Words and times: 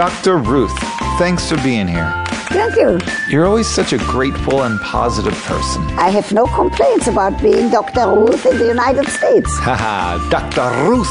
Dr. 0.00 0.38
Ruth, 0.38 0.72
thanks 1.18 1.46
for 1.46 1.56
being 1.62 1.86
here. 1.86 2.10
Thank 2.48 2.74
you. 2.76 2.98
You're 3.28 3.44
always 3.44 3.66
such 3.66 3.92
a 3.92 3.98
grateful 3.98 4.62
and 4.62 4.80
positive 4.80 5.34
person. 5.42 5.82
I 5.98 6.08
have 6.08 6.32
no 6.32 6.46
complaints 6.46 7.06
about 7.06 7.38
being 7.42 7.68
Dr. 7.68 8.08
Ruth 8.08 8.46
in 8.46 8.56
the 8.56 8.66
United 8.66 9.06
States. 9.08 9.50
Haha, 9.58 10.16
Dr. 10.30 10.88
Ruth. 10.88 11.06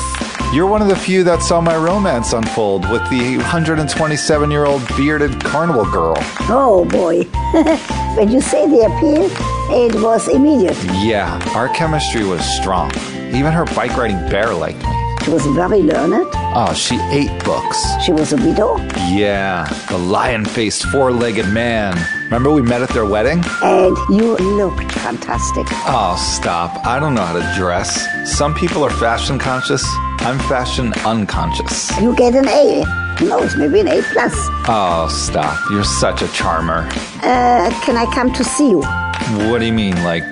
You're 0.56 0.66
one 0.66 0.82
of 0.82 0.88
the 0.88 0.96
few 0.96 1.24
that 1.26 1.44
saw 1.44 1.62
my 1.62 1.78
romance 1.78 2.34
unfold 2.34 2.90
with 2.90 3.08
the 3.12 3.38
127 3.38 4.50
year 4.50 4.66
old 4.66 4.82
bearded 4.98 5.40
carnival 5.40 5.86
girl. 5.86 6.16
Oh 6.50 6.84
boy. 6.86 7.26
when 8.18 8.32
you 8.32 8.42
say 8.42 8.68
the 8.68 8.88
appeal, 8.88 9.30
it 9.70 10.02
was 10.02 10.28
immediate. 10.28 10.78
Yeah, 10.96 11.40
our 11.54 11.70
chemistry 11.76 12.24
was 12.24 12.44
strong. 12.44 12.92
Even 13.36 13.52
her 13.52 13.66
bike 13.66 13.96
riding 13.96 14.18
bear 14.32 14.52
liked 14.56 14.82
me. 14.82 14.99
She 15.30 15.34
was 15.36 15.46
very 15.46 15.84
learned. 15.84 16.26
Oh, 16.58 16.74
she 16.74 16.96
ate 17.12 17.44
books. 17.46 17.78
She 18.04 18.12
was 18.12 18.34
a 18.34 18.36
widow. 18.38 18.78
Yeah, 19.12 19.70
the 19.88 19.96
lion 20.00 20.44
faced 20.44 20.86
four 20.86 21.12
legged 21.12 21.48
man. 21.54 21.96
Remember 22.24 22.50
we 22.50 22.64
met 22.64 22.82
at 22.82 22.90
their 22.90 23.06
wedding? 23.06 23.44
And 23.62 23.96
you 24.10 24.36
looked 24.38 24.92
fantastic. 24.92 25.68
Oh, 25.86 26.16
stop. 26.18 26.84
I 26.84 27.00
don't 27.00 27.14
know 27.14 27.22
how 27.22 27.34
to 27.38 27.54
dress. 27.56 28.08
Some 28.26 28.56
people 28.56 28.84
are 28.84 28.90
fashion 28.90 29.38
conscious. 29.38 29.86
I'm 30.22 30.40
fashion 30.50 30.94
unconscious. 31.06 31.96
You 32.02 32.16
get 32.16 32.34
an 32.34 32.48
A. 32.48 32.84
Who 33.20 33.28
knows, 33.30 33.56
maybe 33.56 33.82
an 33.82 33.88
A 33.88 34.02
plus. 34.02 34.34
Oh, 34.68 35.08
stop. 35.12 35.60
You're 35.70 35.84
such 35.84 36.24
a 36.24 36.28
charmer. 36.30 36.90
Uh, 37.22 37.70
can 37.86 37.98
I 37.98 38.12
come 38.16 38.34
to 38.34 38.44
see 38.44 38.72
you 38.72 38.82
What 38.82 39.60
do 39.60 39.66
you 39.68 39.74
mean, 39.74 40.04
like 40.04 40.24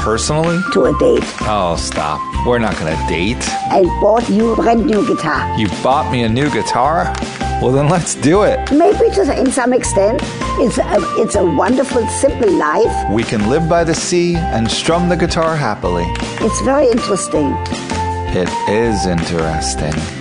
personally? 0.00 0.58
to 0.72 0.86
a 0.86 0.98
date? 0.98 1.24
Oh, 1.42 1.76
stop. 1.78 2.18
We're 2.46 2.58
not 2.58 2.74
gonna 2.78 2.96
date. 3.08 3.42
I 3.70 3.82
bought 4.00 4.28
you 4.28 4.52
a 4.52 4.56
brand 4.56 4.86
new 4.86 5.06
guitar. 5.06 5.58
You 5.58 5.68
bought 5.82 6.10
me 6.10 6.22
a 6.22 6.28
new 6.28 6.50
guitar? 6.50 7.14
Well, 7.60 7.72
then 7.72 7.88
let's 7.88 8.14
do 8.14 8.42
it. 8.42 8.58
Maybe 8.72 9.10
to 9.14 9.38
in 9.38 9.52
some 9.52 9.74
extent, 9.74 10.20
it's 10.58 10.78
a, 10.78 10.84
it's 11.20 11.34
a 11.34 11.44
wonderful, 11.44 12.06
simple 12.06 12.50
life. 12.50 13.10
We 13.10 13.22
can 13.22 13.50
live 13.50 13.68
by 13.68 13.84
the 13.84 13.94
sea 13.94 14.36
and 14.36 14.70
strum 14.70 15.10
the 15.10 15.16
guitar 15.16 15.56
happily. 15.56 16.06
It's 16.40 16.60
very 16.62 16.88
interesting. 16.88 17.54
It 18.32 18.48
is 18.68 19.06
interesting. 19.06 20.19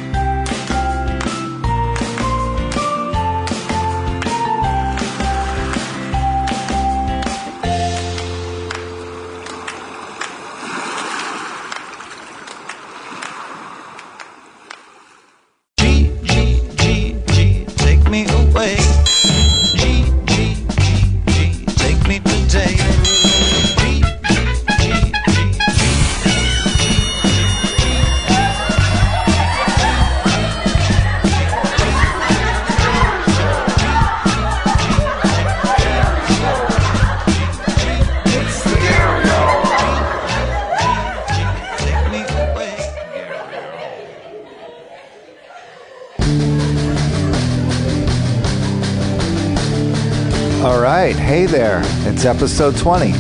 There. 51.50 51.82
It's 52.08 52.26
episode 52.26 52.78
20. 52.78 53.12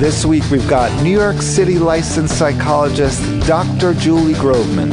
This 0.00 0.26
week 0.26 0.42
we've 0.50 0.68
got 0.68 0.90
New 1.02 1.16
York 1.16 1.40
City 1.40 1.78
licensed 1.78 2.36
psychologist 2.36 3.22
Dr. 3.46 3.94
Julie 3.94 4.34
Groveman. 4.34 4.92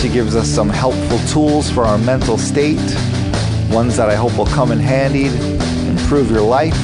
She 0.00 0.08
gives 0.08 0.34
us 0.36 0.48
some 0.48 0.70
helpful 0.70 1.18
tools 1.28 1.70
for 1.70 1.84
our 1.84 1.98
mental 1.98 2.38
state, 2.38 2.80
ones 3.68 3.94
that 3.98 4.08
I 4.08 4.14
hope 4.14 4.38
will 4.38 4.46
come 4.46 4.72
in 4.72 4.78
handy 4.78 5.28
to 5.28 5.90
improve 5.90 6.30
your 6.30 6.40
life, 6.40 6.76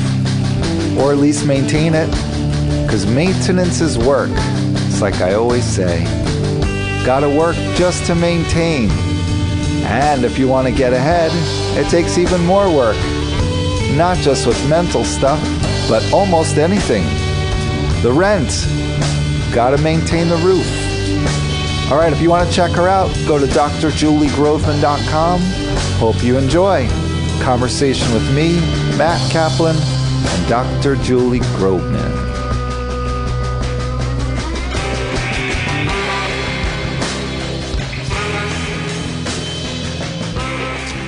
or 0.98 1.12
at 1.12 1.19
least 1.19 1.47
maintain 1.47 1.94
it, 1.94 2.10
because 2.84 3.06
maintenance 3.06 3.81
is 3.81 3.97
work. 3.97 4.31
It's 4.32 5.00
like 5.00 5.20
I 5.22 5.34
always 5.34 5.64
say. 5.64 6.04
Gotta 7.06 7.31
work 7.31 7.56
just 7.76 8.04
to 8.06 8.14
maintain. 8.14 8.91
And 9.84 10.25
if 10.25 10.38
you 10.38 10.48
want 10.48 10.69
to 10.69 10.75
get 10.75 10.92
ahead, 10.92 11.31
it 11.78 11.88
takes 11.88 12.19
even 12.19 12.44
more 12.44 12.69
work 12.69 12.97
not 13.97 14.16
just 14.19 14.47
with 14.47 14.69
mental 14.69 15.04
stuff, 15.04 15.41
but 15.88 16.03
almost 16.12 16.58
anything. 16.58 17.04
The 18.03 18.12
rent, 18.12 18.66
gotta 19.54 19.78
maintain 19.78 20.28
the 20.28 20.36
roof. 20.36 20.66
All 21.91 21.98
right, 21.98 22.12
if 22.12 22.20
you 22.22 22.31
want 22.31 22.48
to 22.48 22.54
check 22.54 22.70
her 22.72 22.88
out, 22.88 23.08
go 23.26 23.38
to 23.38 23.47
drjuliegroveman.com. 23.47 25.41
Hope 25.98 26.22
you 26.25 26.38
enjoy. 26.38 26.88
Conversation 27.42 28.12
with 28.14 28.34
me, 28.34 28.54
Matt 28.97 29.20
Kaplan, 29.31 29.76
and 29.76 30.48
Dr. 30.48 30.97
Julie 30.97 31.41
Groveman. 31.41 32.22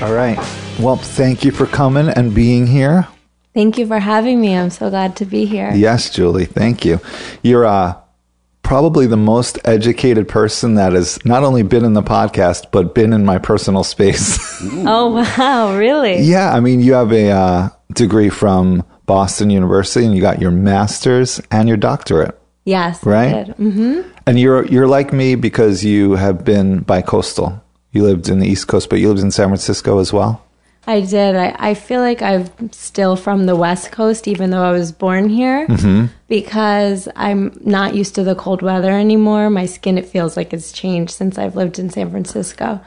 All 0.03 0.13
right. 0.13 0.64
Well, 0.81 0.97
thank 0.97 1.45
you 1.45 1.51
for 1.53 1.67
coming 1.67 2.09
and 2.09 2.35
being 2.35 2.67
here. 2.67 3.07
Thank 3.55 3.79
you 3.79 3.87
for 3.87 3.99
having 4.01 4.41
me. 4.41 4.57
I'm 4.57 4.71
so 4.71 4.91
glad 4.91 5.17
to 5.17 5.25
be 5.25 5.45
here. 5.47 5.71
Yes, 5.75 6.11
Julie, 6.11 6.45
thank 6.45 6.85
you. 6.85 7.01
You're 7.43 7.65
uh, 7.65 7.95
probably 8.63 9.07
the 9.07 9.17
most 9.17 9.59
educated 9.65 10.29
person 10.29 10.75
that 10.75 10.93
has 10.93 11.25
not 11.25 11.45
only 11.45 11.63
been 11.63 11.85
in 11.85 11.93
the 11.95 12.03
podcast, 12.03 12.73
but 12.73 12.95
been 12.95 13.13
in 13.13 13.25
my 13.25 13.39
personal 13.39 13.85
space. 13.85 14.39
Oh, 14.87 15.13
wow. 15.39 15.77
Really? 15.77 16.21
yeah, 16.23 16.53
I 16.53 16.61
mean, 16.61 16.81
you 16.81 16.95
have 16.95 17.13
a 17.13 17.31
uh, 17.31 17.69
degree 17.93 18.29
from 18.31 18.83
Boston 19.07 19.51
University 19.51 20.05
and 20.05 20.15
you 20.15 20.21
got 20.21 20.41
your 20.41 20.51
master's 20.51 21.41
and 21.51 21.69
your 21.69 21.77
doctorate, 21.77 22.39
Yes. 22.65 23.05
right? 23.05 23.47
hmm 23.57 24.03
And 24.27 24.39
you're 24.41 24.65
you're 24.67 24.87
like 24.89 25.13
me 25.13 25.35
because 25.37 25.85
you 25.85 26.15
have 26.15 26.45
been 26.45 26.81
bi-coastal. 26.81 27.63
You 27.93 28.03
lived 28.05 28.29
in 28.29 28.39
the 28.41 28.49
East 28.49 28.67
Coast, 28.69 28.89
but 28.91 28.99
you 28.99 29.09
lived 29.09 29.21
in 29.21 29.31
San 29.31 29.49
Francisco 29.49 29.99
as 29.99 30.13
well. 30.13 30.44
I 30.87 31.01
did. 31.01 31.35
I, 31.37 31.55
I 31.59 31.75
feel 31.75 32.01
like 32.01 32.21
I'm 32.21 32.71
still 32.73 33.17
from 33.17 33.47
the 33.47 33.57
West 33.57 33.91
Coast, 33.91 34.29
even 34.29 34.51
though 34.51 34.63
I 34.63 34.73
was 34.73 34.93
born 34.93 35.29
here, 35.29 35.67
Mm-hmm. 35.67 36.07
because 36.29 37.09
I'm 37.17 37.59
not 37.65 37.95
used 37.95 38.15
to 38.17 38.23
the 38.25 38.35
cold 38.35 38.61
weather 38.63 38.91
anymore. 38.93 39.49
My 39.51 39.67
skin, 39.67 39.97
it 39.99 40.07
feels 40.07 40.37
like 40.37 40.53
it's 40.53 40.73
changed 40.73 41.13
since 41.13 41.39
I've 41.39 41.57
lived 41.57 41.79
in 41.79 41.89
San 41.91 42.11
Francisco. 42.11 42.81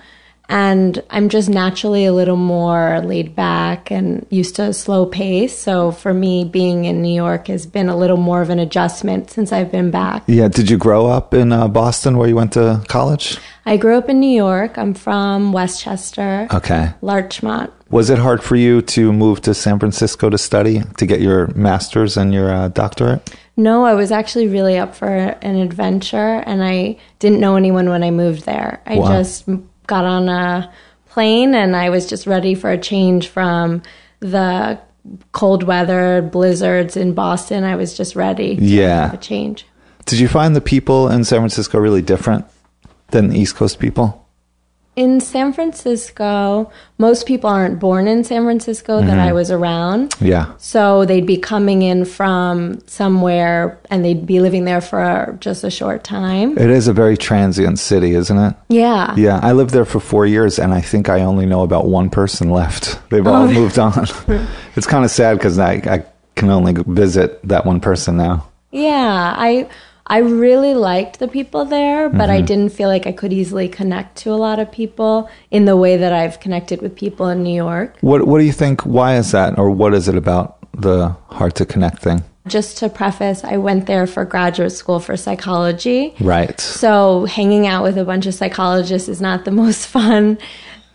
And 0.49 1.03
I'm 1.09 1.27
just 1.27 1.49
naturally 1.49 2.05
a 2.05 2.13
little 2.13 2.37
more 2.37 3.01
laid 3.03 3.35
back 3.35 3.91
and 3.91 4.25
used 4.29 4.55
to 4.55 4.63
a 4.63 4.73
slow 4.73 5.05
pace. 5.05 5.57
So 5.57 5.91
for 5.91 6.13
me, 6.13 6.45
being 6.45 6.85
in 6.85 7.01
New 7.01 7.13
York 7.13 7.47
has 7.47 7.65
been 7.65 7.89
a 7.89 7.97
little 7.97 8.15
more 8.17 8.41
of 8.41 8.49
an 8.49 8.57
adjustment 8.59 9.29
since 9.29 9.51
I've 9.51 9.71
been 9.71 9.91
back. 9.91 10.23
Yeah. 10.27 10.47
Did 10.47 10.69
you 10.69 10.77
grow 10.77 11.07
up 11.07 11.33
in 11.33 11.51
uh, 11.51 11.67
Boston 11.67 12.17
where 12.17 12.29
you 12.29 12.35
went 12.35 12.53
to 12.53 12.81
college? 12.87 13.37
I 13.65 13.75
grew 13.75 13.97
up 13.97 14.07
in 14.09 14.21
New 14.21 14.33
York. 14.35 14.77
I'm 14.77 14.93
from 14.93 15.51
Westchester, 15.51 16.47
Okay. 16.53 16.91
Larchmont. 17.01 17.73
Was 17.89 18.09
it 18.09 18.17
hard 18.19 18.41
for 18.43 18.55
you 18.55 18.81
to 18.81 19.11
move 19.13 19.41
to 19.41 19.53
San 19.53 19.79
Francisco 19.79 20.29
to 20.29 20.37
study, 20.37 20.81
to 20.97 21.05
get 21.05 21.21
your 21.21 21.47
master's 21.55 22.17
and 22.17 22.33
your 22.33 22.51
uh, 22.53 22.67
doctorate? 22.69 23.33
No, 23.57 23.85
I 23.85 23.93
was 23.95 24.11
actually 24.11 24.47
really 24.47 24.77
up 24.77 24.93
for 24.95 25.07
an 25.07 25.55
adventure 25.55 26.43
and 26.45 26.63
I 26.63 26.97
didn't 27.19 27.39
know 27.39 27.55
anyone 27.55 27.89
when 27.89 28.03
I 28.03 28.11
moved 28.11 28.45
there. 28.45 28.81
I 28.85 28.95
Wow. 28.97 29.07
just 29.21 29.45
got 29.87 30.05
on 30.05 30.29
a 30.29 30.71
plane 31.09 31.55
and 31.55 31.75
I 31.75 31.89
was 31.89 32.07
just 32.07 32.27
ready 32.27 32.53
for 32.53 32.69
a 32.69 32.77
change 32.77 33.27
from 33.29 33.81
the 34.19 34.79
cold 35.31 35.63
weather, 35.63 36.21
blizzards 36.21 36.97
in 36.97 37.13
Boston. 37.13 37.63
I 37.63 37.75
was 37.75 37.95
just 37.95 38.15
ready 38.15 38.57
Yeah. 38.59 39.13
a 39.13 39.17
change. 39.17 39.65
Did 40.05 40.19
you 40.19 40.27
find 40.27 40.55
the 40.55 40.61
people 40.61 41.07
in 41.09 41.23
San 41.23 41.39
Francisco 41.39 41.79
really 41.79 42.01
different 42.01 42.45
than 43.11 43.29
the 43.29 43.39
East 43.39 43.55
Coast 43.55 43.79
people? 43.79 44.26
In 44.97 45.19
San 45.19 45.53
Francisco, 45.53 46.71
most 46.97 47.27
people 47.27 47.51
aren't 47.51 47.79
born 47.79 48.07
in 48.07 48.23
San 48.23 48.45
Francisco 48.45 48.99
that 48.99 49.19
I 49.19 49.27
mm-hmm. 49.27 49.35
was 49.35 49.51
around. 49.51 50.15
Yeah. 50.19 50.51
So 50.57 51.05
they'd 51.05 51.27
be 51.27 51.37
coming 51.37 51.83
in 51.83 52.03
from 52.03 52.81
somewhere 52.87 53.79
and 53.91 54.03
they'd 54.03 54.25
be 54.25 54.39
living 54.39 54.65
there 54.65 54.81
for 54.81 55.37
just 55.39 55.63
a 55.63 55.69
short 55.69 56.03
time. 56.03 56.57
It 56.57 56.71
is 56.71 56.87
a 56.87 56.93
very 56.93 57.15
transient 57.15 57.77
city, 57.77 58.15
isn't 58.15 58.39
it? 58.39 58.55
Yeah. 58.69 59.13
Yeah, 59.15 59.39
I 59.43 59.51
lived 59.51 59.69
there 59.69 59.85
for 59.85 59.99
four 59.99 60.25
years, 60.25 60.57
and 60.57 60.73
I 60.73 60.81
think 60.81 61.09
I 61.09 61.21
only 61.21 61.45
know 61.45 61.61
about 61.61 61.85
one 61.85 62.09
person 62.09 62.49
left. 62.49 62.99
They've 63.11 63.27
all 63.27 63.43
oh. 63.43 63.51
moved 63.51 63.77
on. 63.77 64.07
it's 64.75 64.87
kind 64.87 65.05
of 65.05 65.11
sad 65.11 65.37
because 65.37 65.59
I, 65.59 65.73
I 65.73 66.05
can 66.35 66.49
only 66.49 66.73
visit 66.73 67.39
that 67.47 67.67
one 67.67 67.81
person 67.81 68.17
now. 68.17 68.49
Yeah, 68.71 69.35
I 69.37 69.69
I 70.09 70.19
really 70.19 70.73
liked 70.73 71.19
the 71.19 71.27
people 71.27 71.65
there, 71.65 72.07
but 72.07 72.29
I 72.29 72.37
mm-hmm. 72.37 72.45
didn't 72.45 72.69
feel 72.69 72.87
like 72.87 73.05
I 73.05 73.11
could 73.11 73.33
easily 73.33 73.67
connect 73.67 74.15
to 74.19 74.31
a 74.31 74.39
lot 74.39 74.57
of 74.57 74.71
people 74.71 75.29
in 75.51 75.65
the 75.65 75.75
way 75.75 75.97
that 75.97 76.13
I've 76.13 76.39
connected 76.39 76.81
with 76.81 76.95
people 76.95 77.27
in 77.27 77.43
New 77.43 77.53
York. 77.53 77.97
What 77.99 78.25
What 78.25 78.39
do 78.39 78.45
you 78.45 78.53
think? 78.53 78.81
Why 78.85 79.17
is 79.17 79.31
that, 79.31 79.59
or 79.59 79.69
what 79.69 79.93
is 79.93 80.07
it 80.07 80.15
about 80.15 80.57
the 80.71 81.15
hard 81.29 81.55
to 81.55 81.65
connect 81.65 81.99
thing? 81.99 82.23
Just 82.47 82.77
to 82.77 82.87
preface, 82.87 83.43
I 83.43 83.57
went 83.57 83.85
there 83.87 84.07
for 84.07 84.23
graduate 84.23 84.71
school 84.71 85.01
for 85.01 85.17
psychology. 85.17 86.15
Right. 86.21 86.57
So 86.61 87.25
hanging 87.25 87.67
out 87.67 87.83
with 87.83 87.97
a 87.97 88.05
bunch 88.05 88.25
of 88.25 88.33
psychologists 88.33 89.09
is 89.09 89.19
not 89.19 89.43
the 89.43 89.51
most 89.63 89.87
fun 89.87 90.37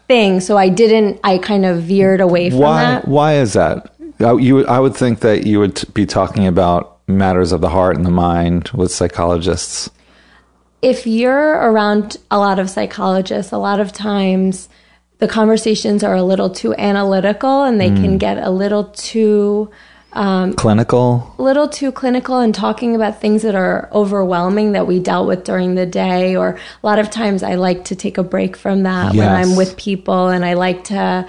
thing. 0.09 0.41
So 0.41 0.57
I 0.57 0.71
didn't 0.71 1.21
I 1.23 1.37
kind 1.37 1.67
of 1.67 1.83
veered 1.83 2.23
away 2.23 2.49
from 2.49 2.61
Why? 2.61 2.83
that. 2.83 3.09
Why 3.09 3.35
is 3.35 3.53
that? 3.53 3.93
I- 4.21 4.33
You, 4.39 4.65
I 4.67 4.79
would 4.79 4.97
think 4.97 5.21
that 5.21 5.47
you 5.47 5.59
would 5.59 5.85
be 5.93 6.07
talking 6.07 6.47
about 6.47 6.93
matters 7.07 7.53
of 7.53 7.61
the 7.61 7.71
heart 7.71 7.97
and 7.97 8.07
the 8.07 8.11
mind 8.11 8.71
with 8.71 8.93
psychologists. 8.93 9.91
if 10.81 11.07
you're 11.07 11.53
around 11.53 12.17
a 12.31 12.39
lot 12.39 12.59
of 12.59 12.69
psychologists, 12.69 13.53
a 13.53 13.59
lot 13.59 13.79
of 13.79 13.93
times 13.93 14.69
the 15.19 15.29
conversations 15.29 16.03
are 16.03 16.17
a 16.17 16.23
little 16.25 16.51
too 16.51 16.75
analytical 16.75 17.63
and 17.63 17.81
they 17.81 17.91
can 17.91 18.13
hmm. 18.13 18.17
get 18.17 18.39
a 18.39 18.51
little 18.51 18.87
too 18.87 19.71
um, 20.15 20.53
Clinical. 20.55 21.35
a 21.39 21.43
little 21.43 21.69
too 21.69 21.91
clinical 21.93 22.39
and 22.39 22.55
talking 22.55 22.95
about 22.97 23.21
things 23.21 23.43
that 23.43 23.55
are 23.55 23.89
overwhelming 23.93 24.73
that 24.73 24.87
we 24.87 24.99
dealt 24.99 25.27
with 25.27 25.45
during 25.45 25.75
the 25.75 25.87
day 25.87 26.37
or 26.37 26.59
a 26.83 26.87
lot 26.87 26.99
of 26.99 27.09
times 27.09 27.43
I 27.43 27.55
like 27.55 27.85
to 27.87 27.97
take 27.97 28.19
a 28.19 28.23
break 28.23 28.57
from 28.57 28.83
that 28.83 29.15
when 29.15 29.29
I'm 29.29 29.57
with 29.57 29.77
people 29.77 30.29
and 30.29 30.45
I 30.45 30.55
like 30.55 30.85
to 30.85 31.27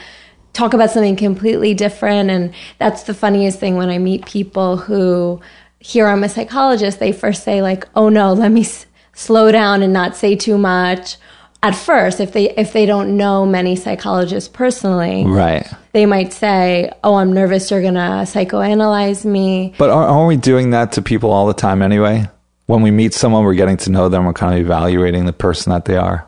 talk 0.51 0.73
about 0.73 0.89
something 0.91 1.15
completely 1.15 1.73
different 1.73 2.29
and 2.29 2.53
that's 2.77 3.03
the 3.03 3.13
funniest 3.13 3.59
thing 3.59 3.77
when 3.77 3.89
I 3.89 3.99
meet 3.99 4.25
people 4.25 4.77
who 4.77 5.39
hear 5.83 6.07
I'm 6.07 6.23
a 6.23 6.29
psychologist 6.29 6.99
they 6.99 7.11
first 7.11 7.43
say 7.43 7.61
like 7.61 7.87
oh 7.95 8.09
no 8.09 8.33
let 8.33 8.51
me 8.51 8.61
s- 8.61 8.85
slow 9.13 9.51
down 9.51 9.83
and 9.83 9.91
not 9.93 10.15
say 10.15 10.35
too 10.35 10.57
much 10.57 11.17
at 11.61 11.75
first 11.75 12.19
if 12.19 12.31
they 12.33 12.49
if 12.51 12.73
they 12.73 12.85
don't 12.85 13.15
know 13.17 13.45
many 13.45 13.75
psychologists 13.75 14.49
personally 14.49 15.25
Right. 15.25 15.67
they 15.91 16.05
might 16.05 16.31
say 16.33 16.89
oh 17.03 17.15
I'm 17.15 17.33
nervous 17.33 17.69
you're 17.69 17.81
going 17.81 17.93
to 17.95 18.25
psychoanalyze 18.25 19.25
me 19.25 19.73
But 19.77 19.89
are, 19.89 20.07
aren't 20.07 20.27
we 20.27 20.37
doing 20.37 20.71
that 20.71 20.93
to 20.93 21.01
people 21.01 21.31
all 21.31 21.47
the 21.47 21.53
time 21.53 21.81
anyway? 21.81 22.29
When 22.65 22.81
we 22.81 22.91
meet 22.91 23.13
someone, 23.13 23.43
we're 23.43 23.55
getting 23.55 23.75
to 23.77 23.91
know 23.91 24.07
them. 24.07 24.23
We're 24.25 24.31
kind 24.31 24.53
of 24.57 24.61
evaluating 24.65 25.25
the 25.25 25.33
person 25.33 25.71
that 25.73 25.83
they 25.83 25.97
are. 25.97 26.25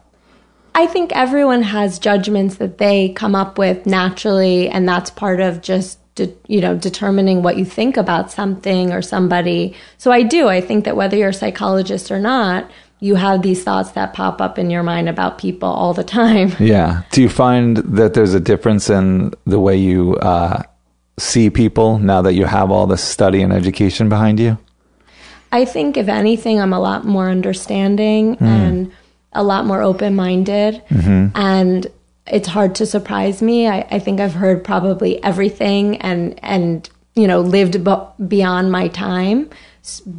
I 0.76 0.86
think 0.86 1.14
everyone 1.14 1.62
has 1.64 1.98
judgments 1.98 2.56
that 2.56 2.78
they 2.78 3.10
come 3.14 3.36
up 3.36 3.58
with 3.58 3.86
naturally, 3.86 4.68
and 4.68 4.86
that's 4.88 5.10
part 5.10 5.40
of 5.40 5.62
just 5.62 5.98
de- 6.16 6.34
you 6.48 6.62
know 6.62 6.76
determining 6.76 7.44
what 7.44 7.58
you 7.58 7.66
think 7.66 7.98
about 7.98 8.32
something 8.32 8.92
or 8.92 9.02
somebody. 9.02 9.76
So 9.98 10.12
I 10.12 10.24
do. 10.24 10.48
I 10.48 10.62
think 10.62 10.86
that 10.86 10.96
whether 10.96 11.16
you're 11.16 11.30
a 11.30 11.34
psychologist 11.34 12.12
or 12.12 12.20
not, 12.20 12.70
you 13.00 13.16
have 13.16 13.42
these 13.42 13.64
thoughts 13.64 13.92
that 13.92 14.14
pop 14.14 14.42
up 14.42 14.58
in 14.58 14.70
your 14.70 14.84
mind 14.84 15.10
about 15.10 15.38
people 15.38 15.70
all 15.70 15.94
the 15.94 16.04
time. 16.04 16.52
Yeah. 16.60 17.04
Do 17.12 17.22
you 17.22 17.30
find 17.30 17.78
that 17.78 18.14
there's 18.14 18.34
a 18.34 18.40
difference 18.40 18.90
in 18.90 19.34
the 19.46 19.60
way 19.60 19.78
you 19.78 20.16
uh, 20.16 20.64
see 21.20 21.50
people 21.50 22.00
now 22.00 22.22
that 22.24 22.34
you 22.34 22.46
have 22.46 22.72
all 22.72 22.88
this 22.88 23.04
study 23.04 23.42
and 23.42 23.54
education 23.54 24.10
behind 24.10 24.40
you? 24.40 24.58
I 25.52 25.66
think 25.66 25.96
if 25.98 26.08
anything, 26.08 26.60
I'm 26.60 26.74
a 26.74 26.80
lot 26.80 27.06
more 27.06 27.30
understanding 27.30 28.38
and 28.40 28.92
a 29.32 29.44
lot 29.44 29.66
more 29.66 29.82
open 29.82 30.16
minded. 30.16 30.82
And 31.36 31.88
it's 32.28 32.48
hard 32.48 32.76
to 32.76 32.86
surprise 32.86 33.42
me. 33.42 33.68
I, 33.68 33.88
I 33.92 34.00
think 34.00 34.20
I've 34.20 34.34
heard 34.34 34.64
probably 34.64 35.24
everything 35.24 35.98
and, 35.98 36.40
and, 36.44 36.90
you 37.16 37.28
know, 37.28 37.42
lived 37.42 37.84
b- 37.84 38.26
beyond 38.28 38.72
my 38.72 38.88
time 38.88 39.50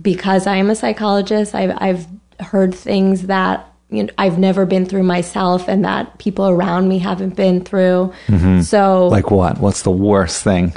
because 0.00 0.46
I 0.46 0.56
am 0.56 0.70
a 0.70 0.76
psychologist. 0.76 1.54
I've, 1.54 1.76
I've 1.78 2.06
heard 2.40 2.74
things 2.74 3.26
that 3.26 3.72
you 3.90 4.04
know, 4.04 4.12
I've 4.18 4.38
never 4.38 4.66
been 4.66 4.84
through 4.84 5.04
myself 5.04 5.68
and 5.68 5.84
that 5.84 6.18
people 6.18 6.48
around 6.48 6.88
me 6.88 6.98
haven't 6.98 7.36
been 7.36 7.64
through. 7.64 8.12
Mm-hmm. 8.26 8.62
So 8.62 9.08
Like 9.08 9.30
what? 9.30 9.58
What's 9.58 9.82
the 9.82 9.92
worst 9.92 10.42
thing? 10.42 10.74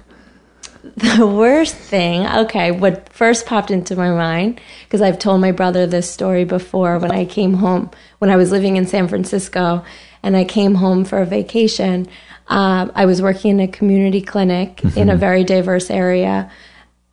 the 1.18 1.28
worst 1.28 1.76
thing, 1.76 2.26
okay, 2.26 2.72
what 2.72 3.12
first 3.14 3.46
popped 3.46 3.72
into 3.72 3.96
my 3.96 4.10
mind, 4.10 4.60
because 4.84 5.02
I've 5.02 5.20
told 5.20 5.40
my 5.40 5.52
brother 5.52 5.88
this 5.88 6.12
story 6.12 6.44
before 6.44 7.00
when 7.00 7.12
I 7.12 7.26
came 7.26 7.54
home, 7.54 7.90
when 8.18 8.30
I 8.30 8.36
was 8.36 8.52
living 8.52 8.76
in 8.76 8.86
San 8.86 9.08
Francisco, 9.08 9.84
and 10.24 10.36
I 10.36 10.44
came 10.44 10.76
home 10.76 11.06
for 11.06 11.20
a 11.20 11.26
vacation. 11.26 12.08
Um, 12.48 12.92
I 12.96 13.06
was 13.06 13.22
working 13.22 13.52
in 13.52 13.60
a 13.60 13.68
community 13.68 14.22
clinic 14.22 14.84
in 14.84 15.10
a 15.10 15.14
mm-hmm. 15.14 15.20
very 15.20 15.44
diverse 15.44 15.90
area, 15.90 16.52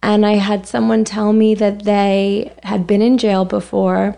and 0.03 0.25
I 0.25 0.37
had 0.37 0.67
someone 0.67 1.05
tell 1.05 1.33
me 1.33 1.55
that 1.55 1.85
they 1.85 2.53
had 2.63 2.87
been 2.87 3.03
in 3.03 3.19
jail 3.19 3.45
before 3.45 4.17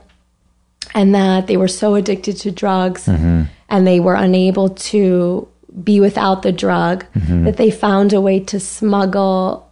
and 0.95 1.15
that 1.15 1.47
they 1.47 1.57
were 1.57 1.69
so 1.69 1.95
addicted 1.95 2.37
to 2.39 2.51
drugs 2.51 3.07
mm-hmm. 3.07 3.45
and 3.69 3.87
they 3.87 4.01
were 4.01 4.15
unable 4.15 4.71
to 4.71 5.49
be 5.83 6.01
without 6.01 6.43
the 6.43 6.53
drug 6.53 7.05
mm-hmm. 7.15 7.45
that 7.45 7.57
they 7.57 7.71
found 7.71 8.13
a 8.13 8.21
way 8.21 8.41
to 8.41 8.59
smuggle 8.59 9.71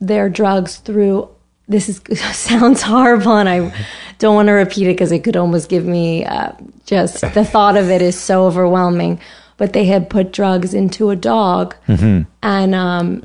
their 0.00 0.28
drugs 0.28 0.76
through 0.76 1.28
this 1.68 1.88
is 1.88 2.00
sounds 2.36 2.82
horrible 2.82 3.36
and 3.36 3.48
i 3.48 3.72
don't 4.18 4.34
want 4.34 4.46
to 4.46 4.52
repeat 4.52 4.84
it 4.84 4.94
because 4.94 5.12
it 5.12 5.24
could 5.24 5.36
almost 5.36 5.68
give 5.68 5.84
me 5.84 6.24
uh, 6.24 6.52
just 6.86 7.20
the 7.34 7.44
thought 7.52 7.76
of 7.76 7.90
it 7.90 8.00
is 8.02 8.18
so 8.18 8.46
overwhelming. 8.46 9.20
But 9.58 9.72
they 9.72 9.86
had 9.86 10.10
put 10.10 10.32
drugs 10.32 10.74
into 10.74 11.10
a 11.10 11.16
dog 11.16 11.74
and 12.42 12.74
um 12.74 13.24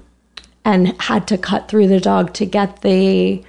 and 0.63 1.01
had 1.01 1.27
to 1.27 1.38
cut 1.38 1.67
through 1.67 1.88
the 1.88 2.00
dog 2.00 2.33
to 2.36 2.45
get 2.45 2.81
the 2.81 3.43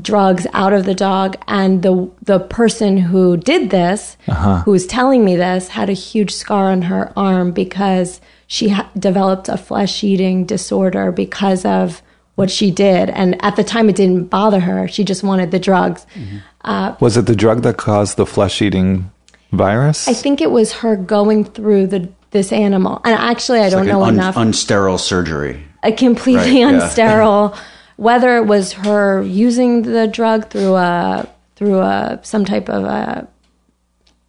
drugs 0.00 0.46
out 0.54 0.72
of 0.72 0.84
the 0.86 0.94
dog. 0.94 1.36
And 1.46 1.82
the 1.82 2.10
the 2.22 2.40
person 2.40 2.96
who 2.96 3.36
did 3.36 3.70
this 3.70 4.16
who 4.64 4.70
was 4.70 4.86
telling 4.86 5.24
me 5.24 5.36
this 5.36 5.68
had 5.68 5.90
a 5.90 5.94
huge 5.94 6.32
scar 6.32 6.70
on 6.70 6.82
her 6.82 7.12
arm 7.16 7.52
because 7.52 8.20
she 8.46 8.70
ha- 8.70 8.90
developed 8.98 9.48
a 9.48 9.56
flesh 9.56 10.02
eating 10.04 10.44
disorder 10.46 11.12
because 11.12 11.64
of 11.64 12.02
what 12.34 12.50
she 12.50 12.70
did. 12.70 13.10
And 13.10 13.42
at 13.44 13.56
the 13.56 13.64
time 13.64 13.88
it 13.88 13.96
didn't 13.96 14.24
bother 14.24 14.60
her. 14.60 14.88
She 14.88 15.04
just 15.04 15.22
wanted 15.22 15.50
the 15.50 15.58
drugs. 15.58 16.06
Mm-hmm. 16.14 16.36
Uh, 16.62 16.96
was 17.00 17.16
it 17.16 17.26
the 17.26 17.36
drug 17.36 17.62
that 17.62 17.76
caused 17.76 18.16
the 18.16 18.26
flesh 18.26 18.62
eating 18.62 19.10
virus? 19.50 20.08
i 20.08 20.14
think 20.14 20.40
it 20.40 20.50
was 20.50 20.72
her 20.72 20.96
going 20.96 21.44
through 21.44 21.86
the 21.88 22.08
this 22.30 22.52
animal. 22.52 23.00
And 23.04 23.14
actually 23.14 23.60
i 23.60 23.68
don't 23.68 23.80
Like 23.86 23.92
know 23.92 24.02
un- 24.04 24.14
enough. 24.14 24.34
unsterile 24.36 24.98
surgery. 24.98 25.62
a 25.82 25.92
completely 25.92 26.62
Right, 26.64 26.72
yeah. 26.74 26.80
unsterile. 26.88 27.56
Whether 27.96 28.36
it 28.38 28.46
was 28.46 28.72
her 28.72 29.22
using 29.22 29.82
the 29.82 30.08
drug 30.08 30.48
through 30.48 30.74
a 30.76 31.28
through 31.56 31.80
a 31.80 32.18
some 32.22 32.44
type 32.46 32.68
of 32.70 32.84
a 32.84 33.28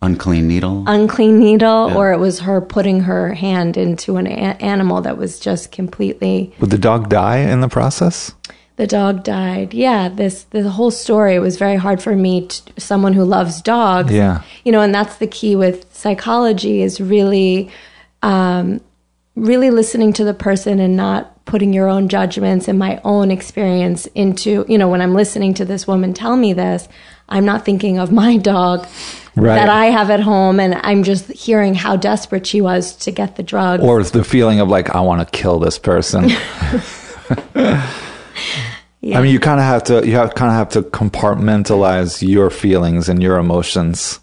Unclean 0.03 0.47
needle. 0.47 0.83
unclean 0.87 1.39
needle 1.39 1.91
or 1.95 2.11
it 2.11 2.17
was 2.17 2.39
her 2.41 2.59
putting 2.61 3.01
her 3.01 3.33
hand 3.33 3.77
into 3.77 4.17
an 4.17 4.27
a- 4.27 4.57
animal 4.59 5.01
that 5.01 5.17
was 5.17 5.39
just 5.39 5.71
completely 5.71 6.53
Would 6.59 6.69
the 6.71 6.77
dog 6.77 7.09
die 7.09 7.37
in 7.37 7.61
the 7.61 7.69
process? 7.69 8.33
The 8.75 8.87
dog 8.87 9.23
died. 9.23 9.73
Yeah, 9.73 10.09
this 10.09 10.43
the 10.49 10.67
whole 10.69 10.89
story 10.91 11.37
was 11.39 11.57
very 11.57 11.75
hard 11.75 12.01
for 12.01 12.15
me. 12.15 12.47
To, 12.47 12.61
someone 12.77 13.13
who 13.13 13.23
loves 13.23 13.61
dogs. 13.61 14.11
Yeah. 14.11 14.41
you 14.65 14.71
know, 14.71 14.81
and 14.81 14.93
that's 14.93 15.17
the 15.17 15.27
key 15.27 15.55
with 15.55 15.85
psychology 15.93 16.81
is 16.81 16.99
really, 16.99 17.69
um, 18.23 18.81
really 19.35 19.69
listening 19.69 20.11
to 20.13 20.23
the 20.23 20.33
person 20.33 20.79
and 20.79 20.97
not 20.97 21.45
putting 21.45 21.71
your 21.71 21.87
own 21.87 22.07
judgments 22.09 22.67
and 22.67 22.79
my 22.79 22.99
own 23.03 23.29
experience 23.29 24.07
into. 24.15 24.65
You 24.67 24.79
know, 24.79 24.89
when 24.89 25.01
I'm 25.01 25.13
listening 25.13 25.53
to 25.55 25.65
this 25.65 25.85
woman 25.85 26.13
tell 26.13 26.35
me 26.35 26.53
this, 26.53 26.87
I'm 27.33 27.45
not 27.45 27.65
thinking 27.65 27.97
of 27.97 28.11
my 28.11 28.37
dog. 28.37 28.87
Right. 29.35 29.55
That 29.55 29.69
I 29.69 29.85
have 29.87 30.11
at 30.11 30.19
home, 30.19 30.59
and 30.59 30.75
I'm 30.83 31.01
just 31.03 31.31
hearing 31.31 31.73
how 31.73 31.95
desperate 31.95 32.45
she 32.45 32.61
was 32.61 32.95
to 32.97 33.09
get 33.09 33.35
the 33.35 33.41
drug. 33.41 33.81
Or 33.81 34.03
the 34.03 34.23
feeling 34.23 34.59
of 34.59 34.69
like, 34.69 34.91
I 34.91 35.01
want 35.01 35.27
to 35.27 35.37
kill 35.37 35.57
this 35.57 35.79
person. 35.79 36.29
Yeah. 36.29 36.39
I 39.17 39.21
mean, 39.21 39.33
you 39.33 39.39
kind 39.39 39.59
of 39.59 39.65
have 39.65 39.83
to, 39.85 40.07
you 40.07 40.13
have 40.15 40.35
kind 40.35 40.51
of 40.51 40.55
have 40.55 40.69
to 40.69 40.83
compartmentalize 40.83 42.25
your 42.25 42.51
feelings 42.51 43.09
and 43.09 43.23
your 43.23 43.37
emotions 43.37 44.19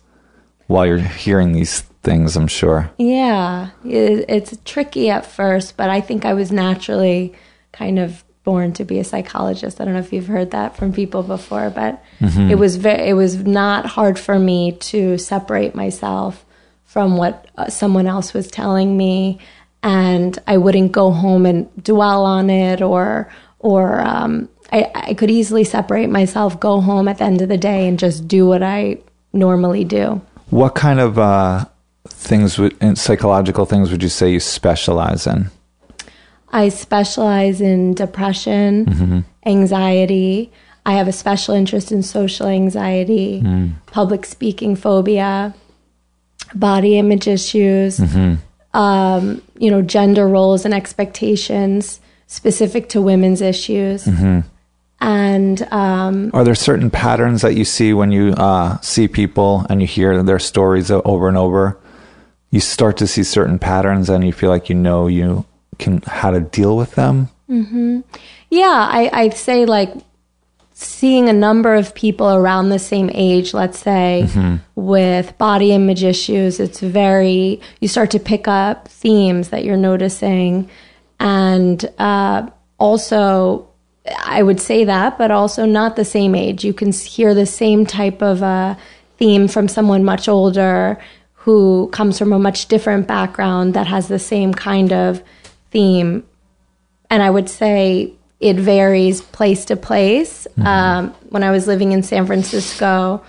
while 0.68 0.86
you're 0.86 0.98
hearing 0.98 1.52
these 1.52 1.80
things, 2.02 2.36
I'm 2.36 2.46
sure. 2.46 2.90
Yeah, 2.96 3.70
it's 3.84 4.56
tricky 4.64 5.10
at 5.10 5.26
first, 5.26 5.76
but 5.76 5.90
I 5.90 6.00
think 6.00 6.24
I 6.24 6.34
was 6.34 6.52
naturally 6.52 7.34
kind 7.72 7.98
of 7.98 8.24
born 8.42 8.72
to 8.72 8.84
be 8.84 8.98
a 8.98 9.04
psychologist. 9.04 9.80
I 9.80 9.84
don't 9.84 9.94
know 9.94 10.00
if 10.00 10.12
you've 10.12 10.26
heard 10.26 10.52
that 10.52 10.76
from 10.76 10.92
people 10.92 11.22
before, 11.22 11.70
but 11.70 12.02
it 12.50 12.58
was 12.58 12.76
very, 12.76 13.08
it 13.08 13.14
was 13.14 13.36
not 13.36 13.86
hard 13.86 14.18
for 14.18 14.38
me 14.38 14.72
to 14.72 15.18
separate 15.18 15.74
myself 15.74 16.44
from 16.84 17.16
what 17.16 17.46
uh, 17.56 17.68
someone 17.68 18.06
else 18.06 18.34
was 18.34 18.48
telling 18.48 18.96
me, 18.96 19.38
and 19.82 20.38
I 20.46 20.56
wouldn't 20.56 20.92
go 20.92 21.12
home 21.12 21.46
and 21.46 21.68
dwell 21.82 22.24
on 22.24 22.50
it, 22.50 22.82
or 22.82 23.30
or 23.60 24.00
um, 24.00 24.48
I, 24.72 24.90
I 24.94 25.14
could 25.14 25.30
easily 25.30 25.64
separate 25.64 26.08
myself, 26.08 26.58
go 26.58 26.80
home 26.80 27.08
at 27.08 27.18
the 27.18 27.24
end 27.24 27.42
of 27.42 27.48
the 27.48 27.58
day, 27.58 27.86
and 27.86 27.98
just 27.98 28.26
do 28.26 28.46
what 28.46 28.62
I 28.62 28.98
normally 29.32 29.84
do. 29.84 30.20
What 30.50 30.74
kind 30.74 30.98
of 30.98 31.18
uh, 31.18 31.66
things, 32.08 32.58
would, 32.58 32.98
psychological 32.98 33.66
things, 33.66 33.90
would 33.90 34.02
you 34.02 34.08
say 34.08 34.30
you 34.32 34.40
specialize 34.40 35.26
in? 35.26 35.50
I 36.52 36.68
specialize 36.68 37.60
in 37.60 37.94
depression, 37.94 39.24
anxiety. 39.46 40.50
I 40.86 40.94
have 40.94 41.08
a 41.08 41.12
special 41.12 41.54
interest 41.54 41.92
in 41.92 42.02
social 42.02 42.46
anxiety, 42.46 43.42
public 43.86 44.24
speaking 44.26 44.74
phobia, 44.76 45.54
body 46.54 46.98
image 46.98 47.28
issues, 47.28 48.00
um, 48.74 49.42
you 49.58 49.70
know, 49.70 49.82
gender 49.82 50.26
roles 50.28 50.64
and 50.64 50.74
expectations 50.74 52.00
specific 52.26 52.88
to 52.90 53.02
women's 53.02 53.40
issues. 53.42 54.06
And 55.02 55.62
um, 55.72 56.30
Are 56.34 56.44
there 56.44 56.54
certain 56.54 56.90
patterns 56.90 57.40
that 57.42 57.54
you 57.54 57.64
see 57.64 57.94
when 57.94 58.12
you 58.12 58.32
uh, 58.36 58.78
see 58.80 59.08
people 59.08 59.64
and 59.70 59.80
you 59.80 59.86
hear 59.86 60.22
their 60.22 60.38
stories 60.38 60.90
over 60.90 61.26
and 61.28 61.36
over? 61.38 61.78
You 62.50 62.60
start 62.60 62.96
to 62.98 63.06
see 63.06 63.22
certain 63.24 63.58
patterns 63.58 64.10
and 64.10 64.24
you 64.24 64.32
feel 64.32 64.50
like 64.50 64.68
you 64.68 64.74
know 64.74 65.06
you 65.06 65.46
can 65.80 66.02
how 66.06 66.30
to 66.30 66.40
deal 66.40 66.76
with 66.76 66.92
them. 66.94 67.28
Yeah, 68.50 68.88
I, 68.90 69.10
I'd 69.12 69.36
say 69.36 69.66
like 69.66 69.92
seeing 70.72 71.28
a 71.28 71.32
number 71.32 71.74
of 71.74 71.94
people 71.94 72.30
around 72.30 72.68
the 72.68 72.78
same 72.78 73.10
age, 73.12 73.52
let's 73.52 73.78
say, 73.78 74.22
with 74.76 75.36
body 75.36 75.72
image 75.72 76.02
issues, 76.04 76.58
it's 76.58 76.80
very, 76.80 77.60
you 77.80 77.88
start 77.88 78.10
to 78.12 78.18
pick 78.18 78.48
up 78.48 78.88
themes 78.88 79.50
that 79.50 79.62
you're 79.64 79.76
noticing. 79.76 80.70
And 81.18 81.84
uh, 81.98 82.48
also, 82.78 83.68
I 84.24 84.42
would 84.42 84.58
say 84.58 84.84
that, 84.84 85.18
but 85.18 85.30
also 85.30 85.66
not 85.66 85.96
the 85.96 86.04
same 86.04 86.34
age. 86.34 86.64
You 86.64 86.72
can 86.72 86.92
hear 86.92 87.34
the 87.34 87.46
same 87.46 87.84
type 87.84 88.22
of 88.22 88.42
uh, 88.42 88.74
theme 89.18 89.48
from 89.48 89.68
someone 89.68 90.02
much 90.02 90.28
older 90.28 90.98
who 91.34 91.88
comes 91.92 92.18
from 92.18 92.32
a 92.32 92.38
much 92.38 92.68
different 92.68 93.06
background 93.06 93.74
that 93.74 93.86
has 93.86 94.08
the 94.08 94.18
same 94.18 94.54
kind 94.54 94.92
of 94.92 95.22
theme 95.70 96.24
and 97.10 97.22
I 97.22 97.28
would 97.28 97.48
say 97.48 98.14
it 98.38 98.56
varies 98.56 99.20
place 99.20 99.66
to 99.66 99.76
place. 99.76 100.46
Um, 100.64 101.10
when 101.28 101.42
I 101.42 101.50
was 101.50 101.66
living 101.66 101.92
in 101.92 102.02
San 102.02 102.26
Francisco, 102.26 103.22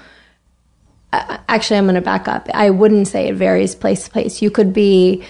actually, 1.11 1.77
I'm 1.77 1.85
going 1.85 1.95
to 1.95 2.01
back 2.01 2.27
up. 2.27 2.47
I 2.53 2.69
wouldn't 2.69 3.07
say 3.07 3.27
it 3.27 3.35
varies 3.35 3.75
place 3.75 4.05
to 4.05 4.11
place. 4.11 4.41
You 4.41 4.51
could 4.51 4.71
be 4.71 5.25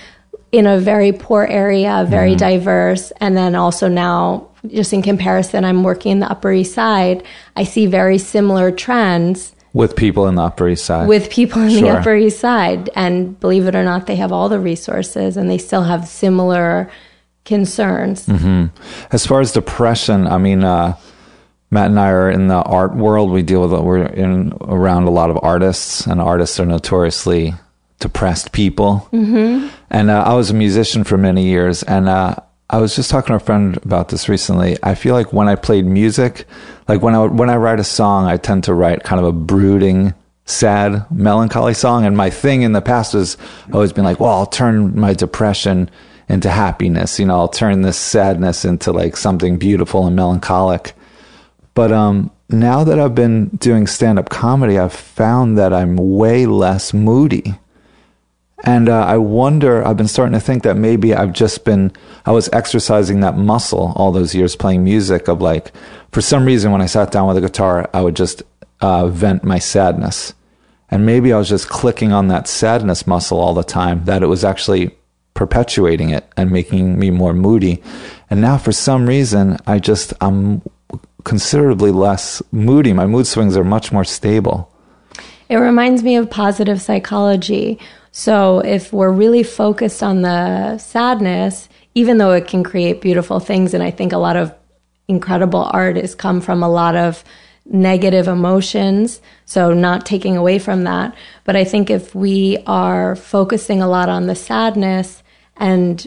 in 0.52 0.68
a 0.68 0.78
very 0.78 1.14
poor 1.14 1.44
area, 1.44 2.06
very 2.08 2.36
diverse, 2.36 3.12
and 3.22 3.38
then 3.38 3.56
also 3.56 3.88
now, 3.88 4.50
just 4.68 4.92
in 4.92 5.02
comparison, 5.02 5.64
I'm 5.64 5.84
working 5.84 6.12
in 6.12 6.20
the 6.20 6.30
Upper 6.30 6.52
East 6.52 6.76
Side. 6.76 7.24
I 7.56 7.64
see 7.64 7.88
very 7.88 8.18
similar 8.18 8.70
trends 8.70 9.56
with 9.74 9.96
people 9.96 10.28
in 10.28 10.36
the 10.36 10.44
Upper 10.44 10.68
East 10.68 10.86
Side. 10.86 11.08
with 11.08 11.30
people 11.30 11.62
in 11.62 11.82
the 11.82 11.90
Upper 11.90 12.16
East 12.16 12.40
Side. 12.40 12.90
And 12.96 13.40
believe 13.40 13.68
it 13.68 13.76
or 13.76 13.84
not, 13.84 14.08
they 14.08 14.18
have 14.18 14.32
all 14.32 14.50
the 14.50 14.60
resources 14.60 15.38
and 15.38 15.50
they 15.50 15.58
still 15.58 15.84
have 15.84 16.08
similar 16.08 16.92
concerns. 17.46 18.28
as 19.12 19.26
far 19.26 19.42
as 19.42 19.52
depression, 19.52 20.28
I 20.28 20.38
mean, 20.38 20.64
uh, 20.64 20.98
Matt 21.72 21.88
and 21.88 22.00
I 22.00 22.10
are 22.10 22.30
in 22.30 22.48
the 22.48 22.56
art 22.56 22.96
world. 22.96 23.32
We 23.32 23.44
deal 23.44 23.62
with 23.68 23.80
we're 23.82 24.06
in 24.06 24.54
around 24.62 25.06
a 25.06 25.10
lot 25.10 25.30
of 25.30 25.40
artists, 25.42 26.06
and 26.06 26.20
artists 26.20 26.60
are 26.60 26.66
notoriously 26.66 27.54
depressed 28.00 28.52
people. 28.52 29.08
Mm-hmm. 29.14 29.70
And 29.90 30.10
uh, 30.10 30.24
I 30.24 30.34
was 30.34 30.50
a 30.50 30.54
musician 30.54 31.06
for 31.06 31.18
many 31.18 31.46
years, 31.46 31.82
and 31.84 32.10
uh, 32.10 32.36
I 32.72 32.78
was 32.78 32.96
just 32.96 33.12
talking 33.12 33.28
to 33.28 33.36
a 33.36 33.40
friend 33.40 33.76
about 33.84 34.08
this 34.08 34.30
recently. 34.30 34.78
I 34.82 34.96
feel 34.96 35.14
like 35.14 35.34
when 35.34 35.50
I 35.50 35.56
played 35.56 35.86
music, 35.86 36.48
like 36.88 37.02
when 37.02 37.14
I 37.14 37.26
when 37.26 37.50
I 37.50 37.58
write 37.58 37.82
a 37.82 37.84
song, 37.84 38.28
I 38.28 38.38
tend 38.38 38.64
to 38.64 38.74
write 38.74 39.04
kind 39.04 39.20
of 39.20 39.26
a 39.26 39.34
brooding. 39.34 40.14
Sad, 40.46 41.06
melancholy 41.12 41.74
song. 41.74 42.04
And 42.04 42.18
my 42.18 42.30
thing 42.30 42.64
in 42.64 42.74
the 42.74 42.82
past 42.82 43.14
has 43.14 43.38
always 43.72 43.94
been 43.94 44.04
like, 44.04 44.20
well, 44.20 44.32
I'll 44.32 44.46
turn 44.48 45.00
my 45.00 45.14
depression 45.14 45.90
into 46.28 46.50
happiness. 46.50 47.20
You 47.20 47.28
know, 47.28 47.36
I'll 47.36 47.48
turn 47.48 47.84
this 47.84 47.98
sadness 47.98 48.66
into 48.66 48.92
like 48.92 49.16
something 49.16 49.58
beautiful 49.58 50.08
and 50.08 50.16
melancholic. 50.16 50.94
But 51.74 51.92
um, 51.92 52.32
now 52.50 52.84
that 52.84 53.00
I've 53.00 53.16
been 53.16 53.50
doing 53.50 53.86
stand 53.86 54.18
up 54.18 54.30
comedy, 54.30 54.78
I've 54.78 54.94
found 54.94 55.58
that 55.58 55.74
I'm 55.74 55.96
way 55.96 56.46
less 56.46 56.94
moody. 56.94 57.56
And 58.64 58.90
uh, 58.90 59.06
I 59.06 59.18
wonder, 59.18 59.86
I've 59.86 59.98
been 59.98 60.08
starting 60.08 60.34
to 60.34 60.40
think 60.40 60.64
that 60.64 60.78
maybe 60.78 61.16
I've 61.16 61.34
just 61.34 61.66
been, 61.66 61.92
I 62.26 62.32
was 62.32 62.50
exercising 62.54 63.22
that 63.22 63.36
muscle 63.36 63.94
all 63.96 64.12
those 64.12 64.36
years 64.36 64.56
playing 64.56 64.84
music 64.84 65.28
of 65.28 65.42
like, 65.42 65.72
for 66.12 66.22
some 66.22 66.46
reason, 66.46 66.72
when 66.72 66.82
I 66.82 66.86
sat 66.86 67.12
down 67.12 67.28
with 67.28 67.38
a 67.38 67.42
guitar, 67.42 67.90
I 67.94 68.02
would 68.02 68.16
just 68.16 68.44
uh, 68.82 69.08
vent 69.08 69.44
my 69.44 69.58
sadness. 69.58 70.34
And 70.90 71.06
maybe 71.06 71.34
I 71.34 71.38
was 71.38 71.50
just 71.50 71.70
clicking 71.70 72.12
on 72.12 72.28
that 72.28 72.48
sadness 72.48 73.08
muscle 73.08 73.40
all 73.40 73.54
the 73.54 73.64
time, 73.64 74.06
that 74.06 74.22
it 74.22 74.28
was 74.28 74.44
actually 74.44 74.96
perpetuating 75.34 76.10
it 76.10 76.28
and 76.38 76.52
making 76.52 77.00
me 77.00 77.10
more 77.10 77.34
moody. 77.34 77.82
And 78.30 78.42
now 78.42 78.58
for 78.58 78.72
some 78.72 79.08
reason, 79.08 79.58
I 79.66 79.80
just, 79.80 80.14
I'm 80.22 80.62
considerably 81.24 81.92
less 81.92 82.44
moody. 82.52 82.94
My 82.94 83.08
mood 83.08 83.26
swings 83.26 83.58
are 83.58 83.64
much 83.64 83.92
more 83.92 84.04
stable. 84.04 84.72
It 85.50 85.56
reminds 85.56 86.04
me 86.04 86.16
of 86.16 86.30
positive 86.30 86.82
psychology. 86.82 87.80
So 88.12 88.60
if 88.60 88.92
we're 88.92 89.12
really 89.12 89.44
focused 89.44 90.04
on 90.04 90.22
the 90.22 90.78
sadness, 90.78 91.70
even 91.96 92.18
though 92.18 92.32
it 92.32 92.48
can 92.48 92.64
create 92.64 93.02
beautiful 93.02 93.40
things, 93.40 93.74
and 93.74 93.82
I 93.82 93.92
think 93.92 94.14
a 94.14 94.18
lot 94.18 94.36
of 94.36 94.54
incredible 95.08 95.70
art 95.72 95.98
has 95.98 96.16
come 96.16 96.42
from 96.42 96.64
a 96.64 96.70
lot 96.70 96.96
of 96.96 97.24
negative 97.66 98.28
emotions. 98.28 99.22
So 99.46 99.74
not 99.74 100.06
taking 100.06 100.36
away 100.36 100.60
from 100.60 100.84
that. 100.84 101.16
But 101.44 101.56
I 101.56 101.64
think 101.64 101.90
if 101.90 102.14
we 102.16 102.58
are 102.68 103.16
focusing 103.16 103.82
a 103.82 103.88
lot 103.88 104.10
on 104.10 104.28
the 104.28 104.36
sadness 104.36 105.24
and 105.58 106.06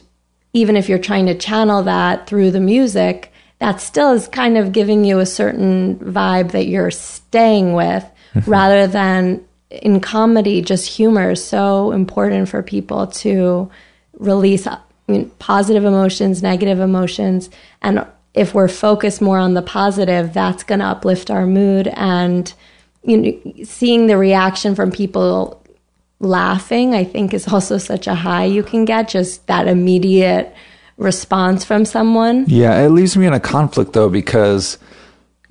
even 0.52 0.76
if 0.76 0.88
you're 0.88 0.98
trying 0.98 1.26
to 1.26 1.34
channel 1.34 1.82
that 1.82 2.26
through 2.26 2.50
the 2.50 2.60
music, 2.60 3.32
that 3.58 3.80
still 3.80 4.12
is 4.12 4.28
kind 4.28 4.56
of 4.56 4.72
giving 4.72 5.04
you 5.04 5.18
a 5.18 5.26
certain 5.26 5.96
vibe 5.96 6.52
that 6.52 6.66
you're 6.66 6.90
staying 6.90 7.72
with 7.72 8.04
mm-hmm. 8.34 8.50
rather 8.50 8.86
than 8.86 9.44
in 9.82 10.00
comedy, 10.00 10.62
just 10.62 10.86
humor 10.88 11.30
is 11.30 11.44
so 11.44 11.92
important 11.92 12.48
for 12.48 12.62
people 12.62 13.06
to 13.08 13.70
release 14.18 14.66
I 14.66 14.78
mean, 15.08 15.30
positive 15.38 15.84
emotions, 15.84 16.42
negative 16.42 16.80
emotions. 16.80 17.50
And 17.82 18.06
if 18.32 18.54
we're 18.54 18.68
focused 18.68 19.20
more 19.20 19.38
on 19.38 19.54
the 19.54 19.62
positive, 19.62 20.32
that's 20.32 20.62
going 20.62 20.80
to 20.80 20.86
uplift 20.86 21.30
our 21.30 21.46
mood. 21.46 21.88
And 21.88 22.52
you 23.02 23.16
know, 23.16 23.64
seeing 23.64 24.06
the 24.06 24.16
reaction 24.16 24.74
from 24.74 24.90
people 24.90 25.62
laughing, 26.20 26.94
I 26.94 27.04
think, 27.04 27.34
is 27.34 27.46
also 27.46 27.76
such 27.76 28.06
a 28.06 28.14
high 28.14 28.44
you 28.44 28.62
can 28.62 28.86
get, 28.86 29.08
just 29.08 29.46
that 29.46 29.68
immediate 29.68 30.54
response 30.96 31.64
from 31.64 31.84
someone. 31.84 32.44
Yeah, 32.48 32.80
it 32.82 32.90
leaves 32.90 33.16
me 33.16 33.26
in 33.26 33.34
a 33.34 33.40
conflict 33.40 33.92
though, 33.92 34.08
because, 34.08 34.78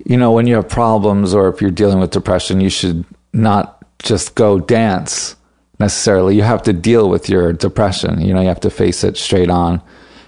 you 0.04 0.16
know, 0.16 0.32
when 0.32 0.48
you 0.48 0.56
have 0.56 0.68
problems 0.68 1.32
or 1.32 1.48
if 1.48 1.60
you're 1.60 1.70
dealing 1.70 2.00
with 2.00 2.10
depression, 2.10 2.60
you 2.60 2.70
should 2.70 3.04
not 3.32 3.83
just 4.04 4.34
go 4.34 4.60
dance 4.60 5.36
necessarily. 5.80 6.36
You 6.36 6.42
have 6.42 6.62
to 6.64 6.72
deal 6.72 7.08
with 7.08 7.28
your 7.28 7.52
depression. 7.52 8.20
You 8.20 8.34
know, 8.34 8.40
you 8.40 8.48
have 8.48 8.60
to 8.60 8.70
face 8.70 9.02
it 9.02 9.16
straight 9.16 9.50
on. 9.50 9.82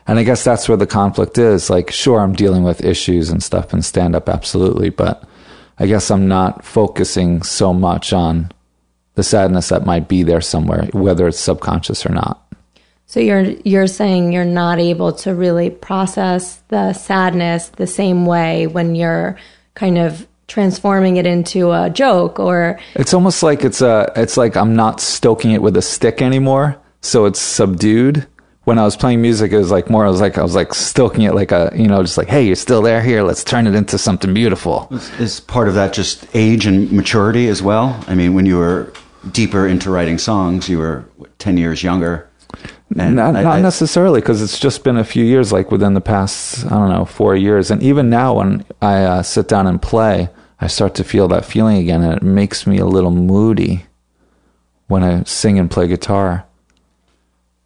And 0.08 0.18
I 0.18 0.24
guess 0.24 0.44
that's 0.44 0.68
where 0.68 0.76
the 0.76 0.86
conflict 0.86 1.38
is. 1.38 1.68
Like, 1.68 1.90
sure, 1.90 2.20
I'm 2.20 2.34
dealing 2.34 2.62
with 2.62 2.84
issues 2.84 3.30
and 3.30 3.42
stuff 3.42 3.72
in 3.72 3.82
stand 3.82 4.14
up, 4.14 4.28
absolutely. 4.28 4.90
But 4.90 5.24
I 5.78 5.86
guess 5.86 6.10
I'm 6.10 6.28
not 6.28 6.64
focusing 6.64 7.42
so 7.42 7.72
much 7.72 8.12
on 8.12 8.50
the 9.14 9.22
sadness 9.22 9.68
that 9.70 9.86
might 9.86 10.08
be 10.08 10.22
there 10.22 10.40
somewhere, 10.40 10.88
whether 10.92 11.26
it's 11.26 11.38
subconscious 11.38 12.06
or 12.06 12.12
not. 12.12 12.42
So 13.06 13.20
you're 13.20 13.42
you're 13.64 13.86
saying 13.86 14.32
you're 14.32 14.44
not 14.44 14.78
able 14.78 15.12
to 15.12 15.34
really 15.34 15.70
process 15.70 16.56
the 16.68 16.92
sadness 16.92 17.68
the 17.68 17.86
same 17.86 18.26
way 18.26 18.66
when 18.66 18.94
you're 18.96 19.38
kind 19.74 19.96
of 19.96 20.26
transforming 20.48 21.16
it 21.16 21.26
into 21.26 21.72
a 21.72 21.90
joke 21.90 22.38
or 22.38 22.78
It's 22.94 23.12
almost 23.14 23.42
like 23.42 23.64
it's 23.64 23.80
a, 23.80 24.12
it's 24.16 24.36
like 24.36 24.56
I'm 24.56 24.76
not 24.76 25.00
stoking 25.00 25.52
it 25.52 25.62
with 25.62 25.76
a 25.76 25.82
stick 25.82 26.22
anymore. 26.22 26.76
So 27.00 27.26
it's 27.26 27.40
subdued. 27.40 28.26
When 28.64 28.78
I 28.78 28.82
was 28.82 28.96
playing 28.96 29.22
music, 29.22 29.52
it 29.52 29.58
was 29.58 29.70
like 29.70 29.88
more, 29.88 30.04
I 30.04 30.10
was 30.10 30.20
like, 30.20 30.38
I 30.38 30.42
was 30.42 30.56
like 30.56 30.74
stoking 30.74 31.22
it 31.22 31.34
like 31.34 31.52
a, 31.52 31.72
you 31.76 31.86
know, 31.86 32.02
just 32.02 32.18
like, 32.18 32.26
hey, 32.26 32.44
you're 32.44 32.56
still 32.56 32.82
there. 32.82 33.00
Here, 33.00 33.22
let's 33.22 33.44
turn 33.44 33.68
it 33.68 33.76
into 33.76 33.96
something 33.96 34.34
beautiful. 34.34 34.88
Is 35.20 35.38
part 35.38 35.68
of 35.68 35.74
that 35.74 35.92
just 35.92 36.26
age 36.34 36.66
and 36.66 36.90
maturity 36.90 37.46
as 37.48 37.62
well? 37.62 38.02
I 38.08 38.16
mean, 38.16 38.34
when 38.34 38.44
you 38.44 38.58
were 38.58 38.92
deeper 39.30 39.68
into 39.68 39.90
writing 39.90 40.18
songs, 40.18 40.68
you 40.68 40.78
were 40.78 41.04
what, 41.16 41.38
10 41.38 41.58
years 41.58 41.84
younger. 41.84 42.28
And 42.96 43.16
not 43.16 43.34
I- 43.36 43.42
not 43.42 43.56
I- 43.58 43.60
necessarily 43.60 44.20
because 44.20 44.42
it's 44.42 44.58
just 44.58 44.84
been 44.84 44.96
a 44.96 45.04
few 45.04 45.24
years, 45.24 45.52
like 45.52 45.70
within 45.72 45.94
the 45.94 46.00
past, 46.00 46.64
I 46.66 46.70
don't 46.70 46.90
know, 46.90 47.04
four 47.04 47.34
years. 47.34 47.70
And 47.70 47.82
even 47.82 48.08
now, 48.10 48.34
when 48.34 48.64
I 48.80 49.02
uh, 49.04 49.22
sit 49.22 49.48
down 49.48 49.66
and 49.66 49.80
play, 49.82 50.28
I 50.60 50.68
start 50.68 50.94
to 50.96 51.04
feel 51.04 51.28
that 51.28 51.44
feeling 51.44 51.76
again, 51.78 52.02
and 52.02 52.14
it 52.14 52.22
makes 52.22 52.66
me 52.66 52.78
a 52.78 52.86
little 52.86 53.10
moody 53.10 53.84
when 54.86 55.02
I 55.02 55.24
sing 55.24 55.58
and 55.58 55.70
play 55.70 55.88
guitar. 55.88 56.44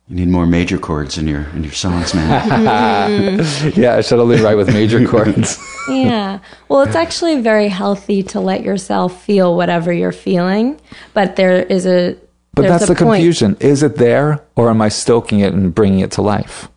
You 0.08 0.16
need 0.16 0.28
more 0.28 0.46
major 0.46 0.76
chords 0.78 1.18
in 1.18 1.28
your 1.28 1.42
in 1.54 1.62
your 1.62 1.72
songs, 1.72 2.14
man. 2.14 3.38
yeah, 3.76 3.96
I 3.96 4.00
should 4.00 4.18
only 4.18 4.40
write 4.40 4.56
with 4.56 4.68
major 4.72 5.06
chords. 5.12 5.56
yeah. 5.88 6.40
Well, 6.68 6.80
it's 6.80 6.96
actually 6.96 7.40
very 7.42 7.68
healthy 7.68 8.22
to 8.24 8.40
let 8.40 8.64
yourself 8.64 9.22
feel 9.22 9.54
whatever 9.54 9.92
you're 9.92 10.10
feeling, 10.12 10.80
but 11.14 11.36
there 11.36 11.62
is 11.62 11.86
a 11.86 12.16
But 12.54 12.62
there's 12.62 12.80
that's 12.80 12.88
the 12.88 12.94
point. 13.04 13.18
confusion. 13.20 13.56
Is 13.60 13.82
it 13.82 13.96
there, 13.96 14.42
or 14.56 14.70
am 14.70 14.80
I 14.82 14.88
stoking 14.88 15.40
it 15.40 15.52
and 15.52 15.74
bringing 15.74 16.00
it 16.00 16.10
to 16.12 16.22
life? 16.22 16.68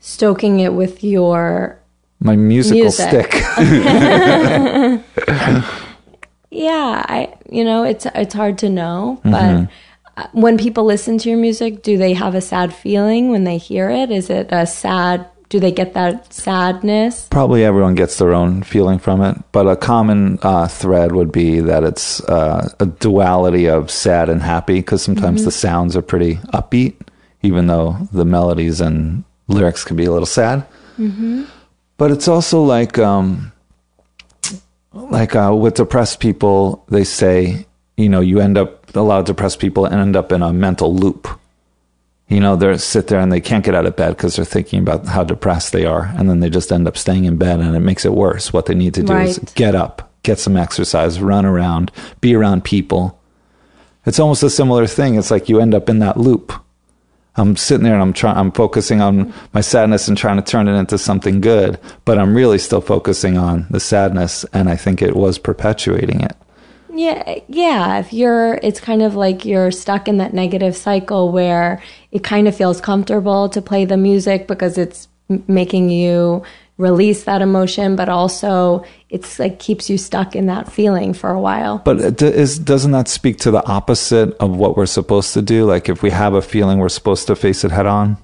Stoking 0.00 0.60
it 0.60 0.74
with 0.74 1.02
your 1.02 1.78
My 2.20 2.36
musical 2.36 2.82
Music. 2.82 3.08
stick. 3.08 3.32
yeah, 6.50 7.04
I 7.08 7.34
you 7.50 7.64
know, 7.64 7.82
it's 7.84 8.06
it's 8.14 8.34
hard 8.34 8.58
to 8.58 8.68
know, 8.70 9.20
Mm-hmm. 9.24 9.64
but 9.64 9.70
uh, 10.22 10.26
when 10.32 10.56
people 10.58 10.84
listen 10.84 11.18
to 11.18 11.28
your 11.28 11.38
music, 11.38 11.82
do 11.82 11.98
they 11.98 12.14
have 12.14 12.34
a 12.34 12.40
sad 12.40 12.72
feeling 12.72 13.30
when 13.30 13.44
they 13.44 13.58
hear 13.58 13.90
it? 13.90 14.10
Is 14.10 14.30
it 14.30 14.48
a 14.50 14.66
sad 14.66 15.26
do 15.48 15.60
they 15.60 15.72
get 15.72 15.94
that 15.94 16.32
sadness? 16.32 17.28
Probably 17.30 17.64
everyone 17.64 17.94
gets 17.94 18.18
their 18.18 18.34
own 18.34 18.62
feeling 18.62 18.98
from 18.98 19.22
it, 19.22 19.36
but 19.52 19.68
a 19.68 19.76
common 19.76 20.38
uh, 20.42 20.66
thread 20.68 21.12
would 21.12 21.30
be 21.30 21.60
that 21.60 21.84
it's 21.84 22.20
uh, 22.24 22.68
a 22.80 22.86
duality 22.86 23.68
of 23.68 23.90
sad 23.90 24.28
and 24.28 24.42
happy 24.42 24.80
because 24.80 25.02
sometimes 25.02 25.44
the 25.44 25.50
sounds 25.50 25.96
are 25.96 26.02
pretty 26.02 26.36
upbeat, 26.52 26.94
even 27.42 27.66
though 27.68 27.96
the 28.12 28.24
melodies 28.24 28.80
and 28.80 29.24
lyrics 29.48 29.84
can 29.84 29.96
be 29.96 30.04
a 30.04 30.10
little 30.12 30.26
sad. 30.26 30.66
But 31.96 32.10
it's 32.10 32.28
also 32.28 32.62
like, 32.62 32.98
um, 32.98 33.52
like 34.92 35.36
uh, 35.36 35.54
with 35.54 35.74
depressed 35.74 36.20
people, 36.20 36.84
they 36.88 37.04
say, 37.04 37.66
you 37.96 38.08
know, 38.08 38.20
you 38.20 38.40
end 38.40 38.58
up 38.58 38.94
a 38.96 39.00
lot 39.00 39.20
of 39.20 39.26
depressed 39.26 39.60
people 39.60 39.86
end 39.86 40.16
up 40.16 40.32
in 40.32 40.42
a 40.42 40.52
mental 40.52 40.94
loop 40.94 41.28
you 42.28 42.40
know, 42.40 42.56
they 42.56 42.76
sit 42.76 43.06
there 43.06 43.20
and 43.20 43.30
they 43.30 43.40
can't 43.40 43.64
get 43.64 43.74
out 43.74 43.86
of 43.86 43.94
bed 43.94 44.16
because 44.16 44.36
they're 44.36 44.44
thinking 44.44 44.80
about 44.80 45.06
how 45.06 45.22
depressed 45.22 45.72
they 45.72 45.84
are. 45.84 46.12
And 46.16 46.28
then 46.28 46.40
they 46.40 46.50
just 46.50 46.72
end 46.72 46.88
up 46.88 46.96
staying 46.96 47.24
in 47.24 47.36
bed 47.36 47.60
and 47.60 47.76
it 47.76 47.80
makes 47.80 48.04
it 48.04 48.14
worse. 48.14 48.52
What 48.52 48.66
they 48.66 48.74
need 48.74 48.94
to 48.94 49.02
do 49.02 49.16
is 49.16 49.38
get 49.54 49.74
up, 49.76 50.12
get 50.24 50.38
some 50.38 50.56
exercise, 50.56 51.20
run 51.20 51.46
around, 51.46 51.92
be 52.20 52.34
around 52.34 52.64
people. 52.64 53.20
It's 54.06 54.18
almost 54.18 54.42
a 54.42 54.50
similar 54.50 54.86
thing. 54.86 55.14
It's 55.14 55.30
like 55.30 55.48
you 55.48 55.60
end 55.60 55.74
up 55.74 55.88
in 55.88 56.00
that 56.00 56.16
loop. 56.16 56.52
I'm 57.36 57.54
sitting 57.54 57.84
there 57.84 57.92
and 57.92 58.02
I'm 58.02 58.12
trying, 58.12 58.36
I'm 58.36 58.50
focusing 58.50 59.00
on 59.00 59.32
my 59.52 59.60
sadness 59.60 60.08
and 60.08 60.16
trying 60.16 60.36
to 60.36 60.42
turn 60.42 60.68
it 60.68 60.78
into 60.78 60.96
something 60.98 61.40
good, 61.40 61.78
but 62.04 62.18
I'm 62.18 62.34
really 62.34 62.58
still 62.58 62.80
focusing 62.80 63.36
on 63.36 63.66
the 63.70 63.78
sadness. 63.78 64.44
And 64.52 64.68
I 64.68 64.76
think 64.76 65.00
it 65.00 65.14
was 65.14 65.38
perpetuating 65.38 66.22
it. 66.22 66.34
Yeah, 66.96 67.40
yeah. 67.48 67.98
If 67.98 68.12
you're, 68.12 68.54
it's 68.62 68.80
kind 68.80 69.02
of 69.02 69.14
like 69.14 69.44
you're 69.44 69.70
stuck 69.70 70.08
in 70.08 70.16
that 70.18 70.32
negative 70.32 70.76
cycle 70.76 71.30
where 71.30 71.82
it 72.10 72.24
kind 72.24 72.48
of 72.48 72.56
feels 72.56 72.80
comfortable 72.80 73.48
to 73.50 73.60
play 73.60 73.84
the 73.84 73.96
music 73.96 74.46
because 74.46 74.78
it's 74.78 75.08
making 75.28 75.90
you 75.90 76.42
release 76.78 77.24
that 77.24 77.42
emotion, 77.42 77.96
but 77.96 78.08
also 78.08 78.84
it's 79.08 79.38
like 79.38 79.58
keeps 79.58 79.88
you 79.88 79.96
stuck 79.96 80.36
in 80.36 80.46
that 80.46 80.70
feeling 80.70 81.14
for 81.14 81.30
a 81.30 81.40
while. 81.40 81.78
But 81.78 82.00
it 82.00 82.16
d- 82.18 82.26
is 82.26 82.58
doesn't 82.58 82.92
that 82.92 83.08
speak 83.08 83.38
to 83.38 83.50
the 83.50 83.64
opposite 83.66 84.34
of 84.34 84.56
what 84.56 84.76
we're 84.76 84.86
supposed 84.86 85.32
to 85.34 85.42
do? 85.42 85.64
Like 85.64 85.88
if 85.88 86.02
we 86.02 86.10
have 86.10 86.34
a 86.34 86.42
feeling, 86.42 86.78
we're 86.78 86.88
supposed 86.88 87.26
to 87.28 87.36
face 87.36 87.64
it 87.64 87.70
head 87.70 87.86
on. 87.86 88.18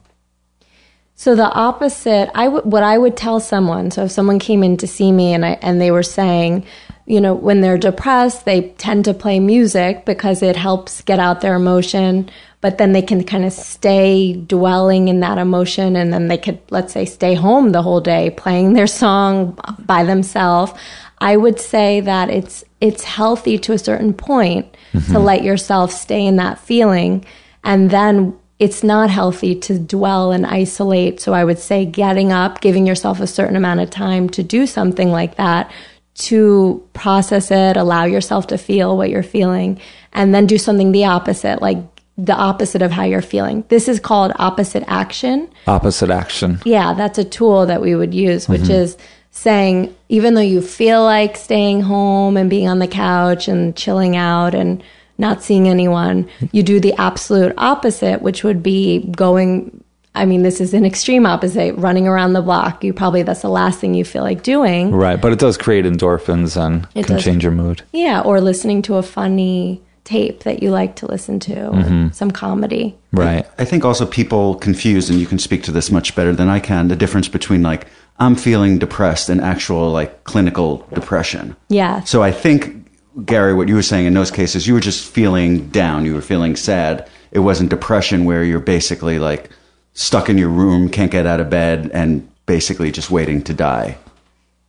So 1.14 1.34
the 1.34 1.50
opposite, 1.50 2.30
I 2.34 2.48
would 2.48 2.64
what 2.64 2.82
I 2.82 2.98
would 2.98 3.16
tell 3.16 3.40
someone. 3.40 3.90
So 3.90 4.04
if 4.04 4.10
someone 4.10 4.38
came 4.38 4.62
in 4.62 4.76
to 4.78 4.86
see 4.86 5.12
me 5.12 5.32
and 5.32 5.44
I 5.44 5.58
and 5.62 5.80
they 5.80 5.90
were 5.90 6.02
saying, 6.02 6.66
you 7.06 7.20
know, 7.20 7.34
when 7.34 7.60
they're 7.60 7.78
depressed, 7.78 8.44
they 8.44 8.70
tend 8.78 9.04
to 9.06 9.14
play 9.14 9.40
music 9.40 10.04
because 10.04 10.42
it 10.42 10.56
helps 10.56 11.02
get 11.02 11.18
out 11.18 11.40
their 11.40 11.54
emotion, 11.54 12.30
but 12.60 12.78
then 12.78 12.92
they 12.92 13.02
can 13.02 13.24
kind 13.24 13.44
of 13.44 13.52
stay 13.52 14.34
dwelling 14.34 15.08
in 15.08 15.20
that 15.20 15.38
emotion 15.38 15.96
and 15.96 16.12
then 16.12 16.28
they 16.28 16.38
could 16.38 16.60
let's 16.70 16.92
say 16.92 17.04
stay 17.04 17.34
home 17.34 17.70
the 17.70 17.82
whole 17.82 18.00
day 18.00 18.30
playing 18.30 18.72
their 18.72 18.86
song 18.86 19.58
by 19.80 20.04
themselves. 20.04 20.72
I 21.18 21.36
would 21.36 21.58
say 21.58 22.00
that 22.00 22.30
it's 22.30 22.64
it's 22.80 23.04
healthy 23.04 23.58
to 23.58 23.72
a 23.72 23.78
certain 23.78 24.14
point 24.14 24.72
to 24.92 24.98
mm-hmm. 24.98 25.16
let 25.16 25.42
yourself 25.42 25.92
stay 25.92 26.24
in 26.24 26.36
that 26.36 26.60
feeling 26.60 27.24
and 27.64 27.90
then 27.90 28.38
it's 28.58 28.84
not 28.84 29.10
healthy 29.10 29.56
to 29.56 29.76
dwell 29.76 30.30
and 30.30 30.46
isolate. 30.46 31.20
So 31.20 31.32
I 31.32 31.42
would 31.42 31.58
say 31.58 31.84
getting 31.84 32.30
up, 32.30 32.60
giving 32.60 32.86
yourself 32.86 33.18
a 33.18 33.26
certain 33.26 33.56
amount 33.56 33.80
of 33.80 33.90
time 33.90 34.28
to 34.30 34.42
do 34.44 34.68
something 34.68 35.10
like 35.10 35.34
that, 35.34 35.68
to 36.14 36.86
process 36.92 37.50
it, 37.50 37.76
allow 37.76 38.04
yourself 38.04 38.46
to 38.48 38.58
feel 38.58 38.96
what 38.96 39.10
you're 39.10 39.22
feeling, 39.22 39.80
and 40.12 40.34
then 40.34 40.46
do 40.46 40.58
something 40.58 40.92
the 40.92 41.04
opposite, 41.04 41.62
like 41.62 41.78
the 42.18 42.34
opposite 42.34 42.82
of 42.82 42.90
how 42.90 43.04
you're 43.04 43.22
feeling. 43.22 43.64
This 43.68 43.88
is 43.88 43.98
called 43.98 44.32
opposite 44.36 44.84
action. 44.86 45.48
Opposite 45.66 46.10
action. 46.10 46.60
Yeah, 46.64 46.92
that's 46.94 47.18
a 47.18 47.24
tool 47.24 47.66
that 47.66 47.80
we 47.80 47.94
would 47.94 48.12
use, 48.12 48.48
which 48.48 48.62
mm-hmm. 48.62 48.72
is 48.72 48.96
saying, 49.30 49.94
even 50.10 50.34
though 50.34 50.42
you 50.42 50.60
feel 50.60 51.02
like 51.02 51.36
staying 51.36 51.80
home 51.80 52.36
and 52.36 52.50
being 52.50 52.68
on 52.68 52.78
the 52.78 52.86
couch 52.86 53.48
and 53.48 53.74
chilling 53.74 54.14
out 54.14 54.54
and 54.54 54.82
not 55.16 55.42
seeing 55.42 55.68
anyone, 55.68 56.28
you 56.52 56.62
do 56.62 56.80
the 56.80 56.92
absolute 56.94 57.54
opposite, 57.56 58.20
which 58.20 58.44
would 58.44 58.62
be 58.62 59.10
going. 59.16 59.81
I 60.14 60.26
mean, 60.26 60.42
this 60.42 60.60
is 60.60 60.74
an 60.74 60.84
extreme 60.84 61.24
opposite, 61.24 61.74
running 61.76 62.06
around 62.06 62.34
the 62.34 62.42
block. 62.42 62.84
You 62.84 62.92
probably, 62.92 63.22
that's 63.22 63.42
the 63.42 63.48
last 63.48 63.80
thing 63.80 63.94
you 63.94 64.04
feel 64.04 64.22
like 64.22 64.42
doing. 64.42 64.92
Right, 64.92 65.20
but 65.20 65.32
it 65.32 65.38
does 65.38 65.56
create 65.56 65.86
endorphins 65.86 66.56
and 66.60 66.86
It 66.94 67.06
can 67.06 67.16
does. 67.16 67.24
change 67.24 67.42
your 67.42 67.52
mood. 67.52 67.82
Yeah, 67.92 68.20
or 68.20 68.40
listening 68.40 68.82
to 68.82 68.96
a 68.96 69.02
funny 69.02 69.82
tape 70.04 70.42
that 70.42 70.62
you 70.62 70.70
like 70.70 70.96
to 70.96 71.06
listen 71.06 71.38
to, 71.40 71.68
or 71.68 71.72
mm-hmm. 71.72 72.08
some 72.10 72.30
comedy. 72.30 72.94
Right. 73.12 73.46
I 73.58 73.64
think 73.64 73.84
also 73.84 74.04
people 74.04 74.56
confuse, 74.56 75.08
and 75.08 75.18
you 75.18 75.26
can 75.26 75.38
speak 75.38 75.62
to 75.64 75.72
this 75.72 75.90
much 75.90 76.14
better 76.14 76.34
than 76.34 76.48
I 76.48 76.60
can, 76.60 76.88
the 76.88 76.96
difference 76.96 77.28
between 77.28 77.62
like 77.62 77.86
I'm 78.18 78.34
feeling 78.34 78.78
depressed 78.78 79.28
and 79.28 79.40
actual 79.40 79.90
like 79.90 80.24
clinical 80.24 80.86
depression. 80.92 81.56
Yeah. 81.68 82.00
So 82.00 82.22
I 82.22 82.32
think 82.32 82.86
Gary, 83.24 83.54
what 83.54 83.68
you 83.68 83.74
were 83.74 83.82
saying 83.82 84.06
in 84.06 84.14
those 84.14 84.30
cases, 84.30 84.66
you 84.66 84.74
were 84.74 84.80
just 84.80 85.08
feeling 85.08 85.68
down, 85.70 86.04
you 86.04 86.14
were 86.14 86.22
feeling 86.22 86.56
sad. 86.56 87.08
It 87.30 87.40
wasn't 87.40 87.70
depression 87.70 88.24
where 88.24 88.44
you're 88.44 88.60
basically 88.60 89.18
like 89.18 89.50
stuck 89.94 90.28
in 90.28 90.38
your 90.38 90.48
room, 90.48 90.88
can't 90.88 91.10
get 91.10 91.26
out 91.26 91.40
of 91.40 91.50
bed, 91.50 91.90
and 91.92 92.28
basically 92.46 92.90
just 92.90 93.10
waiting 93.10 93.42
to 93.42 93.54
die. 93.54 93.98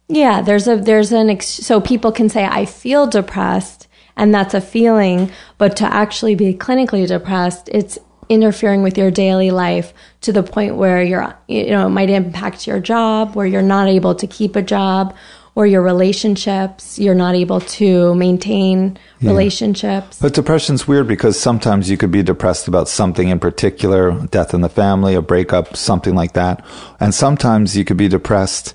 Yeah, 0.08 0.42
there's 0.42 0.68
a 0.68 0.76
there's 0.76 1.12
an 1.12 1.30
ex- 1.30 1.48
so 1.48 1.80
people 1.80 2.12
can 2.12 2.30
say 2.30 2.46
I 2.46 2.66
feel 2.66 3.08
depressed 3.08 3.88
and 4.16 4.34
that's 4.34 4.54
a 4.54 4.62
feeling, 4.62 5.32
but 5.58 5.76
to 5.78 5.86
actually 5.86 6.36
be 6.36 6.54
clinically 6.54 7.08
depressed, 7.08 7.70
it's 7.72 7.98
interfering 8.30 8.84
with 8.84 8.98
your 8.98 9.12
daily 9.12 9.52
life 9.52 9.94
to 10.22 10.32
the 10.32 10.44
point 10.44 10.76
where 10.76 11.04
you're 11.04 11.36
you 11.48 11.68
know 11.68 11.88
it 11.88 11.92
might 11.92 12.10
impact 12.10 12.68
your 12.68 12.80
job, 12.80 13.36
where 13.36 13.46
you're 13.46 13.62
not 13.62 13.88
able 13.88 14.16
to 14.16 14.28
keep 14.28 14.56
a 14.56 14.62
job, 14.62 15.16
or 15.56 15.68
your 15.68 15.82
relationships, 15.82 16.98
you're 16.98 17.14
not 17.14 17.36
able 17.36 17.62
to 17.62 18.16
maintain 18.16 18.98
relationships. 19.22 20.20
But 20.20 20.34
depression's 20.34 20.88
weird 20.88 21.08
because 21.08 21.40
sometimes 21.40 21.90
you 21.90 21.98
could 21.98 22.12
be 22.12 22.24
depressed 22.24 22.68
about 22.68 22.90
something 22.90 23.30
in 23.30 23.40
particular, 23.40 24.12
death 24.28 24.54
in 24.54 24.62
the 24.62 24.70
family, 24.70 25.14
a 25.14 25.22
breakup, 25.22 25.76
something 25.76 26.16
like 26.16 26.34
that. 26.34 26.66
And 27.00 27.14
sometimes 27.14 27.78
you 27.78 27.86
could 27.86 27.98
be 27.98 28.08
depressed 28.08 28.74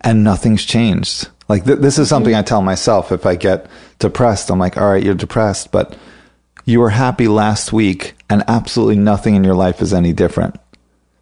and 0.00 0.22
nothing's 0.22 0.64
changed. 0.64 1.28
Like 1.48 1.64
th- 1.64 1.80
this 1.80 1.98
is 1.98 2.08
something 2.08 2.34
I 2.34 2.42
tell 2.42 2.62
myself 2.62 3.10
if 3.10 3.26
I 3.26 3.34
get 3.34 3.66
depressed, 3.98 4.50
I'm 4.50 4.58
like, 4.58 4.76
all 4.76 4.90
right, 4.90 5.02
you're 5.02 5.14
depressed, 5.14 5.72
but 5.72 5.96
you 6.64 6.78
were 6.78 6.90
happy 6.90 7.26
last 7.26 7.72
week 7.72 8.14
and 8.30 8.44
absolutely 8.46 8.96
nothing 8.96 9.34
in 9.34 9.42
your 9.42 9.54
life 9.54 9.82
is 9.82 9.92
any 9.92 10.12
different. 10.12 10.56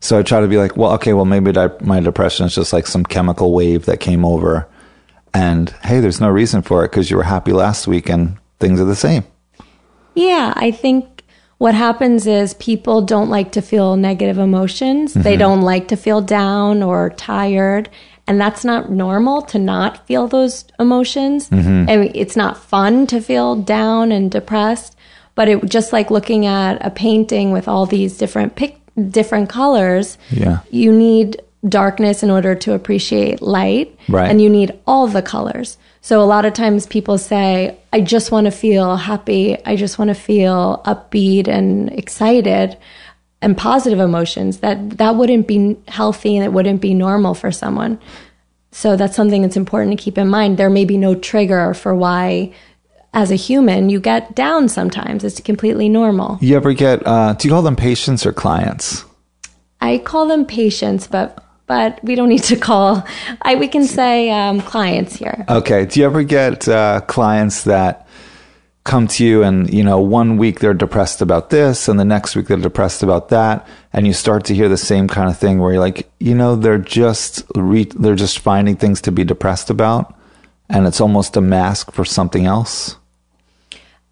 So 0.01 0.19
I 0.19 0.23
try 0.23 0.41
to 0.41 0.49
be 0.49 0.57
like, 0.57 0.77
well, 0.77 0.93
okay, 0.93 1.13
well, 1.13 1.25
maybe 1.25 1.53
di- 1.53 1.71
my 1.81 2.01
depression 2.01 2.47
is 2.47 2.55
just 2.55 2.73
like 2.73 2.87
some 2.87 3.05
chemical 3.05 3.53
wave 3.53 3.87
that 3.87 4.01
came 4.01 4.25
over. 4.25 4.69
And 5.33 5.71
hey, 5.83 6.01
there's 6.01 6.21
no 6.21 6.29
reason 6.29 6.63
for 6.63 6.85
it 6.85 6.91
because 6.91 7.11
you 7.11 7.17
were 7.17 7.23
happy 7.23 7.53
last 7.53 7.87
week 7.87 8.09
and 8.09 8.37
things 8.59 8.81
are 8.81 8.85
the 8.85 8.97
same. 8.97 9.25
Yeah, 10.15 10.53
I 10.57 10.71
think 10.71 11.25
what 11.59 11.75
happens 11.75 12.27
is 12.27 12.55
people 12.55 13.03
don't 13.03 13.29
like 13.29 13.53
to 13.53 13.63
feel 13.63 13.97
negative 13.97 14.39
emotions. 14.39 15.15
They 15.15 15.33
mm-hmm. 15.33 15.39
don't 15.39 15.61
like 15.63 15.89
to 15.89 15.97
feel 15.97 16.21
down 16.21 16.83
or 16.83 17.11
tired. 17.11 17.91
And 18.27 18.41
that's 18.41 18.65
not 18.65 18.91
normal 18.91 19.43
to 19.43 19.59
not 19.59 20.07
feel 20.07 20.27
those 20.27 20.65
emotions. 20.79 21.51
Mm-hmm. 21.51 21.91
I 21.91 21.97
mean, 21.97 22.13
it's 22.15 22.37
not 22.37 22.57
fun 22.57 23.07
to 23.09 23.21
feel 23.21 23.57
down 23.57 24.13
and 24.13 24.31
depressed. 24.31 24.97
But 25.35 25.49
it 25.49 25.65
just 25.67 25.93
like 25.93 26.11
looking 26.11 26.47
at 26.47 26.85
a 26.85 26.91
painting 26.91 27.53
with 27.53 27.69
all 27.69 27.87
these 27.87 28.17
different 28.17 28.57
pic- 28.57 28.81
different 29.11 29.49
colors. 29.49 30.19
Yeah. 30.31 30.61
You 30.71 30.93
need 30.93 31.43
darkness 31.69 32.23
in 32.23 32.31
order 32.31 32.55
to 32.55 32.73
appreciate 32.73 33.43
light. 33.43 33.97
Right. 34.09 34.31
And 34.31 34.41
you 34.41 34.49
need 34.49 34.79
all 34.87 35.07
the 35.09 35.23
colors. 35.23 35.77
So 36.01 36.23
a 36.23 36.25
lot 36.25 36.47
of 36.47 36.55
times 36.55 36.87
people 36.87 37.19
say, 37.19 37.79
I 37.93 38.01
just 38.01 38.33
want 38.33 38.47
to 38.47 38.51
feel 38.51 38.97
happy. 38.97 39.63
I 39.67 39.77
just 39.77 39.99
want 39.99 40.09
to 40.09 40.15
feel 40.15 40.83
upbeat 40.87 41.49
and 41.49 41.93
excited 41.93 42.79
and 43.43 43.57
positive 43.57 44.01
emotions. 44.01 44.59
That 44.59 44.99
that 44.99 45.17
wouldn't 45.17 45.47
be 45.47 45.77
healthy 45.89 46.37
and 46.37 46.45
it 46.45 46.53
wouldn't 46.53 46.81
be 46.81 46.95
normal 46.95 47.35
for 47.35 47.53
someone. 47.53 47.99
So 48.73 48.97
that's 48.97 49.17
something 49.17 49.43
that's 49.43 49.57
important 49.57 49.99
to 49.99 50.03
keep 50.03 50.17
in 50.17 50.29
mind. 50.29 50.57
There 50.57 50.71
may 50.71 50.85
be 50.85 50.97
no 50.97 51.15
trigger 51.15 51.75
for 51.75 51.95
why 51.95 52.55
as 53.13 53.31
a 53.31 53.35
human 53.35 53.91
you 53.91 54.01
get 54.01 54.35
down 54.35 54.69
sometimes. 54.69 55.25
It's 55.25 55.41
completely 55.41 55.89
normal. 55.89 56.39
You 56.41 56.57
ever 56.57 56.73
get, 56.73 57.05
uh, 57.07 57.35
do 57.35 57.49
you 57.49 57.53
call 57.53 57.63
them 57.63 57.77
patients 57.77 58.25
or 58.25 58.33
clients? 58.33 59.05
I 59.81 59.99
call 59.99 60.29
them 60.29 60.45
patients, 60.47 61.07
but 61.07 61.45
but 61.71 62.03
we 62.03 62.17
don't 62.17 62.29
need 62.29 62.43
to 62.43 62.57
call. 62.57 63.07
I 63.43 63.55
we 63.55 63.69
can 63.69 63.85
say 63.85 64.29
um, 64.29 64.61
clients 64.61 65.15
here. 65.15 65.45
Okay. 65.49 65.87
Do 65.87 66.01
you 66.01 66.07
ever 66.07 66.25
get 66.25 66.67
uh, 66.67 67.01
clients 67.03 67.63
that 67.63 68.09
come 68.83 69.07
to 69.07 69.25
you 69.25 69.45
and, 69.45 69.73
you 69.73 69.85
know, 69.85 70.01
one 70.01 70.37
week 70.37 70.59
they're 70.59 70.75
depressed 70.75 71.23
about 71.23 71.51
this 71.51 71.87
and 71.87 71.97
the 72.01 72.05
next 72.05 72.35
week 72.35 72.49
they're 72.49 72.57
depressed 72.57 73.05
about 73.05 73.29
that. 73.29 73.69
And 73.93 74.05
you 74.05 74.13
start 74.13 74.47
to 74.47 74.55
hear 74.55 74.69
the 74.69 74.77
same 74.77 75.07
kind 75.07 75.31
of 75.31 75.39
thing 75.39 75.61
where 75.61 75.71
you're 75.71 75.81
like, 75.81 76.11
you 76.19 76.35
know, 76.35 76.57
they're 76.57 76.85
just, 77.03 77.45
re- 77.55 77.85
they're 77.85 78.17
just 78.17 78.41
finding 78.41 78.75
things 78.75 79.01
to 79.03 79.13
be 79.13 79.23
depressed 79.23 79.71
about. 79.71 80.13
And 80.69 80.89
it's 80.89 81.01
almost 81.01 81.37
a 81.37 81.41
mask 81.41 81.93
for 81.93 82.05
something 82.05 82.47
else. 82.47 82.97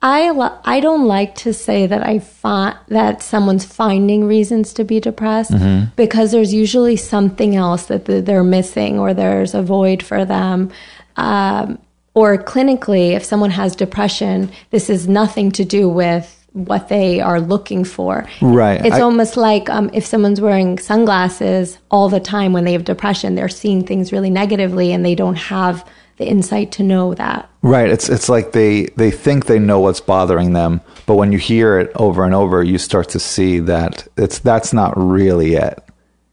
I 0.00 0.30
li- 0.30 0.58
I 0.64 0.78
don't 0.80 1.06
like 1.06 1.34
to 1.36 1.52
say 1.52 1.86
that 1.86 2.06
I 2.06 2.20
find 2.20 2.76
that 2.88 3.20
someone's 3.22 3.64
finding 3.64 4.24
reasons 4.24 4.72
to 4.74 4.84
be 4.84 5.00
depressed 5.00 5.52
because 5.96 6.30
there's 6.30 6.54
usually 6.54 6.96
something 6.96 7.56
else 7.56 7.86
that 7.86 8.04
th- 8.04 8.24
they're 8.24 8.44
missing 8.44 8.98
or 9.00 9.12
there's 9.12 9.54
a 9.54 9.62
void 9.62 10.02
for 10.02 10.24
them. 10.24 10.70
Um, 11.16 11.78
or 12.14 12.38
clinically, 12.38 13.12
if 13.16 13.24
someone 13.24 13.50
has 13.50 13.74
depression, 13.74 14.50
this 14.70 14.88
is 14.88 15.08
nothing 15.08 15.50
to 15.52 15.64
do 15.64 15.88
with 15.88 16.34
what 16.52 16.88
they 16.88 17.20
are 17.20 17.40
looking 17.40 17.84
for. 17.84 18.26
Right. 18.40 18.84
It's 18.84 18.96
I- 18.96 19.00
almost 19.00 19.36
like 19.36 19.68
um, 19.68 19.90
if 19.92 20.06
someone's 20.06 20.40
wearing 20.40 20.78
sunglasses 20.78 21.78
all 21.90 22.08
the 22.08 22.20
time 22.20 22.52
when 22.52 22.64
they 22.64 22.72
have 22.72 22.84
depression, 22.84 23.34
they're 23.34 23.48
seeing 23.48 23.84
things 23.84 24.12
really 24.12 24.30
negatively 24.30 24.92
and 24.92 25.04
they 25.04 25.14
don't 25.16 25.36
have 25.36 25.84
the 26.18 26.28
insight 26.28 26.72
to 26.72 26.82
know 26.82 27.14
that. 27.14 27.48
Right. 27.62 27.88
It's 27.88 28.08
it's 28.08 28.28
like 28.28 28.52
they 28.52 28.86
they 28.96 29.10
think 29.10 29.46
they 29.46 29.58
know 29.58 29.80
what's 29.80 30.00
bothering 30.00 30.52
them, 30.52 30.80
but 31.06 31.14
when 31.14 31.32
you 31.32 31.38
hear 31.38 31.78
it 31.78 31.90
over 31.94 32.24
and 32.24 32.34
over, 32.34 32.62
you 32.62 32.78
start 32.78 33.08
to 33.10 33.18
see 33.18 33.60
that 33.60 34.06
it's 34.16 34.38
that's 34.40 34.72
not 34.72 34.92
really 34.96 35.54
it. 35.54 35.82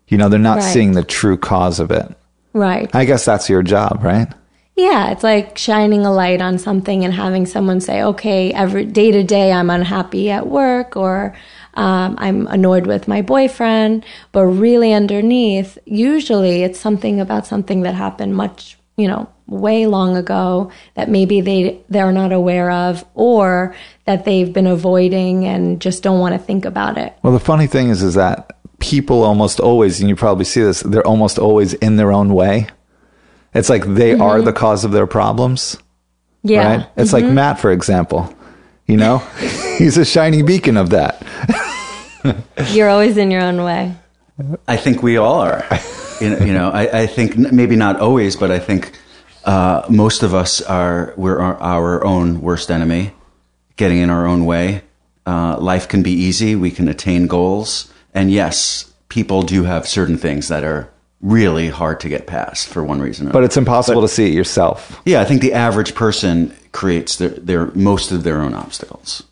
You 0.08 0.18
know, 0.18 0.30
they're 0.30 0.40
not 0.40 0.58
Right. 0.58 0.74
seeing 0.74 0.92
the 0.92 1.04
true 1.04 1.38
cause 1.38 1.80
of 1.80 1.90
it. 1.92 2.08
Right. 2.54 2.90
I 2.94 3.06
guess 3.06 3.26
that's 3.26 3.50
your 3.50 3.64
job, 3.64 4.02
right? 4.04 4.28
Yeah, 4.78 5.12
it's 5.12 5.24
like 5.24 5.58
shining 5.58 6.06
a 6.06 6.12
light 6.14 6.42
on 6.42 6.58
something 6.58 7.06
and 7.06 7.14
having 7.14 7.46
someone 7.46 7.80
say, 7.80 8.04
"Okay, 8.04 8.52
every 8.52 8.86
day 8.86 9.10
to 9.12 9.24
day, 9.24 9.52
I'm 9.54 9.70
unhappy 9.70 10.30
at 10.30 10.48
work, 10.48 10.98
or 10.98 11.34
um, 11.76 12.16
I'm 12.20 12.46
annoyed 12.48 12.86
with 12.86 13.08
my 13.08 13.22
boyfriend." 13.22 14.04
But 14.34 14.46
really, 14.46 14.92
underneath, 14.94 15.78
usually 15.86 16.64
it's 16.64 16.80
something 16.80 17.22
about 17.22 17.48
something 17.48 17.82
that 17.84 17.96
happened 17.96 18.36
much, 18.36 18.78
you 18.98 19.08
know, 19.08 19.30
way 19.48 19.86
long 19.88 20.16
ago 20.16 20.72
that 20.96 21.10
maybe 21.10 21.42
they 21.42 21.80
they're 21.90 22.12
not 22.12 22.32
aware 22.32 22.72
of, 22.72 23.06
or 23.14 23.76
that 24.06 24.26
they've 24.26 24.52
been 24.52 24.68
avoiding 24.68 25.46
and 25.46 25.82
just 25.82 26.04
don't 26.04 26.20
want 26.20 26.34
to 26.34 26.40
think 26.40 26.66
about 26.66 26.98
it. 26.98 27.14
Well, 27.24 27.34
the 27.34 27.40
funny 27.40 27.68
thing 27.68 27.90
is, 27.90 28.02
is 28.02 28.16
that 28.16 28.58
people 28.80 29.24
almost 29.24 29.60
always, 29.60 30.00
and 30.00 30.10
you 30.10 30.16
probably 30.16 30.46
see 30.46 30.62
this, 30.62 30.82
they're 30.82 31.06
almost 31.06 31.40
always 31.40 31.74
in 31.74 31.98
their 31.98 32.12
own 32.12 32.34
way. 32.34 32.68
It's 33.54 33.70
like 33.70 33.84
they 33.84 34.14
mm-hmm. 34.14 34.22
are 34.22 34.42
the 34.42 34.54
cause 34.54 34.84
of 34.84 34.92
their 34.92 35.08
problems, 35.08 35.78
Yeah, 36.44 36.78
right? 36.78 36.90
It's 36.98 37.14
like 37.14 37.24
mm-hmm. 37.24 37.36
Matt, 37.36 37.60
for 37.60 37.72
example. 37.72 38.34
You 38.86 38.98
know, 38.98 39.18
he's 39.78 39.98
a 39.98 40.06
shining 40.06 40.46
beacon 40.46 40.78
of 40.78 40.92
that. 40.92 41.24
you're 42.72 42.90
always 42.90 43.18
in 43.18 43.32
your 43.32 43.42
own 43.42 43.64
way. 43.64 43.96
I 44.68 44.78
think 44.78 45.02
we 45.02 45.18
all 45.18 45.40
are. 45.40 45.66
you 46.22 46.30
know, 46.30 46.38
you 46.46 46.54
know 46.54 46.70
I, 46.70 47.02
I 47.02 47.08
think 47.08 47.38
maybe 47.38 47.76
not 47.76 48.00
always, 48.00 48.36
but 48.36 48.52
I 48.52 48.60
think 48.60 48.98
uh, 49.44 49.86
most 49.90 50.24
of 50.24 50.34
us 50.34 50.62
are 50.62 51.14
we're 51.18 51.40
our, 51.40 51.58
our 51.58 52.04
own 52.04 52.42
worst 52.42 52.72
enemy, 52.72 53.14
getting 53.76 54.00
in 54.00 54.10
our 54.10 54.26
own 54.26 54.46
way. 54.46 54.82
Uh, 55.26 55.58
life 55.60 55.88
can 55.88 56.04
be 56.04 56.12
easy. 56.12 56.56
We 56.56 56.72
can 56.72 56.88
attain 56.88 57.28
goals, 57.28 57.92
and 58.14 58.32
yes, 58.32 58.94
people 59.10 59.42
do 59.42 59.64
have 59.64 59.88
certain 59.88 60.18
things 60.18 60.48
that 60.48 60.64
are 60.64 60.90
really 61.22 61.70
hard 61.70 62.00
to 62.02 62.10
get 62.10 62.28
past 62.28 62.68
for 62.68 62.84
one 62.84 63.02
reason. 63.02 63.28
Or 63.28 63.32
But 63.32 63.44
it's 63.44 63.58
impossible 63.58 64.02
to 64.02 64.08
see 64.08 64.28
it 64.28 64.34
yourself. 64.34 65.02
yeah, 65.06 65.22
I 65.22 65.26
think 65.26 65.42
the 65.42 65.54
average 65.54 65.96
person 65.96 66.56
creates 66.72 67.16
their, 67.18 67.30
their 67.30 67.66
most 67.68 68.12
of 68.12 68.24
their 68.24 68.42
own 68.42 68.54
obstacles. 68.54 69.24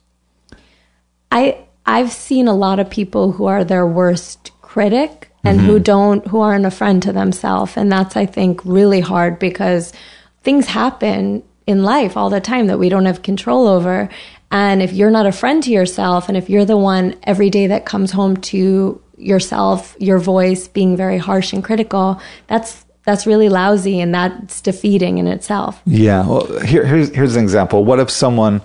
I 1.32 1.58
I've 1.86 2.12
seen 2.12 2.48
a 2.48 2.56
lot 2.56 2.80
of 2.80 2.90
people 2.90 3.34
who 3.34 3.46
are 3.46 3.64
their 3.64 3.86
worst 3.86 4.52
critic 4.62 5.30
and 5.44 5.60
who 5.60 5.74
mm-hmm. 5.74 5.84
don't 5.84 6.28
who 6.28 6.42
aren't 6.42 6.66
a 6.66 6.72
friend 6.72 7.02
to 7.04 7.14
themselves 7.14 7.78
and 7.78 7.92
that's 7.92 8.16
I 8.16 8.26
think 8.26 8.62
really 8.66 9.02
hard 9.02 9.40
because 9.40 9.94
things 10.42 10.68
happen 10.68 11.44
in 11.66 11.84
life 11.84 12.18
all 12.18 12.30
the 12.30 12.42
time 12.42 12.68
that 12.68 12.80
we 12.80 12.90
don't 12.90 13.06
have 13.06 13.22
control 13.22 13.68
over 13.68 14.10
and 14.52 14.82
if 14.82 14.94
you're 14.94 15.12
not 15.12 15.26
a 15.26 15.32
friend 15.32 15.64
to 15.64 15.72
yourself 15.72 16.28
and 16.28 16.38
if 16.38 16.50
you're 16.50 16.66
the 16.66 16.78
one 16.78 17.16
every 17.24 17.50
day 17.50 17.68
that 17.68 17.86
comes 17.86 18.12
home 18.12 18.38
to 18.38 19.02
yourself 19.18 19.96
your 20.00 20.20
voice 20.20 20.68
being 20.68 20.98
very 20.98 21.18
harsh 21.18 21.54
and 21.54 21.64
critical 21.64 22.20
that's 22.48 22.86
that's 23.06 23.28
really 23.28 23.50
lousy 23.50 24.00
and 24.00 24.14
that's 24.14 24.62
defeating 24.62 25.18
in 25.18 25.28
itself 25.28 25.82
Yeah. 25.86 26.26
Well, 26.26 26.60
here, 26.62 26.86
here's 26.86 27.10
here's 27.10 27.36
an 27.36 27.44
example. 27.44 27.84
What 27.84 28.00
if 28.00 28.10
someone 28.10 28.62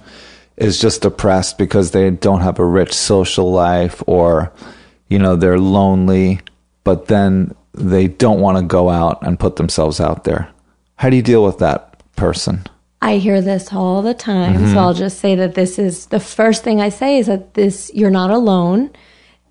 is 0.56 0.80
just 0.80 1.02
depressed 1.02 1.58
because 1.58 1.92
they 1.92 2.10
don't 2.10 2.40
have 2.40 2.58
a 2.58 2.64
rich 2.64 2.92
social 2.92 3.50
life, 3.50 4.02
or 4.06 4.52
you 5.08 5.18
know 5.18 5.36
they're 5.36 5.58
lonely, 5.58 6.40
but 6.88 7.08
then 7.08 7.54
they 7.74 8.08
don't 8.08 8.40
want 8.40 8.56
to 8.56 8.64
go 8.64 8.88
out 8.88 9.18
and 9.20 9.38
put 9.38 9.56
themselves 9.56 10.00
out 10.00 10.24
there? 10.24 10.48
How 10.96 11.10
do 11.10 11.16
you 11.16 11.22
deal 11.22 11.44
with 11.44 11.58
that 11.58 12.02
person? 12.16 12.64
I 13.02 13.18
hear 13.18 13.42
this 13.42 13.74
all 13.74 14.00
the 14.00 14.14
time. 14.14 14.54
So 14.54 14.60
mm-hmm. 14.62 14.78
I'll 14.78 14.94
just 14.94 15.20
say 15.20 15.34
that 15.34 15.54
this 15.54 15.78
is 15.78 16.06
the 16.06 16.18
first 16.18 16.64
thing 16.64 16.80
I 16.80 16.88
say 16.88 17.18
is 17.18 17.26
that 17.26 17.52
this, 17.52 17.90
you're 17.92 18.08
not 18.08 18.30
alone. 18.30 18.90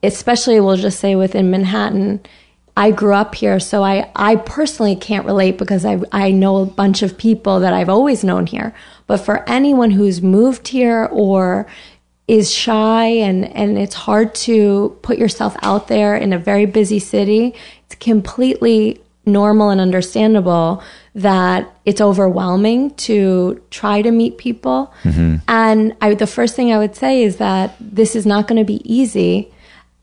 Especially, 0.02 0.60
we'll 0.60 0.78
just 0.78 1.00
say 1.00 1.16
within 1.16 1.52
Manhattan. 1.52 2.22
I 2.76 2.90
grew 2.90 3.14
up 3.14 3.36
here, 3.36 3.60
so 3.60 3.84
I, 3.84 4.10
I 4.16 4.38
personally 4.38 4.96
can't 4.96 5.28
relate 5.28 5.60
because 5.60 5.86
I, 5.86 6.00
I 6.12 6.32
know 6.32 6.58
a 6.58 6.66
bunch 6.66 7.04
of 7.04 7.20
people 7.20 7.60
that 7.60 7.74
I've 7.74 7.88
always 7.88 8.24
known 8.24 8.48
here. 8.48 8.74
But 9.06 9.18
for 9.18 9.48
anyone 9.48 9.92
who's 9.92 10.24
moved 10.24 10.70
here 10.70 11.08
or 11.12 11.68
is 12.28 12.52
shy 12.52 13.06
and, 13.06 13.46
and 13.56 13.78
it's 13.78 13.96
hard 13.96 14.36
to 14.36 14.98
put 15.02 15.18
yourself 15.18 15.56
out 15.62 15.88
there 15.88 16.16
in 16.16 16.34
a 16.34 16.40
very 16.40 16.66
busy 16.66 17.00
city, 17.00 17.54
it's 17.86 17.96
completely 17.96 19.02
normal 19.26 19.70
and 19.70 19.82
understandable 19.82 20.82
that 21.16 21.70
it's 21.86 22.00
overwhelming 22.00 22.92
to 22.96 23.62
try 23.70 24.02
to 24.02 24.12
meet 24.12 24.38
people. 24.38 24.94
Mm-hmm. 25.04 25.38
And 25.48 25.96
I, 26.02 26.14
the 26.16 26.28
first 26.28 26.56
thing 26.56 26.72
I 26.72 26.78
would 26.78 26.96
say 26.96 27.24
is 27.24 27.38
that 27.38 27.76
this 27.80 28.16
is 28.16 28.26
not 28.26 28.48
going 28.48 28.60
to 28.60 28.66
be 28.66 28.82
easy 28.92 29.52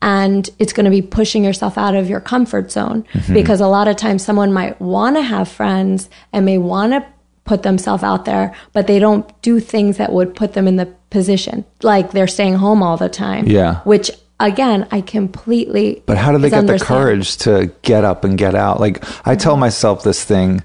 and 0.01 0.47
it's 0.59 0.73
going 0.73 0.85
to 0.85 0.91
be 0.91 1.01
pushing 1.01 1.43
yourself 1.43 1.77
out 1.77 1.95
of 1.95 2.09
your 2.09 2.19
comfort 2.19 2.71
zone. 2.71 3.05
Mm-hmm. 3.13 3.33
Because 3.33 3.61
a 3.61 3.67
lot 3.67 3.87
of 3.87 3.95
times 3.95 4.23
someone 4.23 4.53
might 4.53 4.79
want 4.79 5.15
to 5.15 5.21
have 5.21 5.47
friends 5.47 6.09
and 6.31 6.45
may 6.45 6.59
want 6.59 6.93
to 6.93 7.05
put 7.45 7.63
themselves 7.63 8.03
out 8.03 8.25
there, 8.25 8.53
but 8.73 8.87
they 8.87 8.99
don't 8.99 9.41
do 9.41 9.59
things 9.59 9.97
that 9.97 10.11
would 10.11 10.35
put 10.35 10.53
them 10.53 10.67
in 10.67 10.75
the 10.75 10.87
position 11.09 11.63
like 11.81 12.11
they're 12.11 12.27
staying 12.27 12.55
home 12.55 12.83
all 12.83 12.97
the 12.97 13.07
time. 13.07 13.47
Yeah. 13.47 13.81
Which 13.81 14.11
again, 14.39 14.87
I 14.91 15.01
completely. 15.01 16.03
But 16.05 16.17
how 16.17 16.31
do 16.31 16.37
they 16.39 16.49
get 16.49 16.67
the 16.67 16.79
courage 16.79 17.37
to 17.37 17.71
get 17.83 18.03
up 18.03 18.23
and 18.23 18.37
get 18.37 18.55
out? 18.55 18.79
Like 18.79 19.03
I 19.03 19.07
mm-hmm. 19.07 19.37
tell 19.37 19.57
myself 19.57 20.03
this 20.03 20.23
thing, 20.23 20.63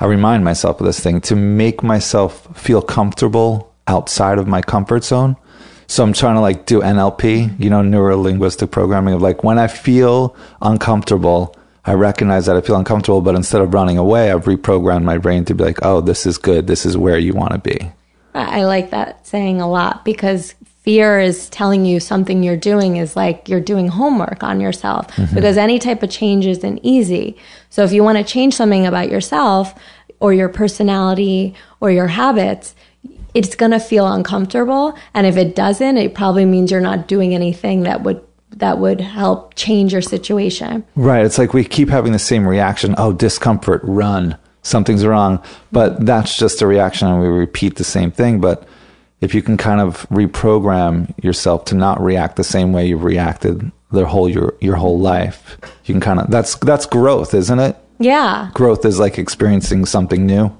I 0.00 0.06
remind 0.06 0.44
myself 0.44 0.80
of 0.80 0.86
this 0.86 0.98
thing 0.98 1.20
to 1.22 1.36
make 1.36 1.82
myself 1.82 2.48
feel 2.58 2.82
comfortable 2.82 3.72
outside 3.86 4.38
of 4.38 4.48
my 4.48 4.62
comfort 4.62 5.04
zone. 5.04 5.36
So 5.86 6.02
I'm 6.02 6.14
trying 6.14 6.36
to 6.36 6.40
like 6.40 6.64
do 6.64 6.80
NLP, 6.80 7.60
you 7.60 7.68
know, 7.68 7.82
neuro 7.82 8.16
linguistic 8.16 8.70
programming 8.70 9.14
of 9.14 9.20
like 9.20 9.44
when 9.44 9.58
I 9.58 9.66
feel 9.66 10.34
uncomfortable, 10.62 11.54
I 11.84 11.94
recognize 11.94 12.46
that 12.46 12.56
I 12.56 12.60
feel 12.60 12.76
uncomfortable, 12.76 13.20
but 13.20 13.34
instead 13.34 13.60
of 13.60 13.74
running 13.74 13.98
away, 13.98 14.30
I've 14.30 14.44
reprogrammed 14.44 15.02
my 15.02 15.18
brain 15.18 15.44
to 15.46 15.54
be 15.54 15.64
like, 15.64 15.78
oh, 15.82 16.00
this 16.00 16.26
is 16.26 16.38
good. 16.38 16.66
This 16.66 16.86
is 16.86 16.96
where 16.96 17.18
you 17.18 17.32
want 17.32 17.52
to 17.52 17.58
be. 17.58 17.90
I 18.34 18.64
like 18.64 18.90
that 18.90 19.26
saying 19.26 19.60
a 19.60 19.68
lot 19.68 20.04
because 20.04 20.54
fear 20.82 21.20
is 21.20 21.48
telling 21.50 21.84
you 21.84 22.00
something 22.00 22.42
you're 22.42 22.56
doing 22.56 22.96
is 22.96 23.14
like 23.14 23.48
you're 23.48 23.60
doing 23.60 23.88
homework 23.88 24.42
on 24.42 24.60
yourself 24.60 25.08
mm-hmm. 25.08 25.34
because 25.34 25.56
any 25.56 25.78
type 25.78 26.02
of 26.02 26.10
change 26.10 26.46
isn't 26.46 26.80
easy. 26.82 27.36
So 27.70 27.84
if 27.84 27.92
you 27.92 28.02
want 28.02 28.18
to 28.18 28.24
change 28.24 28.54
something 28.54 28.86
about 28.86 29.10
yourself 29.10 29.74
or 30.18 30.32
your 30.32 30.48
personality 30.48 31.54
or 31.80 31.90
your 31.90 32.08
habits, 32.08 32.74
it's 33.34 33.54
going 33.54 33.70
to 33.72 33.80
feel 33.80 34.06
uncomfortable 34.06 34.96
and 35.14 35.26
if 35.26 35.36
it 35.36 35.54
doesn't, 35.54 35.96
it 35.98 36.14
probably 36.14 36.44
means 36.44 36.70
you're 36.70 36.80
not 36.80 37.06
doing 37.06 37.34
anything 37.34 37.82
that 37.82 38.02
would 38.02 38.24
that 38.58 38.78
would 38.78 39.00
help 39.00 39.54
change 39.54 39.92
your 39.92 40.02
situation. 40.02 40.84
Right. 40.96 41.24
It's 41.24 41.38
like 41.38 41.54
we 41.54 41.64
keep 41.64 41.88
having 41.88 42.12
the 42.12 42.18
same 42.18 42.46
reaction. 42.46 42.94
Oh, 42.98 43.12
discomfort, 43.12 43.80
run. 43.84 44.36
Something's 44.62 45.04
wrong. 45.04 45.42
But 45.70 46.04
that's 46.04 46.36
just 46.36 46.62
a 46.62 46.66
reaction 46.66 47.08
and 47.08 47.20
we 47.20 47.28
repeat 47.28 47.76
the 47.76 47.84
same 47.84 48.10
thing. 48.10 48.40
But 48.40 48.66
if 49.20 49.34
you 49.34 49.42
can 49.42 49.56
kind 49.56 49.80
of 49.80 50.06
reprogram 50.08 51.12
yourself 51.22 51.64
to 51.66 51.74
not 51.74 52.00
react 52.00 52.36
the 52.36 52.44
same 52.44 52.72
way 52.72 52.86
you've 52.86 53.04
reacted 53.04 53.70
the 53.90 54.06
whole 54.06 54.28
your 54.28 54.54
your 54.60 54.76
whole 54.76 54.98
life, 54.98 55.58
you 55.84 55.94
can 55.94 56.00
kind 56.00 56.18
of 56.18 56.30
that's 56.30 56.56
that's 56.56 56.86
growth, 56.86 57.34
isn't 57.34 57.58
it? 57.58 57.76
Yeah. 57.98 58.50
Growth 58.54 58.84
is 58.84 58.98
like 58.98 59.18
experiencing 59.18 59.86
something 59.86 60.26
new. 60.26 60.56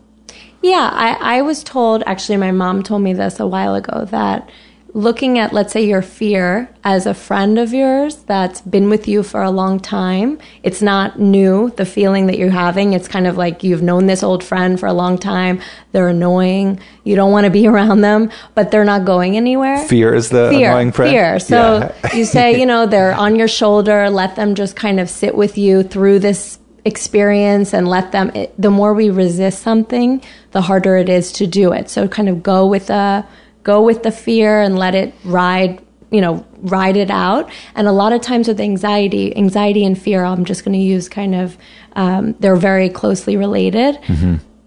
Yeah, 0.62 0.90
I, 0.92 1.38
I 1.38 1.42
was 1.42 1.64
told, 1.64 2.04
actually, 2.06 2.36
my 2.36 2.52
mom 2.52 2.84
told 2.84 3.02
me 3.02 3.12
this 3.12 3.40
a 3.40 3.46
while 3.48 3.74
ago, 3.74 4.04
that 4.06 4.48
looking 4.94 5.38
at, 5.38 5.52
let's 5.52 5.72
say, 5.72 5.84
your 5.86 6.02
fear 6.02 6.68
as 6.84 7.06
a 7.06 7.14
friend 7.14 7.58
of 7.58 7.72
yours 7.72 8.16
that's 8.24 8.60
been 8.60 8.90
with 8.90 9.08
you 9.08 9.22
for 9.22 9.42
a 9.42 9.50
long 9.50 9.80
time, 9.80 10.38
it's 10.62 10.82
not 10.82 11.18
new, 11.18 11.70
the 11.76 11.86
feeling 11.86 12.26
that 12.26 12.38
you're 12.38 12.50
having. 12.50 12.92
It's 12.92 13.08
kind 13.08 13.26
of 13.26 13.36
like 13.36 13.62
you've 13.62 13.82
known 13.82 14.06
this 14.06 14.22
old 14.22 14.44
friend 14.44 14.78
for 14.78 14.86
a 14.86 14.92
long 14.92 15.16
time. 15.16 15.60
They're 15.92 16.08
annoying. 16.08 16.78
You 17.04 17.16
don't 17.16 17.32
want 17.32 17.44
to 17.44 17.50
be 17.50 17.66
around 17.72 18.02
them, 18.02 18.30
but 18.54 18.70
they're 18.70 18.84
not 18.84 19.04
going 19.04 19.36
anywhere. 19.36 19.78
Fear 19.86 20.14
is 20.14 20.28
the 20.28 20.50
fear, 20.50 20.70
annoying 20.70 20.92
friend. 20.92 21.10
Fear. 21.10 21.38
So 21.38 21.56
Yeah. 21.56 22.14
you 22.16 22.24
say, 22.24 22.58
you 22.58 22.66
know, 22.66 22.86
they're 22.86 23.14
on 23.14 23.36
your 23.36 23.48
shoulder. 23.48 24.10
Let 24.10 24.36
them 24.36 24.54
just 24.54 24.76
kind 24.76 25.00
of 25.00 25.08
sit 25.08 25.34
with 25.34 25.56
you 25.56 25.82
through 25.82 26.18
this 26.18 26.58
experience 26.84 27.72
and 27.72 27.88
let 27.88 28.12
them. 28.12 28.30
It, 28.34 28.54
the 28.60 28.70
more 28.70 28.92
we 28.92 29.08
resist 29.08 29.62
something, 29.62 30.22
the 30.50 30.60
harder 30.60 30.96
it 30.96 31.08
is 31.08 31.32
to 31.32 31.46
do 31.46 31.72
it. 31.72 31.88
So 31.88 32.08
kind 32.08 32.28
of 32.28 32.42
go 32.42 32.66
with 32.66 32.88
the 32.88 33.24
go 33.62 33.82
with 33.82 34.02
the 34.02 34.12
fear 34.12 34.60
and 34.60 34.78
let 34.78 34.94
it 34.94 35.14
ride. 35.24 35.82
You 36.10 36.20
know, 36.20 36.44
ride 36.58 36.98
it 36.98 37.10
out. 37.10 37.50
And 37.74 37.88
a 37.88 37.92
lot 37.92 38.12
of 38.12 38.20
times 38.20 38.46
with 38.46 38.60
anxiety, 38.60 39.34
anxiety 39.34 39.82
and 39.82 39.98
fear, 39.98 40.24
I'm 40.24 40.44
just 40.44 40.62
going 40.62 40.74
to 40.74 40.78
use 40.78 41.08
kind 41.08 41.34
of. 41.34 41.56
Um, 41.94 42.34
they're 42.34 42.56
very 42.56 42.90
closely 42.90 43.36
related 43.36 43.98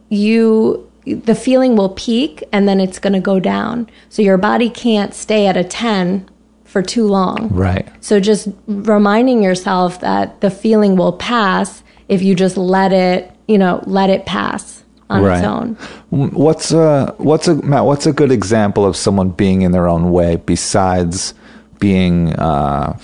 you 0.09 0.89
the 1.05 1.35
feeling 1.35 1.75
will 1.75 1.89
peak 1.89 2.43
and 2.51 2.67
then 2.67 2.79
it's 2.79 2.99
going 2.99 3.13
to 3.13 3.19
go 3.19 3.39
down. 3.39 3.89
So 4.09 4.21
your 4.21 4.37
body 4.37 4.69
can't 4.69 5.13
stay 5.13 5.47
at 5.47 5.55
a 5.55 5.63
10 5.63 6.27
for 6.63 6.81
too 6.81 7.05
long. 7.05 7.49
Right. 7.49 7.87
So 8.03 8.19
just 8.19 8.47
reminding 8.67 9.43
yourself 9.43 10.01
that 10.01 10.41
the 10.41 10.49
feeling 10.49 10.95
will 10.95 11.13
pass 11.13 11.83
if 12.07 12.21
you 12.21 12.35
just 12.35 12.57
let 12.57 12.91
it, 12.91 13.31
you 13.47 13.57
know, 13.57 13.83
let 13.85 14.09
it 14.09 14.25
pass 14.25 14.83
on 15.09 15.23
Right. 15.23 15.37
its 15.39 15.45
own. 15.47 15.77
What's 16.09 16.71
a 16.71 17.13
what's 17.17 17.47
a 17.47 17.55
Matt? 17.55 17.85
What's 17.85 18.05
a 18.07 18.13
good 18.13 18.31
example 18.31 18.85
of 18.85 18.95
someone 18.95 19.29
being 19.29 19.61
in 19.61 19.71
their 19.71 19.87
own 19.87 20.11
way 20.11 20.37
besides 20.37 21.33
being 21.79 22.33
uh, 22.33 22.97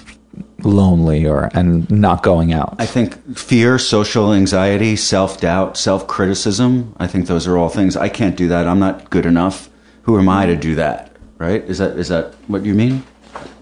lonely 0.63 1.25
or 1.27 1.49
and 1.53 1.89
not 1.91 2.23
going 2.23 2.53
out? 2.53 2.75
I 2.79 2.85
think 2.85 3.37
fear, 3.37 3.77
social 3.77 4.33
anxiety, 4.33 4.95
self 4.95 5.39
doubt, 5.41 5.77
self 5.77 6.07
criticism. 6.07 6.95
I 6.99 7.07
think 7.07 7.27
those 7.27 7.47
are 7.47 7.57
all 7.57 7.69
things. 7.69 7.95
I 7.95 8.09
can't 8.09 8.35
do 8.35 8.47
that. 8.47 8.67
I'm 8.67 8.79
not 8.79 9.09
good 9.09 9.25
enough. 9.25 9.69
Who 10.03 10.17
am 10.17 10.27
I 10.29 10.47
to 10.47 10.55
do 10.55 10.75
that? 10.75 11.11
Right? 11.37 11.63
Is 11.63 11.77
that 11.79 11.97
is 11.97 12.07
that 12.09 12.33
what 12.47 12.65
you 12.65 12.73
mean? 12.73 13.03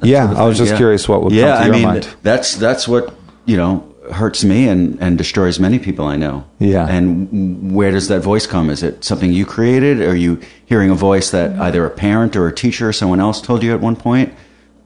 yeah, 0.01 0.33
I 0.35 0.45
was 0.45 0.57
just 0.57 0.71
Yeah. 0.71 0.77
curious 0.77 1.07
what 1.07 1.23
would 1.23 1.31
yeah, 1.33 1.51
come 1.51 1.57
to 1.57 1.61
I 1.61 1.65
your 1.65 1.73
mean 1.75 1.83
mind. 1.83 2.07
that's 2.23 2.55
that's 2.55 2.87
what 2.87 3.13
you 3.45 3.55
know 3.57 3.83
hurts 4.11 4.43
me 4.43 4.67
and 4.67 4.97
and 5.01 5.17
destroys 5.17 5.59
many 5.59 5.79
people 5.79 6.05
I 6.05 6.15
know. 6.15 6.45
Yeah. 6.59 6.87
And 6.87 7.73
where 7.73 7.91
does 7.91 8.07
that 8.07 8.21
voice 8.21 8.47
come? 8.47 8.69
Is 8.69 8.83
it 8.83 9.03
something 9.03 9.31
you 9.31 9.45
created? 9.45 10.01
Are 10.01 10.15
you 10.15 10.39
hearing 10.65 10.89
a 10.89 10.95
voice 10.95 11.31
that 11.31 11.57
either 11.59 11.85
a 11.85 11.89
parent 11.89 12.35
or 12.35 12.47
a 12.47 12.53
teacher 12.53 12.89
or 12.89 12.93
someone 12.93 13.19
else 13.19 13.41
told 13.41 13.63
you 13.63 13.73
at 13.73 13.81
one 13.81 13.95
point? 13.95 14.33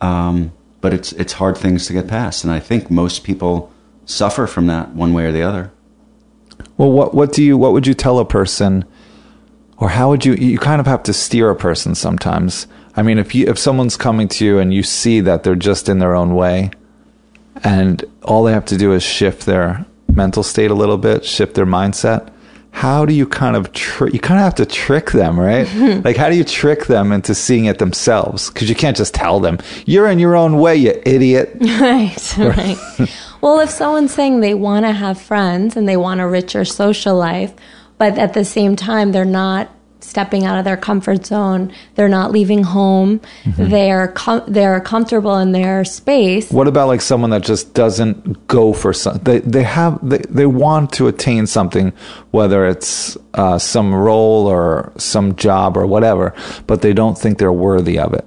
Um, 0.02 0.52
but 0.82 0.94
it's 0.94 1.14
it's 1.14 1.34
hard 1.34 1.58
things 1.58 1.88
to 1.88 1.94
get 1.94 2.08
past, 2.08 2.44
and 2.44 2.52
I 2.52 2.60
think 2.60 2.92
most 2.92 3.24
people 3.24 3.72
suffer 4.06 4.48
from 4.48 4.68
that 4.68 4.90
one 4.90 5.14
way 5.14 5.26
or 5.26 5.32
the 5.32 5.42
other. 5.42 5.72
Well, 6.78 6.92
what 6.92 7.14
what 7.14 7.32
do 7.32 7.44
you 7.44 7.58
what 7.58 7.72
would 7.72 7.88
you 7.88 7.94
tell 7.94 8.20
a 8.20 8.26
person, 8.26 8.84
or 9.78 9.90
how 9.90 10.10
would 10.10 10.26
you 10.26 10.34
you 10.34 10.58
kind 10.58 10.82
of 10.82 10.88
have 10.88 11.04
to 11.04 11.14
steer 11.14 11.50
a 11.50 11.56
person 11.56 11.96
sometimes? 11.96 12.68
I 12.96 13.02
mean, 13.02 13.18
if 13.18 13.34
you 13.34 13.48
if 13.48 13.58
someone's 13.58 13.96
coming 13.96 14.28
to 14.28 14.46
you 14.46 14.60
and 14.60 14.74
you 14.74 14.84
see 14.84 15.22
that 15.22 15.44
they're 15.44 15.56
just 15.56 15.88
in 15.88 16.00
their 16.00 16.16
own 16.16 16.36
way, 16.36 16.72
and 17.64 18.04
all 18.24 18.44
they 18.44 18.52
have 18.54 18.66
to 18.66 18.78
do 18.78 18.94
is 18.94 19.04
shift 19.04 19.46
their 19.46 19.86
mental 20.14 20.44
state 20.44 20.72
a 20.72 20.74
little 20.74 20.98
bit, 20.98 21.26
shift 21.26 21.56
their 21.56 21.66
mindset. 21.66 22.30
How 22.72 23.06
do 23.06 23.14
you 23.14 23.28
kind 23.28 23.56
of 23.56 23.72
tr- 23.72 24.08
you 24.08 24.20
kind 24.20 24.40
of 24.40 24.44
have 24.44 24.56
to 24.56 24.66
trick 24.66 25.12
them, 25.12 25.40
right? 25.40 25.72
like 26.04 26.18
how 26.18 26.30
do 26.30 26.36
you 26.36 26.44
trick 26.44 26.88
them 26.88 27.12
into 27.12 27.36
seeing 27.36 27.66
it 27.66 27.78
themselves? 27.78 28.50
Because 28.50 28.68
you 28.68 28.76
can't 28.76 28.98
just 28.98 29.14
tell 29.14 29.40
them 29.40 29.60
you're 29.86 30.10
in 30.10 30.18
your 30.20 30.36
own 30.36 30.58
way, 30.58 30.76
you 30.76 31.02
idiot. 31.06 31.56
Right, 31.62 32.38
right. 32.38 32.78
well, 33.42 33.60
if 33.60 33.70
someone's 33.70 34.14
saying 34.14 34.40
they 34.40 34.54
want 34.54 34.86
to 34.86 34.92
have 34.92 35.22
friends 35.22 35.76
and 35.78 35.88
they 35.88 35.98
want 35.98 36.22
a 36.22 36.28
richer 36.28 36.66
social 36.66 37.16
life, 37.16 37.54
but 37.98 38.18
at 38.18 38.34
the 38.34 38.44
same 38.46 38.76
time 38.76 39.12
they're 39.12 39.26
not 39.26 39.70
stepping 40.04 40.46
out 40.46 40.58
of 40.58 40.66
their 40.66 40.78
comfort 40.78 41.26
zone, 41.26 41.72
they're 41.96 42.10
not 42.10 42.32
leaving 42.32 42.64
home, 42.64 43.22
they're 43.46 44.10
com- 44.10 44.44
they're 44.48 44.80
comfortable 44.82 45.38
in 45.38 45.52
their 45.52 45.86
space. 45.86 46.52
What 46.52 46.68
about 46.68 46.88
like 46.88 47.02
someone 47.02 47.30
that 47.32 47.44
just 47.44 47.74
doesn't 47.74 48.48
go 48.48 48.74
for 48.74 48.94
something? 48.94 49.24
They 49.24 49.40
they 49.40 49.64
have 49.64 49.98
they, 50.08 50.20
they 50.30 50.46
want 50.46 50.92
to 50.94 51.08
attain 51.08 51.48
something, 51.48 51.94
whether 52.32 52.68
it's 52.68 53.18
uh, 53.34 53.58
some 53.58 53.94
role 53.94 54.48
or 54.48 54.92
some 54.98 55.36
job 55.36 55.78
or 55.78 55.88
whatever, 55.88 56.34
but 56.68 56.82
they 56.82 56.94
don't 56.94 57.18
think 57.18 57.38
they're 57.38 57.52
worthy 57.52 57.98
of 57.98 58.14
it. 58.14 58.26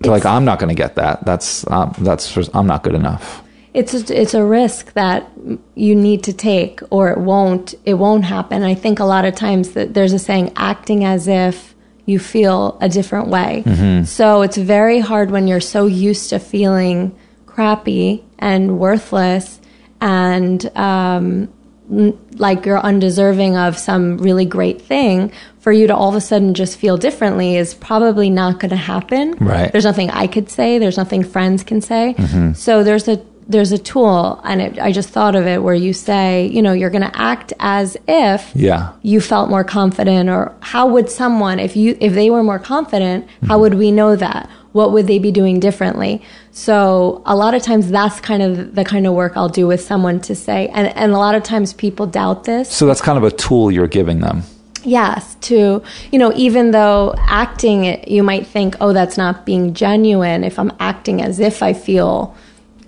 They're 0.00 0.12
like, 0.12 0.24
I'm 0.24 0.44
not 0.46 0.58
going 0.58 0.74
to 0.74 0.74
get 0.74 0.94
that. 0.94 1.26
That's 1.26 1.70
um, 1.70 1.94
that's 1.98 2.32
just, 2.32 2.50
I'm 2.54 2.66
not 2.66 2.82
good 2.82 2.94
enough. 2.94 3.42
It's 3.72 3.94
a, 3.94 4.20
it's 4.20 4.34
a 4.34 4.44
risk 4.44 4.94
that 4.94 5.30
you 5.76 5.94
need 5.94 6.24
to 6.24 6.32
take, 6.32 6.80
or 6.90 7.10
it 7.10 7.18
won't 7.18 7.74
it 7.84 7.94
won't 7.94 8.24
happen. 8.24 8.62
I 8.64 8.74
think 8.74 8.98
a 8.98 9.04
lot 9.04 9.24
of 9.24 9.34
times 9.36 9.70
that 9.72 9.94
there's 9.94 10.12
a 10.12 10.18
saying, 10.18 10.52
acting 10.56 11.04
as 11.04 11.28
if 11.28 11.74
you 12.04 12.18
feel 12.18 12.76
a 12.80 12.88
different 12.88 13.28
way. 13.28 13.62
So 14.04 14.42
it's 14.42 14.56
very 14.56 14.98
hard 14.98 15.30
when 15.30 15.46
you're 15.46 15.60
so 15.60 15.86
used 15.86 16.30
to 16.30 16.40
feeling 16.40 17.16
crappy 17.46 18.24
and 18.40 18.78
worthless, 18.78 19.60
and 20.00 20.68
um, 20.76 21.48
like 21.88 22.66
you're 22.66 22.80
undeserving 22.80 23.56
of 23.56 23.78
some 23.78 24.18
really 24.18 24.44
great 24.46 24.82
thing. 24.82 25.30
For 25.60 25.70
you 25.70 25.86
to 25.88 25.94
all 25.94 26.08
of 26.08 26.14
a 26.14 26.20
sudden 26.20 26.54
just 26.54 26.78
feel 26.78 26.96
differently 26.96 27.56
is 27.56 27.74
probably 27.74 28.30
not 28.30 28.58
going 28.60 28.70
to 28.70 28.76
happen. 28.76 29.32
Right. 29.32 29.70
There's 29.70 29.84
nothing 29.84 30.10
I 30.10 30.26
could 30.26 30.50
say. 30.50 30.78
There's 30.78 30.96
nothing 30.96 31.22
friends 31.22 31.62
can 31.62 31.82
say. 31.82 32.14
So 32.54 32.82
there's 32.82 33.06
a 33.08 33.22
there's 33.50 33.72
a 33.72 33.78
tool, 33.78 34.40
and 34.44 34.62
it, 34.62 34.78
I 34.78 34.92
just 34.92 35.10
thought 35.10 35.34
of 35.34 35.46
it 35.46 35.62
where 35.62 35.74
you 35.74 35.92
say, 35.92 36.46
you 36.46 36.62
know, 36.62 36.72
you're 36.72 36.90
going 36.90 37.02
to 37.10 37.20
act 37.20 37.52
as 37.58 37.96
if 38.06 38.50
Yeah. 38.54 38.92
you 39.02 39.20
felt 39.20 39.50
more 39.50 39.64
confident, 39.64 40.30
or 40.30 40.54
how 40.60 40.86
would 40.86 41.10
someone, 41.10 41.58
if 41.58 41.76
you 41.76 41.96
if 42.00 42.14
they 42.14 42.30
were 42.30 42.42
more 42.42 42.58
confident, 42.58 43.26
how 43.42 43.54
mm-hmm. 43.54 43.60
would 43.62 43.74
we 43.74 43.90
know 43.90 44.16
that? 44.16 44.48
What 44.72 44.92
would 44.92 45.08
they 45.08 45.18
be 45.18 45.32
doing 45.32 45.58
differently? 45.58 46.22
So 46.52 47.22
a 47.26 47.34
lot 47.34 47.54
of 47.54 47.62
times 47.62 47.90
that's 47.90 48.20
kind 48.20 48.42
of 48.42 48.76
the 48.76 48.84
kind 48.84 49.04
of 49.06 49.14
work 49.14 49.32
I'll 49.36 49.48
do 49.48 49.66
with 49.66 49.80
someone 49.80 50.20
to 50.20 50.34
say, 50.34 50.68
and 50.68 50.86
and 50.96 51.12
a 51.12 51.18
lot 51.18 51.34
of 51.34 51.42
times 51.42 51.72
people 51.72 52.06
doubt 52.06 52.44
this. 52.44 52.70
So 52.70 52.86
that's 52.86 53.00
kind 53.00 53.18
of 53.18 53.24
a 53.24 53.32
tool 53.32 53.72
you're 53.72 53.88
giving 53.88 54.20
them. 54.20 54.44
Yes, 54.82 55.36
to, 55.42 55.82
you 56.10 56.18
know, 56.18 56.32
even 56.36 56.70
though 56.70 57.14
acting, 57.18 57.84
it- 57.84 58.08
you 58.08 58.22
might 58.22 58.46
think, 58.46 58.76
oh, 58.80 58.92
that's 58.94 59.18
not 59.18 59.44
being 59.44 59.74
genuine. 59.74 60.42
If 60.42 60.58
I'm 60.58 60.72
acting 60.80 61.20
as 61.20 61.38
if 61.38 61.62
I 61.62 61.74
feel 61.74 62.34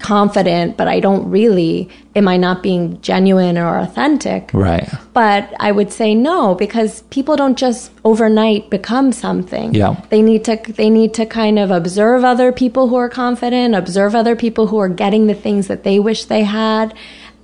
confident, 0.03 0.77
but 0.77 0.89
I 0.89 1.01
don't 1.01 1.31
really, 1.31 1.89
am 2.15 2.29
I 2.29 2.37
not 2.37 2.63
being 2.63 3.01
genuine 3.01 3.57
or 3.57 3.79
authentic? 3.79 4.51
Right. 4.53 4.89
But 5.15 5.53
I 5.61 5.73
would 5.73 5.93
say 5.93 6.15
no, 6.15 6.55
because 6.55 7.03
people 7.11 7.37
don't 7.37 7.57
just 7.57 7.91
overnight 8.05 8.69
become 8.71 9.13
something. 9.13 9.75
Yeah. 9.75 10.01
They 10.11 10.21
need 10.23 10.45
to 10.45 10.57
they 10.77 10.91
need 10.91 11.15
to 11.15 11.25
kind 11.27 11.59
of 11.59 11.71
observe 11.71 12.25
other 12.25 12.53
people 12.53 12.89
who 12.89 12.97
are 12.97 13.09
confident, 13.09 13.75
observe 13.75 14.15
other 14.15 14.37
people 14.37 14.67
who 14.67 14.79
are 14.79 14.89
getting 14.89 15.27
the 15.29 15.35
things 15.35 15.69
that 15.69 15.85
they 15.85 15.99
wish 15.99 16.27
they 16.27 16.43
had, 16.43 16.95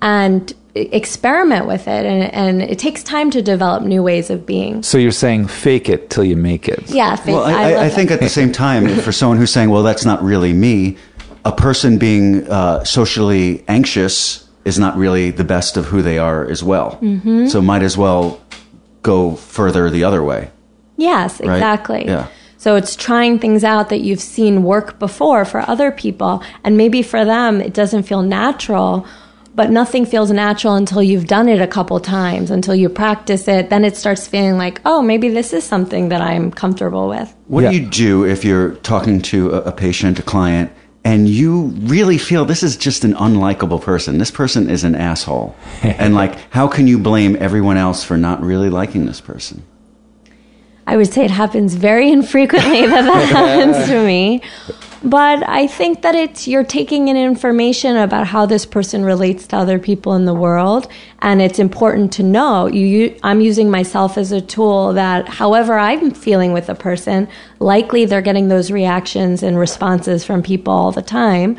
and 0.02 0.52
experiment 0.74 1.66
with 1.66 1.88
it, 1.88 2.06
and, 2.06 2.22
and 2.32 2.62
it 2.62 2.78
takes 2.78 3.02
time 3.02 3.30
to 3.32 3.42
develop 3.42 3.82
new 3.82 4.02
ways 4.02 4.30
of 4.30 4.46
being. 4.46 4.82
So 4.82 4.96
you're 4.98 5.10
saying 5.10 5.48
fake 5.48 5.88
it 5.88 6.08
till 6.10 6.22
you 6.24 6.36
make 6.36 6.68
it. 6.68 6.88
Yeah, 6.90 7.16
fa- 7.16 7.32
Well, 7.32 7.44
I, 7.44 7.50
I 7.52 7.54
I, 7.54 7.70
love 7.72 7.80
I 7.82 7.88
that. 7.88 7.94
think 7.94 8.10
at 8.12 8.20
the 8.20 8.28
same 8.28 8.52
time, 8.52 8.88
for 9.00 9.10
someone 9.12 9.38
who's 9.38 9.50
saying, 9.50 9.70
"Well, 9.70 9.82
that's 9.82 10.04
not 10.04 10.22
really 10.22 10.52
me," 10.52 10.96
a 11.48 11.52
person 11.52 11.98
being 11.98 12.26
uh, 12.50 12.84
socially 12.84 13.64
anxious 13.68 14.46
is 14.64 14.78
not 14.78 14.96
really 15.04 15.30
the 15.30 15.44
best 15.44 15.76
of 15.78 15.84
who 15.90 16.02
they 16.02 16.18
are 16.18 16.44
as 16.54 16.62
well. 16.62 16.98
Mm-hmm. 17.00 17.46
So 17.52 17.62
might 17.62 17.82
as 17.82 17.96
well 17.96 18.22
go 19.02 19.34
further 19.36 19.88
the 19.90 20.04
other 20.04 20.22
way. 20.22 20.50
Yes, 20.96 21.40
Right? 21.40 21.54
exactly. 21.56 22.04
Yeah. 22.06 22.26
So 22.58 22.74
it's 22.76 22.94
trying 22.96 23.38
things 23.38 23.62
out 23.64 23.88
that 23.88 24.00
you've 24.00 24.20
seen 24.36 24.62
work 24.64 24.98
before 24.98 25.44
for 25.44 25.60
other 25.70 25.90
people. 26.04 26.42
And 26.64 26.76
maybe 26.76 27.02
for 27.02 27.24
them, 27.24 27.60
it 27.60 27.72
doesn't 27.72 28.02
feel 28.02 28.22
natural, 28.22 29.06
but 29.54 29.70
nothing 29.70 30.04
feels 30.04 30.30
natural 30.32 30.74
until 30.74 31.02
you've 31.02 31.28
done 31.28 31.48
it 31.48 31.60
a 31.62 31.66
couple 31.68 31.98
times, 32.00 32.50
until 32.50 32.74
you 32.74 32.88
practice 32.88 33.46
it. 33.48 33.70
Then 33.70 33.84
it 33.84 33.96
starts 33.96 34.26
feeling 34.26 34.56
like, 34.58 34.80
oh, 34.84 35.00
maybe 35.02 35.28
this 35.30 35.52
is 35.52 35.62
something 35.64 36.08
that 36.10 36.20
I'm 36.20 36.50
comfortable 36.50 37.08
with. 37.08 37.32
What 37.46 37.62
Yeah. 37.62 37.70
do 37.70 37.76
you 37.80 37.86
do 37.86 38.24
if 38.26 38.44
you're 38.44 38.70
talking 38.82 39.22
to 39.32 39.38
a, 39.56 39.58
a 39.70 39.72
patient, 39.72 40.18
a 40.18 40.22
client, 40.22 40.70
and 41.08 41.26
you 41.26 41.72
really 41.84 42.18
feel 42.18 42.44
this 42.44 42.62
is 42.62 42.76
just 42.76 43.02
an 43.02 43.14
unlikable 43.14 43.80
person? 43.80 44.18
This 44.18 44.30
person 44.30 44.68
is 44.68 44.84
an 44.84 44.94
asshole. 44.94 45.56
and 45.82 46.14
like, 46.14 46.38
how 46.52 46.68
can 46.68 46.86
you 46.86 46.98
blame 46.98 47.34
everyone 47.40 47.78
else 47.78 48.04
for 48.04 48.18
not 48.18 48.42
really 48.42 48.68
liking 48.68 49.06
this 49.06 49.18
person? 49.18 49.62
I 50.86 50.98
would 50.98 51.10
say 51.10 51.24
it 51.24 51.30
happens 51.30 51.74
very 51.74 52.12
infrequently 52.12 52.86
that 52.86 53.02
that 53.02 53.28
happens 53.30 53.88
to 53.88 54.04
me. 54.04 54.42
But 55.02 55.48
I 55.48 55.68
think 55.68 56.02
that 56.02 56.16
it's 56.16 56.48
you're 56.48 56.64
taking 56.64 57.06
in 57.06 57.16
information 57.16 57.96
about 57.96 58.26
how 58.26 58.46
this 58.46 58.66
person 58.66 59.04
relates 59.04 59.46
to 59.48 59.56
other 59.56 59.78
people 59.78 60.14
in 60.14 60.24
the 60.24 60.34
world, 60.34 60.90
and 61.20 61.40
it's 61.40 61.60
important 61.60 62.12
to 62.14 62.24
know. 62.24 62.66
You, 62.66 63.16
I'm 63.22 63.40
using 63.40 63.70
myself 63.70 64.18
as 64.18 64.32
a 64.32 64.40
tool 64.40 64.94
that, 64.94 65.28
however 65.28 65.78
I'm 65.78 66.10
feeling 66.10 66.52
with 66.52 66.68
a 66.68 66.74
person, 66.74 67.28
likely 67.60 68.06
they're 68.06 68.22
getting 68.22 68.48
those 68.48 68.72
reactions 68.72 69.44
and 69.44 69.56
responses 69.56 70.24
from 70.24 70.42
people 70.42 70.72
all 70.72 70.90
the 70.90 71.02
time. 71.02 71.56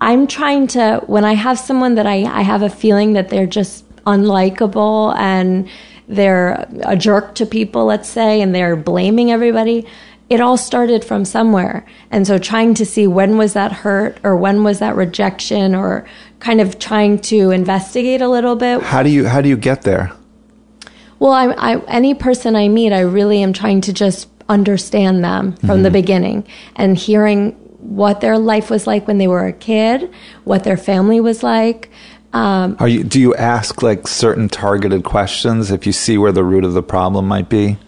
I'm 0.00 0.28
trying 0.28 0.68
to 0.68 1.02
when 1.06 1.24
I 1.24 1.34
have 1.34 1.58
someone 1.58 1.96
that 1.96 2.06
I, 2.06 2.22
I 2.22 2.42
have 2.42 2.62
a 2.62 2.70
feeling 2.70 3.14
that 3.14 3.28
they're 3.28 3.46
just 3.46 3.84
unlikable 4.04 5.16
and 5.16 5.68
they're 6.06 6.66
a 6.84 6.96
jerk 6.96 7.34
to 7.34 7.46
people, 7.46 7.86
let's 7.86 8.08
say, 8.08 8.40
and 8.40 8.54
they're 8.54 8.76
blaming 8.76 9.32
everybody. 9.32 9.86
It 10.28 10.40
all 10.40 10.56
started 10.56 11.04
from 11.04 11.24
somewhere. 11.24 11.86
And 12.10 12.26
so 12.26 12.38
trying 12.38 12.74
to 12.74 12.84
see 12.84 13.06
when 13.06 13.38
was 13.38 13.54
that 13.54 13.72
hurt 13.72 14.18
or 14.22 14.36
when 14.36 14.62
was 14.62 14.78
that 14.80 14.94
rejection 14.94 15.74
or 15.74 16.06
kind 16.40 16.60
of 16.60 16.78
trying 16.78 17.18
to 17.20 17.50
investigate 17.50 18.20
a 18.20 18.28
little 18.28 18.54
bit. 18.54 18.82
How 18.82 19.02
do 19.02 19.10
you 19.10 19.26
how 19.26 19.40
do 19.40 19.48
you 19.48 19.56
get 19.56 19.82
there? 19.82 20.12
Well, 21.18 21.32
I, 21.32 21.46
I, 21.46 21.84
any 21.86 22.14
person 22.14 22.54
I 22.54 22.68
meet, 22.68 22.92
I 22.92 23.00
really 23.00 23.42
am 23.42 23.52
trying 23.52 23.80
to 23.82 23.92
just 23.92 24.28
understand 24.48 25.24
them 25.24 25.56
from 25.56 25.82
the 25.82 25.90
beginning 25.90 26.46
and 26.76 26.96
hearing 26.96 27.52
what 27.78 28.20
their 28.20 28.38
life 28.38 28.70
was 28.70 28.86
like 28.86 29.06
when 29.06 29.18
they 29.18 29.28
were 29.28 29.46
a 29.46 29.52
kid, 29.52 30.12
what 30.44 30.64
their 30.64 30.76
family 30.76 31.20
was 31.20 31.42
like. 31.42 31.90
Um, 32.32 32.76
Are 32.78 32.88
you 32.88 33.04
do 33.04 33.18
you 33.18 33.34
ask 33.34 33.82
like 33.82 34.06
certain 34.06 34.48
targeted 34.48 35.02
questions 35.02 35.70
if 35.70 35.86
you 35.86 35.92
see 35.92 36.18
where 36.18 36.32
the 36.32 36.44
root 36.44 36.64
of 36.64 36.74
the 36.74 36.82
problem 36.82 37.26
might 37.26 37.48
be? 37.48 37.78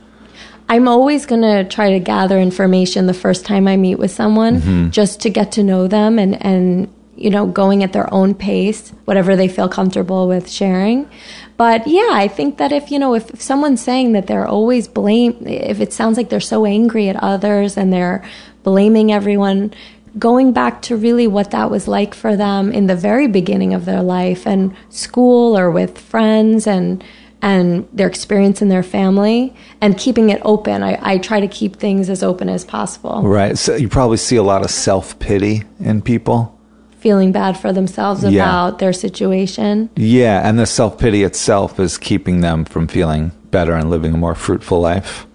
I'm 0.71 0.87
always 0.87 1.27
going 1.27 1.43
to 1.43 1.65
try 1.65 1.91
to 1.91 1.99
gather 1.99 2.39
information 2.39 3.07
the 3.07 3.13
first 3.13 3.45
time 3.45 3.67
I 3.67 3.77
meet 3.77 3.97
with 3.97 4.13
someone 4.13 4.61
mm-hmm. 4.61 4.91
just 4.91 5.23
to 5.23 5.29
get 5.29 5.51
to 5.53 5.65
know 5.65 5.89
them 5.89 6.17
and, 6.17 6.41
and, 6.41 6.95
you 7.17 7.29
know, 7.29 7.45
going 7.45 7.83
at 7.83 7.93
their 7.93 8.13
own 8.15 8.37
pace, 8.37 8.91
whatever 9.05 9.35
they 9.35 9.49
feel 9.49 9.69
comfortable 9.69 10.29
with 10.29 10.49
sharing. 10.49 11.11
But 11.57 11.89
yeah, 11.89 12.11
I 12.13 12.29
think 12.29 12.59
that 12.59 12.71
if, 12.71 12.93
you 12.93 13.01
know, 13.01 13.17
if, 13.17 13.31
if 13.31 13.43
someone's 13.43 13.83
saying 13.83 14.13
that 14.13 14.29
they're 14.29 14.47
always 14.47 14.87
blame, 14.87 15.45
if 15.45 15.81
it 15.81 15.93
sounds 15.93 16.17
like 16.17 16.29
they're 16.29 16.39
so 16.39 16.65
angry 16.65 17.09
at 17.09 17.17
others 17.17 17.77
and 17.77 17.93
they're 17.93 18.25
blaming 18.63 19.11
everyone, 19.11 19.75
going 20.21 20.53
back 20.53 20.83
to 20.83 20.97
really 20.97 21.27
what 21.27 21.51
that 21.51 21.69
was 21.69 21.89
like 21.89 22.15
for 22.15 22.37
them 22.37 22.71
in 22.71 22.87
the 22.87 22.95
very 22.95 23.27
beginning 23.27 23.75
of 23.75 23.87
their 23.87 24.03
life 24.03 24.47
and 24.47 24.77
school 24.89 25.59
or 25.59 25.69
with 25.69 25.99
friends 25.99 26.69
and, 26.69 27.03
and 27.43 27.89
their 27.93 28.07
experience 28.07 28.61
in 28.61 28.69
their 28.69 28.83
family 28.83 29.55
and 29.81 29.97
keeping 29.97 30.31
it 30.31 30.41
open. 30.45 30.83
I, 30.83 30.99
I 31.01 31.19
try 31.19 31.41
to 31.41 31.49
keep 31.49 31.77
things 31.77 32.11
as 32.11 32.23
open 32.23 32.49
as 32.49 32.65
possible. 32.65 33.23
Right. 33.23 33.57
So 33.57 33.75
you 33.77 33.89
probably 33.89 34.19
see 34.19 34.37
a 34.37 34.43
lot 34.43 34.63
of 34.65 34.71
self 34.71 35.19
pity 35.19 35.65
in 35.79 36.03
people. 36.03 36.57
Feeling 36.99 37.33
bad 37.33 37.59
for 37.59 37.73
themselves 37.73 38.23
Yeah. 38.25 38.43
about 38.43 38.79
their 38.79 38.93
situation. 38.93 39.89
Yeah, 39.97 40.47
and 40.47 40.59
the 40.59 40.67
self 40.67 40.99
pity 40.99 41.23
itself 41.23 41.81
is 41.81 41.97
keeping 41.97 42.43
them 42.43 42.65
from 42.65 42.87
feeling 42.87 43.33
better 43.51 43.73
and 43.73 43.89
living 43.89 44.15
a 44.15 44.19
more 44.19 44.35
fruitful 44.35 44.81
life. 44.81 45.27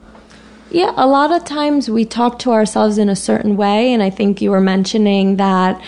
Yeah, 0.70 0.94
a 0.96 1.08
lot 1.08 1.32
of 1.32 1.46
times 1.46 1.90
we 1.90 2.06
talk 2.06 2.38
to 2.40 2.52
ourselves 2.52 2.98
in 2.98 3.08
a 3.10 3.16
certain 3.16 3.56
way, 3.56 3.94
and 3.94 4.04
I 4.04 4.10
think 4.10 4.42
you 4.42 4.52
were 4.52 4.62
mentioning 4.62 5.38
that. 5.38 5.82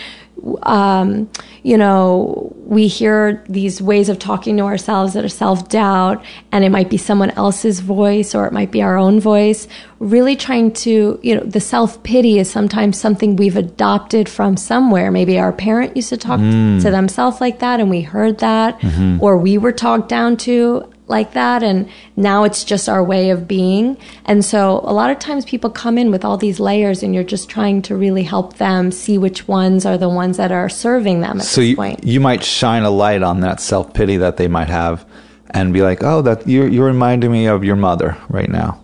Um, 0.62 1.28
you 1.62 1.76
know, 1.76 2.52
we 2.64 2.86
hear 2.86 3.42
these 3.48 3.82
ways 3.82 4.08
of 4.08 4.18
talking 4.18 4.56
to 4.58 4.62
ourselves 4.64 5.14
that 5.14 5.24
are 5.24 5.28
self 5.28 5.68
doubt, 5.68 6.24
and 6.52 6.64
it 6.64 6.70
might 6.70 6.88
be 6.90 6.96
someone 6.96 7.30
else's 7.30 7.80
voice 7.80 8.34
or 8.34 8.46
it 8.46 8.52
might 8.52 8.70
be 8.70 8.82
our 8.82 8.96
own 8.96 9.20
voice. 9.20 9.66
Really 9.98 10.36
trying 10.36 10.72
to, 10.74 11.18
you 11.22 11.34
know, 11.34 11.42
the 11.42 11.60
self 11.60 12.02
pity 12.04 12.38
is 12.38 12.50
sometimes 12.50 12.98
something 12.98 13.36
we've 13.36 13.56
adopted 13.56 14.28
from 14.28 14.56
somewhere. 14.56 15.10
Maybe 15.10 15.38
our 15.38 15.52
parent 15.52 15.96
used 15.96 16.10
to 16.10 16.16
talk 16.16 16.38
to 16.82 16.90
themselves 16.90 17.40
like 17.40 17.58
that, 17.58 17.80
and 17.80 17.90
we 17.90 18.02
heard 18.02 18.38
that, 18.38 18.78
or 19.20 19.36
we 19.38 19.58
were 19.58 19.72
talked 19.72 20.08
down 20.08 20.36
to 20.38 20.88
like 21.08 21.32
that 21.32 21.62
and 21.62 21.88
now 22.16 22.44
it's 22.44 22.64
just 22.64 22.88
our 22.88 23.02
way 23.02 23.30
of 23.30 23.48
being 23.48 23.96
and 24.24 24.44
so 24.44 24.80
a 24.84 24.92
lot 24.92 25.10
of 25.10 25.18
times 25.18 25.44
people 25.44 25.70
come 25.70 25.98
in 25.98 26.10
with 26.10 26.24
all 26.24 26.36
these 26.36 26.60
layers 26.60 27.02
and 27.02 27.14
you're 27.14 27.24
just 27.24 27.48
trying 27.48 27.80
to 27.80 27.96
really 27.96 28.22
help 28.22 28.56
them 28.58 28.90
see 28.90 29.18
which 29.18 29.48
ones 29.48 29.86
are 29.86 29.98
the 29.98 30.08
ones 30.08 30.36
that 30.36 30.52
are 30.52 30.68
serving 30.68 31.20
them 31.20 31.38
at 31.38 31.44
So 31.44 31.60
this 31.60 31.70
you, 31.70 31.76
point 31.76 32.04
you 32.04 32.20
might 32.20 32.44
shine 32.44 32.82
a 32.82 32.90
light 32.90 33.22
on 33.22 33.40
that 33.40 33.60
self 33.60 33.94
pity 33.94 34.18
that 34.18 34.36
they 34.36 34.48
might 34.48 34.68
have 34.68 35.06
and 35.50 35.72
be 35.72 35.82
like, 35.82 36.02
oh, 36.02 36.22
that 36.22 36.46
you're, 36.46 36.68
you're 36.68 36.86
reminding 36.86 37.32
me 37.32 37.46
of 37.46 37.64
your 37.64 37.76
mother 37.76 38.16
right 38.28 38.48
now. 38.48 38.82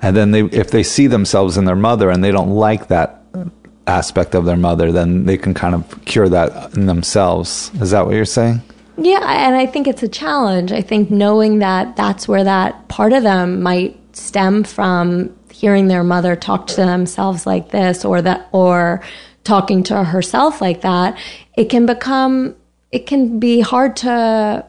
And 0.00 0.16
then 0.16 0.30
they, 0.30 0.42
if 0.42 0.70
they 0.70 0.82
see 0.82 1.06
themselves 1.06 1.56
in 1.56 1.64
their 1.64 1.76
mother 1.76 2.10
and 2.10 2.22
they 2.22 2.30
don't 2.30 2.50
like 2.50 2.88
that 2.88 3.24
aspect 3.86 4.34
of 4.34 4.44
their 4.44 4.56
mother, 4.56 4.92
then 4.92 5.24
they 5.24 5.36
can 5.36 5.54
kind 5.54 5.74
of 5.74 6.04
cure 6.04 6.28
that 6.28 6.74
in 6.74 6.86
themselves. 6.86 7.70
Is 7.80 7.90
that 7.90 8.06
what 8.06 8.14
you're 8.14 8.24
saying? 8.24 8.62
Yeah 8.98 9.46
and 9.46 9.56
i 9.56 9.66
think 9.66 9.86
it's 9.86 10.02
a 10.02 10.08
challenge. 10.08 10.72
I 10.72 10.82
think 10.82 11.10
knowing 11.10 11.60
that 11.60 11.96
that's 11.96 12.26
where 12.28 12.44
that 12.44 12.88
part 12.88 13.12
of 13.12 13.22
them 13.22 13.62
might 13.62 13.96
stem 14.16 14.64
from 14.64 15.34
hearing 15.50 15.88
their 15.88 16.04
mother 16.04 16.36
talk 16.36 16.66
to 16.68 16.76
themselves 16.76 17.46
like 17.46 17.70
this 17.70 18.04
or 18.04 18.22
that 18.22 18.48
or 18.52 19.02
talking 19.44 19.82
to 19.82 20.04
herself 20.04 20.60
like 20.60 20.82
that 20.82 21.18
it 21.56 21.70
can 21.70 21.86
become 21.86 22.54
it 22.92 23.06
can 23.06 23.38
be 23.38 23.60
hard 23.60 23.96
to 23.96 24.64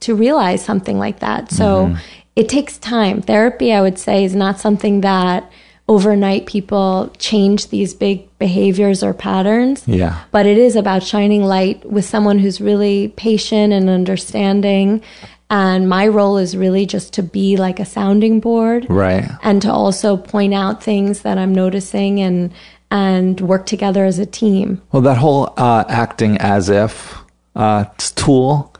to 0.00 0.14
realize 0.16 0.64
something 0.64 0.98
like 0.98 1.20
that. 1.20 1.50
So 1.52 1.86
mm-hmm. 1.86 1.96
it 2.34 2.48
takes 2.48 2.76
time. 2.78 3.22
Therapy 3.22 3.72
i 3.72 3.80
would 3.80 3.98
say 3.98 4.24
is 4.24 4.34
not 4.34 4.58
something 4.58 5.00
that 5.02 5.50
overnight 5.88 6.46
people 6.46 7.12
change 7.18 7.68
these 7.68 7.92
big 7.94 8.26
behaviors 8.38 9.02
or 9.02 9.12
patterns 9.12 9.82
Yeah. 9.86 10.22
but 10.30 10.46
it 10.46 10.56
is 10.58 10.76
about 10.76 11.02
shining 11.02 11.44
light 11.44 11.84
with 11.90 12.04
someone 12.04 12.38
who's 12.38 12.60
really 12.60 13.08
patient 13.16 13.72
and 13.72 13.90
understanding 13.90 15.02
and 15.50 15.88
my 15.88 16.06
role 16.08 16.38
is 16.38 16.56
really 16.56 16.86
just 16.86 17.12
to 17.14 17.22
be 17.22 17.56
like 17.56 17.78
a 17.80 17.84
sounding 17.84 18.40
board 18.40 18.86
Right. 18.88 19.28
and 19.42 19.60
to 19.62 19.72
also 19.72 20.16
point 20.16 20.54
out 20.54 20.82
things 20.82 21.22
that 21.22 21.36
i'm 21.36 21.54
noticing 21.54 22.20
and 22.20 22.52
and 22.90 23.40
work 23.40 23.66
together 23.66 24.04
as 24.04 24.18
a 24.18 24.26
team 24.26 24.80
Well, 24.92 25.02
that 25.02 25.16
whole 25.16 25.52
uh, 25.56 25.84
acting 25.88 26.36
as 26.38 26.68
if 26.68 27.14
uh, 27.56 27.84
tool, 28.16 28.72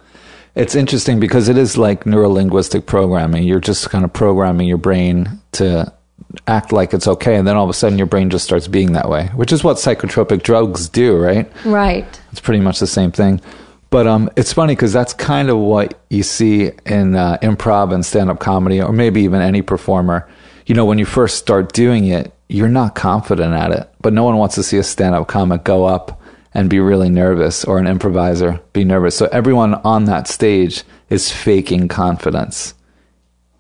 it's 0.55 0.75
interesting 0.75 1.19
because 1.19 1.49
it 1.49 1.57
is 1.57 1.77
like 1.79 2.05
neurolinguistic 2.05 2.85
programming. 2.87 3.45
You're 3.45 3.61
just 3.61 3.89
kind 3.91 4.05
of 4.05 4.13
programming 4.13 4.69
your 4.69 4.77
brain 4.79 5.41
to 5.53 5.91
act 6.47 6.73
like 6.73 6.95
it's 6.95 7.07
okay, 7.07 7.37
and 7.37 7.47
then 7.47 7.57
all 7.57 7.65
of 7.65 7.71
a 7.71 7.75
sudden 7.75 7.99
your 7.99 8.07
brain 8.07 8.31
just 8.31 8.45
starts 8.45 8.69
being 8.69 8.93
that 8.93 9.09
way, 9.09 9.27
which 9.35 9.53
is 9.53 9.63
what 9.63 9.77
psychotropic 9.77 10.43
drugs 10.43 10.89
do, 10.89 11.17
right? 11.17 11.51
right 11.65 12.21
It's 12.31 12.41
pretty 12.41 12.61
much 12.61 12.81
the 12.81 12.87
same 12.87 13.13
thing. 13.13 13.41
But 13.91 14.07
um, 14.07 14.31
it's 14.37 14.55
funny 14.55 14.75
because 14.75 14.93
that's 14.93 15.13
kind 15.13 15.51
of 15.51 15.59
what 15.59 16.01
you 16.09 16.23
see 16.23 16.71
in 16.87 17.15
uh, 17.15 17.37
improv 17.43 17.93
and 17.93 18.05
stand 18.05 18.31
up 18.31 18.41
comedy, 18.41 18.81
or 18.81 18.93
maybe 18.93 19.23
even 19.23 19.43
any 19.43 19.61
performer. 19.61 20.27
You 20.65 20.75
know, 20.75 20.87
when 20.87 20.99
you 20.99 21.05
first 21.05 21.37
start 21.37 21.73
doing 21.75 22.07
it, 22.07 22.33
you're 22.49 22.69
not 22.69 22.95
confident 22.95 23.53
at 23.53 23.71
it. 23.71 23.91
But 24.01 24.15
no 24.15 24.25
one 24.25 24.39
wants 24.39 24.55
to 24.55 24.63
see 24.63 24.79
a 24.79 24.83
stand 24.83 25.15
up 25.15 25.29
comic 25.29 25.65
go 25.65 25.85
up 25.85 26.23
and 26.55 26.71
be 26.71 26.81
really 26.81 27.11
nervous, 27.11 27.65
or 27.65 27.79
an 27.79 27.87
improviser 27.87 28.61
be 28.73 28.85
nervous. 28.85 29.17
So 29.17 29.27
everyone 29.27 29.75
on 29.75 30.05
that 30.07 30.27
stage 30.27 30.85
is 31.11 31.31
faking 31.31 31.89
confidence, 31.89 32.75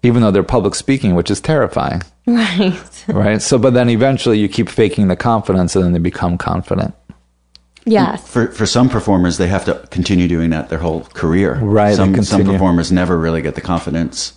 even 0.02 0.22
though 0.22 0.30
they're 0.30 0.42
public 0.42 0.74
speaking, 0.74 1.14
which 1.14 1.30
is 1.30 1.40
terrifying, 1.40 2.02
right 2.26 3.04
right? 3.08 3.42
So, 3.42 3.58
but 3.58 3.74
then 3.74 3.88
eventually 3.90 4.38
you 4.38 4.48
keep 4.48 4.68
faking 4.68 5.08
the 5.08 5.16
confidence 5.16 5.74
and 5.76 5.84
then 5.84 5.92
they 5.92 5.98
become 5.98 6.38
confident. 6.38 6.94
Yes. 7.84 8.26
For 8.28 8.48
for 8.48 8.66
some 8.66 8.88
performers, 8.88 9.38
they 9.38 9.48
have 9.48 9.64
to 9.64 9.74
continue 9.90 10.28
doing 10.28 10.50
that 10.50 10.68
their 10.68 10.78
whole 10.78 11.02
career. 11.02 11.56
Right, 11.56 11.96
Some 11.96 12.22
some 12.22 12.44
performers 12.44 12.92
never 12.92 13.18
really 13.18 13.42
get 13.42 13.54
the 13.56 13.60
confidence. 13.60 14.34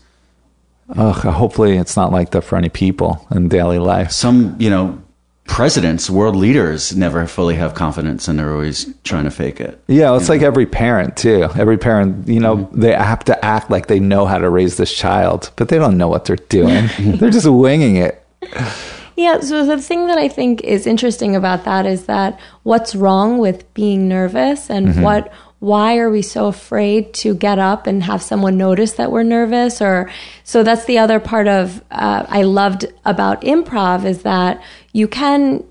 Ugh, 0.90 1.16
hopefully 1.16 1.78
it's 1.78 1.96
not 1.96 2.12
like 2.12 2.32
that 2.32 2.44
for 2.44 2.58
any 2.58 2.70
people 2.70 3.28
in 3.32 3.48
daily 3.48 3.80
life. 3.80 4.12
Some 4.12 4.56
you 4.60 4.70
know 4.70 5.02
presidents, 5.46 6.10
world 6.10 6.36
leaders, 6.36 6.96
never 6.96 7.26
fully 7.28 7.56
have 7.56 7.74
confidence, 7.74 8.28
and 8.28 8.38
they're 8.38 8.52
always 8.52 8.93
trying 9.04 9.26
to 9.26 9.32
fake 9.32 9.62
it. 9.62 9.82
Yeah, 9.88 10.16
it's 10.16 10.30
like 10.30 10.41
every 10.41 10.66
parent 10.66 11.16
too. 11.16 11.48
Every 11.56 11.78
parent, 11.78 12.28
you 12.28 12.39
know, 12.39 12.58
mm-hmm. 12.58 12.82
they 12.82 12.93
have 12.93 13.24
to 13.26 13.46
act 13.46 13.70
like 13.70 13.88
they 13.88 14.00
know 14.00 14.26
how 14.26 14.38
to 14.38 14.50
raise 14.50 14.78
this 14.78 14.93
child, 14.93 15.52
but 15.56 15.70
they 15.70 15.78
don't 15.78 15.98
know 15.98 16.08
what 16.08 16.26
they're 16.26 16.36
doing. 16.36 16.89
they're 17.00 17.30
just 17.30 17.48
winging 17.48 17.98
it. 17.98 18.26
Yeah, 19.16 19.39
so 19.39 19.66
the 19.66 19.82
thing 19.82 20.08
that 20.08 20.18
I 20.18 20.28
think 20.28 20.62
is 20.62 20.86
interesting 20.86 21.36
about 21.36 21.64
that 21.64 21.86
is 21.86 22.06
that 22.06 22.38
what's 22.64 22.96
wrong 22.96 23.38
with 23.38 23.72
being 23.74 24.10
nervous 24.10 24.70
and 24.70 24.89
mm-hmm. 24.89 25.02
what 25.02 25.32
why 25.66 25.97
are 25.97 26.11
we 26.11 26.22
so 26.22 26.45
afraid 26.45 27.11
to 27.11 27.34
get 27.34 27.57
up 27.57 27.88
and 27.88 28.03
have 28.03 28.22
someone 28.22 28.55
notice 28.55 28.93
that 28.93 29.11
we're 29.11 29.24
nervous? 29.24 29.82
Or 29.82 30.11
so 30.43 30.61
that's 30.61 30.86
the 30.86 30.99
other 30.99 31.20
part 31.20 31.47
of 31.47 31.84
uh, 31.89 32.24
I 32.30 32.43
loved 32.43 32.86
about 33.03 33.41
improv 33.41 34.05
is 34.05 34.22
that 34.22 34.61
you 34.93 35.07
can 35.07 35.63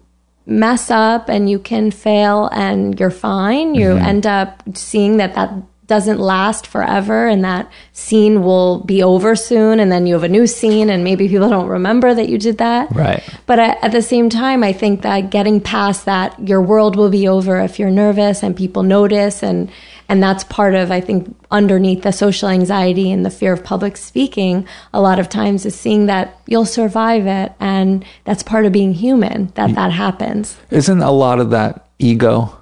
mess 0.47 0.91
up 0.91 1.29
and 1.29 1.49
you 1.49 1.61
can 1.61 1.93
fail 1.93 2.49
and 2.49 2.99
you're 2.99 3.09
fine. 3.09 3.77
You 3.77 3.93
end 3.93 4.27
up 4.27 4.65
seeing 4.75 5.19
that 5.19 5.37
that 5.37 5.55
doesn't 5.87 6.19
last 6.19 6.67
forever 6.67 7.27
and 7.27 7.45
that 7.45 7.71
scene 7.93 8.43
will 8.43 8.81
be 8.85 9.03
over 9.03 9.37
soon 9.37 9.81
and 9.81 9.93
then 9.93 10.07
you 10.07 10.15
have 10.15 10.23
a 10.23 10.29
new 10.29 10.47
scene 10.47 10.89
and 10.89 11.05
maybe 11.05 11.29
people 11.29 11.49
don't 11.49 11.69
remember 11.69 12.15
that 12.15 12.29
you 12.29 12.39
did 12.39 12.59
that 12.59 12.91
Right. 12.95 13.23
but 13.47 13.59
at, 13.59 13.83
at 13.85 13.93
the 13.93 14.01
same 14.03 14.31
time 14.31 14.63
i 14.65 14.73
think 14.73 15.03
that 15.03 15.31
getting 15.31 15.61
past 15.61 16.05
that 16.07 16.39
your 16.49 16.63
world 16.63 16.97
will 16.97 17.11
be 17.11 17.29
over 17.29 17.61
if 17.61 17.79
you're 17.79 17.91
nervous 17.91 18.43
and 18.43 18.57
people 18.57 18.83
notice 18.83 19.43
and 19.43 19.71
and 20.09 20.23
that's 20.23 20.45
part 20.45 20.75
of 20.75 20.91
i 20.91 21.01
think 21.01 21.35
underneath 21.51 22.03
the 22.03 22.13
social 22.13 22.49
anxiety 22.49 23.13
and 23.13 23.25
the 23.25 23.31
fear 23.31 23.53
of 23.53 23.63
public 23.63 23.97
speaking 23.97 24.67
a 24.93 25.01
lot 25.01 25.19
of 25.19 25.29
times 25.29 25.67
is 25.67 25.75
seeing 25.79 26.07
that 26.07 26.39
you'll 26.47 26.65
survive 26.67 27.27
it 27.27 27.53
and 27.61 28.05
that's 28.25 28.43
part 28.43 28.65
of 28.65 28.73
being 28.73 28.93
human 28.95 29.47
that 29.55 29.71
mm. 29.71 29.75
that 29.75 29.93
happens 29.93 30.57
Isn't 30.71 31.03
a 31.03 31.11
lot 31.13 31.41
of 31.41 31.51
that 31.51 31.87
ego? 31.99 32.59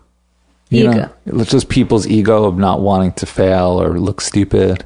You 0.73 0.91
Ego. 0.91 1.11
know, 1.27 1.41
it's 1.41 1.51
just 1.51 1.69
people's 1.69 2.07
ego 2.07 2.45
of 2.45 2.57
not 2.57 2.81
wanting 2.81 3.13
to 3.15 3.27
fail 3.27 3.81
or 3.81 3.99
look 3.99 4.21
stupid. 4.21 4.85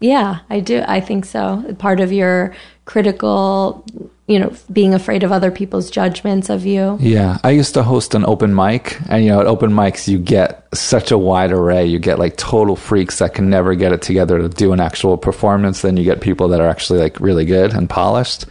Yeah, 0.00 0.40
I 0.50 0.60
do. 0.60 0.82
I 0.86 1.00
think 1.00 1.24
so. 1.24 1.74
Part 1.78 2.00
of 2.00 2.12
your 2.12 2.54
critical, 2.86 3.84
you 4.26 4.38
know, 4.38 4.52
being 4.72 4.94
afraid 4.94 5.22
of 5.22 5.32
other 5.32 5.50
people's 5.50 5.90
judgments 5.90 6.48
of 6.48 6.64
you. 6.64 6.96
Yeah, 7.00 7.38
I 7.44 7.50
used 7.50 7.74
to 7.74 7.82
host 7.82 8.14
an 8.14 8.24
open 8.24 8.54
mic, 8.54 8.98
and 9.10 9.24
you 9.24 9.30
know, 9.30 9.40
at 9.40 9.46
open 9.46 9.70
mics, 9.70 10.08
you 10.08 10.18
get 10.18 10.66
such 10.74 11.10
a 11.10 11.18
wide 11.18 11.52
array. 11.52 11.84
You 11.84 11.98
get 11.98 12.18
like 12.18 12.36
total 12.36 12.76
freaks 12.76 13.18
that 13.18 13.34
can 13.34 13.50
never 13.50 13.74
get 13.74 13.92
it 13.92 14.02
together 14.02 14.38
to 14.38 14.48
do 14.48 14.72
an 14.72 14.80
actual 14.80 15.18
performance. 15.18 15.82
Then 15.82 15.96
you 15.96 16.04
get 16.04 16.20
people 16.20 16.48
that 16.48 16.60
are 16.60 16.68
actually 16.68 17.00
like 17.00 17.20
really 17.20 17.44
good 17.44 17.74
and 17.74 17.90
polished. 17.90 18.46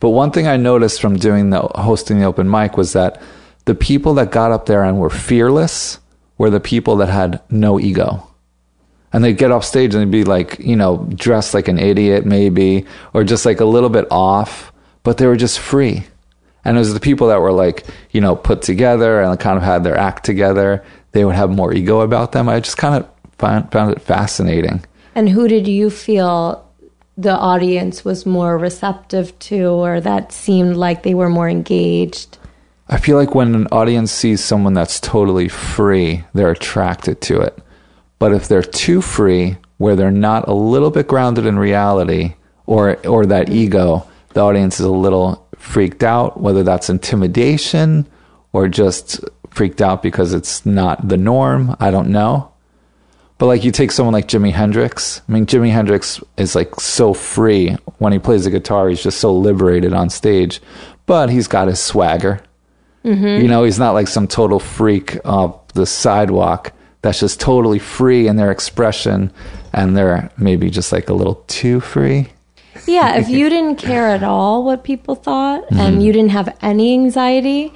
But 0.00 0.10
one 0.10 0.30
thing 0.30 0.46
I 0.46 0.58
noticed 0.58 1.00
from 1.00 1.16
doing 1.16 1.50
the 1.50 1.60
hosting 1.60 2.18
the 2.20 2.26
open 2.26 2.50
mic 2.50 2.76
was 2.76 2.92
that 2.92 3.22
the 3.64 3.74
people 3.74 4.14
that 4.14 4.30
got 4.30 4.52
up 4.52 4.66
there 4.66 4.84
and 4.84 4.98
were 4.98 5.10
fearless 5.10 5.98
were 6.38 6.50
the 6.50 6.60
people 6.60 6.96
that 6.96 7.08
had 7.08 7.40
no 7.50 7.80
ego. 7.80 8.26
And 9.12 9.24
they'd 9.24 9.38
get 9.38 9.50
off 9.50 9.64
stage 9.64 9.94
and 9.94 10.02
they'd 10.02 10.10
be 10.10 10.24
like, 10.24 10.58
you 10.58 10.76
know, 10.76 11.06
dressed 11.14 11.54
like 11.54 11.68
an 11.68 11.78
idiot 11.78 12.26
maybe, 12.26 12.84
or 13.14 13.24
just 13.24 13.46
like 13.46 13.60
a 13.60 13.64
little 13.64 13.88
bit 13.88 14.06
off, 14.10 14.72
but 15.02 15.18
they 15.18 15.26
were 15.26 15.36
just 15.36 15.58
free. 15.58 16.04
And 16.64 16.76
it 16.76 16.80
was 16.80 16.92
the 16.92 17.00
people 17.00 17.28
that 17.28 17.40
were 17.40 17.52
like, 17.52 17.86
you 18.10 18.20
know, 18.20 18.34
put 18.34 18.60
together 18.60 19.22
and 19.22 19.38
kind 19.38 19.56
of 19.56 19.62
had 19.62 19.84
their 19.84 19.96
act 19.96 20.24
together. 20.24 20.84
They 21.12 21.24
would 21.24 21.36
have 21.36 21.50
more 21.50 21.72
ego 21.72 22.00
about 22.00 22.32
them. 22.32 22.48
I 22.48 22.60
just 22.60 22.76
kind 22.76 22.96
of 22.96 23.08
found, 23.38 23.70
found 23.70 23.92
it 23.92 24.02
fascinating. 24.02 24.84
And 25.14 25.28
who 25.28 25.48
did 25.48 25.68
you 25.68 25.88
feel 25.88 26.68
the 27.16 27.32
audience 27.32 28.04
was 28.04 28.26
more 28.26 28.58
receptive 28.58 29.38
to 29.38 29.68
or 29.68 30.00
that 30.00 30.32
seemed 30.32 30.76
like 30.76 31.04
they 31.04 31.14
were 31.14 31.30
more 31.30 31.48
engaged? 31.48 32.36
I 32.88 32.98
feel 32.98 33.16
like 33.16 33.34
when 33.34 33.54
an 33.54 33.66
audience 33.72 34.12
sees 34.12 34.44
someone 34.44 34.74
that's 34.74 35.00
totally 35.00 35.48
free, 35.48 36.24
they're 36.34 36.52
attracted 36.52 37.20
to 37.22 37.40
it. 37.40 37.58
But 38.18 38.32
if 38.32 38.46
they're 38.48 38.62
too 38.62 39.02
free, 39.02 39.56
where 39.78 39.96
they're 39.96 40.10
not 40.10 40.48
a 40.48 40.54
little 40.54 40.90
bit 40.90 41.06
grounded 41.08 41.46
in 41.46 41.58
reality 41.58 42.34
or 42.66 42.96
or 43.06 43.26
that 43.26 43.50
ego, 43.50 44.06
the 44.34 44.40
audience 44.40 44.80
is 44.80 44.86
a 44.86 44.90
little 44.90 45.46
freaked 45.56 46.02
out, 46.02 46.40
whether 46.40 46.62
that's 46.62 46.90
intimidation 46.90 48.06
or 48.52 48.68
just 48.68 49.20
freaked 49.50 49.80
out 49.80 50.02
because 50.02 50.32
it's 50.32 50.64
not 50.64 51.08
the 51.08 51.16
norm. 51.16 51.76
I 51.80 51.90
don't 51.90 52.08
know. 52.08 52.52
But 53.38 53.46
like 53.46 53.64
you 53.64 53.70
take 53.70 53.92
someone 53.92 54.14
like 54.14 54.28
Jimi 54.28 54.52
Hendrix. 54.52 55.20
I 55.28 55.32
mean, 55.32 55.44
Jimi 55.44 55.70
Hendrix 55.70 56.20
is 56.38 56.54
like 56.54 56.80
so 56.80 57.12
free 57.12 57.76
when 57.98 58.12
he 58.12 58.18
plays 58.18 58.44
the 58.44 58.50
guitar. 58.50 58.88
He's 58.88 59.02
just 59.02 59.20
so 59.20 59.34
liberated 59.34 59.92
on 59.92 60.08
stage, 60.08 60.60
but 61.04 61.28
he's 61.28 61.46
got 61.46 61.68
his 61.68 61.80
swagger. 61.80 62.40
Mm-hmm. 63.06 63.42
You 63.42 63.48
know, 63.48 63.62
he's 63.62 63.78
not 63.78 63.92
like 63.92 64.08
some 64.08 64.26
total 64.26 64.58
freak 64.58 65.16
off 65.24 65.68
the 65.68 65.86
sidewalk 65.86 66.72
that's 67.02 67.20
just 67.20 67.40
totally 67.40 67.78
free 67.78 68.26
in 68.26 68.34
their 68.34 68.50
expression, 68.50 69.32
and 69.72 69.96
they're 69.96 70.28
maybe 70.36 70.70
just 70.70 70.90
like 70.90 71.08
a 71.08 71.14
little 71.14 71.36
too 71.46 71.78
free. 71.80 72.28
Yeah, 72.86 73.14
if 73.18 73.28
you 73.28 73.48
didn't 73.48 73.76
care 73.76 74.08
at 74.08 74.24
all 74.24 74.64
what 74.64 74.82
people 74.82 75.14
thought 75.14 75.64
and 75.70 75.78
mm-hmm. 75.78 76.00
you 76.00 76.12
didn't 76.12 76.30
have 76.30 76.56
any 76.60 76.94
anxiety, 76.94 77.72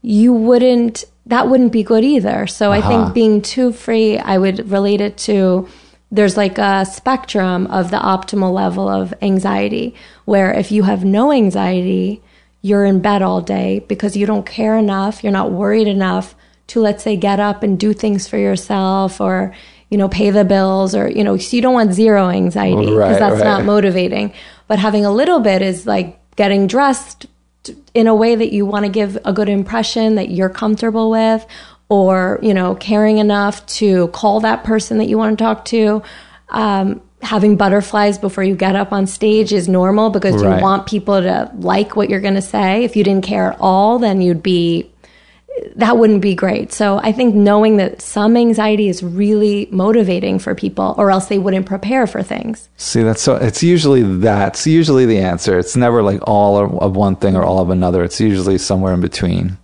you 0.00 0.32
wouldn't 0.32 1.04
that 1.26 1.48
wouldn't 1.48 1.72
be 1.72 1.82
good 1.82 2.02
either. 2.02 2.46
So 2.46 2.72
I 2.72 2.80
think 2.80 3.02
uh-huh. 3.02 3.12
being 3.12 3.42
too 3.42 3.72
free, 3.72 4.18
I 4.18 4.38
would 4.38 4.70
relate 4.70 5.00
it 5.02 5.18
to 5.18 5.68
there's 6.10 6.36
like 6.36 6.58
a 6.58 6.84
spectrum 6.86 7.66
of 7.68 7.90
the 7.90 7.98
optimal 7.98 8.52
level 8.52 8.88
of 8.88 9.14
anxiety 9.22 9.94
where 10.24 10.52
if 10.52 10.72
you 10.72 10.82
have 10.84 11.04
no 11.04 11.30
anxiety, 11.30 12.22
you're 12.62 12.84
in 12.84 13.00
bed 13.00 13.22
all 13.22 13.40
day 13.40 13.78
because 13.88 14.16
you 14.16 14.26
don't 14.26 14.44
care 14.46 14.76
enough, 14.76 15.22
you're 15.24 15.32
not 15.32 15.50
worried 15.50 15.88
enough 15.88 16.34
to 16.68 16.80
let's 16.80 17.02
say 17.02 17.16
get 17.16 17.40
up 17.40 17.62
and 17.62 17.78
do 17.80 17.92
things 17.92 18.28
for 18.28 18.38
yourself 18.38 19.20
or 19.20 19.52
you 19.88 19.98
know 19.98 20.08
pay 20.08 20.30
the 20.30 20.44
bills 20.44 20.94
or 20.94 21.10
you 21.10 21.24
know 21.24 21.36
so 21.36 21.56
you 21.56 21.62
don't 21.62 21.74
want 21.74 21.92
zero 21.92 22.28
anxiety 22.28 22.86
because 22.86 22.96
Right, 22.96 23.18
that's 23.18 23.36
right. 23.36 23.44
not 23.44 23.64
motivating. 23.74 24.32
But 24.68 24.78
having 24.78 25.04
a 25.04 25.10
little 25.10 25.40
bit 25.40 25.62
is 25.62 25.86
like 25.86 26.20
getting 26.36 26.66
dressed 26.68 27.26
in 27.92 28.06
a 28.06 28.14
way 28.14 28.36
that 28.36 28.52
you 28.52 28.64
want 28.66 28.84
to 28.86 28.90
give 28.90 29.18
a 29.24 29.32
good 29.32 29.48
impression 29.48 30.14
that 30.14 30.30
you're 30.30 30.48
comfortable 30.48 31.10
with, 31.10 31.44
or 31.88 32.38
you 32.40 32.54
know, 32.54 32.74
caring 32.76 33.18
enough 33.18 33.66
to 33.66 34.08
call 34.08 34.40
that 34.40 34.62
person 34.62 34.98
that 34.98 35.06
you 35.06 35.18
want 35.18 35.36
to 35.38 35.44
talk 35.44 35.64
to. 35.66 36.02
Um, 36.50 37.02
having 37.22 37.56
butterflies 37.56 38.18
before 38.18 38.44
you 38.44 38.54
get 38.56 38.74
up 38.76 38.92
on 38.92 39.06
stage 39.06 39.52
is 39.52 39.68
normal 39.68 40.10
because 40.10 40.42
Right. 40.42 40.56
you 40.56 40.62
want 40.62 40.86
people 40.86 41.20
to 41.20 41.50
like 41.58 41.94
what 41.96 42.08
you're 42.08 42.20
going 42.20 42.34
to 42.34 42.42
say. 42.42 42.84
If 42.84 42.96
you 42.96 43.04
didn't 43.04 43.24
care 43.24 43.52
at 43.52 43.58
all, 43.60 43.98
then 43.98 44.20
you'd 44.22 44.42
be 44.42 44.90
that 45.76 45.98
wouldn't 45.98 46.22
be 46.22 46.34
great. 46.34 46.72
So 46.72 46.98
I 47.02 47.12
think 47.12 47.34
knowing 47.34 47.76
that 47.76 48.00
some 48.00 48.36
anxiety 48.36 48.88
is 48.88 49.02
really 49.02 49.68
motivating 49.70 50.38
for 50.38 50.54
people, 50.54 50.94
or 50.96 51.10
else 51.10 51.26
they 51.26 51.38
wouldn't 51.38 51.66
prepare 51.66 52.06
for 52.06 52.22
things. 52.22 52.70
See, 52.78 53.02
that's 53.02 53.20
so. 53.20 53.36
It's 53.36 53.62
usually 53.62 54.02
that's 54.02 54.66
usually 54.66 55.04
the 55.04 55.18
answer. 55.18 55.58
It's 55.58 55.76
never 55.76 56.02
like 56.02 56.20
all 56.26 56.56
of 56.78 56.96
one 56.96 57.16
thing 57.16 57.36
or 57.36 57.42
all 57.44 57.58
of 57.58 57.68
another. 57.68 58.02
It's 58.04 58.20
usually 58.20 58.56
somewhere 58.56 58.94
in 58.94 59.00
between. 59.02 59.58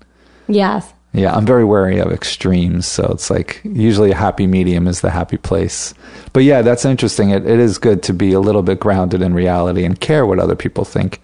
Yes. 0.48 0.92
Yeah, 1.16 1.34
I'm 1.34 1.46
very 1.46 1.64
wary 1.64 1.98
of 1.98 2.12
extremes. 2.12 2.86
So 2.86 3.08
it's 3.10 3.30
like 3.30 3.60
usually 3.64 4.10
a 4.10 4.14
happy 4.16 4.46
medium 4.46 4.86
is 4.86 5.00
the 5.00 5.10
happy 5.10 5.38
place. 5.38 5.94
But 6.34 6.44
yeah, 6.44 6.60
that's 6.62 6.84
interesting. 6.84 7.30
It, 7.30 7.46
it 7.46 7.58
is 7.58 7.78
good 7.78 8.02
to 8.04 8.12
be 8.12 8.32
a 8.32 8.40
little 8.40 8.62
bit 8.62 8.78
grounded 8.78 9.22
in 9.22 9.32
reality 9.32 9.84
and 9.84 9.98
care 9.98 10.26
what 10.26 10.38
other 10.38 10.54
people 10.56 10.84
think. 10.84 11.20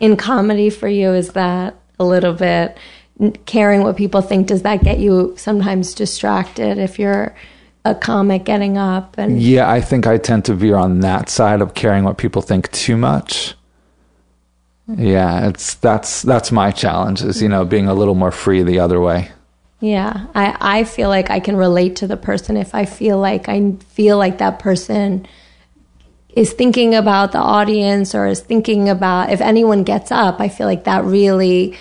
in 0.00 0.16
comedy 0.16 0.68
for 0.68 0.88
you 0.88 1.12
is 1.12 1.30
that 1.34 1.76
a 2.00 2.04
little 2.04 2.32
bit 2.34 2.76
caring 3.46 3.84
what 3.84 3.96
people 3.96 4.20
think 4.20 4.48
does 4.48 4.62
that 4.62 4.82
get 4.82 4.98
you 4.98 5.32
sometimes 5.36 5.94
distracted 5.94 6.78
if 6.78 6.98
you're 6.98 7.32
a 7.84 7.94
comic 7.94 8.44
getting 8.44 8.76
up 8.76 9.16
and 9.18 9.40
Yeah, 9.40 9.70
I 9.70 9.80
think 9.80 10.06
I 10.06 10.18
tend 10.18 10.44
to 10.46 10.54
veer 10.54 10.76
on 10.76 11.00
that 11.00 11.28
side 11.28 11.60
of 11.60 11.74
caring 11.74 12.02
what 12.02 12.18
people 12.18 12.42
think 12.42 12.70
too 12.72 12.96
much. 12.96 13.54
Yeah, 14.86 15.48
it's 15.48 15.74
that's 15.74 16.22
that's 16.22 16.52
my 16.52 16.70
challenge 16.70 17.22
is 17.22 17.40
you 17.40 17.48
know 17.48 17.64
being 17.64 17.88
a 17.88 17.94
little 17.94 18.14
more 18.14 18.30
free 18.30 18.62
the 18.62 18.80
other 18.80 19.00
way. 19.00 19.30
yeah 19.80 20.26
i 20.34 20.78
i 20.78 20.84
feel 20.84 21.08
like 21.08 21.30
i 21.30 21.40
can 21.40 21.56
relate 21.56 21.96
to 21.96 22.06
the 22.06 22.16
person 22.16 22.56
if 22.56 22.74
i 22.74 22.84
feel 22.84 23.18
like 23.18 23.48
i 23.48 23.72
feel 23.88 24.16
like 24.16 24.38
that 24.38 24.58
person 24.58 25.26
is 26.36 26.52
thinking 26.52 26.94
about 26.94 27.32
the 27.32 27.38
audience 27.38 28.14
or 28.14 28.26
is 28.26 28.40
thinking 28.40 28.88
about 28.88 29.30
if 29.30 29.40
anyone 29.40 29.82
gets 29.84 30.10
up 30.12 30.40
i 30.40 30.48
feel 30.48 30.66
like 30.66 30.84
that 30.84 31.04
really 31.04 31.76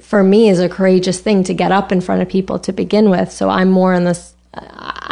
for 0.00 0.22
me 0.22 0.48
is 0.48 0.58
a 0.60 0.68
courageous 0.68 1.20
thing 1.20 1.44
to 1.44 1.54
get 1.54 1.70
up 1.72 1.92
in 1.92 2.00
front 2.00 2.22
of 2.22 2.28
people 2.28 2.58
to 2.58 2.72
begin 2.72 3.10
with 3.10 3.30
so 3.30 3.48
i'm 3.48 3.70
more 3.70 3.92
in 3.92 4.04
this 4.04 4.34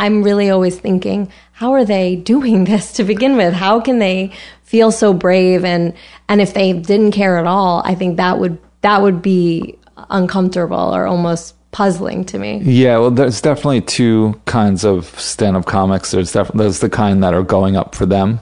i'm 0.04 0.22
really 0.22 0.50
always 0.50 0.78
thinking 0.78 1.30
how 1.52 1.72
are 1.72 1.84
they 1.84 2.16
doing 2.32 2.64
this 2.64 2.92
to 2.92 3.04
begin 3.04 3.36
with 3.36 3.52
how 3.54 3.80
can 3.80 3.98
they 3.98 4.32
feel 4.62 4.90
so 4.90 5.12
brave 5.12 5.64
and 5.64 5.94
and 6.28 6.40
if 6.40 6.54
they 6.54 6.72
didn't 6.72 7.12
care 7.12 7.38
at 7.38 7.46
all 7.46 7.82
i 7.84 7.94
think 7.94 8.16
that 8.16 8.38
would 8.38 8.58
that 8.82 9.02
would 9.02 9.22
be 9.22 9.78
uncomfortable 10.10 10.94
or 10.94 11.06
almost 11.06 11.54
puzzling 11.74 12.24
to 12.24 12.38
me. 12.38 12.60
Yeah, 12.62 12.98
well, 12.98 13.10
there's 13.10 13.40
definitely 13.40 13.80
two 13.80 14.40
kinds 14.46 14.84
of 14.84 15.06
stand-up 15.18 15.66
comics. 15.66 16.12
There's 16.12 16.32
def- 16.32 16.52
there's 16.54 16.78
the 16.78 16.88
kind 16.88 17.22
that 17.24 17.34
are 17.34 17.42
going 17.42 17.76
up 17.76 17.96
for 17.96 18.06
them, 18.06 18.38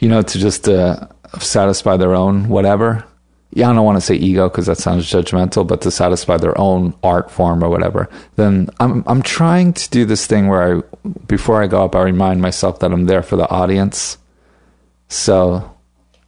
you 0.00 0.08
know, 0.08 0.20
to 0.20 0.38
just 0.38 0.68
uh, 0.68 1.06
satisfy 1.38 1.96
their 1.96 2.14
own 2.14 2.48
whatever. 2.48 3.04
Yeah, 3.56 3.70
I 3.70 3.72
don't 3.72 3.84
want 3.84 3.96
to 3.96 4.00
say 4.00 4.16
ego 4.16 4.48
because 4.48 4.66
that 4.66 4.78
sounds 4.78 5.06
judgmental, 5.06 5.64
but 5.64 5.80
to 5.82 5.90
satisfy 5.92 6.38
their 6.38 6.58
own 6.58 6.92
art 7.04 7.30
form 7.30 7.62
or 7.62 7.68
whatever. 7.68 8.08
Then 8.34 8.68
I'm 8.80 9.04
I'm 9.06 9.22
trying 9.22 9.72
to 9.74 9.90
do 9.90 10.04
this 10.04 10.26
thing 10.26 10.48
where 10.48 10.78
I 10.78 10.82
before 11.28 11.62
I 11.62 11.68
go 11.68 11.84
up, 11.84 11.94
I 11.94 12.02
remind 12.02 12.42
myself 12.42 12.80
that 12.80 12.92
I'm 12.92 13.04
there 13.04 13.22
for 13.22 13.36
the 13.36 13.48
audience. 13.48 14.18
So 15.08 15.72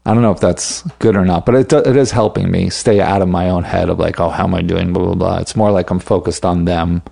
I 0.04 0.14
don't 0.14 0.22
know 0.22 0.30
if 0.30 0.38
that's 0.38 0.82
good 1.00 1.16
or 1.16 1.24
not, 1.24 1.44
but 1.46 1.56
it 1.56 1.72
it 1.72 1.96
is 1.96 2.12
helping 2.12 2.48
me 2.48 2.70
stay 2.70 3.00
out 3.00 3.22
of 3.22 3.28
my 3.28 3.50
own 3.50 3.64
head 3.64 3.88
of 3.88 3.98
like, 3.98 4.20
oh, 4.20 4.30
how 4.30 4.44
am 4.44 4.54
I 4.54 4.62
doing? 4.62 4.92
Blah 4.92 5.06
blah 5.06 5.14
blah. 5.14 5.38
It's 5.38 5.56
more 5.56 5.72
like 5.72 5.90
I'm 5.90 5.98
focused 5.98 6.44
on 6.44 6.64
them, 6.64 7.02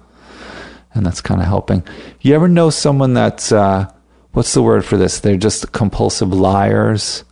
and 0.94 1.04
that's 1.04 1.20
kind 1.20 1.40
of 1.40 1.48
helping. 1.48 1.82
You 2.20 2.36
ever 2.36 2.46
know 2.46 2.70
someone 2.70 3.14
that's 3.14 3.50
uh, 3.50 3.90
what's 4.30 4.54
the 4.54 4.62
word 4.62 4.84
for 4.84 4.96
this? 4.96 5.18
They're 5.18 5.36
just 5.36 5.72
compulsive 5.72 6.32
liars, 6.32 7.24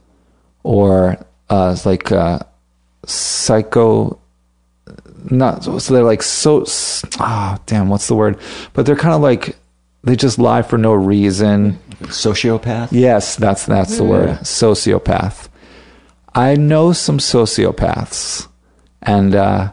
or 0.64 1.24
uh, 1.48 1.76
like 1.84 2.10
uh, 2.10 2.40
psycho. 3.06 4.18
Not 5.30 5.64
so 5.64 5.78
they're 5.78 6.02
like 6.02 6.22
so. 6.22 6.64
Ah, 7.18 7.58
damn. 7.66 7.88
What's 7.88 8.08
the 8.08 8.16
word? 8.16 8.38
But 8.72 8.86
they're 8.86 8.96
kind 8.96 9.14
of 9.14 9.20
like 9.20 9.56
they 10.02 10.16
just 10.16 10.38
lie 10.38 10.62
for 10.62 10.78
no 10.78 10.92
reason. 10.94 11.78
Sociopath? 12.02 12.88
Yes, 12.90 13.36
that's 13.36 13.66
that's 13.66 13.96
the 13.96 14.04
word. 14.04 14.30
Sociopath. 14.40 15.48
I 16.34 16.56
know 16.56 16.92
some 16.92 17.18
sociopaths, 17.18 18.48
and 19.02 19.34
uh, 19.34 19.72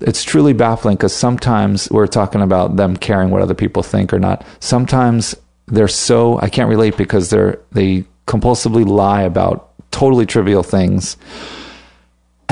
it's 0.00 0.24
truly 0.24 0.52
baffling 0.52 0.96
because 0.96 1.14
sometimes 1.14 1.90
we're 1.90 2.06
talking 2.06 2.40
about 2.40 2.76
them 2.76 2.96
caring 2.96 3.30
what 3.30 3.42
other 3.42 3.54
people 3.54 3.82
think 3.82 4.12
or 4.12 4.18
not. 4.18 4.44
Sometimes 4.60 5.34
they're 5.66 5.88
so 5.88 6.40
I 6.40 6.48
can't 6.48 6.68
relate 6.68 6.96
because 6.96 7.30
they're 7.30 7.60
they 7.72 8.04
compulsively 8.26 8.86
lie 8.86 9.22
about 9.22 9.70
totally 9.90 10.26
trivial 10.26 10.62
things, 10.62 11.16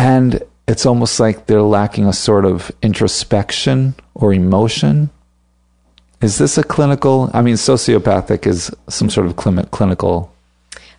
and 0.00 0.42
it's 0.66 0.86
almost 0.86 1.20
like 1.20 1.46
they're 1.46 1.62
lacking 1.62 2.06
a 2.06 2.12
sort 2.12 2.44
of 2.46 2.72
introspection 2.82 3.94
or 4.14 4.32
emotion. 4.32 5.10
Is 6.22 6.38
this 6.38 6.56
a 6.56 6.62
clinical? 6.62 7.30
I 7.34 7.42
mean, 7.42 7.56
sociopathic 7.56 8.46
is 8.46 8.70
some 8.88 9.10
sort 9.10 9.26
of 9.26 9.36
clinical. 9.36 10.32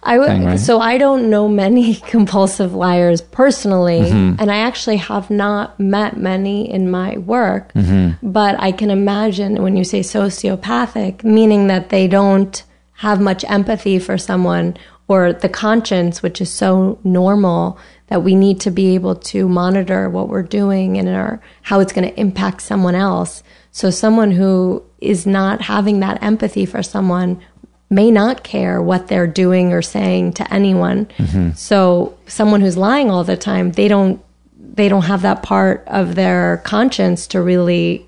I 0.03 0.17
would 0.17 0.27
thing, 0.27 0.45
right? 0.45 0.59
so 0.59 0.79
I 0.79 0.97
don't 0.97 1.29
know 1.29 1.47
many 1.47 1.95
compulsive 2.15 2.73
liars 2.73 3.21
personally, 3.21 4.01
Mm-hmm. 4.01 4.41
and 4.41 4.51
I 4.51 4.57
actually 4.57 4.97
have 4.97 5.29
not 5.29 5.79
met 5.79 6.17
many 6.17 6.69
in 6.71 6.89
my 6.89 7.17
work. 7.19 7.71
Mm-hmm. 7.73 8.31
But 8.31 8.59
I 8.59 8.71
can 8.71 8.89
imagine 8.89 9.61
when 9.61 9.77
you 9.77 9.83
say 9.83 10.01
sociopathic, 10.01 11.23
meaning 11.23 11.67
that 11.67 11.89
they 11.89 12.07
don't 12.07 12.63
have 12.93 13.21
much 13.21 13.43
empathy 13.47 13.99
for 13.99 14.17
someone 14.17 14.75
or 15.07 15.33
the 15.33 15.49
conscience, 15.49 16.23
which 16.23 16.41
is 16.41 16.49
so 16.49 16.97
normal 17.03 17.77
that 18.11 18.23
we 18.23 18.35
need 18.35 18.59
to 18.59 18.69
be 18.69 18.93
able 18.93 19.15
to 19.15 19.47
monitor 19.47 20.09
what 20.09 20.27
we're 20.27 20.43
doing 20.43 20.97
and 20.97 21.07
our, 21.07 21.41
how 21.61 21.79
it's 21.79 21.93
going 21.93 22.05
to 22.05 22.19
impact 22.19 22.61
someone 22.61 22.93
else. 22.93 23.41
So 23.71 23.89
someone 23.89 24.31
who 24.31 24.83
is 24.99 25.25
not 25.25 25.61
having 25.61 26.01
that 26.01 26.21
empathy 26.21 26.65
for 26.65 26.83
someone 26.83 27.41
may 27.89 28.11
not 28.11 28.43
care 28.43 28.81
what 28.81 29.07
they're 29.07 29.27
doing 29.27 29.71
or 29.71 29.81
saying 29.81 30.33
to 30.33 30.53
anyone. 30.53 31.07
So 31.55 32.17
someone 32.27 32.59
who's 32.59 32.75
lying 32.75 33.09
all 33.09 33.23
the 33.23 33.37
time, 33.37 33.71
they 33.71 33.87
don't 33.87 34.21
they 34.59 34.89
don't 34.89 35.03
have 35.03 35.21
that 35.21 35.41
part 35.41 35.83
of 35.87 36.15
their 36.15 36.57
conscience 36.65 37.27
to 37.27 37.41
really 37.41 38.05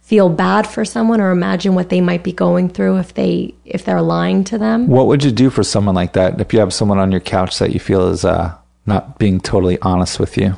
feel 0.00 0.30
bad 0.30 0.66
for 0.66 0.84
someone 0.84 1.20
or 1.20 1.30
imagine 1.30 1.74
what 1.74 1.90
they 1.90 2.00
might 2.00 2.22
be 2.22 2.32
going 2.32 2.70
through 2.70 2.96
if 2.98 3.12
they 3.12 3.54
if 3.66 3.84
they're 3.84 4.00
lying 4.00 4.44
to 4.44 4.56
them. 4.56 4.86
What 4.86 5.08
would 5.08 5.22
you 5.22 5.30
do 5.30 5.50
for 5.50 5.62
someone 5.62 5.94
like 5.94 6.14
that 6.14 6.40
if 6.40 6.54
you 6.54 6.60
have 6.60 6.72
someone 6.72 6.98
on 6.98 7.12
your 7.12 7.20
couch 7.20 7.58
that 7.58 7.72
you 7.72 7.80
feel 7.80 8.08
is 8.08 8.24
uh, 8.24 8.56
not 8.86 9.18
being 9.18 9.40
totally 9.40 9.78
honest 9.82 10.20
with 10.20 10.36
you? 10.36 10.56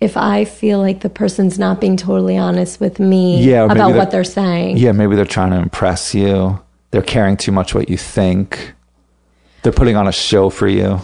If 0.00 0.16
I 0.16 0.44
feel 0.44 0.80
like 0.80 1.00
the 1.00 1.08
person's 1.08 1.58
not 1.58 1.80
being 1.80 1.96
totally 1.96 2.36
honest 2.36 2.80
with 2.80 2.98
me 2.98 3.42
Yeah, 3.42 3.64
about 3.64 3.94
what 3.94 4.10
they're 4.10 4.24
saying. 4.24 4.76
Yeah, 4.76 4.92
maybe 4.92 5.16
they're 5.16 5.24
trying 5.24 5.50
to 5.50 5.56
impress 5.56 6.14
you. 6.14 6.60
They're 6.90 7.02
caring 7.02 7.36
too 7.36 7.52
much 7.52 7.74
what 7.74 7.88
you 7.88 7.96
think. 7.96 8.74
They're 9.62 9.72
putting 9.72 9.96
on 9.96 10.06
a 10.06 10.12
show 10.12 10.50
for 10.50 10.68
you. 10.68 11.00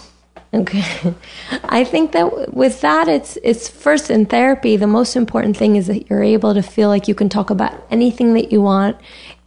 Okay. 0.52 1.14
I 1.64 1.84
think 1.84 2.12
that 2.12 2.52
with 2.52 2.80
that, 2.80 3.08
it's 3.08 3.38
it's 3.42 3.68
first 3.68 4.10
in 4.10 4.26
therapy. 4.26 4.76
The 4.76 4.86
most 4.86 5.16
important 5.16 5.56
thing 5.56 5.76
is 5.76 5.86
that 5.86 6.10
you're 6.10 6.22
able 6.22 6.54
to 6.54 6.62
feel 6.62 6.88
like 6.88 7.08
you 7.08 7.14
can 7.14 7.28
talk 7.28 7.50
about 7.50 7.72
anything 7.90 8.34
that 8.34 8.52
you 8.52 8.60
want, 8.60 8.96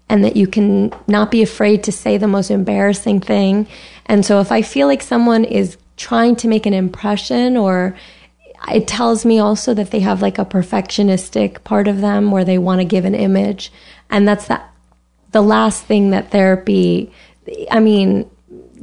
and 0.10 0.24
that 0.24 0.36
you 0.36 0.48
can 0.48 0.94
not 1.08 1.32
be 1.32 1.42
afraid 1.42 1.84
to 1.84 1.92
say 1.92 2.18
the 2.18 2.28
most 2.28 2.52
embarrassing 2.52 3.20
thing. 3.20 3.68
And 4.06 4.26
so, 4.26 4.40
if 4.40 4.52
I 4.52 4.62
feel 4.62 4.88
like 4.88 5.02
someone 5.02 5.46
is 5.46 5.78
trying 5.98 6.36
to 6.38 6.48
make 6.48 6.66
an 6.66 6.74
impression, 6.74 7.58
or 7.58 7.96
it 8.72 8.88
tells 8.88 9.26
me 9.26 9.40
also 9.40 9.74
that 9.74 9.92
they 9.92 10.00
have 10.02 10.22
like 10.22 10.38
a 10.38 10.46
perfectionistic 10.46 11.64
part 11.64 11.88
of 11.88 12.02
them 12.02 12.32
where 12.32 12.46
they 12.46 12.58
want 12.58 12.82
to 12.82 12.86
give 12.86 13.06
an 13.06 13.16
image, 13.16 13.72
and 14.10 14.28
that's 14.28 14.48
that 14.48 14.74
the 15.32 15.42
last 15.42 15.84
thing 15.84 16.12
that 16.12 16.32
therapy. 16.32 17.12
I 17.70 17.82
mean, 17.82 18.30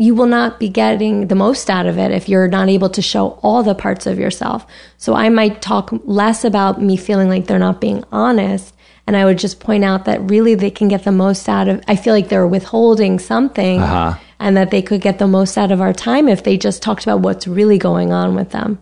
you 0.01 0.14
will 0.14 0.27
not 0.27 0.59
be 0.59 0.71
getting 0.71 1.27
the 1.29 1.35
most 1.35 1.68
out 1.68 1.85
of 1.85 1.99
it 1.99 2.11
if 2.11 2.27
you're 2.27 2.49
not 2.49 2.71
able 2.71 2.89
to 2.89 3.03
show 3.03 3.39
all 3.43 3.62
the 3.62 3.75
parts 3.75 4.07
of 4.07 4.18
yourself. 4.18 4.66
So 4.97 5.14
I 5.14 5.29
might 5.29 5.61
talk 5.61 5.91
less 6.05 6.43
about 6.43 6.81
me 6.81 6.97
feeling 6.97 7.29
like 7.29 7.47
they're 7.47 7.59
not 7.59 7.83
being 7.83 8.03
honest. 8.11 8.75
And 9.07 9.14
I 9.14 9.27
would 9.27 9.39
just 9.39 9.61
point 9.61 9.85
out 9.85 10.07
that 10.07 10.23
really 10.31 10.55
they 10.55 10.71
can 10.71 10.89
get 10.89 11.05
the 11.05 11.12
most 11.12 11.49
out 11.51 11.68
of, 11.68 11.83
I 11.87 11.97
feel 11.97 12.14
like 12.14 12.31
they're 12.31 12.47
withholding 12.47 13.18
something 13.18 13.81
uh-huh. 13.81 14.18
And 14.41 14.57
that 14.57 14.70
they 14.72 14.82
could 14.82 15.01
get 15.01 15.18
the 15.18 15.28
most 15.28 15.57
out 15.57 15.70
of 15.70 15.80
our 15.80 15.93
time 15.93 16.28
if 16.28 16.43
they 16.43 16.57
just 16.57 16.82
talked 16.82 17.05
about 17.05 17.20
what's 17.20 17.47
really 17.47 17.78
going 17.78 18.11
on 18.12 18.34
with 18.34 18.51
them. 18.51 18.78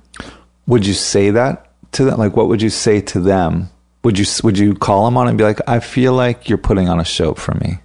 Would 0.67 0.87
you 0.87 0.95
say 0.95 1.31
that 1.31 1.67
to 1.93 2.05
them? 2.05 2.19
Like, 2.19 2.37
what 2.37 2.49
would 2.49 2.63
you 2.63 2.71
say 2.71 3.01
to 3.03 3.21
them? 3.21 3.69
Would 4.05 4.19
you 4.19 4.25
would 4.45 4.57
you 4.57 4.75
call 4.75 5.05
them 5.05 5.17
on 5.19 5.29
and 5.29 5.37
be 5.37 5.45
like, 5.45 5.61
"I 5.67 5.81
feel 5.81 6.13
like 6.15 6.49
you're 6.49 6.57
putting 6.57 6.89
on 6.89 7.01
a 7.01 7.05
show 7.05 7.35
for 7.35 7.53
me"? 7.55 7.81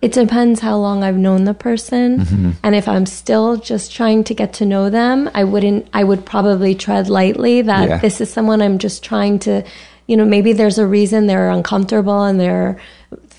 It 0.00 0.12
depends 0.12 0.60
how 0.60 0.78
long 0.78 1.04
I've 1.04 1.18
known 1.18 1.44
the 1.44 1.52
person. 1.52 2.20
Mm-hmm. 2.20 2.50
And 2.62 2.74
if 2.74 2.88
I'm 2.88 3.04
still 3.04 3.58
just 3.58 3.92
trying 3.92 4.24
to 4.24 4.34
get 4.34 4.54
to 4.54 4.64
know 4.64 4.88
them, 4.88 5.28
I 5.34 5.44
wouldn't, 5.44 5.88
I 5.92 6.04
would 6.04 6.24
probably 6.24 6.74
tread 6.74 7.10
lightly 7.10 7.60
that 7.60 7.86
Yeah. 7.88 7.98
this 7.98 8.22
is 8.22 8.32
someone 8.32 8.62
I'm 8.62 8.78
just 8.78 9.04
trying 9.04 9.38
to, 9.40 9.62
you 10.06 10.16
know, 10.16 10.24
maybe 10.24 10.54
there's 10.54 10.78
a 10.78 10.86
reason 10.86 11.26
they're 11.26 11.50
uncomfortable 11.50 12.22
and 12.24 12.40
they're 12.40 12.80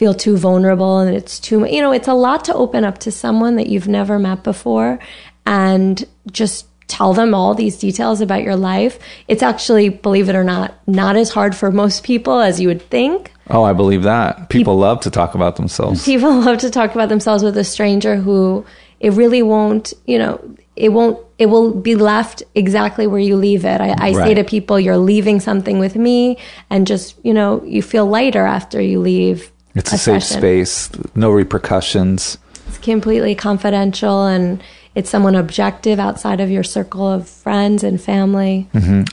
feel 0.02 0.16
too 0.16 0.36
vulnerable 0.36 0.98
and 0.98 1.16
it's 1.16 1.40
too, 1.40 1.64
you 1.64 1.80
know, 1.80 1.92
it's 1.92 2.08
a 2.08 2.14
lot 2.16 2.44
to 2.44 2.52
open 2.56 2.84
up 2.84 2.98
to 2.98 3.12
someone 3.12 3.56
that 3.56 3.68
you've 3.68 3.88
never 3.88 4.18
met 4.18 4.44
before 4.44 4.98
and 5.46 6.04
just 6.32 6.66
tell 6.88 7.14
them 7.14 7.36
all 7.36 7.54
these 7.54 7.78
details 7.78 8.20
about 8.20 8.42
your 8.42 8.56
life. 8.56 8.98
It's 9.28 9.44
actually, 9.44 9.90
believe 9.90 10.28
it 10.28 10.36
or 10.36 10.44
not, 10.44 10.74
not 10.88 11.18
as 11.18 11.30
hard 11.30 11.56
for 11.56 11.70
most 11.70 12.04
people 12.04 12.40
as 12.40 12.60
you 12.60 12.68
would 12.68 12.82
think. 12.82 13.32
Oh, 13.52 13.64
I 13.64 13.74
believe 13.74 14.02
that. 14.02 14.50
People 14.50 14.76
love 14.76 15.02
to 15.02 15.12
talk 15.12 15.36
about 15.36 15.56
themselves. 15.58 16.04
People 16.04 16.34
love 16.46 16.58
to 16.62 16.72
talk 16.72 16.96
about 16.96 17.10
themselves 17.10 17.44
with 17.44 17.56
a 17.56 17.64
stranger 17.64 18.16
who 18.16 18.66
it 19.00 19.14
really 19.14 19.44
won't, 19.44 19.94
you 20.08 20.18
know, 20.18 20.56
it 20.76 20.90
won't, 20.90 21.24
it 21.38 21.46
will 21.46 21.76
be 21.76 21.94
left 21.94 22.42
exactly 22.56 23.06
where 23.06 23.20
you 23.20 23.36
leave 23.36 23.66
it. 23.66 23.80
I, 23.80 23.94
I 24.00 24.14
say 24.14 24.34
to 24.34 24.44
people, 24.44 24.80
you're 24.80 24.98
leaving 24.98 25.40
something 25.40 25.78
with 25.78 25.96
me 25.96 26.40
and 26.72 26.88
just, 26.88 27.24
you 27.24 27.36
know, 27.36 27.64
you 27.64 27.84
feel 27.84 28.08
lighter 28.08 28.48
after 28.48 28.82
you 28.82 29.00
leave. 29.00 29.51
It's 29.76 29.94
a, 29.94 29.98
safe 29.98 30.24
space, 30.24 30.90
no 31.16 31.32
repercussions. 31.32 32.38
It's 32.68 32.78
completely 32.78 33.36
confidential 33.36 34.26
and 34.26 34.62
it's 34.94 35.10
someone 35.10 35.36
objective 35.36 36.00
outside 36.00 36.42
of 36.42 36.50
your 36.52 36.64
circle 36.64 37.08
of 37.10 37.30
friends 37.30 37.84
and 37.84 38.02
family. 38.02 38.68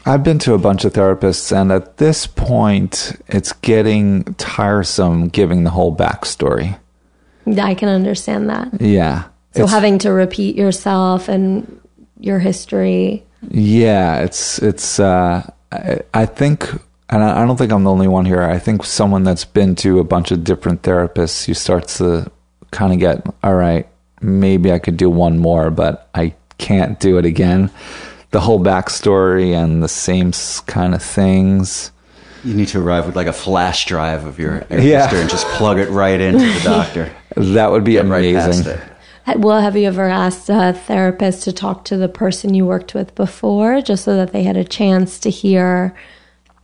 I've 0.04 0.24
been 0.24 0.40
to 0.40 0.54
a 0.54 0.58
bunch 0.58 0.84
of 0.84 0.92
therapists, 0.92 1.56
and 1.56 1.70
at 1.70 1.98
this 1.98 2.26
point, 2.26 3.12
it's 3.28 3.52
getting 3.52 4.24
tiresome 4.34 5.28
giving 5.28 5.62
the 5.62 5.70
whole 5.70 5.94
backstory. 5.94 6.76
I 7.46 7.74
can 7.74 7.88
understand 7.88 8.50
that. 8.50 8.80
Yeah. 8.80 9.24
So 9.54 9.62
It's- 9.62 9.70
having 9.70 9.98
to 10.00 10.12
repeat 10.12 10.56
yourself 10.56 11.28
and 11.28 11.80
your 12.18 12.40
history. 12.40 13.24
Yeah, 13.48 14.18
it's 14.22 14.58
it's. 14.58 14.98
Uh, 14.98 15.48
I, 15.70 16.00
I 16.12 16.26
think, 16.26 16.68
and 17.10 17.22
I 17.22 17.42
I 17.42 17.46
don't 17.46 17.56
think 17.56 17.72
I'm 17.72 17.84
the 17.84 17.90
only 17.90 18.08
one 18.08 18.24
here. 18.24 18.42
I 18.42 18.58
think 18.58 18.84
someone 18.84 19.24
that's 19.24 19.44
been 19.44 19.74
to 19.76 19.98
a 19.98 20.04
bunch 20.04 20.30
of 20.30 20.44
different 20.44 20.82
therapists, 20.82 21.48
you 21.48 21.54
start 21.54 21.88
to 21.88 22.30
kind 22.70 22.92
of 22.92 22.98
get, 22.98 23.26
all 23.42 23.54
right, 23.54 23.86
maybe 24.20 24.72
I 24.72 24.78
could 24.78 24.96
do 24.96 25.08
one 25.10 25.38
more, 25.38 25.70
but 25.70 26.08
I 26.14 26.34
can't 26.58 26.98
do 27.00 27.18
it 27.18 27.24
again. 27.24 27.70
The 28.30 28.40
whole 28.40 28.60
backstory 28.60 29.52
and 29.54 29.82
the 29.82 29.88
same 29.88 30.32
kind 30.66 30.94
of 30.94 31.02
things. 31.02 31.92
You 32.44 32.54
need 32.54 32.68
to 32.68 32.80
arrive 32.80 33.06
with 33.06 33.16
like 33.16 33.26
a 33.26 33.32
flash 33.32 33.86
drive 33.86 34.26
of 34.26 34.38
your 34.38 34.64
Yeah. 34.70 35.02
history 35.02 35.20
and 35.22 35.30
just 35.30 35.46
plug 35.48 35.78
it 35.78 35.88
right 35.90 36.20
into 36.20 36.44
the 36.44 36.60
doctor. 36.62 37.10
That 37.36 37.70
would 37.70 37.84
be 37.84 37.92
Get 37.92 38.06
right 38.06 38.34
past 38.34 38.66
amazing. 38.66 38.82
it. 39.28 39.38
Well, 39.38 39.60
have 39.60 39.76
you 39.76 39.86
ever 39.86 40.08
asked 40.08 40.48
a 40.48 40.72
therapist 40.72 41.44
to 41.44 41.52
talk 41.52 41.84
to 41.84 41.96
the 41.96 42.08
person 42.08 42.52
you 42.54 42.66
worked 42.66 42.94
with 42.94 43.14
before, 43.14 43.80
just 43.80 44.04
so 44.04 44.16
that 44.16 44.32
they 44.32 44.42
had 44.42 44.56
a 44.56 44.64
chance 44.64 45.18
to 45.20 45.30
hear 45.30 45.94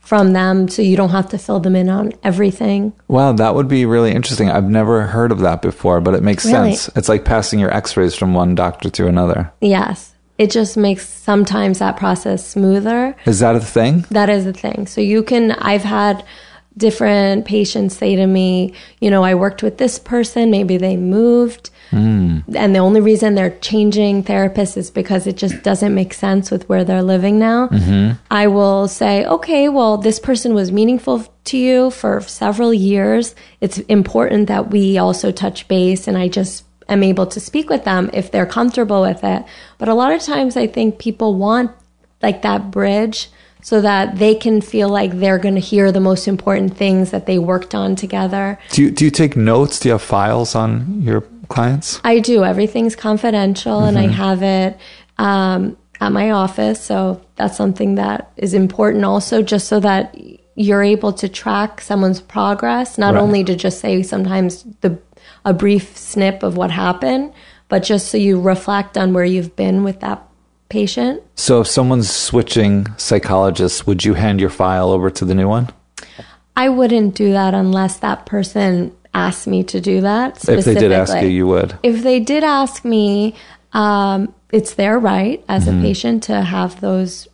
from 0.04 0.32
them 0.32 0.68
so 0.68 0.82
you 0.82 0.96
don't 0.96 1.10
have 1.10 1.28
to 1.30 1.38
fill 1.38 1.60
them 1.60 1.74
in 1.74 1.88
on 1.88 2.12
everything. 2.22 2.92
Wow, 3.08 3.32
that 3.32 3.54
would 3.54 3.68
be 3.68 3.86
really 3.86 4.12
interesting. 4.12 4.50
I've 4.50 4.68
never 4.68 5.02
heard 5.06 5.32
of 5.32 5.40
that 5.40 5.62
before, 5.62 6.00
but 6.00 6.14
it 6.14 6.22
makes 6.22 6.44
Really? 6.44 6.74
sense. 6.74 6.96
It's 6.96 7.08
like 7.08 7.24
passing 7.24 7.58
your 7.58 7.72
x-rays 7.74 8.14
from 8.14 8.34
one 8.34 8.54
doctor 8.54 8.90
to 8.90 9.06
another. 9.06 9.52
Yes. 9.60 10.12
It 10.36 10.50
just 10.50 10.76
makes 10.76 11.08
sometimes 11.08 11.78
that 11.78 11.96
process 11.96 12.44
smoother. 12.46 13.16
Is 13.24 13.38
that 13.40 13.54
a 13.56 13.60
thing? 13.60 14.04
That 14.10 14.28
is 14.28 14.44
the 14.44 14.52
thing. 14.52 14.86
So 14.86 15.00
you 15.00 15.22
can, 15.22 15.52
I've 15.52 15.84
had 15.84 16.24
different 16.76 17.44
patients 17.44 17.96
say 17.96 18.16
to 18.16 18.26
me, 18.26 18.72
you 19.00 19.10
know, 19.10 19.22
I 19.22 19.34
worked 19.34 19.62
with 19.62 19.78
this 19.78 19.98
person, 19.98 20.50
maybe 20.50 20.76
they 20.76 20.96
moved. 20.96 21.70
Hmm. 21.90 22.38
And 22.54 22.74
the 22.74 22.80
only 22.80 23.00
reason 23.00 23.34
they're 23.34 23.56
changing 23.58 24.24
therapists 24.24 24.76
is 24.76 24.90
because 24.90 25.26
it 25.26 25.36
just 25.36 25.62
doesn't 25.62 25.94
make 25.94 26.12
sense 26.12 26.50
with 26.50 26.68
where 26.68 26.82
they're 26.82 27.02
living 27.02 27.38
now. 27.38 27.68
Mm-hmm. 27.68 28.12
I 28.30 28.48
will 28.48 28.88
say, 28.88 29.24
okay, 29.26 29.68
well, 29.68 29.98
this 29.98 30.18
person 30.18 30.54
was 30.54 30.72
meaningful 30.72 31.24
to 31.44 31.58
you 31.58 31.90
for 31.90 32.20
several 32.22 32.74
years. 32.74 33.34
It's 33.60 33.78
important 33.80 34.48
that 34.48 34.70
we 34.70 34.98
also 34.98 35.30
touch 35.30 35.68
base 35.68 36.08
and 36.08 36.18
I 36.18 36.28
just 36.28 36.64
am 36.88 37.02
able 37.02 37.26
to 37.26 37.40
speak 37.40 37.70
with 37.70 37.84
them 37.84 38.10
if 38.12 38.30
they're 38.30 38.46
comfortable 38.46 39.02
with 39.02 39.22
it. 39.22 39.44
But 39.78 39.88
a 39.88 39.94
lot 39.94 40.12
of 40.12 40.22
times 40.22 40.56
I 40.56 40.66
think 40.66 40.98
people 40.98 41.36
want 41.36 41.70
like 42.22 42.42
that 42.42 42.70
bridge 42.70 43.30
so 43.64 43.80
that 43.80 44.18
they 44.18 44.34
can 44.34 44.60
feel 44.60 44.90
like 44.90 45.10
they're 45.18 45.38
going 45.38 45.54
to 45.54 45.60
hear 45.60 45.90
the 45.90 45.98
most 45.98 46.28
important 46.28 46.76
things 46.76 47.10
that 47.12 47.24
they 47.24 47.38
worked 47.38 47.74
on 47.74 47.96
together. 47.96 48.58
Do 48.72 48.82
you, 48.82 48.90
do 48.90 49.06
you 49.06 49.10
take 49.10 49.36
notes? 49.36 49.80
Do 49.80 49.88
you 49.88 49.92
have 49.92 50.02
files 50.02 50.54
on 50.54 51.00
your 51.00 51.22
clients? 51.48 51.98
I 52.04 52.18
do. 52.18 52.44
Everything's 52.44 52.94
confidential 52.94 53.84
and 53.84 53.98
I 53.98 54.06
have 54.06 54.42
it 54.42 54.78
um, 55.16 55.78
at 55.98 56.12
my 56.12 56.30
office. 56.30 56.78
So 56.78 57.22
that's 57.36 57.56
something 57.56 57.94
that 57.94 58.30
is 58.36 58.52
important 58.52 59.02
also, 59.06 59.40
just 59.40 59.66
so 59.66 59.80
that 59.80 60.14
you're 60.56 60.82
able 60.82 61.14
to 61.14 61.28
track 61.28 61.80
someone's 61.80 62.20
progress, 62.20 62.98
not 62.98 63.14
Right. 63.14 63.22
only 63.22 63.44
to 63.44 63.56
just 63.56 63.80
say 63.80 64.02
sometimes 64.02 64.64
the 64.82 64.98
a 65.46 65.54
brief 65.54 65.96
snip 65.96 66.42
of 66.42 66.56
what 66.58 66.70
happened, 66.70 67.32
but 67.70 67.82
just 67.82 68.08
so 68.08 68.18
you 68.18 68.38
reflect 68.40 68.98
on 68.98 69.14
where 69.14 69.24
you've 69.24 69.56
been 69.56 69.84
with 69.84 70.00
that 70.00 70.22
patient. 70.74 71.22
So 71.36 71.60
if 71.60 71.68
someone's 71.68 72.10
switching 72.10 72.88
psychologists, 72.96 73.86
would 73.86 74.04
you 74.04 74.14
hand 74.14 74.40
your 74.40 74.50
file 74.50 74.90
over 74.90 75.08
to 75.08 75.24
the 75.24 75.32
new 75.32 75.48
one? 75.48 75.68
I 76.56 76.68
wouldn't 76.68 77.14
do 77.14 77.30
that 77.30 77.54
unless 77.54 77.98
that 77.98 78.26
person 78.26 78.92
asked 79.14 79.46
me 79.46 79.62
to 79.62 79.80
do 79.80 80.00
that. 80.00 80.48
If 80.48 80.64
they 80.64 80.74
did 80.74 80.90
ask 80.90 81.14
you, 81.22 81.28
you 81.28 81.46
would. 81.46 81.78
If 81.84 82.02
they 82.02 82.18
did 82.18 82.42
ask 82.42 82.84
me, 82.84 83.36
um, 83.72 84.34
it's 84.50 84.74
their 84.74 84.98
right 84.98 85.44
as 85.48 85.68
a 85.68 85.72
patient 85.72 86.24
to 86.24 86.42
have 86.42 86.80
those, 86.80 87.28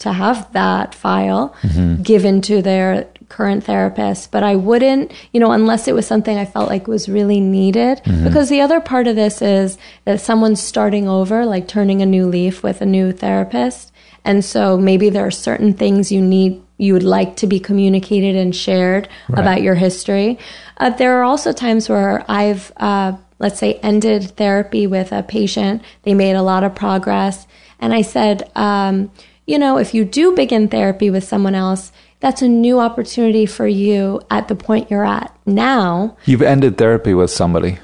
to 0.00 0.12
have 0.12 0.52
that 0.52 0.92
file 0.92 1.54
given 2.02 2.42
to 2.42 2.60
their 2.60 3.06
current 3.30 3.64
therapist. 3.64 4.30
But 4.30 4.42
I 4.42 4.56
wouldn't, 4.56 5.12
you 5.32 5.40
know, 5.40 5.52
unless 5.52 5.88
it 5.88 5.94
was 5.94 6.06
something 6.06 6.36
I 6.36 6.44
felt 6.44 6.68
like 6.68 6.86
was 6.86 7.08
really 7.08 7.40
needed. 7.40 8.02
Because 8.24 8.50
the 8.50 8.60
other 8.60 8.80
part 8.80 9.06
of 9.06 9.16
this 9.16 9.40
is 9.40 9.78
that 10.04 10.20
someone's 10.20 10.60
starting 10.60 11.08
over, 11.08 11.46
like 11.46 11.66
turning 11.66 12.02
a 12.02 12.06
new 12.06 12.26
leaf 12.26 12.62
with 12.62 12.82
a 12.82 12.86
new 12.86 13.12
therapist. 13.12 13.92
And 14.22 14.44
so 14.44 14.76
maybe 14.76 15.08
there 15.08 15.26
are 15.26 15.30
certain 15.30 15.72
things 15.72 16.12
you 16.12 16.20
need, 16.20 16.60
you 16.76 16.92
would 16.92 17.02
like 17.02 17.36
to 17.36 17.46
be 17.46 17.58
communicated 17.58 18.36
and 18.36 18.54
shared 18.54 19.08
about 19.32 19.62
your 19.62 19.76
history. 19.76 20.38
Uh, 20.76 20.90
there 20.90 21.18
are 21.18 21.24
also 21.24 21.52
times 21.52 21.88
where 21.88 22.24
I've, 22.28 22.70
uh, 22.76 23.16
let's 23.38 23.58
say, 23.58 23.74
ended 23.82 24.32
therapy 24.36 24.86
with 24.86 25.12
a 25.12 25.22
patient. 25.22 25.82
They 26.02 26.12
made 26.12 26.36
a 26.36 26.42
lot 26.42 26.64
of 26.64 26.74
progress. 26.74 27.46
And 27.78 27.94
I 27.94 28.02
said, 28.02 28.50
um, 28.54 29.10
you 29.46 29.58
know, 29.58 29.78
if 29.78 29.94
you 29.94 30.04
do 30.04 30.34
begin 30.34 30.68
therapy 30.68 31.10
with 31.10 31.24
someone 31.24 31.54
else, 31.54 31.92
that's 32.20 32.42
a 32.42 32.48
new 32.48 32.78
opportunity 32.80 33.46
for 33.46 33.66
you 33.66 34.20
at 34.30 34.48
the 34.48 34.54
point 34.54 34.90
you're 34.90 35.04
at 35.04 35.34
now. 35.46 36.16
You've 36.24 36.42
ended 36.42 36.78
therapy 36.78 37.14
with 37.14 37.30
somebody. 37.30 37.78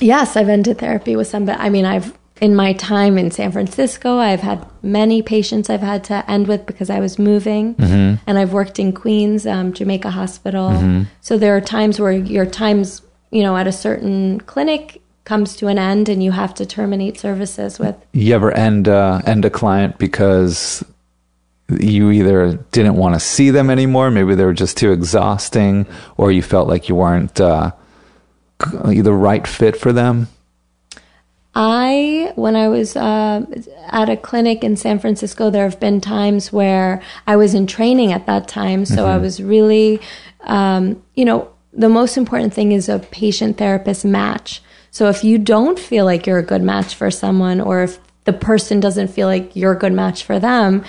Yes, 0.00 0.36
I've 0.36 0.48
ended 0.48 0.78
therapy 0.78 1.16
with 1.16 1.28
somebody. 1.28 1.58
I 1.60 1.70
mean, 1.70 1.84
I've 1.84 2.16
in 2.40 2.54
my 2.56 2.72
time 2.72 3.16
in 3.16 3.30
San 3.30 3.52
Francisco, 3.52 4.18
I've 4.18 4.40
had 4.40 4.66
many 4.82 5.22
patients 5.22 5.70
I've 5.70 5.80
had 5.80 6.02
to 6.04 6.28
end 6.28 6.48
with 6.48 6.66
because 6.66 6.90
I 6.90 6.98
was 6.98 7.16
moving, 7.16 7.76
and 8.26 8.38
I've 8.38 8.52
worked 8.52 8.80
in 8.80 8.92
Queens, 8.92 9.46
um, 9.46 9.72
Jamaica 9.72 10.10
Hospital. 10.10 11.06
So 11.20 11.38
there 11.38 11.56
are 11.56 11.60
times 11.60 12.00
where 12.00 12.12
your 12.12 12.44
times, 12.44 13.02
you 13.30 13.42
know, 13.42 13.56
at 13.56 13.68
a 13.68 13.72
certain 13.72 14.40
clinic 14.40 15.00
comes 15.24 15.56
to 15.56 15.68
an 15.68 15.78
end, 15.78 16.08
and 16.08 16.22
you 16.24 16.32
have 16.32 16.54
to 16.54 16.66
terminate 16.66 17.18
services 17.20 17.78
with. 17.78 17.96
You 18.12 18.34
ever 18.34 18.50
end 18.52 18.88
uh, 18.88 19.22
end 19.24 19.44
a 19.44 19.50
client 19.50 19.98
because 19.98 20.84
you 21.68 22.10
either 22.10 22.54
didn't 22.72 22.96
want 22.96 23.14
to 23.14 23.20
see 23.20 23.50
them 23.50 23.70
anymore, 23.70 24.10
maybe 24.10 24.34
they 24.34 24.44
were 24.44 24.52
just 24.52 24.76
too 24.76 24.92
exhausting, 24.92 25.86
or 26.16 26.30
you 26.30 26.42
felt 26.42 26.68
like 26.68 26.88
you 26.88 26.94
weren't 26.94 27.40
uh, 27.40 27.72
the 28.58 29.12
right 29.12 29.46
fit 29.46 29.76
for 29.76 29.92
them? 29.92 30.28
I, 31.56 32.32
when 32.34 32.56
I 32.56 32.68
was 32.68 32.96
uh, 32.96 33.46
at 33.88 34.08
a 34.08 34.16
clinic 34.16 34.64
in 34.64 34.76
San 34.76 34.98
Francisco, 34.98 35.50
there 35.50 35.68
have 35.68 35.78
been 35.78 36.00
times 36.00 36.52
where 36.52 37.00
I 37.26 37.36
was 37.36 37.54
in 37.54 37.66
training 37.66 38.12
at 38.12 38.26
that 38.26 38.48
time. 38.48 38.84
So 38.84 39.06
I 39.06 39.18
was 39.18 39.40
really, 39.40 40.00
um, 40.40 41.00
you 41.14 41.24
know, 41.24 41.48
the 41.72 41.88
most 41.88 42.16
important 42.16 42.54
thing 42.54 42.72
is 42.72 42.88
a 42.88 42.98
patient 42.98 43.56
therapist 43.56 44.04
match. 44.04 44.62
So 44.90 45.08
if 45.08 45.22
you 45.22 45.38
don't 45.38 45.78
feel 45.78 46.04
like 46.04 46.26
you're 46.26 46.38
a 46.38 46.44
good 46.44 46.62
match 46.62 46.94
for 46.96 47.10
someone, 47.10 47.60
or 47.60 47.84
if 47.84 47.98
the 48.24 48.32
person 48.32 48.80
doesn't 48.80 49.08
feel 49.08 49.28
like 49.28 49.54
you're 49.54 49.72
a 49.72 49.78
good 49.78 49.92
match 49.92 50.24
for 50.24 50.40
them, 50.40 50.84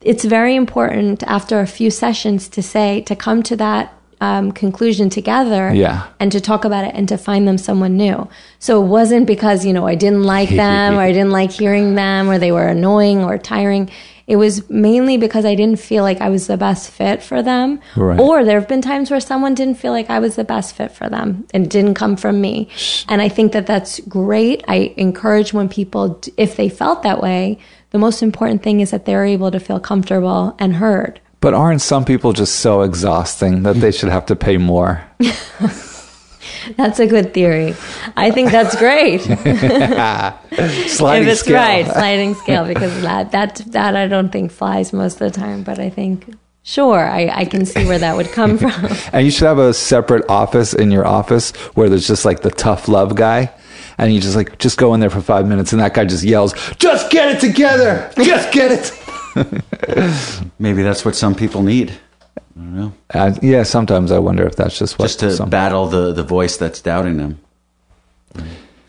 it's 0.00 0.24
very 0.24 0.54
important 0.54 1.22
after 1.24 1.60
a 1.60 1.66
few 1.66 1.90
sessions 1.90 2.48
to 2.50 2.62
say, 2.62 3.00
to 3.02 3.16
come 3.16 3.42
to 3.44 3.56
that 3.56 3.92
um, 4.20 4.50
conclusion 4.52 5.10
together 5.10 5.72
Yeah. 5.72 6.06
and 6.18 6.32
to 6.32 6.40
talk 6.40 6.64
about 6.64 6.84
it 6.84 6.92
and 6.94 7.08
to 7.08 7.16
find 7.16 7.46
them 7.46 7.58
someone 7.58 7.96
new. 7.96 8.28
So 8.58 8.82
it 8.82 8.86
wasn't 8.86 9.26
because, 9.26 9.64
you 9.64 9.72
know, 9.72 9.86
I 9.86 9.94
didn't 9.94 10.24
like 10.24 10.48
them 10.64 10.94
or 10.98 11.00
I 11.02 11.12
didn't 11.12 11.30
like 11.30 11.52
hearing 11.52 11.94
them 11.94 12.28
or 12.28 12.38
they 12.38 12.50
were 12.52 12.66
annoying 12.66 13.22
or 13.22 13.38
tiring. 13.38 13.90
It 14.26 14.36
was 14.36 14.68
mainly 14.68 15.16
because 15.16 15.44
I 15.46 15.54
didn't 15.54 15.78
feel 15.80 16.02
like 16.02 16.20
I 16.20 16.28
was 16.28 16.48
the 16.48 16.56
best 16.58 16.90
fit 16.90 17.22
for 17.22 17.42
them. 17.42 17.80
Right. 17.96 18.18
Or 18.20 18.44
there 18.44 18.58
have 18.58 18.68
been 18.68 18.82
times 18.82 19.10
where 19.10 19.20
someone 19.20 19.54
didn't 19.54 19.76
feel 19.76 19.92
like 19.92 20.10
I 20.10 20.18
was 20.18 20.36
the 20.36 20.44
best 20.44 20.74
fit 20.74 20.90
for 20.92 21.08
them 21.08 21.46
and 21.54 21.64
it 21.64 21.70
didn't 21.70 21.94
come 21.94 22.16
from 22.16 22.40
me. 22.40 22.68
And 23.08 23.22
I 23.22 23.28
think 23.28 23.52
that 23.52 23.66
that's 23.66 24.00
great. 24.00 24.64
I 24.68 24.92
encourage 24.96 25.52
when 25.52 25.68
people, 25.68 26.20
if 26.36 26.56
they 26.56 26.68
felt 26.68 27.04
that 27.04 27.22
way, 27.22 27.58
the 27.90 27.98
most 27.98 28.22
important 28.22 28.62
thing 28.62 28.80
is 28.80 28.90
that 28.90 29.04
they're 29.06 29.24
able 29.24 29.50
to 29.50 29.60
feel 29.60 29.80
comfortable 29.80 30.54
and 30.58 30.74
heard. 30.74 31.20
But 31.40 31.54
aren't 31.54 31.80
some 31.80 32.04
people 32.04 32.32
just 32.32 32.56
so 32.56 32.82
exhausting 32.82 33.62
that 33.62 33.76
they 33.76 33.92
should 33.92 34.10
have 34.10 34.26
to 34.26 34.36
pay 34.36 34.58
more? 34.58 35.04
That's 36.76 36.98
a 36.98 37.06
good 37.06 37.32
theory. 37.32 37.74
I 38.16 38.30
think 38.30 38.50
that's 38.50 38.76
great. 38.76 39.18
Sliding 40.88 41.28
if 41.28 41.32
it's 41.32 41.40
scale. 41.40 41.54
right, 41.54 41.86
sliding 41.86 42.34
scale, 42.34 42.66
because 42.66 43.00
that 43.02 43.32
that 43.32 43.62
that 43.68 43.96
I 43.96 44.06
don't 44.06 44.30
think 44.30 44.50
flies 44.52 44.92
most 44.92 45.20
of 45.20 45.32
the 45.32 45.38
time. 45.38 45.62
But 45.62 45.78
I 45.78 45.88
think 45.88 46.26
sure, 46.62 47.08
I, 47.08 47.28
I 47.28 47.44
can 47.46 47.64
see 47.64 47.86
where 47.86 47.98
that 47.98 48.16
would 48.16 48.30
come 48.32 48.58
from. 48.58 48.74
And 49.12 49.24
you 49.24 49.30
should 49.30 49.46
have 49.46 49.58
a 49.58 49.72
separate 49.72 50.28
office 50.28 50.74
in 50.74 50.90
your 50.90 51.06
office 51.06 51.52
where 51.74 51.88
there's 51.88 52.06
just 52.06 52.24
like 52.24 52.42
the 52.42 52.50
tough 52.50 52.88
love 52.88 53.14
guy. 53.14 53.50
And 53.98 54.14
you 54.14 54.20
just 54.20 54.36
like, 54.36 54.58
just 54.58 54.78
go 54.78 54.94
in 54.94 55.00
there 55.00 55.10
for 55.10 55.20
five 55.20 55.46
minutes 55.46 55.72
and 55.72 55.82
that 55.82 55.92
guy 55.92 56.04
just 56.04 56.24
yells, 56.24 56.54
just 56.76 57.10
get 57.10 57.34
it 57.34 57.40
together! 57.40 58.10
Just 58.16 58.52
get 58.52 58.70
it! 58.72 60.50
Maybe 60.58 60.82
that's 60.82 61.04
what 61.04 61.16
some 61.16 61.34
people 61.34 61.62
need. 61.62 61.90
I 61.90 62.60
don't 62.60 62.76
know. 62.76 62.92
Uh, 63.12 63.34
yeah, 63.42 63.62
sometimes 63.62 64.10
I 64.12 64.18
wonder 64.18 64.46
if 64.46 64.56
that's 64.56 64.78
just 64.78 64.98
what 64.98 65.06
Just 65.06 65.20
to 65.20 65.32
some, 65.32 65.50
battle 65.50 65.86
the, 65.86 66.12
the 66.12 66.22
voice 66.22 66.56
that's 66.56 66.80
doubting 66.80 67.16
them. 67.16 67.40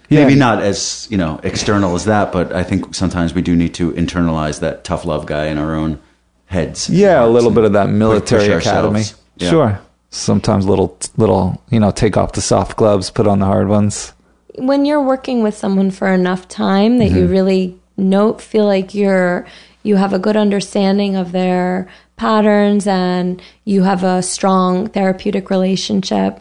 Yeah. 0.10 0.24
Maybe 0.26 0.36
not 0.36 0.64
as 0.64 1.08
you 1.12 1.18
know 1.18 1.40
external 1.44 1.94
as 1.96 2.06
that, 2.06 2.32
but 2.32 2.52
I 2.52 2.64
think 2.64 2.96
sometimes 2.96 3.36
we 3.36 3.44
do 3.44 3.56
need 3.56 3.76
to 3.76 3.92
internalize 3.92 4.60
that 4.62 4.84
tough 4.84 5.06
love 5.06 5.28
guy 5.28 5.46
in 5.46 5.60
our 5.60 5.76
own 5.76 6.00
heads. 6.48 6.90
Yeah, 6.90 7.24
a 7.24 7.28
little 7.28 7.52
bit 7.52 7.64
of 7.64 7.74
that 7.74 7.90
military 7.90 8.52
academy. 8.52 9.04
Yeah. 9.38 9.50
Sure. 9.50 9.82
Sometimes 10.10 10.66
little, 10.66 10.98
little, 11.18 11.62
you 11.70 11.80
know, 11.80 11.92
take 11.92 12.18
off 12.18 12.32
the 12.32 12.42
soft 12.42 12.76
gloves, 12.76 13.12
put 13.12 13.28
on 13.28 13.38
the 13.38 13.46
hard 13.46 13.68
ones. 13.68 14.14
When 14.60 14.86
you're 14.86 15.02
working 15.02 15.44
with 15.44 15.56
someone 15.56 15.92
for 15.92 16.08
enough 16.08 16.48
time 16.48 16.98
that 17.00 17.10
you 17.10 17.24
mm-hmm. 17.24 17.32
really 17.32 17.80
know 17.98 18.34
feel 18.34 18.66
like 18.66 18.94
you're 18.94 19.46
you 19.84 19.96
have 19.96 20.14
a 20.14 20.20
good 20.20 20.38
understanding 20.38 21.16
of 21.16 21.32
their 21.32 21.88
patterns 22.16 22.86
and 22.88 23.42
you 23.66 23.84
have 23.84 24.04
a 24.04 24.22
strong 24.22 24.88
therapeutic 24.88 25.50
relationship 25.50 26.40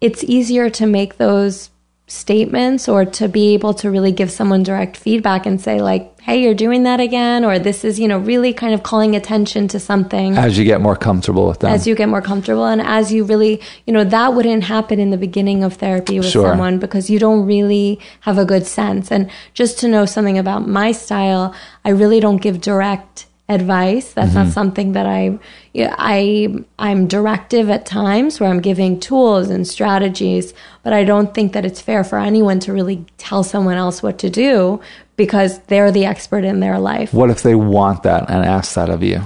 it's 0.00 0.24
easier 0.24 0.70
to 0.70 0.86
make 0.86 1.16
those 1.16 1.70
statements 2.08 2.88
or 2.88 3.04
to 3.04 3.28
be 3.28 3.52
able 3.54 3.74
to 3.74 3.90
really 3.90 4.10
give 4.10 4.30
someone 4.30 4.62
direct 4.62 4.96
feedback 4.96 5.44
and 5.44 5.60
say 5.60 5.80
like 5.80 6.18
hey 6.22 6.42
you're 6.42 6.54
doing 6.54 6.82
that 6.84 7.00
again 7.00 7.44
or 7.44 7.58
this 7.58 7.84
is 7.84 8.00
you 8.00 8.08
know 8.08 8.18
really 8.18 8.52
kind 8.52 8.72
of 8.72 8.82
calling 8.82 9.14
attention 9.14 9.68
to 9.68 9.78
something. 9.78 10.36
As 10.36 10.58
you 10.58 10.64
get 10.64 10.80
more 10.80 10.96
comfortable 10.96 11.46
with 11.46 11.60
that 11.60 11.70
as 11.70 11.86
you 11.86 11.94
get 11.94 12.08
more 12.08 12.22
comfortable 12.22 12.64
and 12.64 12.80
as 12.80 13.12
you 13.12 13.24
really 13.24 13.60
you 13.86 13.92
know 13.92 14.04
that 14.04 14.32
wouldn't 14.34 14.64
happen 14.64 14.98
in 14.98 15.10
the 15.10 15.18
beginning 15.18 15.62
of 15.62 15.74
therapy 15.74 16.18
with 16.18 16.28
Sure. 16.30 16.48
someone 16.48 16.78
because 16.78 17.10
you 17.10 17.18
don't 17.18 17.44
really 17.46 18.00
have 18.20 18.38
a 18.38 18.44
good 18.44 18.66
sense. 18.66 19.10
And 19.12 19.30
just 19.52 19.78
to 19.80 19.88
know 19.88 20.06
something 20.06 20.38
about 20.38 20.66
my 20.66 20.92
style 20.92 21.54
i 21.84 21.90
really 21.90 22.20
don't 22.20 22.38
give 22.40 22.60
direct 22.60 23.26
advice. 23.48 24.12
That's 24.12 24.34
not 24.34 24.44
mm-hmm. 24.44 24.52
something 24.52 24.92
that 24.92 25.06
I, 25.06 25.38
yeah, 25.72 25.94
I, 25.98 26.64
I'm 26.78 27.08
directive 27.08 27.70
at 27.70 27.86
times 27.86 28.40
where 28.40 28.50
I'm 28.50 28.60
giving 28.60 29.00
tools 29.00 29.48
and 29.48 29.66
strategies, 29.66 30.52
but 30.82 30.92
I 30.92 31.04
don't 31.04 31.32
think 31.32 31.54
that 31.54 31.64
it's 31.64 31.80
fair 31.80 32.04
for 32.04 32.18
anyone 32.18 32.60
to 32.60 32.72
really 32.72 33.06
tell 33.16 33.42
someone 33.42 33.76
else 33.76 34.02
what 34.02 34.18
to 34.18 34.30
do 34.30 34.80
because 35.16 35.60
they're 35.60 35.90
the 35.90 36.04
expert 36.04 36.44
in 36.44 36.60
their 36.60 36.78
life. 36.78 37.14
What 37.14 37.30
if 37.30 37.42
they 37.42 37.54
want 37.54 38.02
that 38.02 38.28
and 38.28 38.44
ask 38.44 38.74
that 38.74 38.90
of 38.90 39.02
you? 39.02 39.22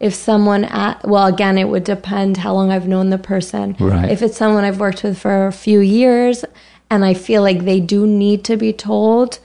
if 0.00 0.14
someone 0.14 0.64
at 0.64 1.06
well 1.06 1.26
again 1.26 1.58
it 1.58 1.68
would 1.68 1.84
depend 1.84 2.38
how 2.38 2.54
long 2.54 2.70
i've 2.70 2.88
known 2.88 3.10
the 3.10 3.18
person 3.18 3.76
Right. 3.78 4.08
if 4.10 4.22
it's 4.22 4.36
someone 4.36 4.64
i've 4.64 4.80
worked 4.80 5.02
with 5.02 5.18
for 5.18 5.46
a 5.46 5.52
few 5.52 5.80
years 5.80 6.42
and 6.90 7.04
i 7.04 7.12
feel 7.12 7.42
like 7.42 7.66
they 7.66 7.80
do 7.80 8.06
need 8.06 8.42
to 8.44 8.56
be 8.56 8.72
told 8.72 9.40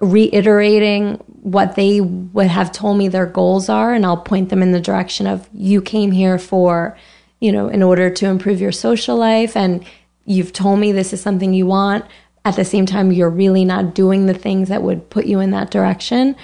reiterating 0.00 1.22
what 1.52 1.76
they 1.76 2.00
would 2.00 2.46
have 2.46 2.72
told 2.72 2.98
me 2.98 3.08
their 3.08 3.26
goals 3.26 3.68
are 3.68 3.94
and 3.94 4.04
i'll 4.04 4.16
point 4.16 4.48
them 4.48 4.62
in 4.62 4.72
the 4.72 4.80
direction 4.80 5.26
of 5.26 5.48
you 5.54 5.80
came 5.80 6.10
here 6.10 6.38
for 6.38 6.96
you 7.40 7.50
know 7.52 7.68
in 7.68 7.82
order 7.82 8.10
to 8.10 8.26
improve 8.26 8.60
your 8.60 8.72
social 8.72 9.16
life 9.16 9.56
and 9.56 9.84
you've 10.28 10.52
told 10.52 10.78
me 10.78 10.92
this 10.92 11.14
is 11.14 11.22
something 11.22 11.54
you 11.54 11.66
want. 11.66 12.04
At 12.44 12.56
the 12.56 12.64
same 12.64 12.86
time 12.86 13.10
you're 13.10 13.30
really 13.30 13.64
not 13.64 13.94
doing 13.94 14.26
the 14.26 14.34
things 14.34 14.68
that 14.68 14.82
would 14.82 15.10
put 15.10 15.26
you 15.26 15.40
in 15.40 15.50
that 15.50 15.70
direction. 15.70 16.36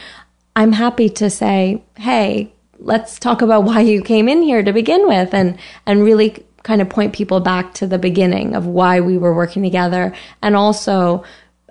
I'm 0.57 0.73
happy 0.73 1.09
to 1.11 1.31
say 1.31 1.83
hey 1.97 2.53
let's 2.79 3.19
talk 3.19 3.43
about 3.43 3.65
why 3.65 3.81
you 3.81 4.03
came 4.03 4.29
in 4.29 4.43
here 4.43 4.63
to 4.63 4.73
begin 4.73 5.07
with 5.07 5.33
and 5.33 5.59
and 5.87 6.03
really 6.03 6.45
kind 6.63 6.81
of 6.81 6.89
point 6.89 7.13
people 7.13 7.41
back 7.41 7.75
to 7.75 7.87
the 7.87 7.99
beginning 7.99 8.55
of 8.55 8.67
why 8.67 9.01
we 9.01 9.19
were 9.19 9.35
working 9.35 9.63
together. 9.63 10.15
And 10.43 10.57
also 10.57 11.25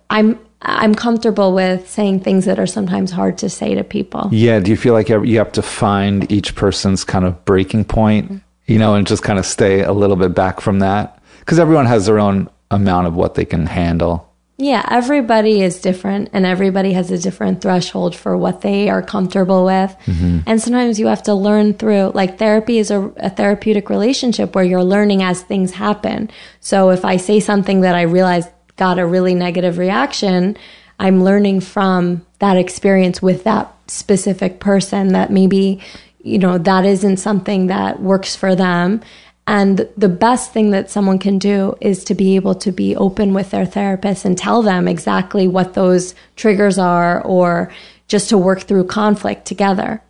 i'm 0.09 0.39
i'm 0.63 0.95
comfortable 0.95 1.53
with 1.53 1.89
saying 1.89 2.19
things 2.19 2.45
that 2.45 2.59
are 2.59 2.67
sometimes 2.67 3.11
hard 3.11 3.37
to 3.37 3.49
say 3.49 3.75
to 3.75 3.83
people 3.83 4.29
Yeah. 4.31 4.59
Do 4.59 4.71
you 4.71 4.77
feel 4.77 4.93
like 4.93 5.09
you 5.09 5.37
have 5.37 5.51
to 5.53 5.61
find 5.61 6.31
each 6.31 6.55
person's 6.55 7.03
kind 7.03 7.25
of 7.25 7.45
breaking 7.45 7.85
point, 7.85 8.41
you 8.65 8.79
know, 8.79 8.95
and 8.95 9.05
just 9.05 9.23
kind 9.23 9.39
of 9.39 9.45
stay 9.45 9.81
a 9.81 9.93
little 9.93 10.15
bit 10.15 10.33
back 10.33 10.61
from 10.61 10.79
that? 10.79 11.21
Because 11.39 11.59
everyone 11.59 11.85
has 11.85 12.05
their 12.05 12.19
own 12.19 12.49
amount 12.71 13.07
of 13.07 13.13
what 13.15 13.35
they 13.35 13.45
can 13.45 13.65
handle. 13.65 14.29
Yeah, 14.57 14.85
everybody 14.89 15.61
is 15.61 15.81
different 15.81 16.29
and 16.31 16.45
everybody 16.45 16.93
has 16.93 17.11
a 17.11 17.17
different 17.17 17.61
threshold 17.61 18.15
for 18.15 18.37
what 18.37 18.61
they 18.61 18.89
are 18.89 19.01
comfortable 19.01 19.65
with. 19.65 19.95
Mm-hmm. 20.05 20.39
And 20.45 20.61
sometimes 20.61 20.99
you 20.99 21.07
have 21.07 21.23
to 21.23 21.33
learn 21.33 21.73
through, 21.73 22.11
like, 22.13 22.37
therapy 22.37 22.77
is 22.77 22.91
a, 22.91 23.01
a 23.17 23.29
therapeutic 23.29 23.89
relationship 23.89 24.55
where 24.55 24.63
you're 24.63 24.83
learning 24.83 25.23
as 25.23 25.41
things 25.41 25.71
happen. 25.71 26.29
So 26.59 26.91
if 26.91 27.03
I 27.03 27.17
say 27.17 27.39
something 27.39 27.81
that 27.81 27.95
I 27.95 28.03
realize 28.03 28.47
got 28.77 28.99
a 28.99 29.05
really 29.05 29.35
negative 29.35 29.77
reaction, 29.77 30.57
I'm 30.99 31.23
learning 31.23 31.61
from 31.61 32.25
that 32.39 32.57
experience 32.57 33.21
with 33.21 33.43
that 33.43 33.73
specific 33.87 34.59
person 34.59 35.09
that 35.09 35.31
maybe, 35.31 35.81
you 36.21 36.37
know, 36.37 36.57
that 36.57 36.85
isn't 36.85 37.17
something 37.17 37.67
that 37.67 38.01
works 38.01 38.35
for 38.35 38.55
them. 38.55 39.01
And 39.45 39.89
the 39.97 40.09
best 40.09 40.53
thing 40.53 40.71
that 40.71 40.89
someone 40.89 41.19
can 41.19 41.37
do 41.37 41.75
is 41.81 42.05
to 42.05 42.15
be 42.15 42.35
able 42.37 42.55
to 42.55 42.71
be 42.71 42.95
open 42.95 43.33
with 43.33 43.51
their 43.51 43.65
therapist 43.65 44.23
and 44.23 44.37
tell 44.37 44.61
them 44.61 44.87
exactly 44.87 45.47
what 45.47 45.73
those 45.73 46.15
triggers 46.37 46.77
are 46.77 47.21
or 47.21 47.73
just 48.07 48.29
to 48.29 48.37
work 48.37 48.61
through 48.61 48.85
conflict 48.85 49.45
together. 49.45 50.01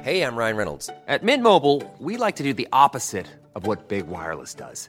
Hey, 0.00 0.22
I'm 0.22 0.36
Ryan 0.36 0.56
Reynolds. 0.56 0.90
At 1.06 1.22
Mint 1.22 1.42
Mobile, 1.42 1.82
we 1.98 2.16
like 2.16 2.36
to 2.36 2.42
do 2.42 2.52
the 2.52 2.68
opposite 2.72 3.26
of 3.54 3.66
what 3.66 3.88
Big 3.88 4.06
Wireless 4.06 4.54
does. 4.54 4.88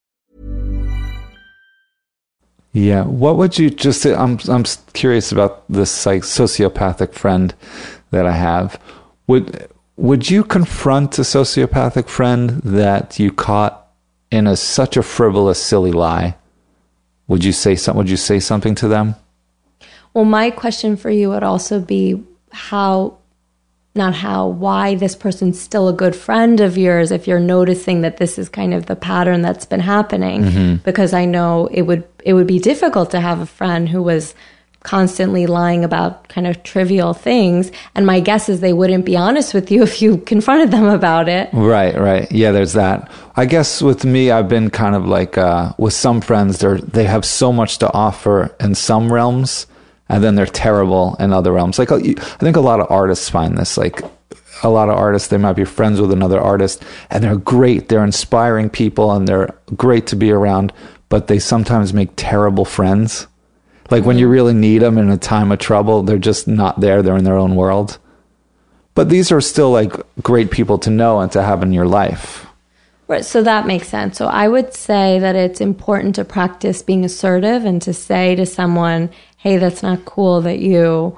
Yeah. 2.73 3.03
What 3.03 3.37
would 3.37 3.57
you 3.57 3.69
just? 3.69 4.05
I'm 4.05 4.39
I'm 4.47 4.63
curious 4.93 5.31
about 5.31 5.63
this 5.69 6.05
like 6.05 6.23
sociopathic 6.23 7.13
friend 7.13 7.53
that 8.11 8.25
I 8.25 8.31
have. 8.31 8.79
Would 9.27 9.67
would 9.97 10.29
you 10.29 10.43
confront 10.43 11.19
a 11.19 11.21
sociopathic 11.21 12.07
friend 12.07 12.61
that 12.63 13.19
you 13.19 13.31
caught 13.31 13.87
in 14.31 14.47
a 14.47 14.55
such 14.55 14.97
a 14.97 15.03
frivolous, 15.03 15.61
silly 15.61 15.91
lie? 15.91 16.35
Would 17.27 17.43
you 17.43 17.51
say 17.51 17.75
some? 17.75 17.95
Would 17.97 18.09
you 18.09 18.17
say 18.17 18.39
something 18.39 18.75
to 18.75 18.87
them? 18.87 19.15
Well, 20.13 20.25
my 20.25 20.49
question 20.49 20.97
for 20.97 21.09
you 21.09 21.29
would 21.29 21.43
also 21.43 21.79
be 21.79 22.21
how, 22.51 23.19
not 23.95 24.13
how, 24.13 24.47
why 24.47 24.95
this 24.95 25.15
person's 25.15 25.59
still 25.59 25.87
a 25.87 25.93
good 25.93 26.15
friend 26.15 26.59
of 26.59 26.77
yours 26.77 27.11
if 27.11 27.27
you're 27.27 27.39
noticing 27.39 28.01
that 28.01 28.17
this 28.17 28.37
is 28.37 28.49
kind 28.49 28.73
of 28.73 28.87
the 28.87 28.95
pattern 28.95 29.41
that's 29.41 29.65
been 29.65 29.79
happening. 29.79 30.43
Mm-hmm. 30.43 30.75
Because 30.83 31.13
I 31.13 31.25
know 31.25 31.67
it 31.71 31.83
would 31.83 32.10
it 32.23 32.33
would 32.33 32.47
be 32.47 32.59
difficult 32.59 33.11
to 33.11 33.19
have 33.19 33.39
a 33.39 33.45
friend 33.45 33.89
who 33.89 34.01
was 34.01 34.33
constantly 34.83 35.45
lying 35.45 35.83
about 35.83 36.27
kind 36.27 36.47
of 36.47 36.63
trivial 36.63 37.13
things. 37.13 37.71
And 37.93 38.05
my 38.05 38.19
guess 38.19 38.49
is 38.49 38.61
they 38.61 38.73
wouldn't 38.73 39.05
be 39.05 39.15
honest 39.15 39.53
with 39.53 39.71
you 39.71 39.83
if 39.89 40.01
you 40.01 40.17
confronted 40.17 40.71
them 40.71 40.85
about 40.85 41.29
it. 41.29 41.49
Right, 41.53 41.95
right. 41.95 42.31
Yeah, 42.31 42.51
there's 42.51 42.73
that. 42.73 43.11
I 43.35 43.45
guess 43.45 43.81
with 43.81 44.03
me, 44.03 44.31
I've 44.31 44.49
been 44.49 44.69
kind 44.69 44.95
of 44.95 45.05
like 45.05 45.37
uh, 45.37 45.73
with 45.77 45.93
some 45.93 46.21
friends. 46.21 46.59
They 46.59 46.75
they 46.75 47.03
have 47.05 47.25
so 47.25 47.51
much 47.53 47.77
to 47.79 47.91
offer 47.93 48.55
in 48.59 48.75
some 48.75 49.11
realms, 49.11 49.67
and 50.09 50.23
then 50.23 50.35
they're 50.35 50.45
terrible 50.45 51.15
in 51.19 51.31
other 51.31 51.51
realms. 51.51 51.79
Like 51.79 51.91
uh, 51.91 51.97
I 51.97 52.13
think 52.39 52.55
a 52.55 52.61
lot 52.61 52.79
of 52.79 52.87
artists 52.89 53.29
find 53.29 53.57
this. 53.57 53.77
Like 53.77 54.01
a 54.63 54.69
lot 54.69 54.89
of 54.89 54.95
artists, 54.95 55.29
they 55.29 55.37
might 55.37 55.53
be 55.53 55.65
friends 55.65 56.01
with 56.01 56.11
another 56.11 56.39
artist, 56.39 56.83
and 57.09 57.23
they're 57.23 57.37
great. 57.37 57.89
They're 57.89 58.03
inspiring 58.03 58.69
people, 58.69 59.11
and 59.11 59.27
they're 59.27 59.55
great 59.75 60.07
to 60.07 60.15
be 60.15 60.31
around. 60.31 60.73
But 61.11 61.27
they 61.27 61.39
sometimes 61.39 61.93
make 61.93 62.09
terrible 62.15 62.63
friends. 62.63 63.27
Like 63.89 64.05
when 64.05 64.17
you 64.17 64.27
mm. 64.27 64.31
really 64.31 64.53
need 64.53 64.77
them 64.79 64.97
in 64.97 65.09
a 65.09 65.17
time 65.17 65.51
of 65.51 65.59
trouble, 65.59 66.03
they're 66.03 66.17
just 66.17 66.47
not 66.47 66.79
there. 66.79 67.03
They're 67.03 67.17
in 67.17 67.25
their 67.25 67.37
own 67.37 67.55
world. 67.55 67.99
But 68.95 69.09
these 69.09 69.29
are 69.29 69.41
still 69.41 69.71
like 69.71 69.93
great 70.21 70.51
people 70.51 70.77
to 70.79 70.89
know 70.89 71.19
and 71.19 71.29
to 71.33 71.43
have 71.43 71.63
in 71.63 71.73
your 71.73 71.85
life. 71.85 72.47
Right, 73.09 73.25
so 73.25 73.43
that 73.43 73.67
makes 73.67 73.89
sense. 73.89 74.17
So 74.17 74.27
I 74.27 74.47
would 74.47 74.73
say 74.73 75.19
that 75.19 75.35
it's 75.35 75.59
important 75.59 76.15
to 76.15 76.23
practice 76.23 76.81
being 76.81 77.03
assertive 77.03 77.65
and 77.65 77.81
to 77.81 77.91
say 77.91 78.35
to 78.35 78.45
someone, 78.45 79.09
"Hey, 79.35 79.57
that's 79.57 79.83
not 79.83 80.05
cool 80.05 80.39
that 80.41 80.59
you 80.59 81.17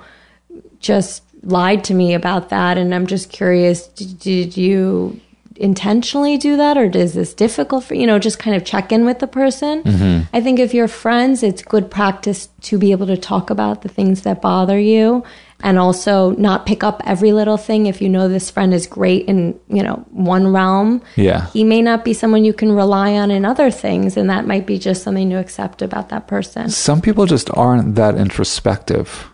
just 0.80 1.22
lied 1.44 1.84
to 1.84 1.94
me 1.94 2.16
about 2.16 2.50
that." 2.50 2.80
And 2.80 2.96
I'm 2.96 3.06
just 3.06 3.30
curious, 3.30 3.86
did, 3.90 4.18
did 4.18 4.58
you 4.58 5.22
intentionally 5.56 6.38
do 6.38 6.58
that, 6.58 6.78
or 6.78 6.86
is 6.86 7.14
this 7.14 7.34
difficult 7.34 7.84
for 7.84 7.96
you 7.96 8.08
know? 8.08 8.20
Just 8.20 8.40
kind 8.40 8.56
of 8.56 8.64
check 8.66 8.92
in 8.92 9.06
with 9.06 9.20
the 9.20 9.28
person. 9.28 9.84
Mm-hmm. 9.84 10.36
I 10.36 10.42
think 10.42 10.60
if 10.60 10.74
you're 10.74 10.88
friends, 10.88 11.44
it's 11.44 11.62
good 11.62 11.90
practice 11.92 12.50
to 12.62 12.78
be 12.78 12.92
able 12.92 13.08
to 13.08 13.18
talk 13.18 13.50
about 13.50 13.82
the 13.82 13.90
things 13.90 14.22
that 14.24 14.42
bother 14.42 14.80
you. 14.80 15.24
And 15.66 15.80
also 15.80 16.32
not 16.32 16.66
pick 16.66 16.84
up 16.84 17.02
every 17.06 17.32
little 17.32 17.56
thing. 17.56 17.86
If 17.86 18.02
you 18.02 18.10
know 18.10 18.28
this 18.28 18.52
friend 18.52 18.74
is 18.74 18.86
great 18.86 19.28
in, 19.28 19.58
you 19.70 19.82
know, 19.82 20.06
one 20.12 20.50
realm, 20.50 21.02
Yeah. 21.16 21.48
he 21.52 21.64
may 21.64 21.82
not 21.82 22.04
be 22.04 22.14
someone 22.14 22.44
you 22.44 22.52
can 22.52 22.74
rely 22.74 23.14
on 23.14 23.32
in 23.32 23.46
other 23.46 23.72
things 23.72 24.18
and 24.18 24.30
that 24.30 24.46
might 24.46 24.66
be 24.66 24.78
just 24.78 25.04
something 25.04 25.30
to 25.30 25.38
accept 25.38 25.82
about 25.82 26.10
that 26.10 26.28
person 26.28 26.70
Some 26.70 27.00
people 27.00 27.26
just 27.26 27.50
aren't 27.56 27.96
that 27.96 28.16
introspective. 28.16 29.30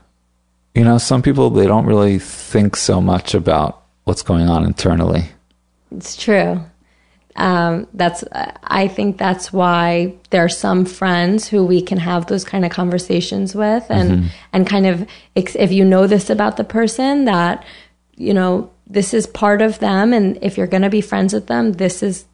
You 0.76 0.84
know, 0.84 1.00
some 1.00 1.24
people, 1.24 1.50
they 1.50 1.66
don't 1.66 1.88
really 1.88 2.20
think 2.20 2.76
so 2.76 3.02
much 3.02 3.34
about 3.34 3.82
what's 4.04 4.22
going 4.22 4.48
on 4.48 4.64
internally. 4.66 5.30
It's 5.96 6.16
true 6.16 6.62
um, 7.36 7.88
that's 7.94 8.24
i 8.64 8.88
think 8.88 9.18
that's 9.18 9.54
why 9.54 10.14
there 10.30 10.44
are 10.44 10.50
some 10.50 10.84
friends 10.84 11.48
who 11.48 11.64
we 11.64 11.82
can 11.82 11.98
have 11.98 12.26
those 12.26 12.44
kind 12.44 12.66
of 12.66 12.72
conversations 12.72 13.56
with 13.56 13.86
and 13.90 14.32
and 14.52 14.68
kind 14.68 14.86
of 14.86 15.08
if 15.36 15.72
you 15.72 15.86
know 15.86 16.08
this 16.08 16.30
about 16.30 16.58
the 16.58 16.64
person 16.64 17.26
that 17.26 17.64
you 18.16 18.34
know 18.34 18.70
this 18.88 19.14
is 19.14 19.28
part 19.28 19.62
of 19.62 19.80
them 19.80 20.12
and 20.12 20.38
if 20.42 20.58
you're 20.58 20.68
going 20.68 20.82
to 20.82 20.90
be 20.90 21.02
friends 21.02 21.34
with 21.34 21.48
them 21.48 21.74
this 21.74 22.04
is 22.04 22.26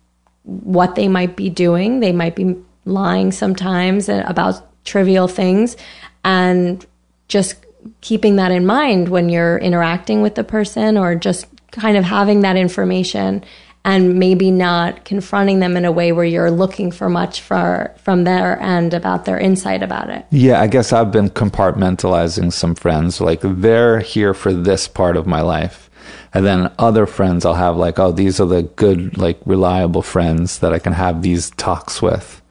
what 0.45 0.95
they 0.95 1.07
might 1.07 1.35
be 1.35 1.49
doing. 1.49 1.99
They 1.99 2.11
might 2.11 2.35
be 2.35 2.55
lying 2.85 3.31
sometimes 3.31 4.09
about 4.09 4.61
trivial 4.85 5.27
things 5.27 5.75
and 6.23 6.85
just 7.27 7.55
keeping 8.01 8.35
that 8.35 8.51
in 8.51 8.65
mind 8.65 9.09
when 9.09 9.29
you're 9.29 9.57
interacting 9.57 10.21
with 10.21 10.35
the 10.35 10.43
person 10.43 10.97
or 10.97 11.15
just 11.15 11.47
kind 11.75 11.97
of 11.97 12.03
having 12.03 12.41
that 12.41 12.55
information 12.55 13.43
and 13.85 14.17
maybe 14.17 14.49
not 14.49 15.05
confronting 15.05 15.59
them 15.59 15.77
in 15.77 15.85
a 15.85 15.91
way 15.91 16.11
where 16.11 16.25
you're 16.25 16.49
looking 16.49 16.91
for 16.91 17.07
much 17.07 17.39
for 17.41 17.93
from 17.97 18.23
their 18.23 18.59
end 18.59 18.95
about 18.95 19.25
their 19.25 19.37
insight 19.37 19.83
about 19.83 20.09
it. 20.09 20.25
Yeah, 20.31 20.59
I 20.59 20.67
guess 20.67 20.91
I've 20.91 21.11
been 21.11 21.29
compartmentalizing 21.29 22.51
some 22.51 22.73
friends. 22.73 23.21
Like 23.21 23.41
they're 23.43 23.99
here 23.99 24.33
for 24.33 24.51
this 24.51 24.87
part 24.87 25.15
of 25.15 25.27
my 25.27 25.41
life. 25.41 25.89
And 26.33 26.45
then 26.45 26.73
other 26.79 27.05
friends 27.05 27.45
I'll 27.45 27.53
have 27.53 27.77
like, 27.77 27.99
oh, 27.99 28.11
these 28.11 28.39
are 28.39 28.47
the 28.47 28.63
good, 28.63 29.17
like 29.17 29.39
reliable 29.45 30.01
friends 30.01 30.59
that 30.59 30.73
I 30.73 30.79
can 30.79 30.93
have 30.93 31.21
these 31.21 31.51
talks 31.51 32.01
with. 32.01 32.41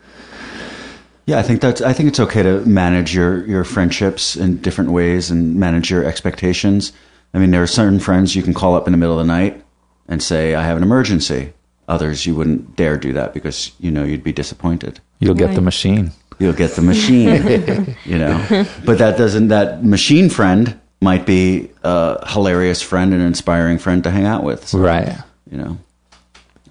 Yeah, 1.26 1.38
I 1.38 1.42
think 1.42 1.62
that's. 1.62 1.80
I 1.80 1.94
think 1.94 2.10
it's 2.10 2.20
okay 2.20 2.42
to 2.42 2.60
manage 2.66 3.14
your 3.14 3.46
your 3.46 3.64
friendships 3.64 4.36
in 4.36 4.58
different 4.58 4.90
ways 4.90 5.30
and 5.30 5.56
manage 5.56 5.90
your 5.90 6.04
expectations. 6.04 6.92
I 7.34 7.38
mean, 7.38 7.50
there 7.50 7.62
are 7.62 7.66
certain 7.66 7.98
friends 7.98 8.34
you 8.36 8.42
can 8.42 8.54
call 8.54 8.74
up 8.76 8.86
in 8.86 8.92
the 8.92 8.96
middle 8.98 9.18
of 9.18 9.26
the 9.26 9.32
night 9.32 9.62
and 10.08 10.22
say, 10.22 10.54
"I 10.54 10.62
have 10.64 10.76
an 10.76 10.82
emergency." 10.82 11.52
Others, 11.88 12.24
you 12.24 12.34
wouldn't 12.34 12.76
dare 12.76 12.96
do 12.96 13.12
that 13.12 13.34
because 13.34 13.72
you 13.78 13.90
know 13.90 14.04
you'd 14.04 14.24
be 14.24 14.32
disappointed. 14.32 15.00
You'll 15.18 15.34
get 15.34 15.54
the 15.54 15.60
machine. 15.60 16.12
You'll 16.38 16.52
get 16.54 16.72
the 16.72 16.82
machine, 16.82 17.96
you 18.04 18.18
know. 18.18 18.66
But 18.84 18.98
that 18.98 19.18
doesn't. 19.18 19.48
That 19.48 19.84
machine 19.84 20.30
friend 20.30 20.78
might 21.02 21.26
be 21.26 21.70
a 21.82 22.26
hilarious 22.30 22.80
friend 22.80 23.12
and 23.12 23.20
an 23.20 23.28
inspiring 23.28 23.78
friend 23.78 24.02
to 24.04 24.10
hang 24.10 24.24
out 24.24 24.42
with. 24.44 24.66
So, 24.68 24.78
Right. 24.78 25.16
You 25.50 25.58
know, 25.58 25.78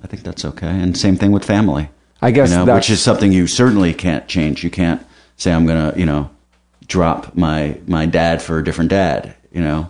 I 0.03 0.07
think 0.07 0.23
that's 0.23 0.43
okay. 0.43 0.67
And 0.67 0.97
same 0.97 1.15
thing 1.17 1.31
with 1.31 1.45
family. 1.45 1.89
I 2.21 2.31
guess 2.31 2.49
you 2.49 2.55
know, 2.57 2.65
that's- 2.65 2.85
which 2.85 2.89
is 2.89 3.01
something 3.01 3.31
you 3.31 3.47
certainly 3.47 3.93
can't 3.93 4.27
change. 4.27 4.63
You 4.63 4.69
can't 4.71 5.01
say 5.37 5.53
I'm 5.53 5.65
gonna, 5.67 5.93
you 5.95 6.05
know, 6.05 6.29
drop 6.87 7.35
my 7.35 7.77
my 7.87 8.05
dad 8.07 8.41
for 8.41 8.57
a 8.59 8.63
different 8.63 8.89
dad. 8.89 9.35
You 9.51 9.61
know, 9.61 9.89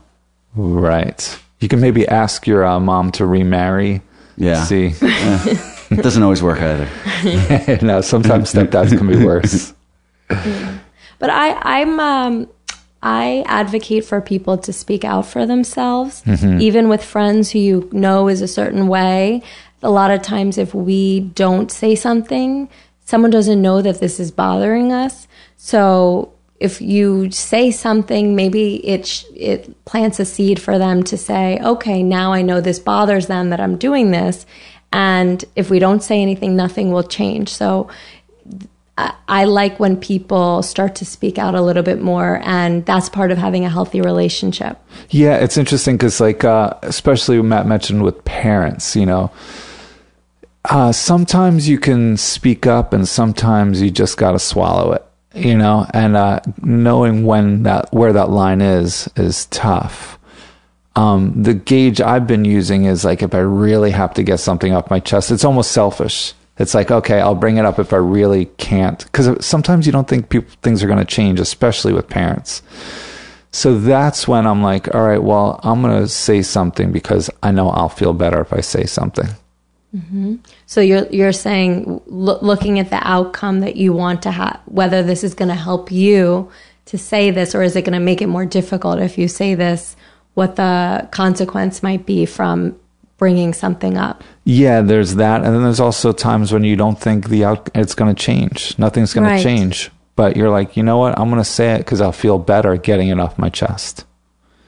Right. 0.56 1.39
You 1.60 1.68
can 1.68 1.80
maybe 1.80 2.08
ask 2.08 2.45
your 2.45 2.66
uh, 2.66 2.80
mom 2.80 3.12
to 3.14 3.26
remarry. 3.26 4.01
Yeah. 4.38 4.64
See. 4.64 4.93
it 5.01 6.04
doesn't 6.04 6.24
always 6.24 6.43
work 6.43 6.60
either. 6.60 7.80
no, 7.86 8.01
sometimes 8.01 8.54
stepdads 8.54 8.97
can 8.97 9.08
be 9.08 9.24
worse. 9.24 9.74
But 11.20 11.30
I, 11.30 11.80
I'm, 11.80 12.01
um, 12.01 12.49
I 13.01 13.45
advocate 13.47 14.04
for 14.04 14.20
people 14.20 14.58
to 14.58 14.74
speak 14.74 15.06
out 15.06 15.26
for 15.26 15.45
themselves, 15.45 16.22
even 16.28 16.89
with 16.89 17.01
friends 17.01 17.51
who 17.51 17.60
you 17.60 17.89
know 17.93 18.28
is 18.28 18.41
a 18.41 18.47
certain 18.47 18.89
way. 18.89 19.41
A 19.84 19.89
lot 19.89 20.12
of 20.12 20.22
times, 20.22 20.58
if 20.58 20.74
we 20.74 21.22
don't 21.22 21.72
say 21.72 21.95
something, 21.95 22.68
someone 23.06 23.32
doesn't 23.32 23.62
know 23.62 23.82
that 23.82 24.01
this 24.01 24.20
is 24.20 24.32
bothering 24.32 24.91
us. 24.91 25.30
So 25.56 26.33
if 26.60 26.82
you 26.82 27.30
say 27.32 27.72
something, 27.72 28.36
maybe 28.36 28.76
it 28.88 29.26
it 29.36 29.86
plants 29.86 30.20
a 30.20 30.26
seed 30.26 30.62
for 30.62 30.78
them 30.78 31.04
to 31.04 31.18
say, 31.18 31.60
okay, 31.60 32.04
now 32.04 32.34
I 32.34 32.41
know 32.41 32.62
this 32.62 32.80
bothers 32.80 33.28
them 33.28 33.49
that 33.49 33.60
I'm 33.60 33.78
doing 33.78 34.12
this, 34.12 34.45
and 34.91 35.43
if 35.56 35.70
we 35.70 35.80
don't 35.80 36.04
say 36.04 36.22
anything, 36.22 36.56
nothing 36.56 36.91
will 36.91 37.04
change. 37.04 37.49
So 37.49 37.89
I, 38.97 39.14
I 39.28 39.45
like 39.45 39.80
when 39.80 39.97
people 39.97 40.62
start 40.62 40.95
to 40.95 41.06
speak 41.06 41.38
out 41.38 41.56
a 41.56 41.62
little 41.62 41.84
bit 41.84 42.01
more, 42.01 42.41
and 42.43 42.86
that's 42.86 43.10
part 43.10 43.32
of 43.32 43.38
having 43.38 43.66
a 43.66 43.70
healthy 43.70 44.01
relationship. 44.01 44.78
Yeah, 45.10 45.38
it's 45.38 45.58
interesting 45.58 45.97
because, 45.97 46.20
like, 46.20 46.43
uh, 46.43 46.76
especially 46.84 47.41
Matt 47.41 47.66
mentioned 47.66 48.04
with 48.04 48.24
parents, 48.24 48.95
you 48.95 49.06
know, 49.06 49.32
uh, 50.66 50.91
sometimes 50.91 51.68
you 51.68 51.80
can 51.80 52.16
speak 52.18 52.68
up 52.68 52.93
and 52.93 53.08
sometimes 53.08 53.82
you 53.82 53.91
just 53.91 54.18
got 54.18 54.32
to 54.32 54.39
swallow 54.39 54.93
it, 54.93 55.04
you 55.34 55.58
know, 55.58 55.86
and 55.94 56.16
uh, 56.16 56.40
knowing 56.62 57.26
when 57.26 57.64
that, 57.64 57.92
where 57.94 58.14
that 58.14 58.30
line 58.30 58.62
is, 58.62 59.10
is 59.16 59.46
tough. 59.48 60.20
Um, 60.96 61.42
the 61.42 61.56
gauge 61.56 62.02
I've 62.02 62.28
been 62.28 62.46
using 62.46 62.86
is 62.86 63.04
like 63.04 63.24
if 63.24 63.34
I 63.34 63.40
really 63.40 63.92
have 63.92 64.14
to 64.16 64.24
get 64.24 64.40
something 64.40 64.74
off 64.74 64.90
my 64.92 65.00
chest, 65.00 65.32
it's 65.32 65.44
almost 65.44 65.72
selfish. 65.72 66.34
It's 66.60 66.76
like, 66.76 66.92
okay, 66.92 67.20
I'll 67.20 67.34
bring 67.34 67.58
it 67.58 67.66
up 67.66 67.80
if 67.80 67.94
I 67.94 67.98
really 67.98 68.46
can't. 68.58 69.04
Because 69.06 69.44
sometimes 69.44 69.88
you 69.88 69.92
don't 69.92 70.08
think 70.08 70.30
people, 70.30 70.54
things 70.62 70.84
are 70.84 70.88
going 70.88 71.00
to 71.00 71.06
change, 71.06 71.40
especially 71.40 71.94
with 71.94 72.08
parents. 72.08 72.62
So 73.52 73.80
that's 73.80 74.28
when 74.28 74.46
I'm 74.46 74.62
like, 74.62 74.94
all 74.94 75.04
right, 75.04 75.22
well, 75.22 75.60
I'm 75.64 75.82
going 75.82 76.00
to 76.00 76.08
say 76.08 76.42
something 76.44 76.92
because 76.92 77.30
I 77.42 77.52
know 77.52 77.70
I'll 77.70 77.90
feel 77.90 78.14
better 78.14 78.42
if 78.42 78.54
I 78.54 78.62
say 78.62 78.86
something. 78.86 79.28
Mm-hmm. 79.96 80.36
So 80.66 80.82
you're 80.82 81.08
you're 81.08 81.32
saying 81.32 82.02
loo- 82.08 82.39
looking 82.41 82.80
at 82.80 82.89
the 82.89 83.00
outcome 83.08 83.60
that 83.60 83.76
you 83.76 83.94
want 83.94 84.24
to 84.24 84.32
have, 84.32 84.60
whether 84.66 85.04
this 85.04 85.24
is 85.24 85.34
going 85.36 85.50
to 85.50 85.56
help 85.56 85.91
you 85.91 86.50
to 86.86 86.98
say 86.98 87.30
this, 87.32 87.54
or 87.56 87.62
is 87.62 87.76
it 87.76 87.84
going 87.84 87.94
to 87.94 88.00
make 88.00 88.22
it 88.22 88.28
more 88.28 88.46
difficult 88.46 89.00
if 89.00 89.18
you 89.18 89.28
say 89.28 89.54
this? 89.56 89.96
What 90.34 90.56
the 90.56 91.08
consequence 91.12 91.84
might 91.84 92.06
be 92.08 92.26
from 92.26 92.76
bringing 93.18 93.54
something 93.54 93.96
up. 93.98 94.24
Yeah, 94.44 94.82
there's 94.82 95.16
that. 95.16 95.44
And 95.44 95.54
then 95.56 95.64
there's 95.64 95.80
also 95.80 96.12
times 96.12 96.52
when 96.52 96.64
you 96.64 96.76
don't 96.76 97.00
think 97.00 97.30
the 97.30 97.46
out- 97.46 97.70
it's 97.76 97.94
going 97.94 98.14
to 98.14 98.20
change. 98.22 98.78
Nothing's 98.80 99.14
going 99.14 99.26
Right. 99.28 99.38
to 99.38 99.44
change. 99.44 99.91
But 100.16 100.36
you're 100.36 100.50
like, 100.50 100.76
you 100.76 100.84
know 100.84 100.98
what? 100.98 101.18
I'm 101.18 101.30
going 101.30 101.39
to 101.41 101.46
say 101.50 101.74
it 101.74 101.78
because 101.80 102.02
I'll 102.02 102.12
feel 102.12 102.38
better 102.39 102.76
getting 102.76 103.08
it 103.10 103.20
off 103.20 103.38
my 103.38 103.50
chest. 103.50 104.06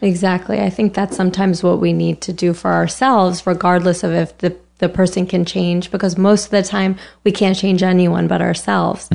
Exactly. 0.01 0.59
I 0.61 0.69
think 0.69 0.93
that's 0.93 1.17
sometimes 1.17 1.63
what 1.63 1.80
we 1.80 1.91
need 1.93 2.21
to 2.21 2.34
do 2.34 2.53
for 2.53 2.71
ourselves, 2.71 3.45
regardless 3.47 4.03
of 4.03 4.13
if 4.13 4.38
the, 4.38 4.55
the 4.80 4.89
person 4.89 5.26
can 5.26 5.45
change, 5.45 5.89
because 5.89 6.17
most 6.17 6.45
of 6.45 6.51
the 6.51 6.63
time 6.63 6.97
we 7.23 7.32
can't 7.32 7.57
change 7.57 7.82
anyone 7.82 8.28
but 8.28 8.41
ourselves. 8.41 9.09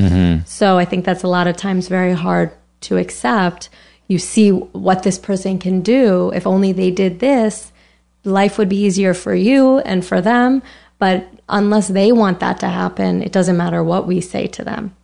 So 0.46 0.78
I 0.78 0.84
think 0.84 1.04
that's 1.04 1.22
a 1.22 1.28
lot 1.28 1.46
of 1.46 1.56
times 1.56 1.88
very 1.88 2.14
hard 2.14 2.52
to 2.82 2.96
accept. 2.96 3.68
You 4.08 4.18
see 4.18 4.50
what 4.50 5.02
this 5.02 5.18
person 5.18 5.58
can 5.58 5.82
do. 5.82 6.30
If 6.34 6.46
only 6.46 6.72
they 6.72 6.90
did 6.90 7.20
this, 7.20 7.72
life 8.24 8.58
would 8.58 8.68
be 8.68 8.82
easier 8.84 9.14
for 9.14 9.34
you 9.34 9.78
and 9.80 10.04
for 10.04 10.20
them. 10.20 10.62
But 10.98 11.28
unless 11.48 11.88
they 11.88 12.12
want 12.12 12.40
that 12.40 12.61
to 12.61 12.68
happen, 12.68 13.22
it 13.22 13.32
doesn't 13.32 13.56
matter 13.56 13.84
what 13.84 14.06
we 14.06 14.20
say 14.20 14.46
to 14.48 14.64
them. 14.64 14.94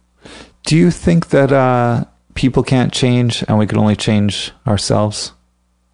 Do 0.65 0.77
you 0.77 0.91
think 0.91 1.29
that 1.29 1.53
uh, 1.53 2.05
people 2.35 2.63
can't 2.63 2.93
change 2.93 3.45
and 3.47 3.59
we 3.59 3.67
can 3.67 3.79
only 3.79 3.97
change 3.97 4.53
ourselves? 4.67 5.33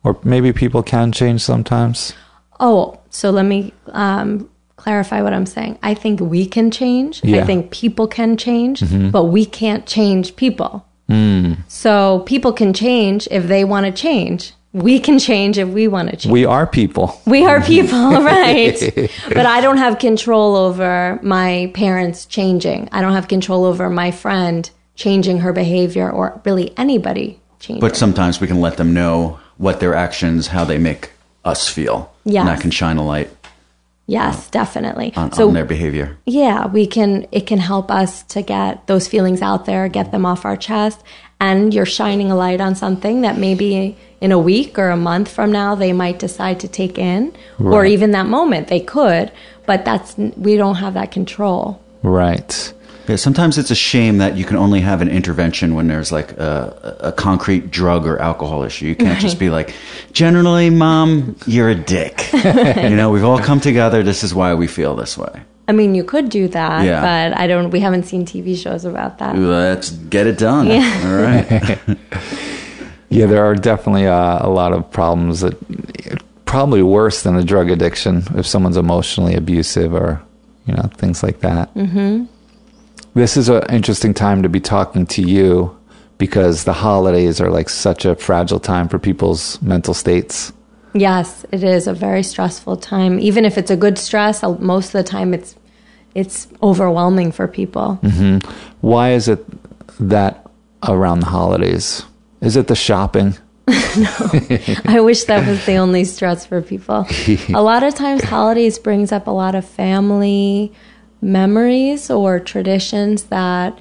Or 0.05 0.19
maybe 0.25 0.53
people 0.53 0.83
can 0.83 1.13
change 1.13 1.43
sometimes? 1.43 2.15
Oh, 2.59 2.99
so 3.11 3.31
let 3.31 3.45
me 3.45 3.73
um, 3.89 4.49
clarify 4.83 5.23
what 5.23 5.33
I'm 5.33 5.47
saying. 5.47 5.79
I 5.83 5.95
think 5.95 6.21
we 6.21 6.45
can 6.45 6.71
change. 6.73 7.23
Yeah. 7.23 7.43
I 7.43 7.45
think 7.45 7.71
people 7.71 8.09
can 8.09 8.37
change, 8.37 8.81
mm-hmm. 8.81 9.11
but 9.11 9.25
we 9.25 9.47
can't 9.47 9.87
change 9.87 10.35
people. 10.35 10.85
Mm. 11.09 11.59
So 11.69 12.21
people 12.27 12.53
can 12.53 12.73
change 12.73 13.29
if 13.31 13.47
they 13.47 13.65
want 13.65 13.87
to 13.87 13.93
change. 13.93 14.55
We 14.73 14.99
can 14.99 15.19
change 15.21 15.59
if 15.59 15.69
we 15.69 15.87
want 15.87 16.11
to 16.11 16.17
change. 16.17 16.33
We 16.33 16.47
are 16.47 16.67
people. 16.67 17.21
We 17.27 17.45
are 17.45 17.61
people, 17.61 18.11
right? 18.35 18.77
but 19.29 19.47
I 19.47 19.61
don't 19.61 19.77
have 19.77 20.01
control 20.01 20.57
over 20.57 21.21
my 21.23 21.71
parents 21.75 22.27
changing. 22.27 22.89
I 22.91 23.03
don't 23.03 23.13
have 23.13 23.29
control 23.29 23.65
over 23.65 23.89
my 23.89 24.11
friend 24.11 24.69
changing 24.97 25.39
her 25.39 25.53
behavior 25.53 26.11
or 26.11 26.41
really 26.45 26.77
anybody 26.77 27.39
changing. 27.61 27.81
But 27.81 27.97
sometimes 27.97 28.41
we 28.41 28.49
can 28.49 28.61
let 28.61 28.79
them 28.79 28.93
know 28.93 29.39
what 29.59 29.79
their 29.79 29.95
actions, 29.95 30.49
how 30.49 30.65
they 30.65 30.79
make 30.79 31.11
us 31.45 31.69
feel. 31.69 32.13
Yes. 32.25 32.41
And 32.41 32.49
that 32.49 32.61
can 32.61 32.71
shine 32.71 32.97
a 32.97 33.05
light 33.05 33.31
yes, 34.07 34.51
definitely. 34.51 35.13
on, 35.17 35.33
so 35.33 35.49
on 35.49 35.55
their 35.55 35.65
behavior. 35.65 36.19
yeah 36.27 36.67
we 36.67 36.87
can 36.87 37.27
it 37.33 37.47
can 37.47 37.59
help 37.59 37.91
us 37.91 38.23
to 38.25 38.43
get 38.43 38.87
those 38.87 39.07
feelings 39.09 39.41
out 39.43 39.65
there 39.65 39.89
get 39.89 40.11
them 40.13 40.27
off 40.27 40.45
our 40.45 40.57
chest 40.57 41.03
and 41.41 41.73
you're 41.75 41.87
shining 41.87 42.31
a 42.31 42.37
light 42.37 42.61
on 42.61 42.75
something 42.75 43.23
that 43.23 43.39
maybe 43.39 43.97
in 44.21 44.31
a 44.33 44.39
week 44.39 44.79
or 44.79 44.91
a 44.91 44.97
month 44.97 45.29
from 45.31 45.51
now 45.51 45.75
they 45.75 45.93
might 45.93 46.19
decide 46.19 46.61
to 46.61 46.69
take 46.69 46.99
in 46.99 47.33
or 47.59 47.85
even 47.85 48.11
that 48.13 48.27
moment 48.27 48.69
they 48.69 48.81
could 48.81 49.31
but 49.67 49.85
that's 49.85 50.17
we 50.37 50.57
don't 50.57 50.77
have 50.77 50.95
that 50.95 51.11
control 51.13 51.81
Right. 52.03 52.73
Yeah, 53.09 53.17
sometimes 53.17 53.59
it's 53.59 53.71
a 53.71 53.75
shame 53.75 54.19
that 54.19 54.37
you 54.37 54.45
can 54.45 54.57
only 54.57 54.81
have 54.81 55.01
an 55.03 55.09
intervention 55.09 55.75
when 55.75 55.89
there's 55.89 56.13
like 56.13 56.33
a, 56.39 56.97
a 57.01 57.13
concrete 57.13 57.71
drug 57.71 58.07
or 58.07 58.19
alcohol 58.21 58.63
issue. 58.63 58.87
You 58.87 58.95
can't 58.97 59.19
just 59.21 59.39
be 59.39 59.51
like, 59.51 59.75
generally, 60.13 60.71
mom, 60.71 61.37
you're 61.47 61.69
a 61.71 61.75
dick. 61.75 62.33
you 62.33 62.97
know, 62.97 63.11
we've 63.11 63.25
all 63.25 63.39
come 63.41 63.61
together. 63.61 64.03
This 64.03 64.23
is 64.23 64.35
why 64.35 64.55
we 64.55 64.67
feel 64.67 64.95
this 64.97 65.17
way. 65.19 65.43
i 65.69 65.73
mean 65.73 65.95
you 65.95 66.03
could 66.05 66.29
do 66.29 66.49
that 66.49 66.85
Yeah. 66.85 67.01
but 67.07 67.39
i 67.43 67.47
don't 67.47 67.71
we 67.71 67.81
haven't 67.81 68.03
seen 68.05 68.27
tv 68.27 68.57
shows 68.57 68.85
about 68.85 69.19
that 69.19 69.37
Let's 69.39 69.91
get 70.11 70.27
it 70.27 70.37
done. 70.39 70.67
Yeah. 70.67 71.07
All 71.07 71.19
right. 71.29 71.99
Yeah, 73.09 73.27
there 73.27 73.45
are 73.45 73.55
definitely 73.55 74.07
uh, 74.07 74.39
a 74.41 74.49
lot 74.49 74.73
of 74.73 74.91
problems 74.91 75.41
that 75.41 75.55
probably 76.47 76.83
worse 76.83 77.23
than 77.25 77.37
a 77.37 77.45
drug 77.45 77.69
addiction 77.71 78.23
if 78.37 78.47
someone's 78.47 78.79
emotionally 78.79 79.35
abusive 79.35 79.93
or 79.93 80.23
you 80.67 80.75
know 80.75 80.89
things 80.97 81.23
like 81.23 81.41
that. 81.41 81.75
Mm-hmm. 81.75 82.25
This 83.15 83.37
is 83.37 83.49
an 83.49 83.63
interesting 83.71 84.15
time 84.15 84.43
to 84.43 84.49
be 84.49 84.61
talking 84.61 85.07
to 85.09 85.23
you 85.23 85.77
because 86.19 86.65
the 86.65 86.73
holidays 86.73 87.41
are 87.41 87.51
like 87.51 87.69
such 87.69 88.05
a 88.05 88.15
fragile 88.17 88.61
time 88.61 88.89
for 88.89 88.99
people's 88.99 89.61
mental 89.63 89.95
states. 89.95 90.53
yes 90.95 91.47
it 91.51 91.65
is 91.65 91.87
a 91.87 91.95
very 91.95 92.23
stressful 92.23 92.77
time 92.77 93.19
even 93.19 93.45
if 93.47 93.57
it's 93.57 93.71
a 93.71 93.77
good 93.77 93.97
stress 93.99 94.43
most 94.61 94.89
of 94.89 94.93
the 94.93 95.03
time 95.03 95.33
it's 95.33 95.57
it's 96.15 96.47
overwhelming 96.63 97.33
for 97.33 97.49
people 97.49 97.99
mm-hmm. 98.03 98.37
Why 98.83 99.13
is 99.13 99.27
it 99.27 99.41
that 99.99 100.47
around 100.87 101.21
the 101.21 101.27
holidays? 101.27 102.05
Is 102.43 102.57
it 102.57 102.67
the 102.67 102.75
shopping? 102.77 103.35
No, 103.97 104.09
I 104.87 105.01
wish 105.01 105.25
that 105.25 105.47
was 105.47 105.65
the 105.67 105.77
only 105.77 106.05
stress 106.05 106.47
for 106.47 106.63
people. 106.63 107.07
a 107.55 107.63
lot 107.63 107.83
of 107.83 107.95
times 107.95 108.23
holidays 108.25 108.79
brings 108.79 109.13
up 109.13 109.27
a 109.27 109.31
lot 109.31 109.55
of 109.55 109.65
family 109.67 110.73
memories 111.23 112.11
or 112.11 112.39
traditions 112.39 113.25
that 113.25 113.79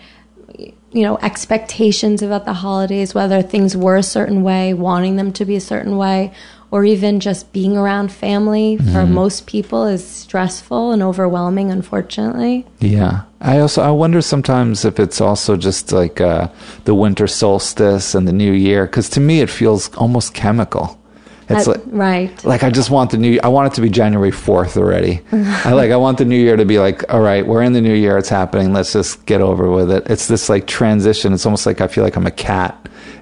you 0.93 1.03
know, 1.03 1.17
expectations 1.21 2.21
about 2.21 2.45
the 2.45 2.53
holidays, 2.53 3.13
whether 3.15 3.41
things 3.41 3.77
were 3.77 3.95
a 3.95 4.03
certain 4.03 4.43
way, 4.43 4.73
wanting 4.73 5.15
them 5.15 5.31
to 5.33 5.45
be 5.45 5.55
a 5.55 5.61
certain 5.61 5.97
way, 5.97 6.33
or 6.69 6.83
even 6.85 7.19
just 7.19 7.51
being 7.53 7.77
around 7.77 8.11
family 8.11 8.77
for 8.77 9.05
most 9.05 9.45
people 9.45 9.85
is 9.85 10.05
stressful 10.05 10.91
and 10.91 11.01
overwhelming, 11.01 11.71
unfortunately. 11.71 12.65
Yeah. 12.79 13.23
I 13.41 13.59
also 13.59 13.81
I 13.81 13.91
wonder 13.91 14.21
sometimes 14.21 14.85
if 14.85 14.99
it's 14.99 15.19
also 15.19 15.57
just 15.57 15.91
like 15.91 16.21
uh, 16.21 16.47
the 16.85 16.93
winter 16.93 17.27
solstice 17.27 18.15
and 18.15 18.27
the 18.27 18.33
new 18.33 18.51
year 18.51 18.85
because 18.85 19.09
to 19.09 19.19
me 19.19 19.41
it 19.41 19.49
feels 19.49 19.93
almost 19.95 20.33
chemical. 20.33 21.00
It's 21.57 21.67
Uh, 21.67 21.71
like 21.71 21.81
right. 21.87 22.43
like 22.45 22.63
I 22.63 22.69
just 22.69 22.89
want 22.89 23.11
the 23.11 23.17
new 23.17 23.39
I 23.43 23.47
want 23.49 23.71
it 23.71 23.75
to 23.75 23.81
be 23.81 23.89
January 23.89 24.31
4th 24.31 24.77
already. 24.77 25.21
I 25.31 25.73
like 25.73 25.91
I 25.91 25.95
want 25.97 26.17
the 26.17 26.25
new 26.25 26.37
year 26.37 26.55
to 26.55 26.65
be 26.65 26.79
like 26.79 27.03
all 27.13 27.21
right, 27.21 27.45
we're 27.45 27.61
in 27.63 27.73
the 27.73 27.81
new 27.81 27.93
year, 27.93 28.17
it's 28.17 28.29
happening. 28.29 28.73
Let's 28.73 28.93
just 28.93 29.25
get 29.25 29.41
over 29.41 29.69
with 29.71 29.91
it. 29.91 30.03
It's 30.09 30.27
this 30.27 30.49
like 30.49 30.67
transition. 30.67 31.33
It's 31.33 31.45
almost 31.45 31.65
like 31.65 31.81
I 31.81 31.87
feel 31.87 32.03
like 32.03 32.15
I'm 32.15 32.27
a 32.27 32.31
cat. 32.31 32.77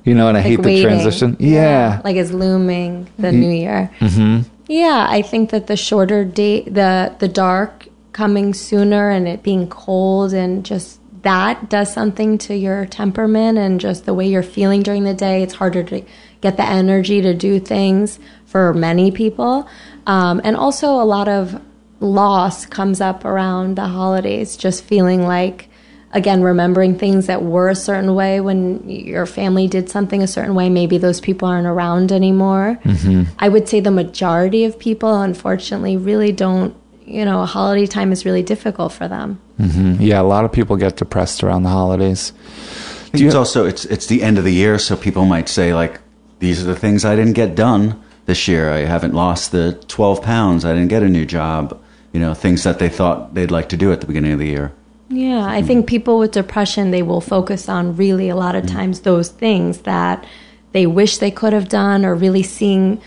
You 0.05 0.15
know, 0.15 0.27
and 0.30 0.38
I 0.38 0.41
Like 0.41 0.47
hate 0.49 0.61
the 0.63 0.82
transition. 0.82 1.36
Yeah. 1.39 2.01
Like 2.03 2.15
it's 2.15 2.32
looming 2.32 3.07
the 3.19 3.32
new 3.32 3.49
year. 3.51 3.91
Mm-hmm. 3.99 4.47
Yeah, 4.67 5.07
I 5.09 5.21
think 5.21 5.49
that 5.49 5.67
the 5.67 5.75
shorter 5.75 6.23
date, 6.23 6.73
the 6.73 7.13
the 7.19 7.27
dark 7.27 7.88
coming 8.13 8.53
sooner, 8.53 9.09
and 9.09 9.27
it 9.27 9.43
being 9.43 9.67
cold, 9.67 10.34
and 10.34 10.63
just 10.63 10.99
that 11.23 11.69
does 11.69 11.91
something 11.93 12.38
to 12.38 12.55
your 12.55 12.86
temperament 12.86 13.57
and 13.57 13.80
just 13.82 14.05
the 14.05 14.13
way 14.13 14.25
you're 14.27 14.41
feeling 14.43 14.82
during 14.84 15.03
the 15.03 15.13
day. 15.13 15.43
It's 15.43 15.55
harder 15.55 15.84
to 15.84 16.01
get 16.42 16.58
the 16.58 16.66
energy 16.66 17.22
to 17.22 17.34
do 17.34 17.60
things 17.60 18.20
for 18.46 18.74
many 18.74 19.12
people, 19.12 19.68
um, 20.08 20.42
and 20.44 20.56
also 20.56 20.88
a 20.88 21.06
lot 21.06 21.28
of 21.28 21.62
loss 22.00 22.66
comes 22.66 23.02
up 23.02 23.26
around 23.26 23.76
the 23.76 23.88
holidays. 23.88 24.58
Just 24.58 24.84
feeling 24.84 25.24
like 25.24 25.70
again 26.12 26.42
remembering 26.42 26.98
things 26.98 27.28
that 27.28 27.44
were 27.44 27.70
a 27.70 27.76
certain 27.76 28.16
way 28.16 28.42
when 28.42 28.90
your 28.90 29.28
family 29.28 29.68
did 29.68 29.90
something 29.90 30.24
a 30.24 30.28
certain 30.28 30.56
way 30.56 30.68
maybe 30.68 30.98
those 30.98 31.22
people 31.22 31.48
aren't 31.48 31.68
around 31.68 32.12
anymore 32.12 32.80
i 33.38 33.48
would 33.48 33.70
say 33.70 33.80
the 33.80 33.92
majority 33.92 34.66
of 34.66 34.80
people 34.80 35.22
unfortunately 35.22 35.96
really 35.98 36.32
don't 36.32 36.76
you 37.06 37.24
know 37.24 37.46
holiday 37.46 37.86
time 37.86 38.12
is 38.12 38.26
really 38.26 38.42
difficult 38.42 38.92
for 38.92 39.08
them 39.08 39.40
Yeah, 40.00 40.22
a 40.22 40.24
lot 40.24 40.46
of 40.46 40.52
people 40.52 40.78
get 40.78 40.96
depressed 40.96 41.44
around 41.44 41.64
the 41.64 41.70
holidays. 41.70 42.32
I 42.32 43.10
think 43.12 43.26
it's 43.26 43.36
also 43.36 43.66
it's 43.66 43.84
it's 43.86 44.08
the 44.08 44.24
end 44.24 44.38
of 44.38 44.46
the 44.46 44.54
year, 44.54 44.80
so 44.80 44.96
people 44.96 45.26
might 45.26 45.50
say 45.50 45.74
like, 45.74 46.00
"These 46.40 46.62
are 46.62 46.66
the 46.66 46.76
things 46.76 47.06
I 47.06 47.16
didn't 47.16 47.34
get 47.34 47.56
done 47.56 48.02
this 48.26 48.48
year. 48.48 48.72
I 48.72 48.80
haven't 48.80 49.14
lost 49.14 49.52
the 49.52 49.74
twelve 49.88 50.22
pounds. 50.22 50.66
I 50.66 50.74
didn't 50.74 50.90
get 50.90 51.04
a 51.04 51.10
new 51.10 51.26
job. 51.26 51.80
You 52.14 52.20
know, 52.20 52.34
things 52.34 52.64
that 52.64 52.80
they 52.80 52.90
thought 52.90 53.36
they'd 53.36 53.52
like 53.52 53.70
to 53.70 53.78
do 53.78 53.92
at 53.92 54.02
the 54.02 54.08
beginning 54.08 54.34
of 54.34 54.40
the 54.40 54.48
year." 54.48 54.72
yeah 55.10 55.46
i 55.46 55.58
mm-hmm. 55.58 55.68
think 55.68 55.88
people 55.88 56.20
with 56.20 56.32
depression 56.32 56.92
they 56.92 57.02
will 57.02 57.22
focus 57.22 57.68
on 57.68 57.96
really 57.96 58.30
a 58.30 58.36
lot 58.36 58.56
of 58.56 58.64
mm-hmm. 58.64 58.78
times 58.78 59.02
those 59.02 59.30
things 59.30 59.80
that 59.80 60.26
they 60.72 60.86
wish 60.86 61.18
they 61.18 61.32
could 61.32 61.54
have 61.54 61.68
done 61.68 62.06
or 62.06 62.16
really 62.16 62.44
seeing 62.44 63.02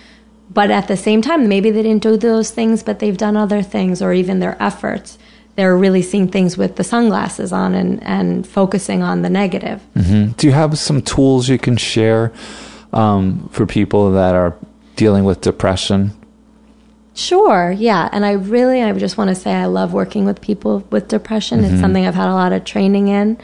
but 0.51 0.71
at 0.71 0.89
the 0.89 0.97
same 0.97 1.23
time 1.23 1.49
maybe 1.49 1.71
they 1.71 1.83
didn't 1.83 2.03
do 2.03 2.17
those 2.17 2.51
things 2.51 2.83
but 2.83 2.99
they've 2.99 3.17
done 3.17 3.37
other 3.37 3.63
things 3.63 4.03
or 4.03 4.13
even 4.13 4.41
their 4.41 4.61
efforts 4.61 5.17
they're 5.55 5.77
really 5.77 6.03
seeing 6.03 6.29
things 6.29 6.57
with 6.57 6.77
the 6.77 6.85
sunglasses 6.85 7.53
on 7.53 7.75
and, 7.75 8.03
and 8.03 8.47
focusing 8.47 9.03
on 9.03 9.23
the 9.23 9.31
negative 9.31 9.81
mm-hmm. 9.95 10.33
Do 10.33 10.47
you 10.47 10.53
have 10.53 10.77
some 10.79 11.03
tools 11.03 11.49
you 11.49 11.59
can 11.59 11.77
share 11.77 12.33
um, 12.93 13.49
for 13.53 13.67
people 13.67 14.13
that 14.13 14.35
are 14.35 14.57
dealing 14.97 15.25
with 15.25 15.41
depression? 15.41 16.13
Sure, 17.15 17.71
yeah. 17.71 18.09
And 18.13 18.25
I 18.25 18.33
really, 18.33 18.83
I 18.83 18.93
just 18.93 19.19
want 19.19 19.29
to 19.29 19.35
say 19.35 19.53
I 19.53 19.67
love 19.67 19.93
working 19.93 20.25
with 20.25 20.41
people 20.41 20.85
with 20.91 21.09
depression. 21.09 21.63
It's 21.65 21.81
something 21.81 22.07
I've 22.07 22.15
had 22.15 22.31
a 22.31 22.35
lot 22.35 22.53
of 22.53 22.65
training 22.65 23.09
in. 23.09 23.39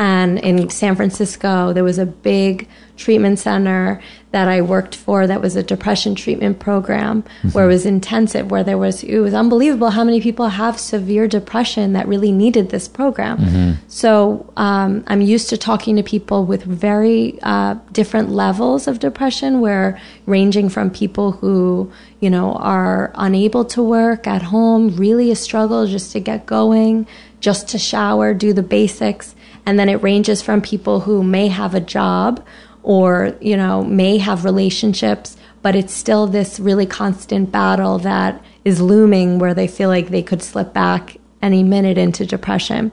And 0.00 0.38
in 0.38 0.70
San 0.70 0.96
Francisco, 0.96 1.74
there 1.74 1.84
was 1.84 1.98
a 1.98 2.06
big 2.06 2.66
treatment 2.96 3.38
center 3.38 4.00
that 4.30 4.48
I 4.48 4.62
worked 4.62 4.94
for 4.94 5.26
that 5.26 5.42
was 5.42 5.56
a 5.56 5.62
depression 5.62 6.14
treatment 6.14 6.58
program 6.58 7.22
where 7.52 7.66
it 7.66 7.68
was 7.68 7.84
intensive, 7.84 8.50
where 8.50 8.64
there 8.64 8.78
was, 8.78 9.02
it 9.02 9.18
was 9.18 9.34
unbelievable 9.34 9.90
how 9.90 10.02
many 10.02 10.22
people 10.22 10.48
have 10.48 10.80
severe 10.80 11.28
depression 11.28 11.92
that 11.92 12.08
really 12.08 12.32
needed 12.32 12.70
this 12.70 12.88
program. 12.88 13.40
So 13.88 14.50
um, 14.56 15.04
I'm 15.06 15.20
used 15.20 15.50
to 15.50 15.58
talking 15.58 15.96
to 15.96 16.02
people 16.02 16.46
with 16.46 16.62
very 16.62 17.38
uh, 17.42 17.74
different 17.92 18.30
levels 18.30 18.86
of 18.88 19.00
depression, 19.00 19.60
where 19.60 20.00
ranging 20.24 20.70
from 20.70 20.88
people 20.90 21.32
who, 21.32 21.92
you 22.20 22.30
know, 22.30 22.54
are 22.54 23.12
unable 23.16 23.66
to 23.66 23.82
work 23.82 24.26
at 24.26 24.40
home, 24.40 24.96
really 24.96 25.30
a 25.30 25.36
struggle 25.36 25.86
just 25.86 26.12
to 26.12 26.20
get 26.20 26.46
going, 26.46 27.06
just 27.40 27.68
to 27.68 27.78
shower, 27.78 28.32
do 28.32 28.54
the 28.54 28.62
basics. 28.62 29.34
And 29.66 29.78
then 29.78 29.88
it 29.88 30.02
ranges 30.02 30.42
from 30.42 30.60
people 30.60 31.00
who 31.00 31.22
may 31.22 31.48
have 31.48 31.74
a 31.74 31.80
job 31.80 32.44
or, 32.82 33.36
you 33.40 33.56
know, 33.56 33.84
may 33.84 34.18
have 34.18 34.44
relationships, 34.44 35.36
but 35.62 35.76
it's 35.76 35.92
still 35.92 36.26
this 36.26 36.58
really 36.58 36.86
constant 36.86 37.52
battle 37.52 37.98
that 37.98 38.42
is 38.64 38.80
looming 38.80 39.38
where 39.38 39.54
they 39.54 39.66
feel 39.66 39.88
like 39.88 40.08
they 40.08 40.22
could 40.22 40.42
slip 40.42 40.72
back 40.72 41.16
any 41.42 41.62
minute 41.62 41.98
into 41.98 42.26
depression. 42.26 42.92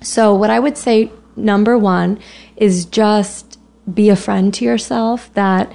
So, 0.00 0.34
what 0.34 0.50
I 0.50 0.60
would 0.60 0.76
say, 0.78 1.10
number 1.36 1.76
one, 1.76 2.20
is 2.56 2.84
just 2.84 3.58
be 3.92 4.10
a 4.10 4.16
friend 4.16 4.52
to 4.54 4.64
yourself. 4.64 5.32
That 5.34 5.72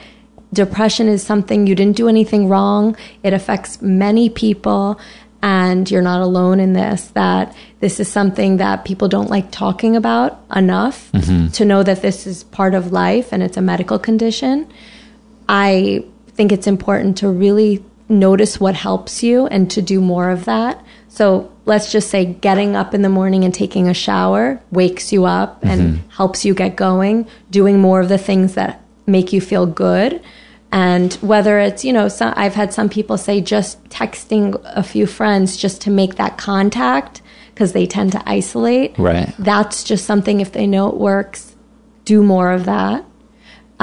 depression 0.53 1.07
is 1.07 1.24
something 1.24 1.68
you 1.68 1.76
didn't 1.76 1.97
do 1.97 2.07
anything 2.07 2.47
wrong, 2.47 2.95
it 3.24 3.34
affects 3.34 3.82
many 3.82 4.30
people, 4.30 4.99
and 5.44 5.91
you're 5.91 6.02
not 6.02 6.22
alone 6.22 6.62
in 6.62 6.72
this. 6.72 7.08
That 7.10 7.56
this 7.82 8.00
is 8.00 8.08
something 8.08 8.58
that 8.58 8.86
people 8.86 9.10
don't 9.10 9.30
like 9.30 9.52
talking 9.52 9.96
about 9.98 10.41
enough 10.56 11.12
mm-hmm. 11.12 11.50
to 11.50 11.66
know 11.66 11.84
that 11.84 12.02
this 12.02 12.26
is 12.26 12.46
part 12.46 12.74
of 12.74 12.94
life 12.94 13.34
and 13.34 13.44
it's 13.44 13.58
a 13.58 13.62
medical 13.62 14.00
condition. 14.00 14.72
I 15.48 16.06
think 16.30 16.54
it's 16.54 16.66
important 16.66 17.18
to 17.18 17.30
really 17.30 17.84
notice 18.08 18.60
what 18.60 18.74
helps 18.74 19.22
you 19.22 19.46
and 19.48 19.70
to 19.72 19.82
do 19.82 20.00
more 20.00 20.30
of 20.30 20.46
that. 20.46 20.84
So 21.10 21.52
let's 21.66 21.91
just 21.91 22.10
say 22.10 22.26
getting 22.26 22.78
up 22.78 22.94
in 22.94 23.02
the 23.02 23.10
morning 23.10 23.44
and 23.44 23.54
taking 23.54 23.89
a 23.89 23.94
shower 23.94 24.62
wakes 24.72 25.12
you 25.12 25.26
up 25.26 25.60
and 25.64 25.82
mm-hmm. 25.82 26.10
helps 26.12 26.46
you 26.46 26.54
get 26.54 26.78
going, 26.78 27.28
doing 27.52 27.80
more 27.80 28.00
of 28.00 28.08
the 28.08 28.18
things 28.18 28.56
that 28.56 28.82
make 29.06 29.34
you 29.34 29.41
feel 29.41 29.66
good. 29.66 30.24
And 30.74 31.13
whether 31.15 31.59
it's, 31.59 31.86
you 31.86 31.93
know, 31.93 32.07
so 32.07 32.34
I've 32.36 32.55
had 32.55 32.74
some 32.74 32.89
people 32.89 33.17
say 33.17 33.41
just 33.41 33.84
texting 33.86 34.59
a 34.63 34.84
few 34.84 35.05
friends 35.05 35.55
just 35.55 35.82
to 35.82 35.91
make 35.91 36.15
that 36.15 36.38
contact 36.38 37.21
because 37.53 37.74
they 37.74 37.86
tend 37.86 38.11
to 38.13 38.24
isolate. 38.26 38.97
Right. 38.97 39.34
That's 39.38 39.84
just 39.84 40.05
something, 40.05 40.41
if 40.41 40.51
they 40.51 40.65
know 40.65 40.89
it 40.89 40.97
works, 40.97 41.55
do 42.05 42.24
more 42.24 42.51
of 42.51 42.65
that 42.65 43.05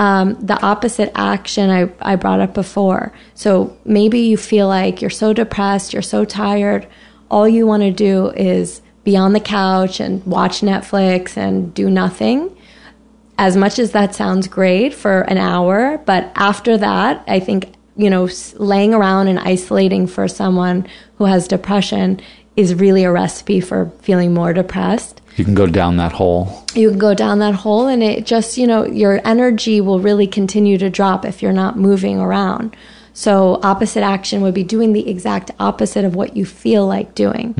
um, 0.01 0.35
the 0.41 0.61
opposite 0.63 1.13
action 1.15 1.69
I, 1.69 1.91
I 2.01 2.17
brought 2.17 2.41
up 2.41 2.55
before. 2.55 3.13
So 3.35 3.77
maybe 3.85 4.21
you 4.21 4.39
feel 4.39 4.67
like 4.67 5.01
you're 5.03 5.11
so 5.11 5.35
depressed, 5.35 5.93
you're 5.93 6.01
so 6.01 6.25
tired, 6.25 6.87
all 7.31 7.47
you 7.47 7.67
want 7.67 7.83
to 7.83 7.91
do 7.91 8.31
is 8.31 8.81
be 9.05 9.17
on 9.17 9.35
the 9.35 9.41
couch 9.41 10.01
and 10.01 10.25
watch 10.25 10.63
Netflix 10.63 11.37
and 11.37 11.73
do 11.75 11.91
nothing. 11.91 12.57
As 13.41 13.57
much 13.57 13.79
as 13.79 13.93
that 13.93 14.15
sounds 14.15 14.49
great 14.49 14.93
for 14.93 15.23
an 15.23 15.39
hour, 15.39 15.97
but 16.05 16.31
after 16.35 16.77
that, 16.77 17.25
I 17.27 17.41
think, 17.41 17.73
you 17.97 18.11
know, 18.11 18.29
laying 18.57 18.93
around 18.93 19.29
and 19.29 19.39
isolating 19.39 20.07
for 20.07 20.29
someone 20.29 20.87
who 21.17 21.25
has 21.25 21.49
depression 21.49 22.21
is 22.57 22.75
really 22.75 23.03
a 23.03 23.11
recipe 23.11 23.63
for 23.63 23.91
feeling 24.03 24.35
more 24.35 24.53
depressed. 24.53 25.23
You 25.39 25.47
can 25.47 25.55
go 25.55 25.67
down 25.67 25.97
that 25.97 26.13
hole. 26.13 26.67
you 26.75 26.91
can 26.91 26.99
go 26.99 27.15
down 27.15 27.39
that 27.39 27.55
hole 27.55 27.87
and 27.87 28.03
it 28.03 28.27
just 28.27 28.59
you 28.59 28.67
know 28.67 28.85
your 28.85 29.21
energy 29.25 29.81
will 29.81 30.01
really 30.01 30.27
continue 30.27 30.77
to 30.77 30.91
drop 30.91 31.25
if 31.25 31.41
you're 31.41 31.61
not 31.65 31.79
moving 31.79 32.21
around. 32.21 32.77
So 33.15 33.59
opposite 33.63 34.03
action 34.03 34.43
would 34.43 34.53
be 34.55 34.65
doing 34.65 34.93
the 34.93 35.09
exact 35.09 35.51
opposite 35.59 36.05
of 36.05 36.15
what 36.15 36.37
you 36.37 36.45
feel 36.45 36.87
like 36.87 37.15
doing. 37.15 37.55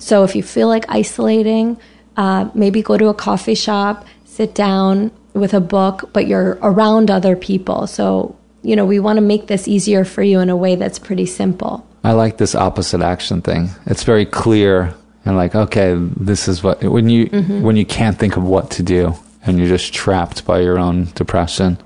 So 0.00 0.22
if 0.22 0.36
you 0.36 0.42
feel 0.42 0.68
like 0.68 0.84
isolating 0.90 1.78
uh, 2.16 2.50
maybe 2.54 2.82
go 2.82 2.98
to 2.98 3.08
a 3.08 3.14
coffee 3.14 3.54
shop 3.54 4.06
sit 4.34 4.54
down 4.54 5.10
with 5.32 5.54
a 5.54 5.60
book 5.60 6.10
but 6.12 6.26
you're 6.26 6.58
around 6.62 7.10
other 7.10 7.36
people 7.36 7.86
so 7.86 8.36
you 8.62 8.74
know 8.76 8.84
we 8.84 8.98
want 8.98 9.16
to 9.16 9.20
make 9.20 9.46
this 9.46 9.66
easier 9.68 10.04
for 10.04 10.22
you 10.22 10.40
in 10.40 10.50
a 10.50 10.56
way 10.56 10.74
that's 10.76 10.98
pretty 10.98 11.26
simple 11.26 11.86
I 12.04 12.12
like 12.12 12.36
this 12.36 12.54
opposite 12.54 13.00
action 13.00 13.40
thing. 13.40 13.70
It's 13.86 14.04
very 14.04 14.26
clear 14.26 14.94
and 15.24 15.36
like, 15.36 15.54
okay, 15.54 15.94
this 15.96 16.48
is 16.48 16.62
what 16.62 16.84
when 16.84 17.08
you 17.08 17.26
mm-hmm. 17.26 17.62
when 17.62 17.76
you 17.76 17.86
can't 17.86 18.18
think 18.18 18.36
of 18.36 18.44
what 18.44 18.70
to 18.72 18.82
do 18.82 19.14
and 19.42 19.58
you're 19.58 19.68
just 19.68 19.94
trapped 19.94 20.44
by 20.44 20.60
your 20.60 20.78
own 20.78 21.06
depression. 21.14 21.78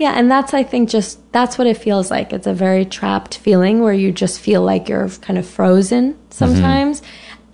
Yeah, 0.00 0.12
and 0.18 0.28
that's 0.28 0.52
I 0.52 0.64
think 0.64 0.90
just 0.90 1.20
that's 1.32 1.58
what 1.58 1.68
it 1.68 1.76
feels 1.76 2.10
like. 2.10 2.32
It's 2.32 2.48
a 2.48 2.52
very 2.52 2.84
trapped 2.84 3.38
feeling 3.38 3.82
where 3.82 3.94
you 3.94 4.10
just 4.10 4.40
feel 4.40 4.62
like 4.62 4.88
you're 4.88 5.08
kind 5.08 5.38
of 5.38 5.46
frozen 5.46 6.14
mm-hmm. 6.14 6.30
sometimes. 6.30 7.02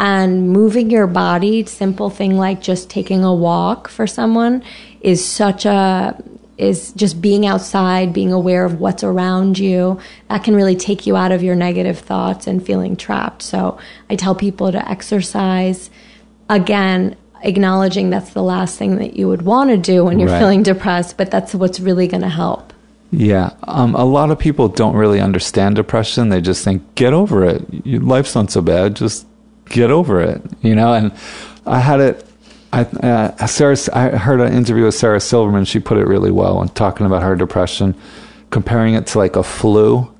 And 0.02 0.48
moving 0.50 0.90
your 0.90 1.06
body, 1.06 1.64
simple 1.64 2.10
thing 2.10 2.36
like 2.36 2.60
just 2.60 2.90
taking 2.90 3.22
a 3.22 3.32
walk 3.32 3.86
for 3.86 4.08
someone 4.08 4.64
is 5.00 5.24
such 5.24 5.64
a 5.64 6.20
is 6.58 6.90
just 6.94 7.22
being 7.22 7.46
outside, 7.46 8.12
being 8.12 8.32
aware 8.32 8.64
of 8.64 8.80
what's 8.80 9.04
around 9.04 9.60
you. 9.60 10.00
That 10.28 10.42
can 10.42 10.56
really 10.56 10.74
take 10.74 11.06
you 11.06 11.16
out 11.16 11.30
of 11.30 11.44
your 11.44 11.54
negative 11.54 12.00
thoughts 12.00 12.48
and 12.48 12.64
feeling 12.66 12.96
trapped. 12.96 13.42
So 13.42 13.78
I 14.10 14.16
tell 14.16 14.34
people 14.34 14.72
to 14.72 14.90
exercise. 14.90 15.88
Again, 16.48 17.14
acknowledging 17.42 18.10
that's 18.10 18.30
the 18.30 18.42
last 18.42 18.76
thing 18.76 18.96
that 18.96 19.16
you 19.16 19.28
would 19.28 19.42
want 19.42 19.70
to 19.70 19.76
do 19.76 20.04
when 20.04 20.18
you're 20.18 20.28
Right. 20.28 20.40
feeling 20.40 20.64
depressed, 20.64 21.16
but 21.16 21.30
that's 21.30 21.54
what's 21.54 21.78
really 21.78 22.08
going 22.08 22.22
to 22.22 22.28
help. 22.28 22.72
Yeah, 23.12 23.50
um, 23.64 23.94
a 23.94 24.04
lot 24.04 24.30
of 24.32 24.38
people 24.38 24.66
don't 24.68 24.96
really 24.96 25.20
understand 25.20 25.76
depression. 25.76 26.28
They 26.30 26.40
just 26.40 26.64
think, 26.64 26.82
get 26.96 27.12
over 27.12 27.44
it. 27.44 27.86
Life's 27.86 28.34
not 28.34 28.50
so 28.50 28.60
bad. 28.62 28.96
Just 28.96 29.26
get 29.66 29.90
over 29.90 30.20
it, 30.20 30.42
you 30.62 30.74
know. 30.74 30.92
And 30.94 31.12
I 31.66 31.78
had 31.80 32.00
it. 32.00 32.26
I 32.72 32.82
uh, 32.82 33.46
Sarah. 33.46 33.76
I 33.92 34.16
heard 34.16 34.40
an 34.40 34.52
interview 34.52 34.84
with 34.84 34.94
Sarah 34.94 35.20
Silverman. 35.20 35.64
She 35.64 35.80
put 35.80 35.98
it 35.98 36.06
really 36.06 36.30
well 36.30 36.58
when 36.58 36.68
talking 36.68 37.06
about 37.06 37.22
her 37.22 37.36
depression, 37.36 37.94
comparing 38.50 38.94
it 38.94 39.06
to 39.08 39.18
like 39.18 39.36
a 39.36 39.42
flu. 39.42 40.12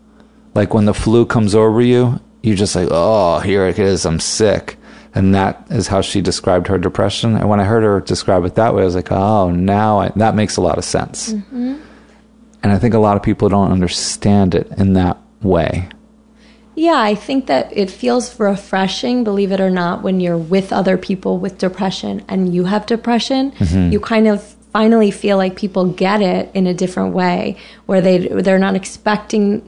Like 0.54 0.74
when 0.74 0.84
the 0.84 0.94
flu 0.94 1.24
comes 1.24 1.54
over 1.54 1.80
you, 1.80 2.20
you're 2.42 2.56
just 2.56 2.74
like, 2.74 2.88
oh, 2.90 3.38
here 3.40 3.66
it 3.66 3.78
is. 3.78 4.04
I'm 4.04 4.20
sick. 4.20 4.76
And 5.14 5.34
that 5.34 5.66
is 5.70 5.88
how 5.88 6.00
she 6.00 6.20
described 6.20 6.66
her 6.68 6.78
depression. 6.78 7.36
And 7.36 7.48
when 7.48 7.60
I 7.60 7.64
heard 7.64 7.82
her 7.82 8.00
describe 8.00 8.44
it 8.44 8.54
that 8.56 8.74
way, 8.74 8.82
I 8.82 8.84
was 8.84 8.94
like, 8.94 9.12
oh, 9.12 9.50
now 9.50 10.00
I, 10.00 10.08
that 10.16 10.34
makes 10.34 10.56
a 10.56 10.60
lot 10.62 10.78
of 10.78 10.84
sense. 10.84 11.32
And 12.62 12.72
I 12.72 12.78
think 12.78 12.94
a 12.94 12.98
lot 12.98 13.16
of 13.16 13.22
people 13.22 13.48
don't 13.48 13.72
understand 13.72 14.54
it 14.54 14.68
in 14.78 14.92
that 14.94 15.18
way. 15.42 15.88
Yeah, 16.74 16.98
I 16.98 17.14
think 17.14 17.46
that 17.46 17.70
it 17.76 17.90
feels 17.90 18.38
refreshing, 18.40 19.24
believe 19.24 19.52
it 19.52 19.60
or 19.60 19.70
not, 19.70 20.02
when 20.02 20.20
you're 20.20 20.38
with 20.38 20.72
other 20.72 20.96
people 20.96 21.38
with 21.38 21.58
depression 21.58 22.24
and 22.28 22.54
you 22.54 22.64
have 22.64 22.86
depression. 22.86 23.52
Mm-hmm. 23.52 23.92
You 23.92 24.00
kind 24.00 24.26
of 24.26 24.42
finally 24.72 25.10
feel 25.10 25.36
like 25.36 25.54
people 25.54 25.84
get 25.86 26.22
it 26.22 26.50
in 26.54 26.66
a 26.66 26.72
different 26.72 27.14
way, 27.14 27.58
where 27.84 28.00
they 28.00 28.26
they're 28.26 28.58
not 28.58 28.74
expecting 28.74 29.60